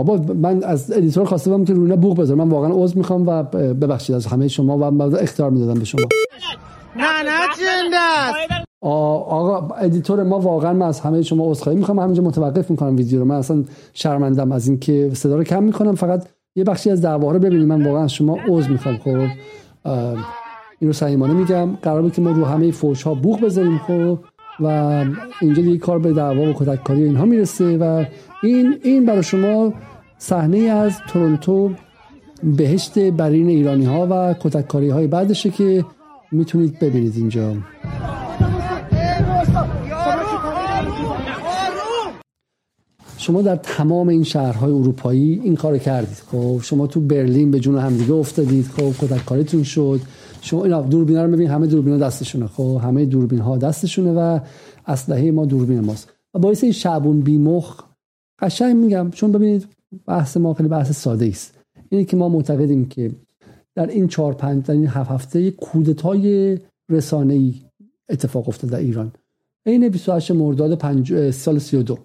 بابا 0.03 0.35
من 0.35 0.63
از 0.63 0.93
editor 0.93 1.25
خواسته 1.25 1.51
بودم 1.51 1.65
که 1.65 1.75
رونه 1.75 1.97
بوق 1.97 2.21
بذارم 2.21 2.39
من 2.39 2.49
واقعا 2.49 2.71
عذر 2.73 2.97
می‌خوام 2.97 3.29
و 3.29 3.43
ببخشید 3.43 4.17
از 4.17 4.27
همه 4.27 4.49
شما 4.49 4.79
و 4.79 5.03
اختیار 5.17 5.51
می‌دادم 5.51 5.79
به 5.79 5.85
شما. 5.85 6.07
نه 6.97 7.23
نه 7.23 7.41
جنده 7.59 7.97
آقا 8.83 9.75
editor 9.75 10.23
ما 10.23 10.39
واقعا 10.39 10.73
من 10.73 10.87
از 10.87 11.01
همه 11.01 11.23
شما 11.23 11.51
عذرخواهی 11.51 11.79
می‌خوام. 11.79 11.99
همینجا 11.99 12.23
متوقف 12.23 12.71
می‌کنم 12.71 12.97
ویدیو 12.97 13.19
رو. 13.19 13.25
من 13.25 13.35
اصلا 13.35 13.65
شرمندم 13.93 14.53
از 14.53 14.69
اینکه 14.69 15.11
صدا 15.15 15.37
رو 15.37 15.45
کم 15.45 15.63
می‌کنم. 15.63 15.95
فقط 15.95 16.27
یه 16.57 16.65
بخشی 16.65 16.91
از 16.91 17.03
دعوا 17.03 17.33
رو 17.33 17.39
ببینید. 17.39 17.67
من 17.67 17.87
واقعا 17.87 18.05
از 18.05 18.13
شما 18.13 18.39
عذر 18.49 18.71
می‌خوام. 18.71 18.97
خب 18.97 19.29
این 20.79 20.89
رو 20.89 20.93
صمیمانه 20.93 21.33
میگم. 21.33 21.77
قراره 21.83 22.11
که 22.11 22.23
ما 22.23 22.31
رو 22.31 22.45
همه 22.45 22.71
فوش 22.71 23.03
ها 23.03 23.15
بوخ 23.15 23.43
بذاریم 23.43 23.79
خب 23.79 24.19
و 24.61 24.67
اینجا 25.41 25.63
دیگه 25.63 25.79
کار 25.79 25.99
به 25.99 26.13
دعوا 26.13 26.51
و 26.51 26.53
کتککاری 26.53 27.05
اینها 27.05 27.25
می‌رسه 27.25 27.77
و 27.77 28.05
این 28.43 28.79
این 28.83 29.07
برای 29.07 29.23
شما 29.23 29.73
صحنه 30.23 30.59
از 30.59 30.99
تورنتو 31.09 31.71
بهشت 32.43 32.99
برین 32.99 33.49
ایرانی 33.49 33.85
ها 33.85 34.07
و 34.11 34.35
کتککاری 34.41 34.89
های 34.89 35.07
بعدشه 35.07 35.51
که 35.51 35.85
می‌تونید 36.33 36.79
ببینید 36.79 37.17
اینجا. 37.17 37.57
شما 43.19 43.43
در 43.43 43.57
تمام 43.57 44.09
این 44.09 44.23
شهرهای 44.23 44.73
اروپایی 44.73 45.41
این 45.45 45.57
کار 45.57 45.79
کردید. 45.79 46.23
خب 46.33 46.61
شما 46.63 46.87
تو 46.87 47.01
برلین 47.01 47.51
به 47.51 47.61
جون 47.61 47.79
همدیگه 47.79 48.13
افتادید. 48.13 48.67
خب 48.67 49.25
کارتون 49.27 49.63
شد. 49.63 50.01
شما 50.41 50.65
اینا 50.65 50.83
دوربینا 50.83 51.25
رو 51.25 51.33
ببین 51.33 51.51
همه 51.51 51.67
دوربینا 51.67 51.99
دستشونه. 51.99 52.47
خب 52.47 52.81
همه 52.85 53.05
دوربین 53.05 53.41
ها 53.41 53.57
دستشونه 53.57 54.13
و 54.13 54.41
اسلحه 54.87 55.31
ما 55.31 55.47
دوربین 55.47 55.81
ماست. 55.81 56.13
و 56.35 56.39
باعث 56.39 56.65
این 56.65 56.73
شعبون 56.73 57.21
بیمخ 57.21 57.83
قشنگ 58.39 58.77
میگم. 58.77 59.11
چون 59.11 59.33
ببینید 59.33 59.80
بحث 60.07 60.37
ما 60.37 60.55
خیلی 60.55 60.69
بحث 60.69 60.93
ساده 60.93 61.27
است 61.27 61.59
اینه 61.89 62.05
که 62.05 62.17
ما 62.17 62.29
معتقدیم 62.29 62.89
که 62.89 63.11
در 63.75 63.87
این 63.87 64.09
چهار 64.09 64.33
پنج 64.33 64.65
در 64.65 64.75
این 64.75 64.87
هفت 64.87 65.11
هفته 65.11 65.51
کودتای 65.51 66.59
رسانه‌ای 66.91 67.55
اتفاق 68.09 68.49
افتاد 68.49 68.71
در 68.71 68.79
ایران. 68.79 69.13
عین 69.67 69.89
28 69.89 70.31
مرداد 70.31 71.31
سال 71.31 71.59
32 71.59 71.99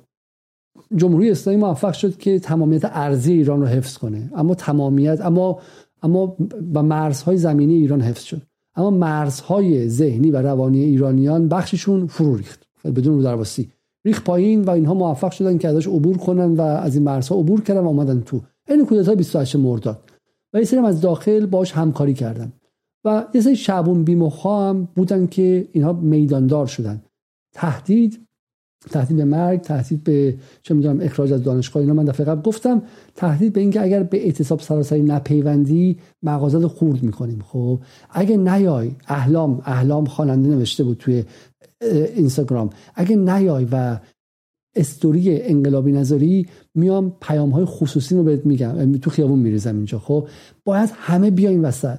جمهوری 0.95 1.31
اسلامی 1.31 1.59
موفق 1.59 1.93
شد 1.93 2.17
که 2.17 2.39
تمامیت 2.39 2.85
ارزی 2.85 3.33
ایران 3.33 3.61
رو 3.61 3.67
حفظ 3.67 3.97
کنه. 3.97 4.29
اما 4.35 4.55
تمامیت 4.55 5.21
اما 5.21 5.59
اما 6.03 6.37
با 6.73 6.81
مرزهای 6.81 7.37
زمینی 7.37 7.73
ایران 7.73 8.01
حفظ 8.01 8.23
شد. 8.23 8.41
اما 8.75 8.89
مرزهای 8.89 9.89
ذهنی 9.89 10.31
و 10.31 10.41
روانی 10.41 10.83
ایرانیان 10.83 11.47
بخششون 11.47 12.07
فرو 12.07 12.35
ریخت. 12.35 12.67
بدون 12.85 13.15
رو 13.15 13.23
درواسی. 13.23 13.71
ریخ 14.05 14.21
پایین 14.23 14.61
و 14.61 14.69
اینها 14.69 14.93
موفق 14.93 15.31
شدن 15.31 15.57
که 15.57 15.67
ازش 15.67 15.87
عبور 15.87 16.17
کنن 16.17 16.55
و 16.55 16.61
از 16.61 16.95
این 16.95 17.03
مرزها 17.03 17.35
عبور 17.35 17.61
کردن 17.61 17.79
و 17.79 17.87
آمدن 17.87 18.21
تو. 18.21 18.41
این 18.69 18.85
کودتا 18.85 19.15
28 19.15 19.55
مرداد. 19.55 20.11
و 20.53 20.57
یه 20.57 20.63
سری 20.63 20.79
از 20.79 21.01
داخل 21.01 21.45
باش 21.45 21.71
همکاری 21.71 22.13
کردن. 22.13 22.53
و 23.05 23.25
یه 23.33 23.41
سری 23.41 23.55
شعبون 23.55 24.03
بیمخا 24.03 24.69
هم 24.69 24.87
بودن 24.95 25.27
که 25.27 25.67
اینها 25.71 25.93
میداندار 25.93 26.67
شدن. 26.67 27.03
تهدید 27.53 28.24
تهدید 28.91 29.17
به 29.17 29.25
مرگ 29.25 29.61
تهدید 29.61 30.03
به 30.03 30.35
چه 30.61 30.73
می‌دونم 30.73 31.01
اخراج 31.01 31.33
از 31.33 31.43
دانشگاه 31.43 31.81
اینا. 31.81 31.93
من 31.93 32.05
دفعه 32.05 32.25
قبل 32.25 32.41
گفتم 32.41 32.81
تهدید 33.15 33.53
به 33.53 33.61
اینکه 33.61 33.81
اگر 33.81 34.03
به 34.03 34.25
اعتصاب 34.25 34.59
سراسری 34.59 35.03
نپیوندی 35.03 35.97
مغازه 36.23 36.67
خورد 36.67 37.03
می‌کنیم. 37.03 37.43
خب 37.47 37.79
اگه 38.09 38.37
نیای 38.37 38.91
احلام 39.07 39.61
احلام 39.65 40.05
خواننده 40.05 40.49
نوشته 40.49 40.83
بود 40.83 40.97
توی 40.97 41.23
اینستاگرام. 42.15 42.69
اگه 42.95 43.15
نیای 43.15 43.67
و 43.71 43.99
استوری 44.75 45.41
انقلابی 45.41 45.91
نظری 45.91 46.47
میام 46.75 47.15
پیام 47.21 47.49
های 47.49 47.65
خصوصی 47.65 48.15
رو 48.15 48.23
بهت 48.23 48.45
میگم. 48.45 48.97
تو 48.97 49.09
خیابون 49.09 49.39
میریزم 49.39 49.75
اینجا. 49.75 49.99
خب 49.99 50.27
باید 50.65 50.89
همه 50.93 51.31
بیاین 51.31 51.61
وسط. 51.61 51.97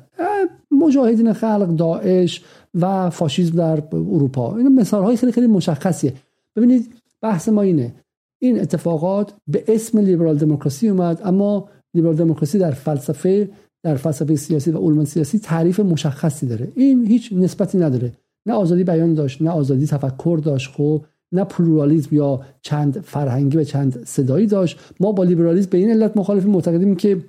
مجاهدین 0.70 1.32
خلق 1.32 1.76
داعش 1.76 2.44
و 2.74 3.10
فاشیسم 3.10 3.56
در 3.56 3.82
اروپا. 3.92 4.56
این 4.56 4.68
مثال 4.68 5.04
های 5.04 5.16
خیلی 5.16 5.32
خیلی 5.32 5.46
مشخصیه. 5.46 6.12
ببینید 6.56 6.94
بحث 7.22 7.48
ما 7.48 7.62
اینه. 7.62 7.94
این 8.38 8.60
اتفاقات 8.60 9.34
به 9.46 9.64
اسم 9.68 9.98
لیبرال 9.98 10.36
دموکراسی 10.36 10.88
اومد 10.88 11.20
اما 11.24 11.68
لیبرال 11.94 12.16
دموکراسی 12.16 12.58
در 12.58 12.70
فلسفه 12.70 13.50
در 13.82 13.96
فلسفه 13.96 14.36
سیاسی 14.36 14.70
و 14.70 14.78
علوم 14.78 15.04
سیاسی 15.04 15.38
تعریف 15.38 15.80
مشخصی 15.80 16.46
داره. 16.46 16.72
این 16.74 17.06
هیچ 17.06 17.32
نسبتی 17.32 17.78
نداره. 17.78 18.12
نه 18.46 18.52
آزادی 18.52 18.84
بیان 18.84 19.14
داشت 19.14 19.42
نه 19.42 19.50
آزادی 19.50 19.86
تفکر 19.86 20.40
داشت 20.44 20.72
خب. 20.72 21.04
نه 21.32 21.44
پلورالیزم 21.44 22.16
یا 22.16 22.40
چند 22.62 23.00
فرهنگی 23.00 23.56
و 23.56 23.64
چند 23.64 24.04
صدایی 24.04 24.46
داشت. 24.46 24.80
ما 25.00 25.12
با 25.12 25.24
لیبرالیسم 25.24 25.70
به 25.70 25.78
این 25.78 25.90
علت 25.90 26.16
مخالفیم 26.16 26.50
معتقدیم 26.50 26.96
که 26.96 27.20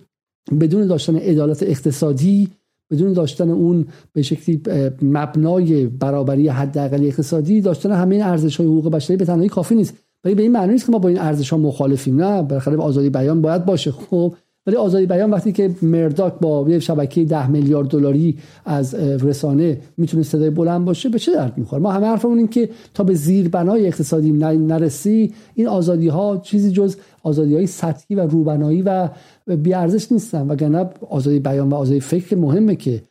بدون 0.60 0.88
داشتن 0.88 1.16
عدالت 1.16 1.64
اقتصادی 1.64 2.50
بدون 2.92 3.14
داشتن 3.14 3.50
اون 3.50 3.86
به 4.14 4.22
شکلی 4.22 4.62
مبنای 5.02 5.86
برابری 5.86 6.48
حداقلی 6.48 7.08
اقتصادی 7.08 7.62
داشتن 7.62 7.92
همه 7.92 8.16
این 8.16 8.24
ارزش 8.24 8.58
های 8.58 8.68
حقوق 8.68 8.92
بشری 8.92 9.18
به 9.18 9.26
تنهایی 9.26 9.50
کافی 9.50 9.76
نیست. 9.76 9.94
ولی 10.24 10.36
به 10.36 10.42
این 10.42 10.52
معنی 10.52 10.72
نیست 10.72 10.86
که 10.86 10.92
ما 10.92 11.00
با 11.00 11.10
این 11.10 11.20
ارزش 11.20 11.50
ها 11.50 11.58
مخالفیم. 11.58 12.22
نه 12.24 12.44
بالاخره 12.44 12.78
آزادی 12.78 13.10
بیان 13.10 13.42
باید 13.42 13.66
باشه. 13.66 13.92
خب 13.92 14.36
ولی 14.68 14.76
آزادی 14.76 15.06
بیان 15.06 15.32
وقتی 15.32 15.52
که 15.52 15.76
مرداک 15.82 16.34
با 16.42 16.66
یه 16.70 16.80
شبکه 16.80 17.26
ده 17.26 17.50
میلیارد 17.50 17.88
دلاری 17.88 18.38
از 18.66 18.96
رسانه 18.96 19.82
می‌تونه 19.98 20.24
صدای 20.24 20.50
بلند 20.50 20.86
باشه 20.86 21.10
به 21.10 21.20
چه 21.20 21.34
درد 21.34 21.58
می‌خوره؟ 21.58 21.82
ما 21.82 21.92
همه 21.92 22.08
حرفمون 22.08 22.38
این 22.38 22.48
که 22.48 22.70
تا 22.94 23.04
به 23.04 23.14
زیر 23.14 23.50
بنای 23.50 23.88
اقتصادی 23.88 24.32
نرسی 24.32 25.34
این 25.56 25.68
آزادی 25.68 26.08
ها 26.08 26.38
چیزی 26.38 26.72
جز 26.72 26.96
آزادی 27.24 27.56
های 27.56 27.68
سطحی 27.68 28.16
و 28.16 28.28
روبنایی 28.28 28.82
و 28.82 29.10
ارزش 29.74 30.12
نیستن. 30.12 30.48
وگرنه 30.48 30.90
آزادی 31.10 31.40
بیان 31.40 31.70
و 31.70 31.76
آزادی 31.76 32.00
فکر 32.00 32.36
مهمه 32.36 32.76
که 32.76 33.04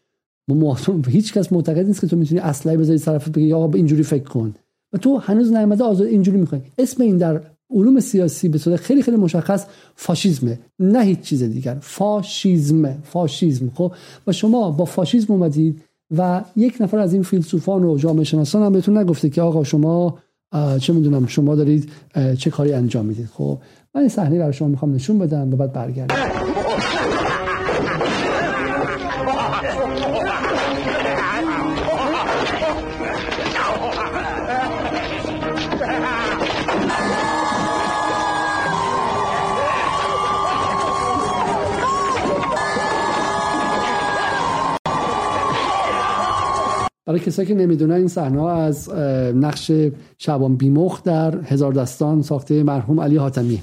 ما 0.49 0.77
هیچ 1.09 1.33
کس 1.35 1.53
معتقد 1.53 1.87
نیست 1.87 2.01
که 2.01 2.07
تو 2.07 2.17
می‌تونی 2.17 2.41
اسلحه 2.41 2.77
بذاری 2.77 2.99
طرف 2.99 3.29
بگی 3.29 3.47
یا 3.47 3.71
اینجوری 3.75 4.03
فکر 4.03 4.25
کن. 4.25 4.55
و 4.93 4.99
تو 4.99 5.17
هنوز 5.17 5.53
نیامده 5.53 5.85
آزاد 5.85 6.07
اینجوری 6.07 6.39
می‌خوای. 6.39 6.61
اسم 6.79 7.03
این 7.03 7.17
در 7.17 7.41
علوم 7.71 8.01
سیاسی 8.01 8.49
به 8.49 8.59
صورت 8.59 8.81
خیلی 8.81 9.03
خیلی 9.03 9.17
مشخص 9.17 9.65
فاشیزمه 9.97 10.59
نه 10.79 11.05
هیچ 11.05 11.21
چیز 11.21 11.43
دیگر. 11.43 11.77
فاشیزم 11.81 13.03
فاشیزم. 13.03 13.71
خب 13.75 13.93
و 14.27 14.33
شما 14.33 14.71
با 14.71 14.85
فاشیزم 14.85 15.33
اومدید 15.33 15.83
و 16.17 16.45
یک 16.57 16.77
نفر 16.81 16.99
از 16.99 17.13
این 17.13 17.23
فیلسوفان 17.23 17.85
و 17.85 17.99
جامعه 17.99 18.25
شناسان 18.25 18.63
هم 18.63 18.73
بهتون 18.73 18.99
نگفته 18.99 19.31
که 19.31 19.43
آقا 19.43 19.65
شما 19.65 20.19
چه 20.81 20.93
می‌دونم 20.93 21.27
شما 21.27 21.55
دارید 21.55 21.91
چه 22.39 22.51
کاری 22.51 22.73
انجام 22.73 23.07
می‌دید. 23.07 23.29
خب 23.33 23.59
من 23.95 24.01
این 24.01 24.11
صحنه 24.11 24.39
برای 24.39 24.53
شما 24.53 24.69
می‌خوام 24.69 24.95
نشون 24.95 25.19
بدم 25.19 25.53
و 25.53 25.57
بعد 25.57 25.73
برگردم. 25.73 26.15
برای 47.07 47.21
کسایی 47.21 47.49
که 47.49 47.55
نمی‌دونن 47.55 47.95
این 47.95 48.09
صحنه 48.09 48.43
از 48.43 48.95
نقش 49.35 49.73
شبان 50.19 50.57
بیمخ 50.57 51.03
در 51.03 51.41
هزار 51.41 51.73
دستان 51.73 52.23
ساخته 52.23 52.63
مرحوم 52.63 53.01
علی 53.01 53.17
حاتمی 53.17 53.63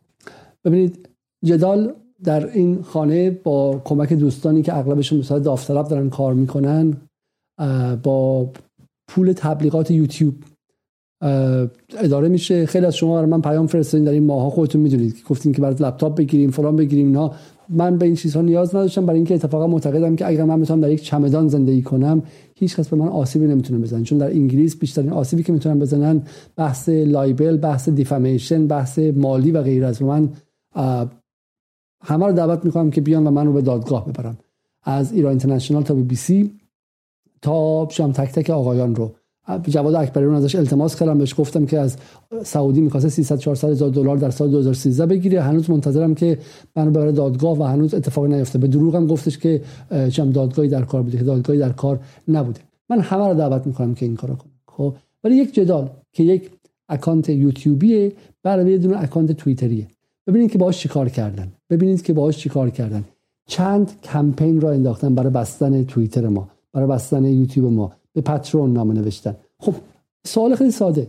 ببینید 0.65 1.09
جدال 1.45 1.93
در 2.23 2.49
این 2.49 2.81
خانه 2.81 3.31
با 3.31 3.81
کمک 3.85 4.13
دوستانی 4.13 4.61
که 4.61 4.77
اغلبشون 4.77 5.17
به 5.17 5.23
صورت 5.23 5.43
داوطلب 5.43 5.87
دارن 5.87 6.09
کار 6.09 6.33
می‌کنن 6.33 6.97
با 8.03 8.49
پول 9.07 9.33
تبلیغات 9.35 9.91
یوتیوب 9.91 10.33
اداره 11.99 12.27
میشه. 12.27 12.65
خیلی 12.65 12.85
از 12.85 12.95
شما 12.95 13.15
برای 13.15 13.29
من 13.29 13.41
پیام 13.41 13.67
فرستادین 13.67 14.05
در 14.05 14.11
این 14.11 14.25
ماها 14.25 14.49
خودتون 14.49 14.81
می‌دونید 14.81 15.17
که 15.17 15.23
گفتین 15.29 15.51
که 15.51 15.61
برای 15.61 15.75
لپتاپ 15.79 16.17
بگیریم 16.17 16.51
فلان 16.51 16.75
بگیریم 16.75 17.07
اینا. 17.07 17.31
من 17.69 17.97
به 17.97 18.05
این 18.05 18.15
چیزها 18.15 18.41
نیاز 18.41 18.75
نداشتم 18.75 19.05
برای 19.05 19.17
اینکه 19.17 19.35
اتفاقا 19.35 19.67
معتقدم 19.67 20.15
که 20.15 20.27
اگر 20.27 20.43
من 20.43 20.61
بتونم 20.61 20.81
در 20.81 20.91
یک 20.91 21.03
چمدان 21.03 21.47
زندگی 21.47 21.81
کنم 21.81 22.23
هیچ 22.55 22.75
کس 22.75 22.87
به 22.87 22.97
من 22.97 23.07
آسیبی 23.07 23.47
نمی‌تونه 23.47 23.79
بزنه. 23.79 24.03
چون 24.03 24.17
در 24.17 24.31
انگلیس 24.31 24.79
بیشترین 24.79 25.09
آسیبی 25.09 25.43
که 25.43 25.53
می‌تونن 25.53 25.79
بزنن 25.79 26.21
بحث 26.55 26.89
لایبل 26.89 27.57
بحث 27.57 27.89
دیفامیشن 27.89 28.67
بحث 28.67 28.99
مالی 28.99 29.51
و 29.51 29.61
غیره 29.61 29.87
است. 29.87 30.01
من 30.01 30.29
همه 32.03 32.25
رو 32.25 32.31
دعوت 32.31 32.65
می‌کنم 32.65 32.91
که 32.91 33.01
بیان 33.01 33.27
و 33.27 33.31
من 33.31 33.45
رو 33.45 33.53
به 33.53 33.61
دادگاه 33.61 34.05
ببرم 34.05 34.37
از 34.83 35.13
ایران 35.13 35.29
اینترنشنال 35.29 35.83
تا 35.83 35.93
بی 35.93 36.03
بی 36.03 36.15
سی 36.15 36.51
تا 37.41 37.87
شام 37.91 38.11
تک 38.11 38.31
تک 38.31 38.49
آقایان 38.49 38.95
رو. 38.95 39.11
جواد 39.67 39.95
اکبریان 39.95 40.35
ازش 40.35 40.55
التماس 40.55 40.95
کردم 40.95 41.17
بهش 41.17 41.39
گفتم 41.39 41.65
که 41.65 41.79
از 41.79 41.97
سعودی 42.43 42.81
می‌خواسته 42.81 43.09
300 43.09 43.37
400 43.37 43.69
هزار 43.69 43.89
دلار 43.89 44.17
در 44.17 44.29
سال 44.29 44.51
2013 44.51 45.05
بگیره. 45.05 45.41
هنوز 45.41 45.69
منتظرم 45.69 46.15
که 46.15 46.39
منو 46.75 46.91
ببره 46.91 47.11
دادگاه 47.11 47.59
و 47.59 47.63
هنوز 47.63 47.93
اتفاقی 47.93 48.29
نیفته. 48.29 48.59
به 48.59 48.67
دروغم 48.67 49.07
گفتش 49.07 49.37
که 49.37 49.61
چم 50.11 50.31
دادگاهی 50.31 50.69
در 50.69 50.81
کار 50.81 51.01
بوده 51.01 51.17
که 51.17 51.23
دادگاهی 51.23 51.59
در 51.59 51.71
کار 51.71 51.99
نبوده. 52.27 52.61
من 52.89 52.99
همه 52.99 53.27
رو 53.27 53.33
دعوت 53.33 53.67
می‌کنم 53.67 53.93
که 53.93 54.05
این 54.05 54.15
کارو 54.15 54.35
کنم. 54.35 54.51
خب؟ 54.67 54.95
ولی 55.23 55.35
یک 55.35 55.53
جدال 55.53 55.89
که 56.13 56.23
یک 56.23 56.51
اکانت 56.89 57.29
یوتیوبیه 57.29 58.11
برای 58.43 58.71
یه 58.71 58.77
دونه 58.77 59.03
اکانت 59.03 59.31
توییتریه. 59.31 59.87
ببینید 60.27 60.51
که 60.51 60.57
باهاش 60.57 60.79
چیکار 60.79 61.09
کردن. 61.09 61.51
ببینید 61.69 62.01
که 62.01 62.13
باهاش 62.13 62.37
چیکار 62.37 62.69
کردن. 62.69 63.05
چند 63.47 64.01
کمپین 64.01 64.61
را 64.61 64.71
انداختن 64.71 65.15
برای 65.15 65.29
بستن 65.29 65.83
توییتر 65.83 66.27
ما 66.27 66.49
برای 66.73 66.87
بستن 66.87 67.25
یوتیوب 67.25 67.73
ما 67.73 67.91
به 68.13 68.21
پترون 68.21 68.73
نامه 68.73 68.93
نوشتن. 68.93 69.35
خب 69.59 69.75
سوال 70.27 70.55
خیلی 70.55 70.71
ساده. 70.71 71.07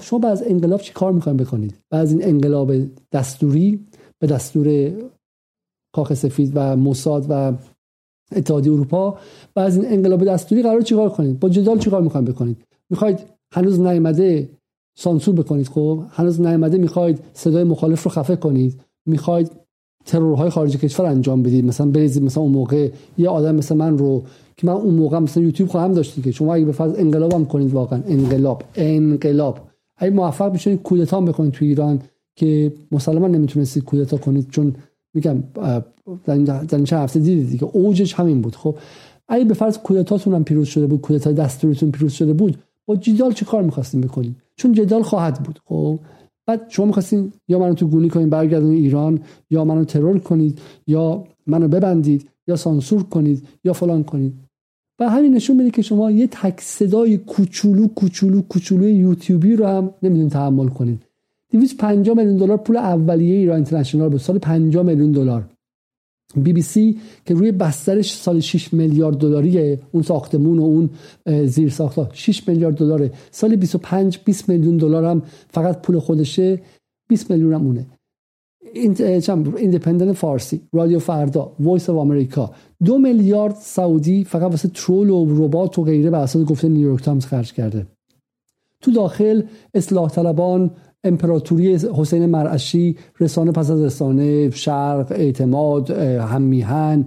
شما 0.00 0.18
بعد 0.18 0.32
از 0.32 0.42
انقلاب 0.46 0.80
چی 0.80 0.92
کار 0.92 1.12
می‌خوایم 1.12 1.36
بکنید؟ 1.36 1.74
بعد 1.90 2.02
از 2.02 2.12
این 2.12 2.24
انقلاب 2.24 2.72
دستوری 3.12 3.86
به 4.18 4.26
دستور 4.26 4.92
کاخ 5.94 6.14
سفید 6.14 6.52
و 6.54 6.76
موساد 6.76 7.26
و 7.28 7.52
اتحادیه 8.36 8.72
اروپا 8.72 9.18
و 9.56 9.60
از 9.60 9.76
این 9.76 9.92
انقلاب 9.92 10.24
دستوری 10.24 10.62
قرار 10.62 10.80
چیکار 10.80 11.08
کنید؟ 11.08 11.40
با 11.40 11.48
جدال 11.48 11.78
چیکار 11.78 12.02
می‌خوایم 12.02 12.24
بکنید؟ 12.24 12.64
می‌خواید 12.90 13.18
هنوز 13.54 13.80
نیامده 13.80 14.48
سانسور 15.00 15.34
بکنید. 15.34 15.68
خب 15.68 16.02
هنوز 16.10 16.40
نیامده 16.40 16.78
می‌خواید 16.78 17.18
صدای 17.32 17.64
مخالف 17.64 18.02
رو 18.02 18.10
خفه 18.10 18.36
کنید. 18.36 18.80
می‌خواید 19.06 19.50
ترورهای 20.04 20.50
خارج 20.50 20.76
کشور 20.76 21.06
انجام 21.06 21.42
بدید. 21.42 21.64
مثلا 21.64 21.90
بریزید 21.90 22.22
مثلا 22.22 22.42
اون 22.42 22.52
موقع 22.52 22.90
یه 23.18 23.28
آدم 23.28 23.54
مثل 23.54 23.76
من 23.76 23.98
رو 23.98 24.22
که 24.56 24.66
من 24.66 24.72
اون 24.72 24.94
موقع 24.94 25.18
مثلا 25.18 25.42
یوتیوب 25.42 25.68
خواهم 25.68 25.92
داشتی 25.92 26.22
که 26.22 26.30
شما 26.30 26.54
اگه 26.54 26.64
به 26.64 26.72
فرض 26.72 26.92
انقلاب 26.96 27.32
هم 27.32 27.44
کنید 27.44 27.72
واقعا. 27.72 28.02
انقلاب 28.06 28.62
انقلاب. 28.74 29.58
اگه 29.96 30.12
موفق 30.14 30.52
بشید 30.52 30.82
کودتا 30.82 31.20
بکنید 31.20 31.52
تو 31.52 31.64
ایران 31.64 32.00
که 32.36 32.72
مسلما 32.92 33.28
نمی‌تونستید 33.28 33.84
کودتا 33.84 34.16
کنید. 34.16 34.50
چون 34.50 34.74
میگم 35.14 35.42
در 36.26 36.84
چند 36.84 36.92
هفته 36.92 37.20
دیدید 37.20 37.60
که 37.60 37.66
اوجش 37.72 38.14
همین 38.14 38.40
بود. 38.40 38.56
خب 38.56 38.74
اگه 39.28 39.44
به 39.44 39.54
فرض 39.54 39.78
کودتاتون 39.78 40.34
هم 40.34 40.44
پیروز 40.44 40.68
شده 40.68 40.86
بود 40.86 41.00
کودتای 41.00 41.34
دستوریتون 41.34 41.90
پیروز 41.90 42.12
شده 42.12 42.32
بود 42.32 42.58
با 42.90 42.96
جدال 42.96 43.32
چه 43.32 43.44
کار 43.44 43.62
می‌خواستیم 43.62 44.00
بکنید 44.00 44.36
چون 44.56 44.72
جدال 44.72 45.02
خواهد 45.02 45.42
بود. 45.42 45.58
خب 45.64 45.98
بعد 46.46 46.60
شما 46.68 46.86
می‌خواستین 46.86 47.32
یا 47.48 47.58
منو 47.58 47.74
تو 47.74 47.86
گونی 47.86 48.08
کنید 48.08 48.30
برگردون 48.30 48.70
ایران 48.70 49.20
یا 49.50 49.64
منو 49.64 49.84
ترور 49.84 50.18
کنید 50.18 50.58
یا 50.86 51.24
منو 51.46 51.68
ببندید 51.68 52.28
یا 52.46 52.56
سانسور 52.56 53.02
کنید 53.02 53.46
یا 53.64 53.72
فلان 53.72 54.04
کنید. 54.04 54.34
و 54.98 55.10
همین 55.10 55.34
نشون 55.34 55.56
میده 55.56 55.70
که 55.70 55.82
شما 55.82 56.10
یه 56.10 56.26
تک 56.26 56.60
صدای 56.60 57.16
کوچولو 57.18 57.88
کوچولو 57.88 58.42
کوچولو 58.42 58.88
یوتیوبی 58.88 59.56
رو 59.56 59.66
هم 59.66 59.90
نمی‌دونید 60.02 60.32
تحمل 60.32 60.68
کنید 60.68 61.02
250 61.50 62.16
میلیون 62.16 62.36
دلار 62.36 62.56
پول 62.56 62.76
اولیه 62.76 63.34
ایران 63.34 63.56
اینترنشنال 63.56 64.08
بود. 64.08 64.20
سال 64.20 64.38
50 64.38 64.82
میلیون 64.82 65.12
دلار. 65.12 65.44
بی 66.36 66.52
بی 66.52 66.62
سی 66.62 66.98
که 67.26 67.34
روی 67.34 67.52
بسترش 67.52 68.14
سال 68.14 68.40
6 68.40 68.74
میلیارد 68.74 69.16
دلاریه 69.16 69.80
اون 69.92 70.02
ساختمون 70.02 70.58
و 70.58 70.62
اون 70.62 70.90
زیر 71.46 71.70
ساختا 71.70 72.08
6 72.12 72.48
میلیارد 72.48 72.74
دلاره. 72.74 73.12
سال 73.30 73.56
25 73.56 74.18
20 74.24 74.48
میلیون 74.48 74.76
دلار 74.76 75.04
هم 75.04 75.22
فقط 75.48 75.82
پول 75.82 75.98
خودشه 75.98 76.60
20 77.08 77.30
میلیون 77.30 77.54
هم 77.54 77.66
اونه. 77.66 77.86
ایندیپندنت 79.56 80.12
فارسی 80.12 80.60
رادیو 80.72 80.98
فردا 80.98 81.52
Voice 81.60 81.90
of 81.90 81.96
America 81.96 82.50
دو 82.84 82.98
میلیارد 82.98 83.54
سعودی 83.54 84.24
فقط 84.24 84.50
واسه 84.50 84.68
troll 84.68 85.10
و 85.10 85.44
ربات 85.44 85.78
و 85.78 85.82
غیره 85.82 86.10
به 86.10 86.16
اساس 86.16 86.44
گفته 86.44 86.68
نیویورک 86.68 87.02
تایمز 87.02 87.26
خرج 87.26 87.52
کرده. 87.52 87.86
تو 88.80 88.90
داخل 88.90 89.42
اصلاح 89.74 90.10
طلبان 90.10 90.70
امپراتوری 91.04 91.74
حسین 91.74 92.26
مرعشی 92.26 92.96
رسانه 93.20 93.52
پس 93.52 93.70
از 93.70 93.82
رسانه 93.82 94.50
شرق 94.50 95.12
اعتماد 95.12 95.90
هممیهن 95.90 97.06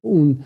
اون 0.00 0.38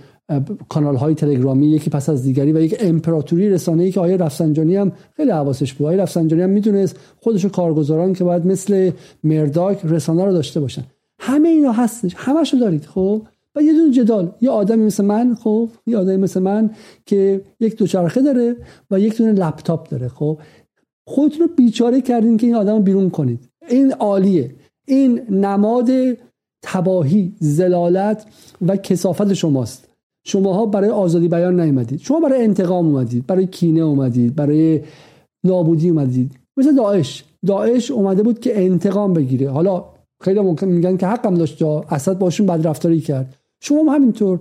کانال 0.68 0.96
های 0.96 1.14
تلگرامی 1.14 1.66
یکی 1.66 1.90
پس 1.90 2.08
از 2.08 2.22
دیگری 2.22 2.52
و 2.52 2.60
یک 2.60 2.76
امپراتوری 2.80 3.50
رسانه‌ای 3.50 3.92
که 3.92 4.00
آیه 4.00 4.16
رفسنجانی 4.16 4.76
هم 4.76 4.92
خیلی 5.16 5.30
حواسش 5.30 5.72
بود. 5.72 5.86
آیه 5.86 5.96
رفسنجانی 5.96 6.42
هم 6.42 6.50
می‌دونست 6.50 6.96
خودشو 7.20 7.48
کارگزاران 7.48 8.12
که 8.12 8.24
باید 8.24 8.46
مثل 8.46 8.90
مرداک 9.24 9.80
رسانه 9.84 10.24
رو 10.24 10.32
داشته 10.32 10.60
باشن. 10.60 10.82
همه 11.18 11.48
اینا 11.48 11.72
هستش. 11.72 12.14
همشو 12.16 12.56
دارید 12.56 12.84
خب؟ 12.84 13.22
و 13.56 13.62
یه 13.62 13.72
دونه 13.72 13.92
جدال. 13.92 14.32
یه 14.40 14.50
آدمی 14.50 14.84
مثل 14.84 15.04
من 15.04 15.34
خب؟ 15.34 15.68
یه 15.86 15.98
آدمی 15.98 16.16
مثل 16.16 16.40
من 16.40 16.70
که 17.06 17.40
یک 17.60 17.76
دوچرخه 17.76 18.22
داره 18.22 18.56
و 18.90 19.00
یک 19.00 19.16
دونه 19.16 19.32
لپتاپ 19.32 19.88
داره 19.88 20.08
خب؟ 20.08 20.38
خودتون 21.06 21.40
رو 21.40 21.54
بیچاره 21.56 22.00
کردین 22.00 22.36
که 22.36 22.46
این 22.46 22.56
آدم 22.56 22.76
رو 22.76 22.82
بیرون 22.82 23.10
کنید. 23.10 23.48
این 23.68 23.92
عالیه. 23.92 24.54
این 24.86 25.20
نماد 25.30 25.90
تباهی 26.62 27.32
زلالت 27.38 28.26
و 28.66 28.76
کسافت 28.76 29.32
شماست. 29.32 29.88
شماها 30.26 30.66
برای 30.66 30.90
آزادی 30.90 31.28
بیان 31.28 31.60
نیومدید. 31.60 32.00
شما 32.00 32.20
برای 32.20 32.44
انتقام 32.44 32.86
اومدید 32.86 33.26
برای 33.26 33.46
کینه 33.46 33.80
اومدید 33.80 34.36
برای 34.36 34.80
نابودی 35.44 35.88
اومدید. 35.88 36.32
مثل 36.56 36.74
داعش. 36.74 37.24
داعش 37.46 37.90
اومده 37.90 38.22
بود 38.22 38.40
که 38.40 38.64
انتقام 38.64 39.12
بگیره. 39.12 39.50
حالا 39.50 39.84
خیلی 40.20 40.40
ممکن 40.40 40.66
میگن 40.66 40.96
که 40.96 41.06
حقم 41.06 41.34
داشت. 41.34 41.62
اسد 41.62 42.18
باشون 42.18 42.46
بد 42.46 42.66
رفتاری 42.66 43.00
کرد. 43.00 43.36
شما 43.60 43.80
هم 43.80 43.88
همینطور. 43.88 44.40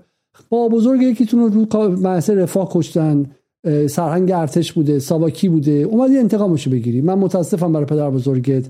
با 0.49 0.67
بزرگ 0.67 1.01
یکیتون 1.01 1.39
رو 1.39 1.49
رو 1.49 2.35
رفاه 2.35 2.69
کشتن. 2.71 3.25
سرهنگ 3.87 4.31
ارتش 4.31 4.73
بوده 4.73 4.99
ساواکی 4.99 5.49
بوده 5.49 5.71
اومدی 5.71 6.17
انتقامشو 6.17 6.71
بگیری. 6.71 7.01
من 7.01 7.13
متاسفم 7.13 7.73
برای 7.73 7.85
پدر 7.85 8.09
بزرگت. 8.09 8.65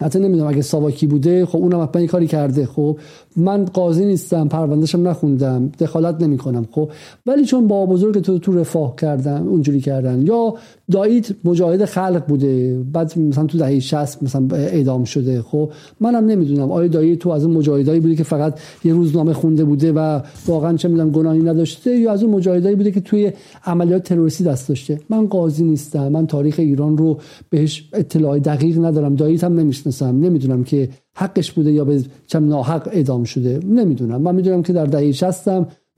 حتی 0.00 0.18
نمی‌دونم 0.18 0.48
اگه 0.48 0.62
ساواکی 0.62 1.06
بوده 1.06 1.46
خب 1.46 1.58
اونم 1.58 1.82
حتما 1.82 2.06
کاری 2.06 2.26
کرده. 2.26 2.66
خب 2.66 2.98
من 3.36 3.64
قاضی 3.64 4.06
نیستم 4.06 4.48
پروندهشم 4.48 5.08
نخوندم 5.08 5.72
دخالت 5.78 6.22
نمی‌کنم. 6.22 6.68
خب 6.70 6.90
ولی 7.26 7.44
چون 7.44 7.68
با 7.68 7.86
بزرگ 7.86 8.20
تو 8.20 8.38
تو 8.38 8.52
رفاه 8.52 8.96
کردن 8.96 9.46
اونجوری 9.46 9.80
کردن 9.80 10.22
یا 10.26 10.54
داییت 10.90 11.28
مجاهد 11.44 11.84
خلق 11.84 12.26
بوده 12.26 12.82
بعد 12.92 13.18
مثلا 13.18 13.46
تو 13.46 13.58
دهه 13.58 13.80
60 13.80 14.22
مثلا 14.22 14.48
اعدام 14.52 15.04
شده. 15.04 15.42
خب 15.42 15.70
منم 16.00 16.26
نمی‌دونم 16.26 16.72
آیا 16.72 16.88
دایی 16.88 17.16
تو 17.16 17.30
از 17.30 17.44
اون 17.44 17.56
مجاهدایی 17.56 18.00
بوده 18.00 18.14
که 18.16 18.24
فقط 18.24 18.60
یه 18.84 18.92
روزنامه 18.92 19.32
خونده 19.32 19.64
بوده 19.64 19.92
و 19.92 20.20
واقعا 20.46 20.76
چه 20.76 20.88
می‌دونم 20.88 21.10
گناهی 21.10 21.42
نداشته 21.42 21.96
یا 21.96 22.12
از 22.12 22.22
اون 22.22 22.34
مجاهدایی 22.34 22.76
بوده 22.76 22.90
که 22.90 23.00
توی 23.00 23.32
عملیات 23.64 24.02
تروریستی 24.02 24.44
دست 24.44 24.68
داشته؟ 24.68 25.00
من 25.10 25.26
قاضی 25.26 25.64
نیستم 25.64 26.08
من 26.08 26.26
تاریخ 26.26 26.54
ایران 26.58 26.96
رو 26.98 27.18
بهش 27.50 27.88
اطلاع 27.92 28.38
دقیق 28.38 28.84
ندارم. 28.84 29.14
داییت 29.14 29.44
هم 29.44 29.52
نمی‌شناسم 29.88 30.20
نمی‌دونم 30.20 30.64
که 30.64 30.88
حقش 31.16 31.52
بوده 31.52 31.72
یا 31.72 31.84
به 31.84 32.04
چم 32.26 32.48
ناحق 32.48 32.88
اعدام 32.92 33.24
شده. 33.24 33.60
نمی‌دونم. 33.64 34.20
من 34.22 34.34
می‌دونم 34.34 34.62
که 34.62 34.72
در 34.72 34.86
دهه 34.86 35.12
60 35.12 35.48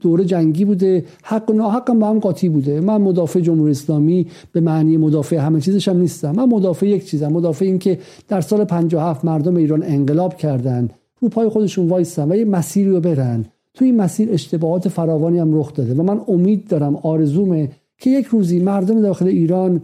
دوره 0.03 0.25
جنگی 0.25 0.65
بوده. 0.65 1.05
حق 1.23 1.51
و 1.51 1.53
ناحق 1.53 1.93
با 1.93 2.09
هم 2.09 2.19
قاطی 2.19 2.49
بوده. 2.49 2.81
من 2.81 3.01
مدافع 3.01 3.41
جمهوری 3.41 3.71
اسلامی 3.71 4.27
به 4.53 4.61
معنی 4.61 4.97
مدافع 4.97 5.37
همه 5.37 5.61
چیزش 5.61 5.89
هم 5.89 5.99
نیستم. 5.99 6.31
من 6.31 6.45
مدافع 6.45 6.87
یک 6.87 7.05
چیزم. 7.07 7.29
مدافع 7.29 7.65
این 7.65 7.79
که 7.79 7.99
در 8.29 8.41
سال 8.41 8.65
57 8.65 9.25
مردم 9.25 9.57
ایران 9.57 9.83
انقلاب 9.83 10.37
کردن. 10.37 10.89
رو 11.21 11.29
پای 11.29 11.49
خودشون 11.49 11.89
وایستن 11.89 12.33
و 12.33 12.37
یه 12.37 12.45
مسیری 12.45 12.91
رو 12.91 13.01
برن. 13.01 13.45
تو 13.75 13.85
این 13.85 13.97
مسیر 13.97 14.29
اشتباهات 14.33 14.89
فراوانی 14.89 15.39
هم 15.39 15.59
رخ 15.59 15.75
داده 15.75 15.95
و 15.95 16.03
من 16.03 16.21
امید 16.29 16.69
دارم 16.69 16.97
آرزومه 16.97 17.69
که 17.99 18.11
یک 18.11 18.27
روزی 18.27 18.59
مردم 18.61 19.03
داخل 19.03 19.27
ایران 19.27 19.81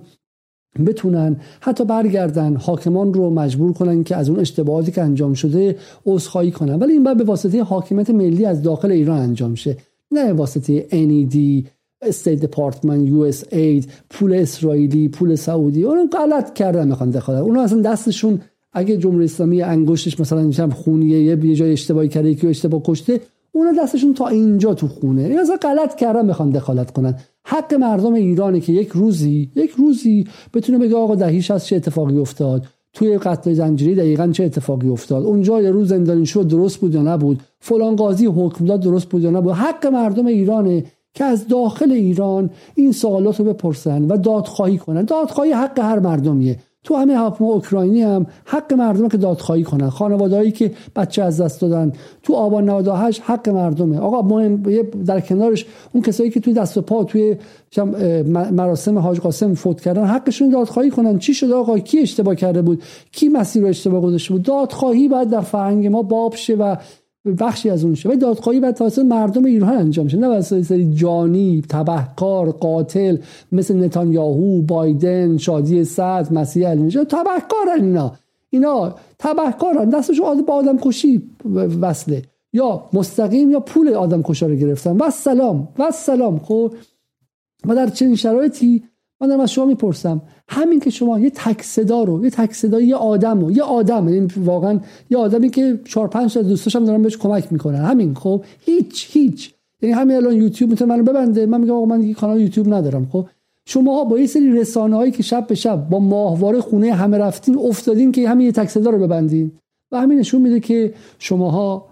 بتونن 0.85 1.37
حتی 1.61 1.85
برگردن 1.85 2.57
حاکمان 2.57 3.15
رو 3.15 3.31
مجبور 3.31 3.73
کنن 3.73 4.05
که 4.05 4.17
از 4.17 4.29
اون 4.29 4.41
اشتباهاتی 4.41 4.93
که 4.93 5.03
انجام 5.03 5.35
شده 5.35 5.77
عذرخواهی 6.07 6.51
کنن. 6.51 6.75
ولی 6.75 6.93
این 6.93 7.05
باید 7.05 7.19
به 7.19 7.25
واسطه 7.25 7.63
حاکمیت 7.63 8.11
ملی 8.11 8.45
از 8.45 8.63
داخل 8.63 8.91
ایران 8.91 9.19
انجام 9.19 9.55
شه. 9.55 9.77
نه 10.11 10.33
واسطه 10.33 10.87
NED 10.91 11.67
State 12.03 12.41
Department 12.41 13.09
USAID 13.09 13.91
پول 14.11 14.35
اسرائیلی 14.35 15.09
پول 15.09 15.35
سعودی. 15.35 15.85
اون 15.85 16.11
غلط 16.11 16.53
کردن 16.53 16.89
می‌خوان 16.89 17.11
دخالت. 17.11 17.43
اون 17.43 17.59
اصلا 17.59 17.81
دستشون 17.81 18.41
اگه 18.73 18.97
جمهوری 18.97 19.25
اسلامی 19.25 19.63
انگشتش 19.63 20.21
مثلا 20.21 20.43
میشم 20.43 20.71
خونیه 20.71 21.23
یه 21.23 21.55
جای 21.55 21.73
اشتباهی 21.73 22.09
کرده 22.09 22.35
که 22.35 22.49
اشتباه 22.49 22.83
کشته 22.85 23.21
اون 23.57 23.77
دستشون 23.83 24.15
تا 24.15 24.29
اینجا 24.29 24.75
تو 24.75 24.89
خونه. 24.89 25.23
این 25.23 25.41
اصلا 25.41 25.57
غلط 25.57 25.95
کردن 25.95 26.27
می‌خوان 26.27 26.51
دخالت 26.51 26.91
کنن. 26.91 27.15
حق 27.45 27.75
مردم 27.75 28.15
ایرانه 28.15 28.61
که 28.61 28.73
یک 28.73 28.89
روزی 28.89 29.51
یک 29.57 29.71
روزی 29.71 30.27
بتونه 30.55 30.79
بگه 30.79 30.97
آقا 30.97 31.15
دهیش 31.15 31.51
از 31.51 31.67
چه 31.67 31.77
اتفاقی 31.77 32.19
افتاد؟ 32.19 32.65
توی 32.93 33.19
قتل 33.19 33.53
زنجیری 33.53 33.95
دقیقا 33.95 34.31
چه 34.33 34.45
اتفاقی 34.45 34.89
افتاد؟ 34.89 35.25
اونجا 35.25 35.63
یه 35.63 35.71
روز 35.71 35.89
زندانی 35.89 36.27
شد 36.27 36.49
درست 36.49 36.77
بود 36.77 36.95
یا 36.95 37.03
نبود؟ 37.03 37.41
فلان 37.61 37.97
قاضی 37.97 38.27
حکم 38.27 38.65
داد 38.65 38.81
درست 38.81 39.09
بود 39.09 39.23
یا 39.23 39.31
نبود؟ 39.31 39.53
حق 39.53 39.87
مردم 39.87 40.27
ایرانه 40.27 40.85
که 41.15 41.25
از 41.25 41.49
داخل 41.49 41.93
ایران 41.93 42.51
این 42.75 42.93
سوالات 42.93 43.41
رو 43.41 43.47
بپرسن 43.47 44.05
و 44.05 44.17
دادخواهی 44.17 44.79
کنن. 44.79 45.05
دادخواهی 45.05 45.53
حق 45.53 45.79
هر 45.79 45.99
مردمیه. 45.99 46.59
تو 46.87 46.95
همه 46.95 47.19
حکم 47.19 47.45
اوکراینی 47.45 48.03
هم 48.03 48.27
حق 48.45 48.73
مردم 48.73 49.09
که 49.09 49.17
دادخواهی 49.17 49.63
کنن. 49.63 49.91
خانوادهایی 49.91 50.53
که 50.53 50.73
بچه 50.97 51.23
از 51.23 51.41
دست 51.41 51.61
دادن. 51.61 51.93
تو 52.23 52.35
آبان 52.35 52.71
98 52.71 53.23
حق 53.25 53.49
مردمه. 53.49 53.99
آقا 53.99 54.23
مهم 54.23 54.63
در 55.07 55.21
کنارش 55.21 55.67
اون 55.93 56.03
کسایی 56.03 56.31
که 56.31 56.41
توی 56.41 56.53
دست 56.53 56.77
و 56.77 56.81
پا 56.81 57.05
توی 57.05 57.37
مراسم 58.53 58.99
حاج 58.99 59.21
قاسم 59.21 59.55
فوت 59.55 59.81
کردن 59.81 60.05
حقشون 60.05 60.51
دادخواهی 60.51 60.91
کنن. 60.91 61.19
چی 61.19 61.35
شده 61.35 61.55
آقا؟ 61.55 61.79
کی 61.79 61.99
اشتباه 61.99 62.35
کرده 62.35 62.63
بود؟ 62.63 62.83
کی 63.13 63.29
مسیر 63.29 63.63
رو 63.63 63.69
اشتباه 63.69 64.03
گذاشته 64.03 64.35
بود؟ 64.35 64.43
دادخواهی 64.43 65.09
باید 65.09 65.31
در 65.31 65.41
فرهنگ 65.41 65.87
ما 65.87 66.03
باب 66.03 66.35
شه 66.35 66.55
و 66.55 66.77
بخشی 67.33 67.71
از 67.71 67.85
اون 67.85 67.95
شه 67.95 68.09
و 68.09 68.17
دادخواهی 68.17 68.61
باید 68.61 68.75
توسط 68.75 69.03
مردم 69.03 69.45
ایران 69.45 69.73
انجام 69.73 70.09
شه 70.09 70.17
نه 70.17 70.29
واسه 70.29 70.63
سری 70.63 70.95
جانی 70.95 71.63
تبهکار 71.69 72.51
قاتل 72.51 73.17
مثل 73.53 73.85
نتانیاهو 73.85 74.63
بایدن 74.63 75.37
شادی 75.37 75.85
صد 75.85 76.33
مسیح 76.33 76.69
علی 76.69 76.91
تبهکارن 76.91 77.81
اینا. 77.81 78.13
اینا 78.51 78.95
تبهکارن 79.19 79.91
دستشون 79.91 80.43
با 80.43 80.55
آدم 80.55 80.79
کشی 80.79 81.23
وصله. 81.81 82.23
یا 82.53 82.83
مستقیم 82.93 83.51
یا 83.51 83.61
پول 83.61 83.89
آدم 83.89 84.23
کشا 84.23 84.47
رو 84.47 84.55
گرفتن. 84.55 84.97
و 84.97 85.11
سلام. 85.11 85.69
و 85.79 85.91
سلام. 85.91 86.39
خب 86.39 86.75
و 87.67 87.75
در 87.75 87.87
چنین 87.87 88.17
شرایطی 88.17 88.83
من 89.21 89.29
دارم 89.29 89.41
از 89.41 89.51
شما 89.51 89.65
می‌پرسم. 89.65 90.23
همین 90.49 90.81
که 90.81 90.91
شما 90.91 91.19
یه 91.19 91.31
تک 91.31 91.63
صدا 91.63 92.03
رو 92.03 92.25
یه 92.25 92.31
تک 92.31 92.53
صدا 92.53 92.81
یه 92.81 92.97
آدم 92.97 93.41
رو 93.41 93.51
یه 93.51 93.63
آدم 93.63 94.07
این 94.07 94.31
واقعا 94.37 94.81
یه 95.11 95.19
آدمی 95.19 95.51
که 95.51 95.81
چهار 95.85 96.09
پنج 96.09 96.35
تا 96.35 96.43
دوستاشم 96.43 96.85
دارن 96.85 97.03
بهش 97.03 97.17
کمک 97.17 97.53
می‌کنن. 97.53 97.85
همین 97.85 98.15
خب؟ 98.15 98.45
هیچ 98.61 99.09
هیچ. 99.11 99.55
یعنی 99.83 99.95
همین 99.95 100.17
الان 100.17 100.35
یوتیوب 100.35 100.71
می‌تونه 100.71 100.95
منو 100.95 101.03
ببنده. 101.03 101.47
من 101.47 101.61
میگم 101.61 101.73
آقا 101.73 101.87
من 101.87 102.13
کانال 102.13 102.41
یوتیوب 102.41 102.75
ندارم 102.75 103.09
خب؟ 103.13 103.27
شما 103.67 104.05
با 104.05 104.19
یه 104.19 104.27
سری 104.27 104.53
رسانه 104.53 104.97
هایی 104.97 105.13
که 105.13 105.23
شب 105.23 105.47
به 105.47 105.55
شب 105.55 105.89
با 105.89 105.99
ماهواره 105.99 106.61
خونه 106.61 106.93
همه 106.93 107.19
رفتین 107.19 107.59
افتادین 107.59 108.13
که 108.13 108.29
همین 108.29 108.47
یه 108.47 108.53
تک 108.53 108.69
صدا 108.69 108.91
رو 108.91 108.99
ببندین. 108.99 109.53
و 109.93 110.01
همین 110.01 110.19
نشون 110.19 110.43
میده 110.43 110.61
که 110.61 110.95
شماها 111.19 111.89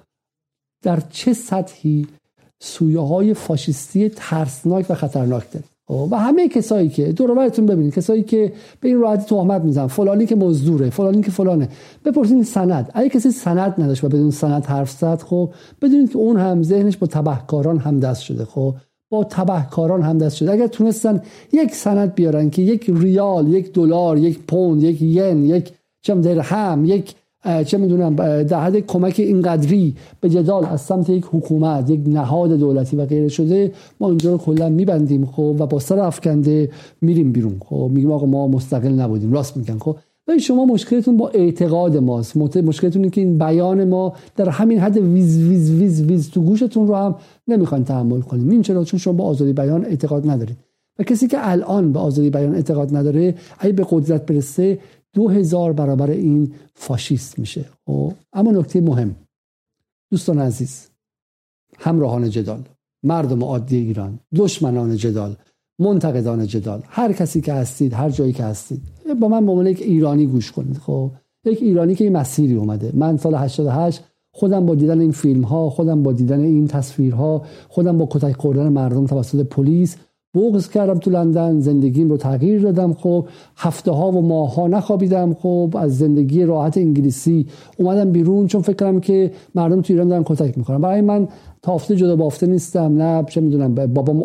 در 0.83 1.03
چه 1.11 1.33
سطحی 1.33 2.07
سویه 2.63 3.01
های 3.01 3.35
فاشیستی 3.35 4.09
ترسناک 4.09 4.87
و 4.89 4.95
خطرناک 4.95 5.53
دارید. 5.53 5.74
و 5.89 6.19
همه 6.19 6.49
کسایی 6.49 6.89
که 6.89 7.13
دور 7.13 7.35
براتون 7.35 7.67
ببینید. 7.67 7.95
کسایی 7.95 8.23
که 8.23 8.53
به 8.81 8.89
این 8.89 9.01
راحتی 9.01 9.25
تهمت 9.25 9.63
می‌زنن. 9.63 9.87
فلانی 9.87 10.27
که 10.27 10.37
مزدوره 10.37 10.91
فلانی 10.91 11.23
که 11.23 11.31
فلانه. 11.31 11.69
بپرسید 12.05 12.43
سند. 12.43 12.91
اگه 12.95 13.09
کسی 13.09 13.31
سند 13.31 13.75
نداشت 13.79 14.05
و 14.05 14.09
بدون 14.09 14.31
سند 14.31 14.65
حرف 14.65 14.91
زد 14.91 15.23
خب 15.23 15.51
بدونید 15.83 16.11
که 16.13 16.19
اون 16.19 16.37
هم 16.37 16.63
ذهنش 16.63 16.97
با 16.97 17.07
تبهکاران 17.07 17.79
هم 17.79 18.01
دست 18.01 18.23
شده. 18.23 18.45
خب 18.45 18.75
با 19.11 19.25
تبهکاران 19.25 20.03
هم 20.03 20.19
دست 20.19 20.37
شده. 20.37 20.53
اگر 20.53 20.67
تونستن 20.67 21.23
یک 21.53 21.75
سند 21.75 22.15
بیارن 22.15 22.51
که 22.51 22.63
یک 22.63 22.91
ریال 22.95 23.49
یک 23.49 23.73
دلار 23.73 24.19
یک 24.19 24.39
پوند 24.39 24.83
یک 24.83 25.03
ین 25.03 25.45
یک 25.45 25.73
چم 26.03 26.21
درهم 26.21 26.85
یک 26.85 27.15
چه 27.67 27.79
می‌دونم 27.79 28.17
در 28.43 28.61
حد 28.61 28.79
کمک 28.79 29.15
اینقدری 29.19 29.95
به 30.21 30.29
جدال 30.29 30.65
از 30.65 30.81
سمت 30.81 31.11
یک 31.11 31.25
حکومت 31.33 31.91
یک 31.91 32.01
نهاد 32.07 32.53
دولتی 32.53 32.97
و 32.97 33.07
غیره 33.07 33.29
شده 33.29 33.73
ما 34.01 34.09
اینجا 34.09 34.33
رو 34.33 34.39
کلا 34.39 34.69
میبندیم 34.69 35.27
خب 35.27 35.57
و 35.59 35.67
با 35.67 35.79
سر 35.79 35.99
افکنده 35.99 36.71
میریم 37.01 37.33
بیرون. 37.33 37.57
خب 37.65 37.91
میگیم 37.93 38.13
آقا 38.13 38.27
ما 38.27 38.49
مستقل 38.49 38.93
نبودیم 38.93 39.33
راست 39.33 39.57
میگن. 39.57 39.79
خب 39.79 39.97
ولی 40.29 40.41
شما 40.41 40.65
مشکلتون 40.65 41.17
با 41.17 41.29
اعتقاد 41.29 41.97
ماست. 41.97 42.37
مشکلتون 42.37 43.03
اینه 43.03 43.11
که 43.11 43.21
این 43.21 43.39
بیان 43.39 43.85
ما 43.85 44.13
در 44.37 44.49
همین 44.49 44.79
حد 44.79 44.97
ویز 44.97 45.39
ویز 45.39 45.71
ویز 45.71 46.03
ویز 46.03 46.31
تو 46.31 46.41
گوشتون 46.41 46.89
رو 46.89 46.95
هم 46.95 47.15
نمی‌خواین 47.49 47.85
تحمل 47.85 48.21
کنیم 48.21 48.49
این 48.49 48.63
چرا؟ 48.63 48.85
چون 48.85 49.01
شما 49.01 49.13
با 49.13 49.25
آزادی 49.25 49.53
بیان 49.53 49.85
اعتقاد 49.85 50.31
ندارید. 50.31 50.57
و 50.99 51.03
کسی 51.03 51.27
که 51.27 51.37
الان 51.41 51.93
به 51.93 51.99
آزادی 51.99 52.31
بیان 52.31 52.55
اعتقاد 52.55 52.97
نداره 52.97 53.35
اگه 53.59 53.73
به 53.73 53.87
قدرت 53.91 54.27
برسه 54.27 54.79
دو 55.15 55.29
هزار 55.29 55.73
برابر 55.73 56.11
این 56.11 56.53
فاشیست 56.75 57.39
میشه. 57.39 57.65
خب؟ 57.87 58.13
اما 58.33 58.51
نکته 58.51 58.81
مهم. 58.81 59.17
دوستان 60.11 60.39
عزیز 60.39 60.91
همراهان 61.79 62.31
جدال 62.31 62.63
مردم 63.03 63.45
عادی 63.45 63.77
ایران 63.77 64.19
دشمنان 64.37 64.97
جدال 64.97 65.37
منتقدان 65.79 66.47
جدال 66.47 66.83
هر 66.89 67.13
کسی 67.13 67.41
که 67.41 67.53
هستید 67.53 67.95
هر 67.95 68.11
جایی 68.11 68.33
که 68.33 68.45
هستید 68.45 68.83
با 69.21 69.29
من 69.29 69.47
به 69.47 69.71
یک 69.71 69.83
ایرانی 69.83 70.27
گوش 70.27 70.53
کنید. 70.53 70.79
خب 70.79 71.11
یک 71.45 71.63
ایرانی 71.63 71.95
که 71.95 72.05
این 72.05 72.17
مسیری 72.17 72.55
اومده. 72.55 72.91
من 72.95 73.17
سال 73.17 73.35
88 73.35 74.05
خودم 74.33 74.67
با 74.67 74.75
دیدن 74.75 75.01
این 75.01 75.13
فیلم 75.13 75.43
ها 75.43 75.71
خودم 75.71 76.03
با 76.03 76.13
دیدن 76.13 76.41
این 76.41 76.67
تصویرها 76.67 77.43
خودم 77.69 77.99
با 77.99 78.09
کتک 78.11 78.37
خوردن 78.37 78.69
مردم 78.69 79.07
توسط 79.07 79.47
پلیس 79.47 79.97
بغض 80.35 80.69
کردم 80.69 80.99
تو 80.99 81.11
لندن 81.11 81.61
زندگیم 81.61 82.11
رو 82.11 82.17
تغییر 82.17 82.63
دادم. 82.63 82.93
خب 82.93 83.27
هفته 83.57 83.91
ها 83.91 84.11
و 84.13 84.23
ماه 84.23 84.55
ها 84.55 84.69
نخوابیدم. 84.69 85.35
خب 85.35 85.77
از 85.79 85.99
زندگی 85.99 86.45
راحت 86.45 86.79
انگلیسی 86.79 87.47
اومدم 87.79 88.13
بیرون 88.13 88.47
چون 88.47 88.63
فکر 88.63 88.77
کردم 88.77 89.01
که 89.01 89.31
مردم 89.55 89.81
تو 89.81 89.93
ایران 89.93 90.09
دارن 90.09 90.23
کتک 90.25 90.59
می‌کنن. 90.59 90.81
برای 90.81 91.01
من 91.01 91.29
تافته 91.63 91.97
جدا 91.97 92.17
بافته 92.17 92.47
نیستم. 92.47 93.03
نه 93.03 93.25
چه 93.29 93.41
می‌دونم 93.41 93.75
بابام 93.75 94.23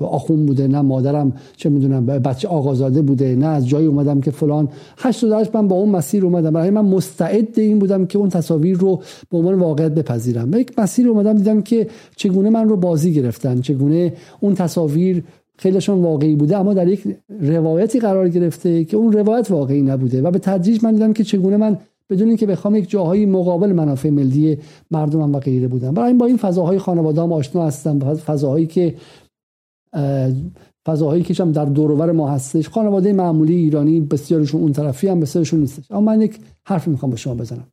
آخون 0.00 0.46
بوده 0.46 0.68
نه 0.68 0.80
مادرم 0.80 1.32
چه 1.56 1.68
می‌دونم 1.68 2.06
بچه 2.06 2.48
آقازاده 2.48 3.02
بوده 3.02 3.36
نه 3.36 3.46
از 3.46 3.68
جایی 3.68 3.86
اومدم 3.86 4.20
که 4.20 4.30
فلان. 4.30 4.68
88 4.98 5.56
من 5.56 5.68
با 5.68 5.76
اون 5.76 5.88
مسیر 5.88 6.24
اومدم. 6.24 6.50
برای 6.50 6.70
من 6.70 6.84
مستعد 6.84 7.58
این 7.58 7.78
بودم 7.78 8.06
که 8.06 8.18
اون 8.18 8.28
تصاویر 8.28 8.78
رو 8.78 9.02
به 9.30 9.38
عنوان 9.38 9.54
واقعیت 9.54 9.92
بپذیرم. 9.92 10.52
یک 10.54 10.78
مسیر 10.78 11.08
اومدم 11.08 11.32
دیدم 11.32 11.62
که 11.62 11.86
چگونه 12.16 12.50
من 12.50 12.68
رو 12.68 12.76
بازی 12.76 13.14
گرفتن 13.14 13.60
چگونه 13.60 14.12
اون 14.40 14.54
تصاویر 14.54 15.24
خیلیشون 15.58 16.02
واقعی 16.02 16.36
بوده 16.36 16.56
اما 16.56 16.74
در 16.74 16.88
یک 16.88 17.16
روایتی 17.40 18.00
قرار 18.00 18.28
گرفته 18.28 18.84
که 18.84 18.96
اون 18.96 19.12
روایت 19.12 19.50
واقعی 19.50 19.82
نبوده. 19.82 20.22
و 20.22 20.30
به 20.30 20.38
تدریج 20.38 20.84
من 20.84 20.92
دیدم 20.92 21.12
که 21.12 21.24
چگونه 21.24 21.56
من 21.56 21.78
بدون 22.10 22.28
اینکه 22.28 22.46
بخوام 22.46 22.76
یک 22.76 22.90
جاهایی 22.90 23.26
مقابل 23.26 23.72
منافع 23.72 24.10
ملی 24.10 24.58
مردمم 24.90 25.34
و 25.34 25.38
غیره 25.38 25.68
بودم. 25.68 25.94
برای 25.94 26.08
این 26.08 26.18
با 26.18 26.26
این 26.26 26.36
فضاهای 26.36 26.78
خانواده 26.78 27.22
هم 27.22 27.32
آشنا 27.32 27.66
هستم 27.66 28.14
فضاهایی 28.14 28.66
که 28.66 28.94
فضاهایی 30.86 31.22
که 31.22 31.44
در 31.44 31.64
دورور 31.64 32.12
ما 32.12 32.28
هستش. 32.28 32.68
خانواده 32.68 33.12
معمولی 33.12 33.54
ایرانی 33.54 34.00
بسیارشون 34.00 34.60
اون 34.60 34.72
طرفی 34.72 35.08
هم 35.08 35.20
بسیارشون 35.20 35.60
نیستش. 35.60 35.90
اما 35.90 36.00
من 36.00 36.20
یک 36.20 36.38
حرفی 36.66 36.90
می‌خوام 36.90 37.10
با 37.10 37.16
شما 37.16 37.34
بزنم. 37.34 37.66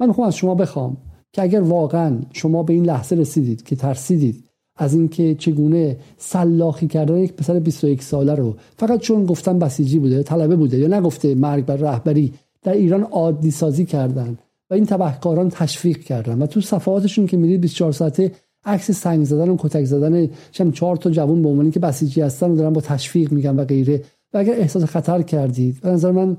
من 0.00 0.06
می‌خوام 0.06 0.28
از 0.28 0.36
شما 0.36 0.54
بخوام 0.54 0.96
که 1.32 1.42
اگر 1.42 1.60
واقعا 1.60 2.20
شما 2.32 2.62
به 2.62 2.72
این 2.72 2.84
لحظه 2.84 3.16
رسیدید 3.16 3.62
که 3.62 3.76
ترسیدید 3.76 4.44
از 4.78 4.94
اینکه 4.94 5.34
چگونه 5.34 5.96
سلاخی 6.16 6.86
کردن 6.86 7.16
یک 7.16 7.32
پسر 7.32 7.58
21 7.58 8.02
ساله 8.02 8.34
رو 8.34 8.56
فقط 8.76 9.00
چون 9.00 9.26
گفتن 9.26 9.58
بسیجی 9.58 9.98
بوده 9.98 10.22
طلبه 10.22 10.56
بوده 10.56 10.78
یا 10.78 10.98
نگفته 10.98 11.34
مرگ 11.34 11.64
بر 11.64 11.76
رهبری 11.76 12.32
در 12.62 12.72
ایران 12.72 13.02
عادی 13.02 13.50
سازی 13.50 13.84
کردن 13.84 14.38
و 14.70 14.74
این 14.74 14.86
تبهکاران 14.86 15.48
تشویق 15.48 15.98
کردن 15.98 16.42
و 16.42 16.46
تو 16.46 16.60
صفحاتشون 16.60 17.26
که 17.26 17.36
میرید 17.36 17.60
24 17.60 17.92
ساعته 17.92 18.32
عکس 18.64 18.90
سنگ 18.90 19.24
زدن 19.24 19.48
و 19.48 19.56
کتک 19.58 19.84
زدن 19.84 20.28
چم 20.52 20.70
چهار 20.70 20.96
تا 20.96 21.10
جوون 21.10 21.64
به 21.64 21.70
که 21.70 21.80
بسیجی 21.80 22.20
هستن 22.20 22.50
و 22.50 22.56
دارن 22.56 22.72
با 22.72 22.80
تشویق 22.80 23.32
میگن 23.32 23.56
و 23.56 23.64
غیره. 23.64 24.02
و 24.34 24.38
اگر 24.38 24.52
احساس 24.52 24.84
خطر 24.84 25.22
کردید 25.22 25.80
به 25.80 25.88
نظر 25.88 26.12
من 26.12 26.36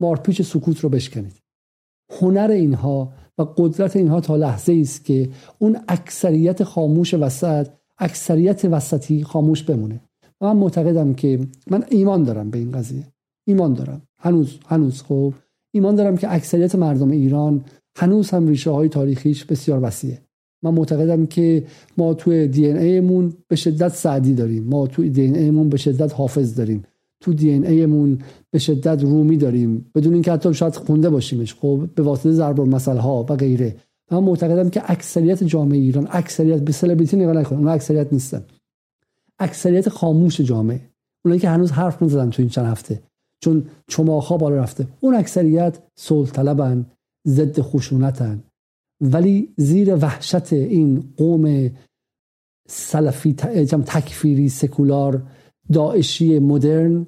مارپیچ 0.00 0.42
سکوت 0.42 0.80
رو 0.80 0.88
بشکنید. 0.88 1.32
هنر 2.20 2.50
اینها 2.50 3.12
و 3.38 3.42
قدرت 3.56 3.96
اینها 3.96 4.20
تا 4.20 4.36
لحظه 4.36 4.78
است 4.80 5.04
که 5.04 5.28
اون 5.58 5.78
اکثریت 5.88 6.64
خاموش 6.64 7.14
وسط 7.14 7.68
اکثریت 8.00 8.64
وسطی 8.64 9.22
خاموش 9.22 9.62
بمونه. 9.62 10.00
و 10.40 10.46
من 10.46 10.56
معتقدم 10.56 11.14
که 11.14 11.40
من 11.70 11.84
ایمان 11.88 12.22
دارم 12.22 12.50
به 12.50 12.58
این 12.58 12.72
قضیه. 12.72 13.06
ایمان 13.48 13.74
دارم. 13.74 14.02
هنوز 14.18 14.58
هنوز 14.66 15.02
خب 15.02 15.34
ایمان 15.74 15.94
دارم 15.94 16.16
که 16.16 16.34
اکثریت 16.34 16.74
مردم 16.74 17.10
ایران 17.10 17.64
هنوز 17.98 18.30
هم 18.30 18.48
ریشه 18.48 18.70
های 18.70 18.88
تاریخیش 18.88 19.44
بسیار 19.44 19.80
وسیعه. 19.82 20.22
من 20.62 20.74
معتقدم 20.74 21.26
که 21.26 21.64
ما 21.98 22.14
توی 22.14 22.48
دی 22.48 22.70
ان 22.70 22.76
ایمون 22.76 23.32
به 23.48 23.56
شدت 23.56 23.94
سعدی 23.94 24.34
داریم. 24.34 24.64
ما 24.64 24.86
توی 24.86 25.10
دی 25.10 25.26
ان 25.26 25.34
ایمون 25.34 25.68
به 25.68 25.76
شدت 25.76 26.14
حافظ 26.14 26.54
داریم. 26.54 26.84
تو 27.20 27.32
دی 27.32 27.50
ان 27.50 27.66
ایمون 27.66 28.18
به 28.50 28.58
شدت 28.58 29.02
رومی 29.02 29.36
داریم. 29.36 29.90
بدون 29.94 30.12
اینکه 30.12 30.32
حتی 30.32 30.54
شاید 30.54 30.76
خونده 30.76 31.10
باشیمش. 31.10 31.54
خب 31.54 31.88
به 31.94 32.02
واسطه 32.02 32.32
ضرب 32.32 32.60
المثل 32.60 32.96
ها 32.96 33.26
و 33.28 33.36
غیره. 33.36 33.76
من 34.10 34.18
معتقدم 34.18 34.70
که 34.70 34.90
اکثریت 34.90 35.44
جامعه 35.44 35.78
ایران 35.78 36.08
اکثریت 36.10 36.60
به 36.60 36.72
سلبریتی 36.72 37.16
نگاه 37.16 37.34
نکنه 37.34 37.58
اون 37.58 37.68
اکثریت 37.68 38.12
نیستن. 38.12 38.44
اکثریت 39.38 39.88
خاموش 39.88 40.40
جامعه. 40.40 40.80
اونایی 41.24 41.40
که 41.40 41.48
هنوز 41.48 41.72
حرف 41.72 42.02
نزدن 42.02 42.30
تو 42.30 42.42
این 42.42 42.48
چند 42.48 42.66
هفته 42.66 43.02
چون 43.40 43.66
چماخا 43.88 44.36
بالا 44.36 44.56
رفته. 44.56 44.86
اون 45.00 45.14
اکثریت 45.14 45.78
صلح 45.98 46.30
طلبن 46.30 46.86
ضد 47.26 47.60
خشونتن. 47.60 48.42
ولی 49.00 49.54
زیر 49.56 49.94
وحشت 49.94 50.52
این 50.52 51.12
قوم 51.16 51.70
سلفی 52.68 53.32
تکفیری 53.86 54.48
سکولار 54.48 55.22
داعشی 55.72 56.38
مدرن 56.38 57.06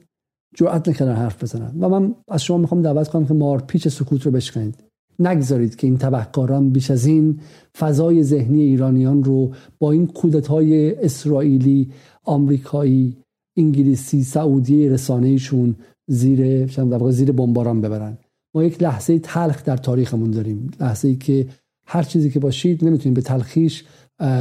جرأت 0.57 0.89
نکردن 0.89 1.15
حرف 1.15 1.43
بزنن. 1.43 1.81
و 1.81 1.89
من 1.89 2.15
از 2.29 2.43
شما 2.43 2.59
می‌خوام 2.59 2.83
دعوت 2.83 3.09
کنم 3.09 3.27
که 3.27 3.35
مار 3.35 3.63
پیچ 3.63 3.89
سکوت 3.89 4.23
رو 4.23 4.31
بشکنید. 4.31 4.92
نگذارید 5.19 5.77
که 5.77 5.87
این 5.87 5.99
تبهکاران 5.99 6.71
بیش 6.71 6.91
از 6.91 7.07
این 7.07 7.41
فضای 7.79 8.23
ذهنی 8.23 8.63
ایرانیان 8.63 9.25
رو 9.25 9.51
با 9.79 9.93
این 9.93 10.07
کودتای 10.07 10.95
اسرائیلی 10.95 11.91
آمریکایی 12.25 13.17
انگلیسی 13.57 14.23
سعودی 14.25 14.89
رسانهشون 14.89 15.75
زیر 16.07 16.67
زیر 17.11 17.33
بمباران 17.33 17.81
ببرن. 17.81 18.19
ما 18.55 18.65
یک 18.65 18.83
لحظه 18.83 19.19
تلخ 19.19 19.65
در 19.65 19.77
تاریخمون 19.77 20.31
داریم. 20.31 20.71
لحظه 20.81 21.09
ای 21.09 21.17
که 21.17 21.47
هر 21.87 22.03
چیزی 22.03 22.31
که 22.31 22.41
باشید 22.41 22.85
نمی‌تونید 22.85 23.17
به 23.17 23.23
تلخیش 23.23 23.85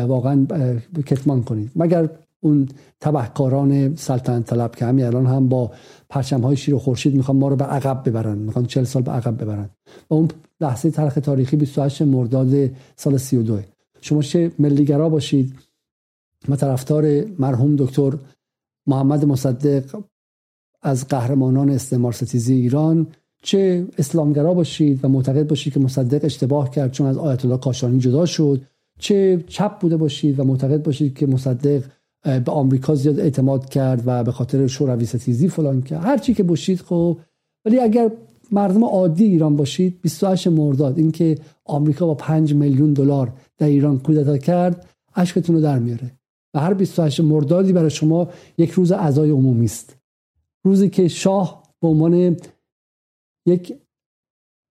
واقعا 0.08 0.46
کتمان 1.06 1.44
کنید. 1.44 1.72
مگر 1.76 2.10
اون 2.40 2.68
تبهکاران 3.00 3.96
سلطنت 3.96 4.46
طلب 4.46 4.76
که 4.76 4.86
همین 4.86 5.06
الان 5.06 5.26
هم 5.26 5.50
با 5.50 5.72
پرچم 6.10 6.42
های 6.42 6.56
شیر 6.56 6.76
و 6.76 6.80
خورشید 6.80 7.16
می‌خوان 7.16 7.38
ما 7.38 7.48
رو 7.48 7.56
به 7.56 7.66
عقب 7.66 8.10
ببرن. 8.10 8.38
می‌خوان 8.38 8.66
40 8.66 8.84
سال 8.84 9.02
به 9.02 9.12
عقب 9.12 9.42
ببرن. 9.42 9.70
و 10.10 10.14
اون 10.14 10.28
لحظه 10.62 10.92
تلخ 10.92 11.14
تاریخی 11.24 11.56
28 11.56 12.02
مرداد 12.02 12.70
سال 12.96 13.18
32 13.18 13.60
شما 14.02 14.22
چه 14.22 14.52
ملیگرا 14.60 15.10
باشید؟ 15.10 15.54
ما 16.48 16.56
طرفدار 16.56 17.26
مرحوم 17.40 17.76
دکتر 17.76 18.14
محمد 18.88 19.26
مصدق 19.26 20.04
از 20.82 21.08
قهرمانان 21.08 21.70
استعمار 21.70 22.12
ستیزی 22.12 22.54
ایران. 22.54 23.08
چه 23.44 23.88
اسلامگرا 23.98 24.54
باشید 24.54 25.06
و 25.06 25.08
معتقد 25.08 25.48
باشید 25.48 25.74
که 25.74 25.80
مصدق 25.80 26.26
اشتباه 26.26 26.72
کرد 26.72 26.92
چون 26.92 27.08
از 27.08 27.18
آیت 27.18 27.46
الله 27.46 27.58
کاشانی 27.58 28.00
جدا 28.00 28.26
شد؟ 28.26 28.62
چه 29.00 29.44
چپ 29.48 29.80
بوده 29.80 29.98
باشید 29.98 30.40
و 30.40 30.44
معتقد 30.44 30.84
باشید 30.84 31.18
که 31.18 31.28
مصدق 31.28 31.84
به 32.24 32.52
آمریکا 32.52 32.96
زیاد 32.96 33.20
اعتماد 33.20 33.70
کرد 33.70 34.04
و 34.06 34.24
به 34.24 34.32
خاطر 34.32 34.68
شوروی 34.68 35.06
ستیزی 35.06 35.50
فلان 35.50 35.82
کرد؟ 35.82 36.04
هر 36.04 36.18
چی 36.18 36.34
که 36.34 36.44
باشید 36.44 36.82
خب. 36.82 37.18
ولی 37.66 37.80
اگر 37.80 38.12
مردم 38.52 38.84
عادی 38.84 39.24
ایران 39.24 39.56
باشید. 39.56 40.02
28 40.02 40.48
مرداد 40.48 40.98
اینکه 40.98 41.38
آمریکا 41.66 42.06
با 42.06 42.16
5 42.16 42.54
میلیون 42.54 42.94
دلار 42.94 43.34
در 43.58 43.68
ایران 43.68 44.00
کودتا 44.00 44.38
کرد 44.38 44.90
اشکتون 45.16 45.56
رو 45.56 45.62
در 45.62 45.80
میاره. 45.80 46.12
و 46.54 46.60
هر 46.60 46.74
28 46.74 47.20
مردادی 47.20 47.74
برای 47.74 47.90
شما 47.90 48.28
یک 48.58 48.72
روز 48.72 48.92
عزای 48.92 49.30
عمومی 49.30 49.66
است. 49.66 49.98
روزی 50.66 50.90
که 50.90 51.08
شاه 51.08 51.64
به 51.82 51.88
عنوان 51.88 52.38
یک 53.46 53.78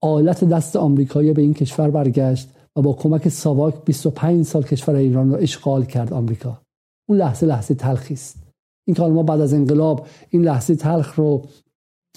آلت 0.03 0.45
دست 0.45 0.77
آمریکایی 0.77 1.33
به 1.33 1.43
این 1.43 1.55
کشور 1.55 1.91
برگشت 1.91 2.49
و 2.77 2.83
با 2.83 2.93
کمک 2.93 3.29
ساواک 3.29 3.85
25 3.85 4.47
سال 4.47 4.63
کشور 4.63 4.95
ایران 4.95 5.31
رو 5.31 5.37
اشغال 5.37 5.85
کرد 5.85 6.13
آمریکا. 6.13 6.61
اون 7.09 7.19
لحظه 7.19 7.47
لحظه 7.47 7.75
تلخی 7.75 8.15
است. 8.15 8.37
این 8.87 8.95
که 8.95 9.03
ما 9.03 9.23
بعد 9.23 9.41
از 9.41 9.55
انقلاب 9.55 10.07
این 10.31 10.43
لحظه 10.43 10.77
تلخ 10.77 11.15
رو 11.15 11.43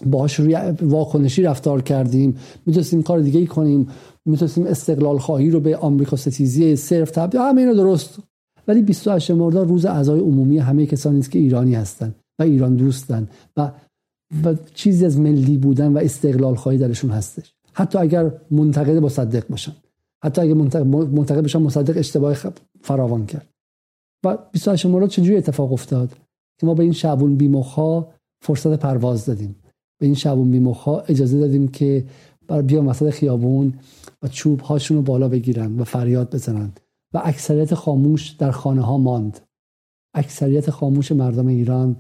باش 0.06 0.40
واکنشی 0.82 1.42
رفتار 1.42 1.82
کردیم. 1.82 2.38
می‌تونستیم 2.66 3.04
کار 3.04 3.20
دیگه 3.20 3.40
ای 3.40 3.48
کنیم. 3.48 3.88
می‌تونستیم 4.26 4.66
استقلال 4.68 5.18
خواهی 5.18 5.50
رو 5.50 5.60
به 5.60 5.78
آمریکا 5.78 6.16
ستیزی 6.16 6.76
صرف 6.76 7.12
تبدیل 7.12 7.42
همه 7.42 7.62
اینا 7.62 7.74
درست. 7.74 8.20
ولی 8.68 8.82
28 8.82 9.32
مرداد 9.32 9.70
روز 9.70 9.86
اعضای 9.86 10.20
عمومی 10.20 10.58
همه 10.58 10.86
کسانی 10.86 11.20
است 11.20 11.32
که 11.32 11.40
ایرانی 11.40 11.76
هستند 11.76 12.16
و 12.40 12.44
ایران 12.44 12.76
دوستن 12.76 13.28
و 13.58 13.72
و 14.44 14.56
چیزی 14.74 15.06
از 15.06 15.20
ملی 15.20 15.58
بودن 15.58 15.94
و 15.94 15.98
استقلال 15.98 16.56
خواهی 16.56 16.78
درشون 16.78 17.10
هستش. 17.10 17.54
حتی 17.74 17.98
اگر 17.98 18.32
منتقد 18.52 18.98
مصدق 18.98 19.48
باشن. 19.48 19.76
حتی 20.24 20.42
اگر 20.42 20.54
منتقد 20.54 21.42
باشن 21.42 21.60
مصدق 21.60 21.98
اشتباه 21.98 22.36
فراوان 22.82 23.26
کرد. 23.26 23.48
و 24.26 24.38
28 24.52 24.86
مرداد 24.86 25.10
چجوری 25.10 25.38
اتفاق 25.38 25.74
افتاد؟ 25.74 26.10
که 26.60 26.66
ما 26.66 26.74
به 26.74 26.84
این 26.84 26.92
شعبون 26.92 27.36
بیمخها 27.36 28.12
فرصت 28.42 28.80
پرواز 28.80 29.26
دادیم. 29.26 29.56
به 30.04 30.08
این 30.08 30.16
شبون 30.16 30.52
بیمخا 30.52 31.00
اجازه 31.00 31.40
دادیم 31.40 31.68
که 31.68 32.06
بر 32.48 32.62
بیان 32.62 32.86
وسط 32.88 33.10
خیابون 33.10 33.74
و 34.24 34.28
چوب 34.28 34.60
هاشون 34.60 34.98
رو 34.98 35.04
بالا 35.04 35.28
بگیرن 35.30 35.80
و 35.80 35.84
فریاد 35.84 36.36
بزنن. 36.36 36.72
و 37.14 37.22
اکثریت 37.24 37.74
خاموش 37.74 38.30
در 38.30 38.52
خانه 38.52 38.82
ها 38.82 38.98
ماند. 38.98 39.40
اکثریت 40.14 40.70
خاموش 40.70 41.12
مردم 41.12 41.48
ایران 41.48 41.96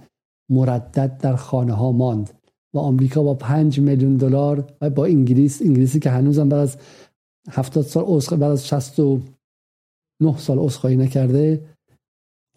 مردد 0.49 1.17
در 1.17 1.35
خانه 1.35 1.73
ها 1.73 1.91
ماند. 1.91 2.29
و 2.73 2.79
آمریکا 2.79 3.23
با 3.23 3.33
پنج 3.33 3.79
میلیون 3.79 4.17
دلار 4.17 4.73
و 4.81 4.89
با 4.89 5.05
انگلیس 5.05 5.61
انگلیسی 5.61 5.99
که 5.99 6.09
هنوزم 6.09 6.49
بعد 6.49 6.59
از 6.59 6.77
70 7.49 7.83
سال 7.83 8.37
بعد 8.39 8.51
از 8.51 8.67
69 8.67 10.37
سال 10.37 10.59
عذرخواهی 10.59 10.95
نکرده 10.95 11.65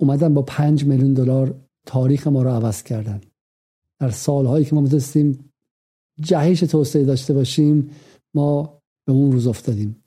اومدن 0.01 0.35
با 0.35 0.43
پنج 0.43 0.85
میلیون 0.85 1.15
دلار 1.15 1.55
تاریخ 1.87 2.27
ما 2.27 2.43
رو 2.43 2.51
عوض 2.51 2.83
کردن. 2.83 3.21
در 3.99 4.11
سالهایی 4.11 4.65
که 4.65 4.75
ما 4.75 4.81
می‌تونستیم 4.81 5.53
جهش 6.21 6.61
توسعه 6.61 7.05
داشته 7.05 7.35
باشیم 7.35 7.91
ما 8.35 8.83
به 9.07 9.13
اون 9.13 9.33
روز 9.33 9.47
افتادیم. 9.47 10.03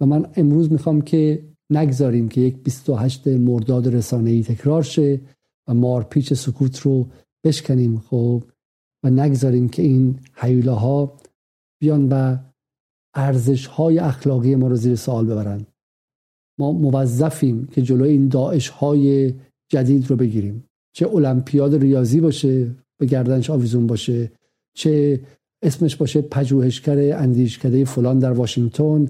و 0.00 0.06
من 0.06 0.26
امروز 0.36 0.72
می‌خوام 0.72 1.00
که 1.00 1.48
نگذاریم 1.70 2.28
که 2.28 2.40
یک 2.40 2.62
28 2.62 3.28
مرداد 3.28 4.12
ای 4.12 4.42
تکرار 4.42 4.82
شه 4.82 5.20
و 5.68 5.74
مارپیچ 5.74 6.32
سکوت 6.32 6.78
رو 6.78 7.06
بشکنیم 7.44 7.98
خب؟ 7.98 8.44
و 9.02 9.10
نگذاریم 9.10 9.68
که 9.68 9.82
این 9.82 10.20
حیولاها 10.34 11.16
بیان 11.80 12.08
و 12.08 12.36
ارزش 13.14 13.66
های 13.66 13.98
اخلاقی 13.98 14.54
ما 14.54 14.68
رو 14.68 14.76
زیر 14.76 14.94
سوال 14.94 15.26
ببرن. 15.26 15.66
ما 16.58 16.72
موظفیم 16.72 17.66
که 17.66 17.82
جلوی 17.82 18.10
این 18.10 18.28
داعش 18.28 18.68
های 18.68 19.34
جدید 19.68 20.10
رو 20.10 20.16
بگیریم. 20.16 20.64
چه 20.92 21.08
المپیاد 21.08 21.74
ریاضی 21.74 22.20
باشه 22.20 22.74
به 22.98 23.06
گردنش 23.06 23.50
آویزون 23.50 23.86
باشه 23.86 24.32
چه 24.74 25.20
اسمش 25.62 25.96
باشه 25.96 26.20
پژوهشگر 26.20 27.18
اندیشکده 27.18 27.84
فلان 27.84 28.18
در 28.18 28.32
واشنگتن 28.32 29.06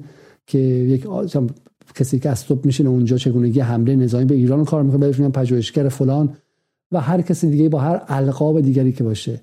که 0.47 0.59
یک 0.59 1.07
کسی 1.95 2.19
که 2.19 2.31
استوب 2.31 2.67
میشینه 2.67 2.89
اونجا 2.89 3.17
چگونگی 3.17 3.61
حمله 3.61 3.97
نظامی 3.97 4.25
به 4.25 4.35
ایران 4.35 4.65
کار 4.65 4.83
می‌کنه 4.83 4.99
بهش 4.99 5.21
پژوهشگر 5.21 5.89
فلان 5.89 6.35
و 6.93 7.01
هر 7.01 7.23
کسی 7.23 7.51
دیگه 7.51 7.69
با 7.69 7.79
هر 7.79 8.03
القاب 8.09 8.61
دیگری 8.61 8.93
که 8.93 9.05
باشه. 9.05 9.41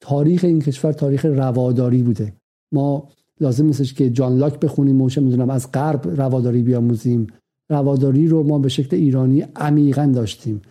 تاریخ 0.00 0.44
این 0.44 0.60
کشور 0.60 0.92
تاریخ 0.92 1.24
رواداری 1.24 2.02
بوده. 2.02 2.32
ما 2.72 3.08
لازم 3.40 3.66
نیستش 3.66 3.94
که 3.94 4.10
جان 4.10 4.38
لاک 4.38 4.60
بخونیم 4.60 5.00
و 5.00 5.10
می‌دونم 5.16 5.50
از 5.50 5.72
غرب 5.72 6.20
رواداری 6.20 6.62
بیاموزیم. 6.62 7.26
رواداری 7.70 8.28
رو 8.28 8.42
ما 8.42 8.58
به 8.58 8.68
شکل 8.68 8.96
ایرانی 8.96 9.44
عمیقا 9.56 10.12
داشتیم. 10.14 10.62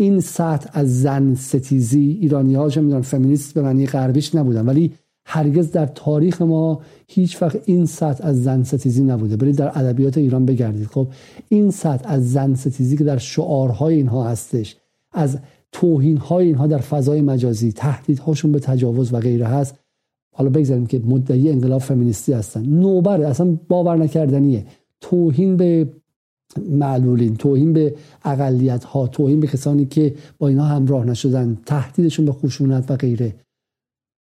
این 0.00 0.20
سطح 0.20 0.70
از 0.72 1.02
زن 1.02 1.34
ستیزی 1.34 2.18
ایرانی 2.20 2.54
ها 2.54 2.64
می‌دونم 2.64 3.02
فمینیست 3.02 3.54
به 3.54 3.62
معنی 3.62 3.86
غربیش 3.86 4.34
نبودن. 4.34 4.66
ولی 4.66 4.92
هرگز 5.24 5.70
در 5.70 5.86
تاریخ 5.86 6.42
ما 6.42 6.80
هیچ 7.08 7.42
وقت 7.42 7.58
این 7.64 7.86
سطح 7.86 8.26
از 8.26 8.42
زن 8.42 8.62
ستیزی 8.62 9.02
نبوده. 9.02 9.36
برید 9.36 9.56
در 9.56 9.78
ادبیات 9.78 10.18
ایران 10.18 10.46
بگردید. 10.46 10.86
خب 10.86 11.08
این 11.48 11.70
سطح 11.70 12.10
از 12.12 12.32
زن 12.32 12.54
ستیزی 12.54 12.96
که 12.96 13.04
در 13.04 13.18
شعارهای 13.18 13.94
اینها 13.94 14.28
هستش 14.28 14.76
از 15.12 15.38
توهین 15.72 16.16
های 16.16 16.46
اینها 16.46 16.66
در 16.66 16.78
فضای 16.78 17.20
مجازی 17.20 17.72
تهدیدهاشون 17.72 18.52
به 18.52 18.60
تجاوز 18.60 19.14
و 19.14 19.20
غیره 19.20 19.46
هست. 19.46 19.74
حالا 20.34 20.50
بگذاریم 20.50 20.86
که 20.86 20.98
مدعی 21.04 21.50
انقلاب 21.50 21.80
فمینیستی 21.80 22.32
هستن. 22.32 22.66
نوبره 22.66 23.28
اصلا 23.28 23.58
باور 23.68 23.96
نکردنیه. 23.96 24.66
توهین 25.00 25.56
به 25.56 25.88
معلولین. 26.58 27.36
توهین 27.36 27.72
به 27.72 27.94
اقلیت 28.24 28.84
ها 28.84 29.06
توهین 29.06 29.40
به 29.40 29.46
کسانی 29.46 29.86
که 29.86 30.14
با 30.38 30.48
اینا 30.48 30.64
همراه 30.64 31.04
نشدن 31.04 31.58
تهدیدشون 31.66 32.24
به 32.24 32.32
خشونت 32.32 32.90
و 32.90 32.96
غیره. 32.96 33.34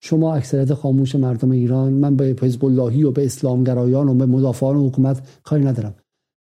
شما 0.03 0.35
اکثریت 0.35 0.75
خاموش 0.75 1.15
مردم 1.15 1.51
ایران 1.51 1.93
من 1.93 2.17
به 2.17 2.37
حزب 2.43 2.65
اللهی 2.65 3.03
و 3.03 3.11
به 3.11 3.25
اسلامگرایان 3.25 4.09
و 4.09 4.15
به 4.15 4.27
مدافعان 4.27 4.77
حکومت 4.77 5.41
کاری 5.43 5.65
ندارم. 5.65 5.95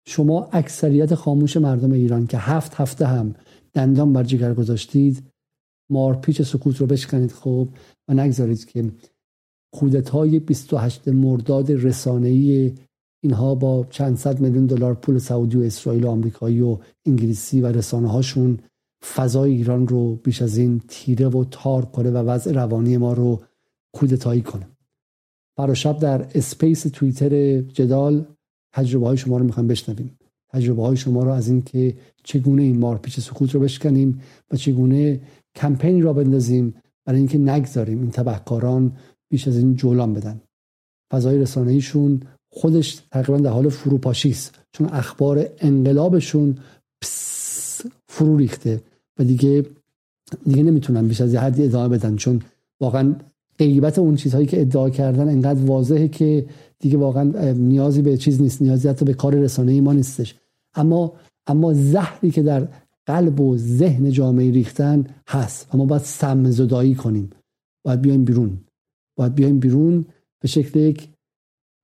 شما 0.07 0.49
اکثریت 0.51 1.15
خاموش 1.15 1.57
مردم 1.57 1.91
ایران 1.91 2.27
که 2.27 2.37
هفت 2.37 2.75
هفته 2.75 3.05
هم 3.05 3.35
دندان 3.73 4.13
بر 4.13 4.23
جگر 4.23 4.53
گذاشتید 4.53 5.23
مارپیچ 5.91 6.41
سکوت 6.41 6.77
رو 6.77 6.87
بشکنید 6.87 7.31
خوب 7.31 7.69
و 8.07 8.13
نگذارید 8.13 8.65
که 8.65 8.91
کودتای 9.73 10.39
28 10.39 11.07
مرداد 11.07 11.71
رسانه‌ای 11.71 12.73
اینها 13.23 13.55
با 13.55 13.87
چند 13.89 14.17
صد 14.17 14.39
میلیون 14.39 14.65
دلار 14.65 14.93
پول 14.93 15.17
سعودی 15.17 15.57
و 15.57 15.61
اسرائیل 15.61 16.03
و 16.03 16.09
آمریکایی 16.09 16.61
و 16.61 16.77
انگلیسی 17.05 17.61
و 17.61 17.67
رسانه 17.67 18.11
هاشون 18.11 18.59
فضای 19.15 19.51
ایران 19.51 19.87
رو 19.87 20.15
بیش 20.15 20.41
از 20.41 20.57
این 20.57 20.81
تیره 20.87 21.27
و 21.27 21.45
تار 21.51 21.85
کنه 21.85 22.11
و 22.11 22.17
وضع 22.17 22.51
روانی 22.51 22.97
ما 22.97 23.13
رو 23.13 23.41
کودتایی 23.93 24.41
کنه. 24.41 24.67
فراشب 25.57 25.99
در 25.99 26.27
اسپیس 26.35 26.81
توییتر 26.81 27.61
جدال 27.61 28.25
تجربه 28.73 29.05
های 29.05 29.17
شما 29.17 29.37
رو 29.37 29.45
می‌خوام 29.45 29.67
بشنویم. 29.67 30.17
تجربه 30.53 30.81
های 30.81 30.97
شما 30.97 31.23
رو 31.23 31.31
از 31.31 31.47
اینکه 31.47 31.97
چگونه 32.23 32.63
این 32.63 32.79
مارپیچ 32.79 33.19
سکوت 33.19 33.55
رو 33.55 33.59
بشکنیم 33.59 34.21
و 34.51 34.57
چگونه 34.57 35.21
کمپینی 35.55 36.01
را 36.01 36.13
بندازیم 36.13 36.73
برای 37.05 37.19
اینکه 37.19 37.37
نگذاریم 37.37 38.01
این 38.01 38.11
تبهکاران 38.11 38.97
بیش 39.31 39.47
از 39.47 39.57
این 39.57 39.75
جولان 39.75 40.13
بدن. 40.13 40.41
فضای 41.11 41.37
رسانه‌ایشون 41.37 42.23
خودش 42.53 43.01
تقریبا 43.11 43.37
در 43.37 43.49
حال 43.49 43.69
فروپاشی 43.69 44.29
است. 44.29 44.59
چون 44.71 44.87
اخبار 44.87 45.49
انقلابشون 45.59 46.57
فرو 48.07 48.37
ریخته 48.37 48.81
و 49.19 49.23
دیگه 49.23 49.65
دیگه 50.45 50.63
نمی‌تونن 50.63 51.07
بیش 51.07 51.21
از 51.21 51.35
حدی 51.35 51.63
ادامه 51.63 51.97
بدن. 51.97 52.15
چون 52.15 52.41
واقعا 52.79 53.15
غیبت 53.59 53.99
اون 53.99 54.15
چیزهایی 54.15 54.45
که 54.45 54.61
ادعا 54.61 54.89
کردن 54.89 55.29
انقدر 55.29 55.65
واضحه 55.65 56.07
که 56.07 56.45
دیگه 56.79 56.97
واقعا 56.97 57.51
نیازی 57.51 58.01
به 58.01 58.17
چیز 58.17 58.41
نیست. 58.41 58.61
نیازی 58.61 58.87
حتی 58.87 59.05
به 59.05 59.13
کار 59.13 59.35
رسانه 59.35 59.81
ما 59.81 59.93
نیستش. 59.93 60.35
اما 60.75 61.13
اما 61.47 61.73
زهری 61.73 62.31
که 62.31 62.41
در 62.41 62.67
قلب 63.05 63.39
و 63.39 63.57
ذهن 63.57 64.11
جامعه 64.11 64.51
ریختن 64.51 65.05
هست 65.27 65.67
و 65.73 65.77
ما 65.77 65.85
باید 65.85 66.01
سمزدایی 66.01 66.95
کنیم. 66.95 67.29
باید 67.83 68.01
بیایم 68.01 68.25
بیرون. 68.25 68.57
باید 69.15 69.35
بیایم 69.35 69.59
بیرون 69.59 70.05
به 70.39 70.47
شکل 70.47 70.79
یک 70.79 71.09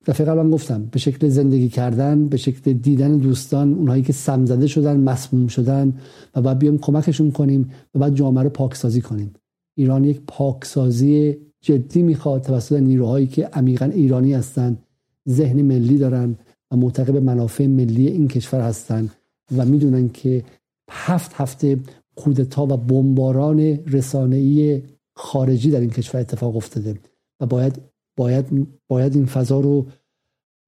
دفعه 0.08 0.26
قبلا 0.26 0.50
گفتم 0.50 0.86
به 0.86 1.00
شکل 1.00 1.28
زندگی 1.28 1.70
کردن 1.70 2.28
به 2.28 2.38
شکل 2.38 2.74
دیدن 2.74 3.18
دوستان 3.18 3.74
اونهایی 3.74 4.04
که 4.04 4.14
سمزده 4.14 4.68
شدن 4.68 5.00
مسموم 5.00 5.48
شدن 5.48 5.94
و 6.36 6.42
باید 6.42 6.60
بیایم 6.60 6.78
کمکشون 6.78 7.32
کنیم 7.32 7.70
و 7.96 8.00
بعد 8.00 8.16
جامعه 8.16 8.44
رو 8.44 8.50
پاکسازی 8.50 9.02
کنیم. 9.02 9.34
ایران 9.78 10.04
یک 10.04 10.22
پاکسازی 10.28 11.38
جدی 11.62 12.02
می‌خواد 12.02 12.42
توسط 12.42 12.76
نیروهایی 12.76 13.28
که 13.28 13.46
عمیقا 13.46 13.86
ایرانی 13.86 14.34
هستند 14.34 14.84
ذهن 15.30 15.62
ملی 15.62 15.98
دارن 15.98 16.36
و 16.72 16.76
معتقد 16.76 17.18
منافع 17.18 17.68
ملی 17.68 18.08
این 18.08 18.28
کشور 18.28 18.62
هستند 18.62 19.10
و 19.58 19.66
می‌دونن 19.66 20.10
که 20.10 20.44
هفت 20.92 21.32
هفته 21.34 21.80
کودتا 22.16 22.64
و 22.64 22.78
بمباران 22.78 23.60
رسانه‌ای 23.88 24.82
خارجی 25.16 25.72
در 25.72 25.80
این 25.80 25.90
کشور 25.90 26.22
اتفاق 26.22 26.56
افتاده 26.56 27.00
و 27.40 27.46
باید 27.46 27.82
باید 28.18 28.68
باید 28.88 29.16
این 29.16 29.26
فضا 29.26 29.60
رو 29.60 29.88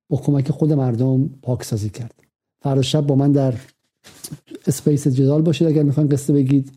با 0.09 0.17
کمک 0.17 0.51
خود 0.51 0.73
مردم 0.73 1.29
پاکسازی 1.41 1.89
کرد. 1.89 2.23
فردا 2.63 2.81
شب 2.81 3.07
با 3.07 3.15
من 3.15 3.31
در 3.31 3.53
space 4.67 5.07
جدال 5.07 5.41
باشید 5.41 5.67
اگر 5.67 5.83
می‌خواین 5.83 6.09
قصه 6.09 6.33
بگید. 6.33 6.71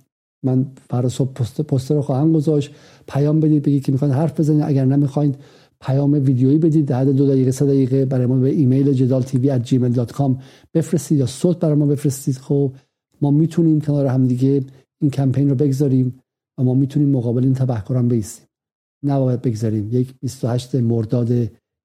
من 0.44 0.66
فردا 0.90 1.09
صبح 1.09 1.32
پست, 1.32 1.61
پست 1.61 1.90
رو 1.90 2.03
خواهم 2.03 2.32
گذاشت. 2.32 2.70
پیام 3.09 3.40
بدید 3.40 3.62
بگید 3.62 3.85
که 3.85 3.93
می‌خواین 3.93 4.15
حرف 4.15 4.40
بزنید. 4.40 4.62
اگر 4.62 4.85
نمی‌خواین 4.85 5.35
پیام 5.81 6.12
ویدیویی 6.12 6.59
بدید. 6.59 6.86
در 6.86 7.05
دو 7.05 7.27
دقیقه 7.27 7.51
سه 7.51 7.66
دقیقه 7.66 8.05
برای 8.05 8.27
ما 8.27 8.36
به 8.36 8.51
ایمیل 8.51 8.93
جدال 8.93 9.23
TV 9.23 9.61
gmail.com 9.65 10.32
بفرستید 10.74 11.19
یا 11.19 11.27
صوت 11.27 11.59
برای 11.59 11.74
ما 11.74 11.86
بفرستید. 11.86 12.36
خب 12.36 12.73
ما 13.20 13.31
می‌تونیم 13.31 13.81
کنار 13.81 14.07
هم 14.07 14.27
دیگه 14.27 14.65
این 15.01 15.11
کمپین 15.11 15.49
رو 15.49 15.55
بگذاریم 15.55 16.20
و 16.59 16.62
ما 16.62 16.74
می‌تونیم 16.74 17.09
مقابل 17.09 17.44
این 17.44 17.55
تبهکاران 17.55 18.09
بیستیم. 18.09 18.47
نباید 19.03 19.43
بگذاریم. 19.43 19.89
یک 19.93 20.15
28 20.20 20.74
مرداد 20.74 21.29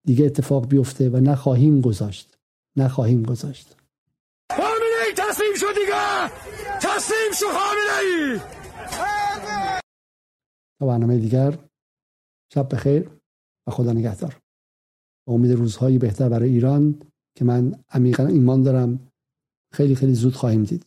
دیگه 0.06 0.26
اتفاق 0.26 0.68
بیفته 0.68 1.10
و 1.10 1.18
نخواهیم 1.18 1.81
گذاشت. 1.81 2.38
نخواهیم 2.77 3.23
گذاشت. 3.23 3.76
خامنه 4.52 4.99
ای 5.07 5.14
تسلیم 5.18 5.56
شو 5.60 5.65
دیگه! 5.80 6.31
تسلیم 6.81 7.31
شو 7.39 7.45
خامنه 7.45 7.98
ای 8.02 8.39
تا 10.80 10.88
برنامه 10.88 11.18
دیگر 11.18 11.57
شب 12.53 12.76
بخیر 12.76 13.10
و 13.68 13.72
خدا 13.72 13.94
نگهدار. 13.94 14.39
امید 15.27 15.52
روزهایی 15.52 15.98
بهتر 15.98 16.30
برای 16.30 16.49
ایران 16.49 17.02
که 17.38 17.45
من 17.45 17.84
عمیقا 17.89 18.26
ایمان 18.26 18.64
دارم. 18.64 19.11
خیلی 19.73 19.95
خیلی 19.95 20.14
زود 20.14 20.35
خواهیم 20.35 20.64
دید. 20.64 20.85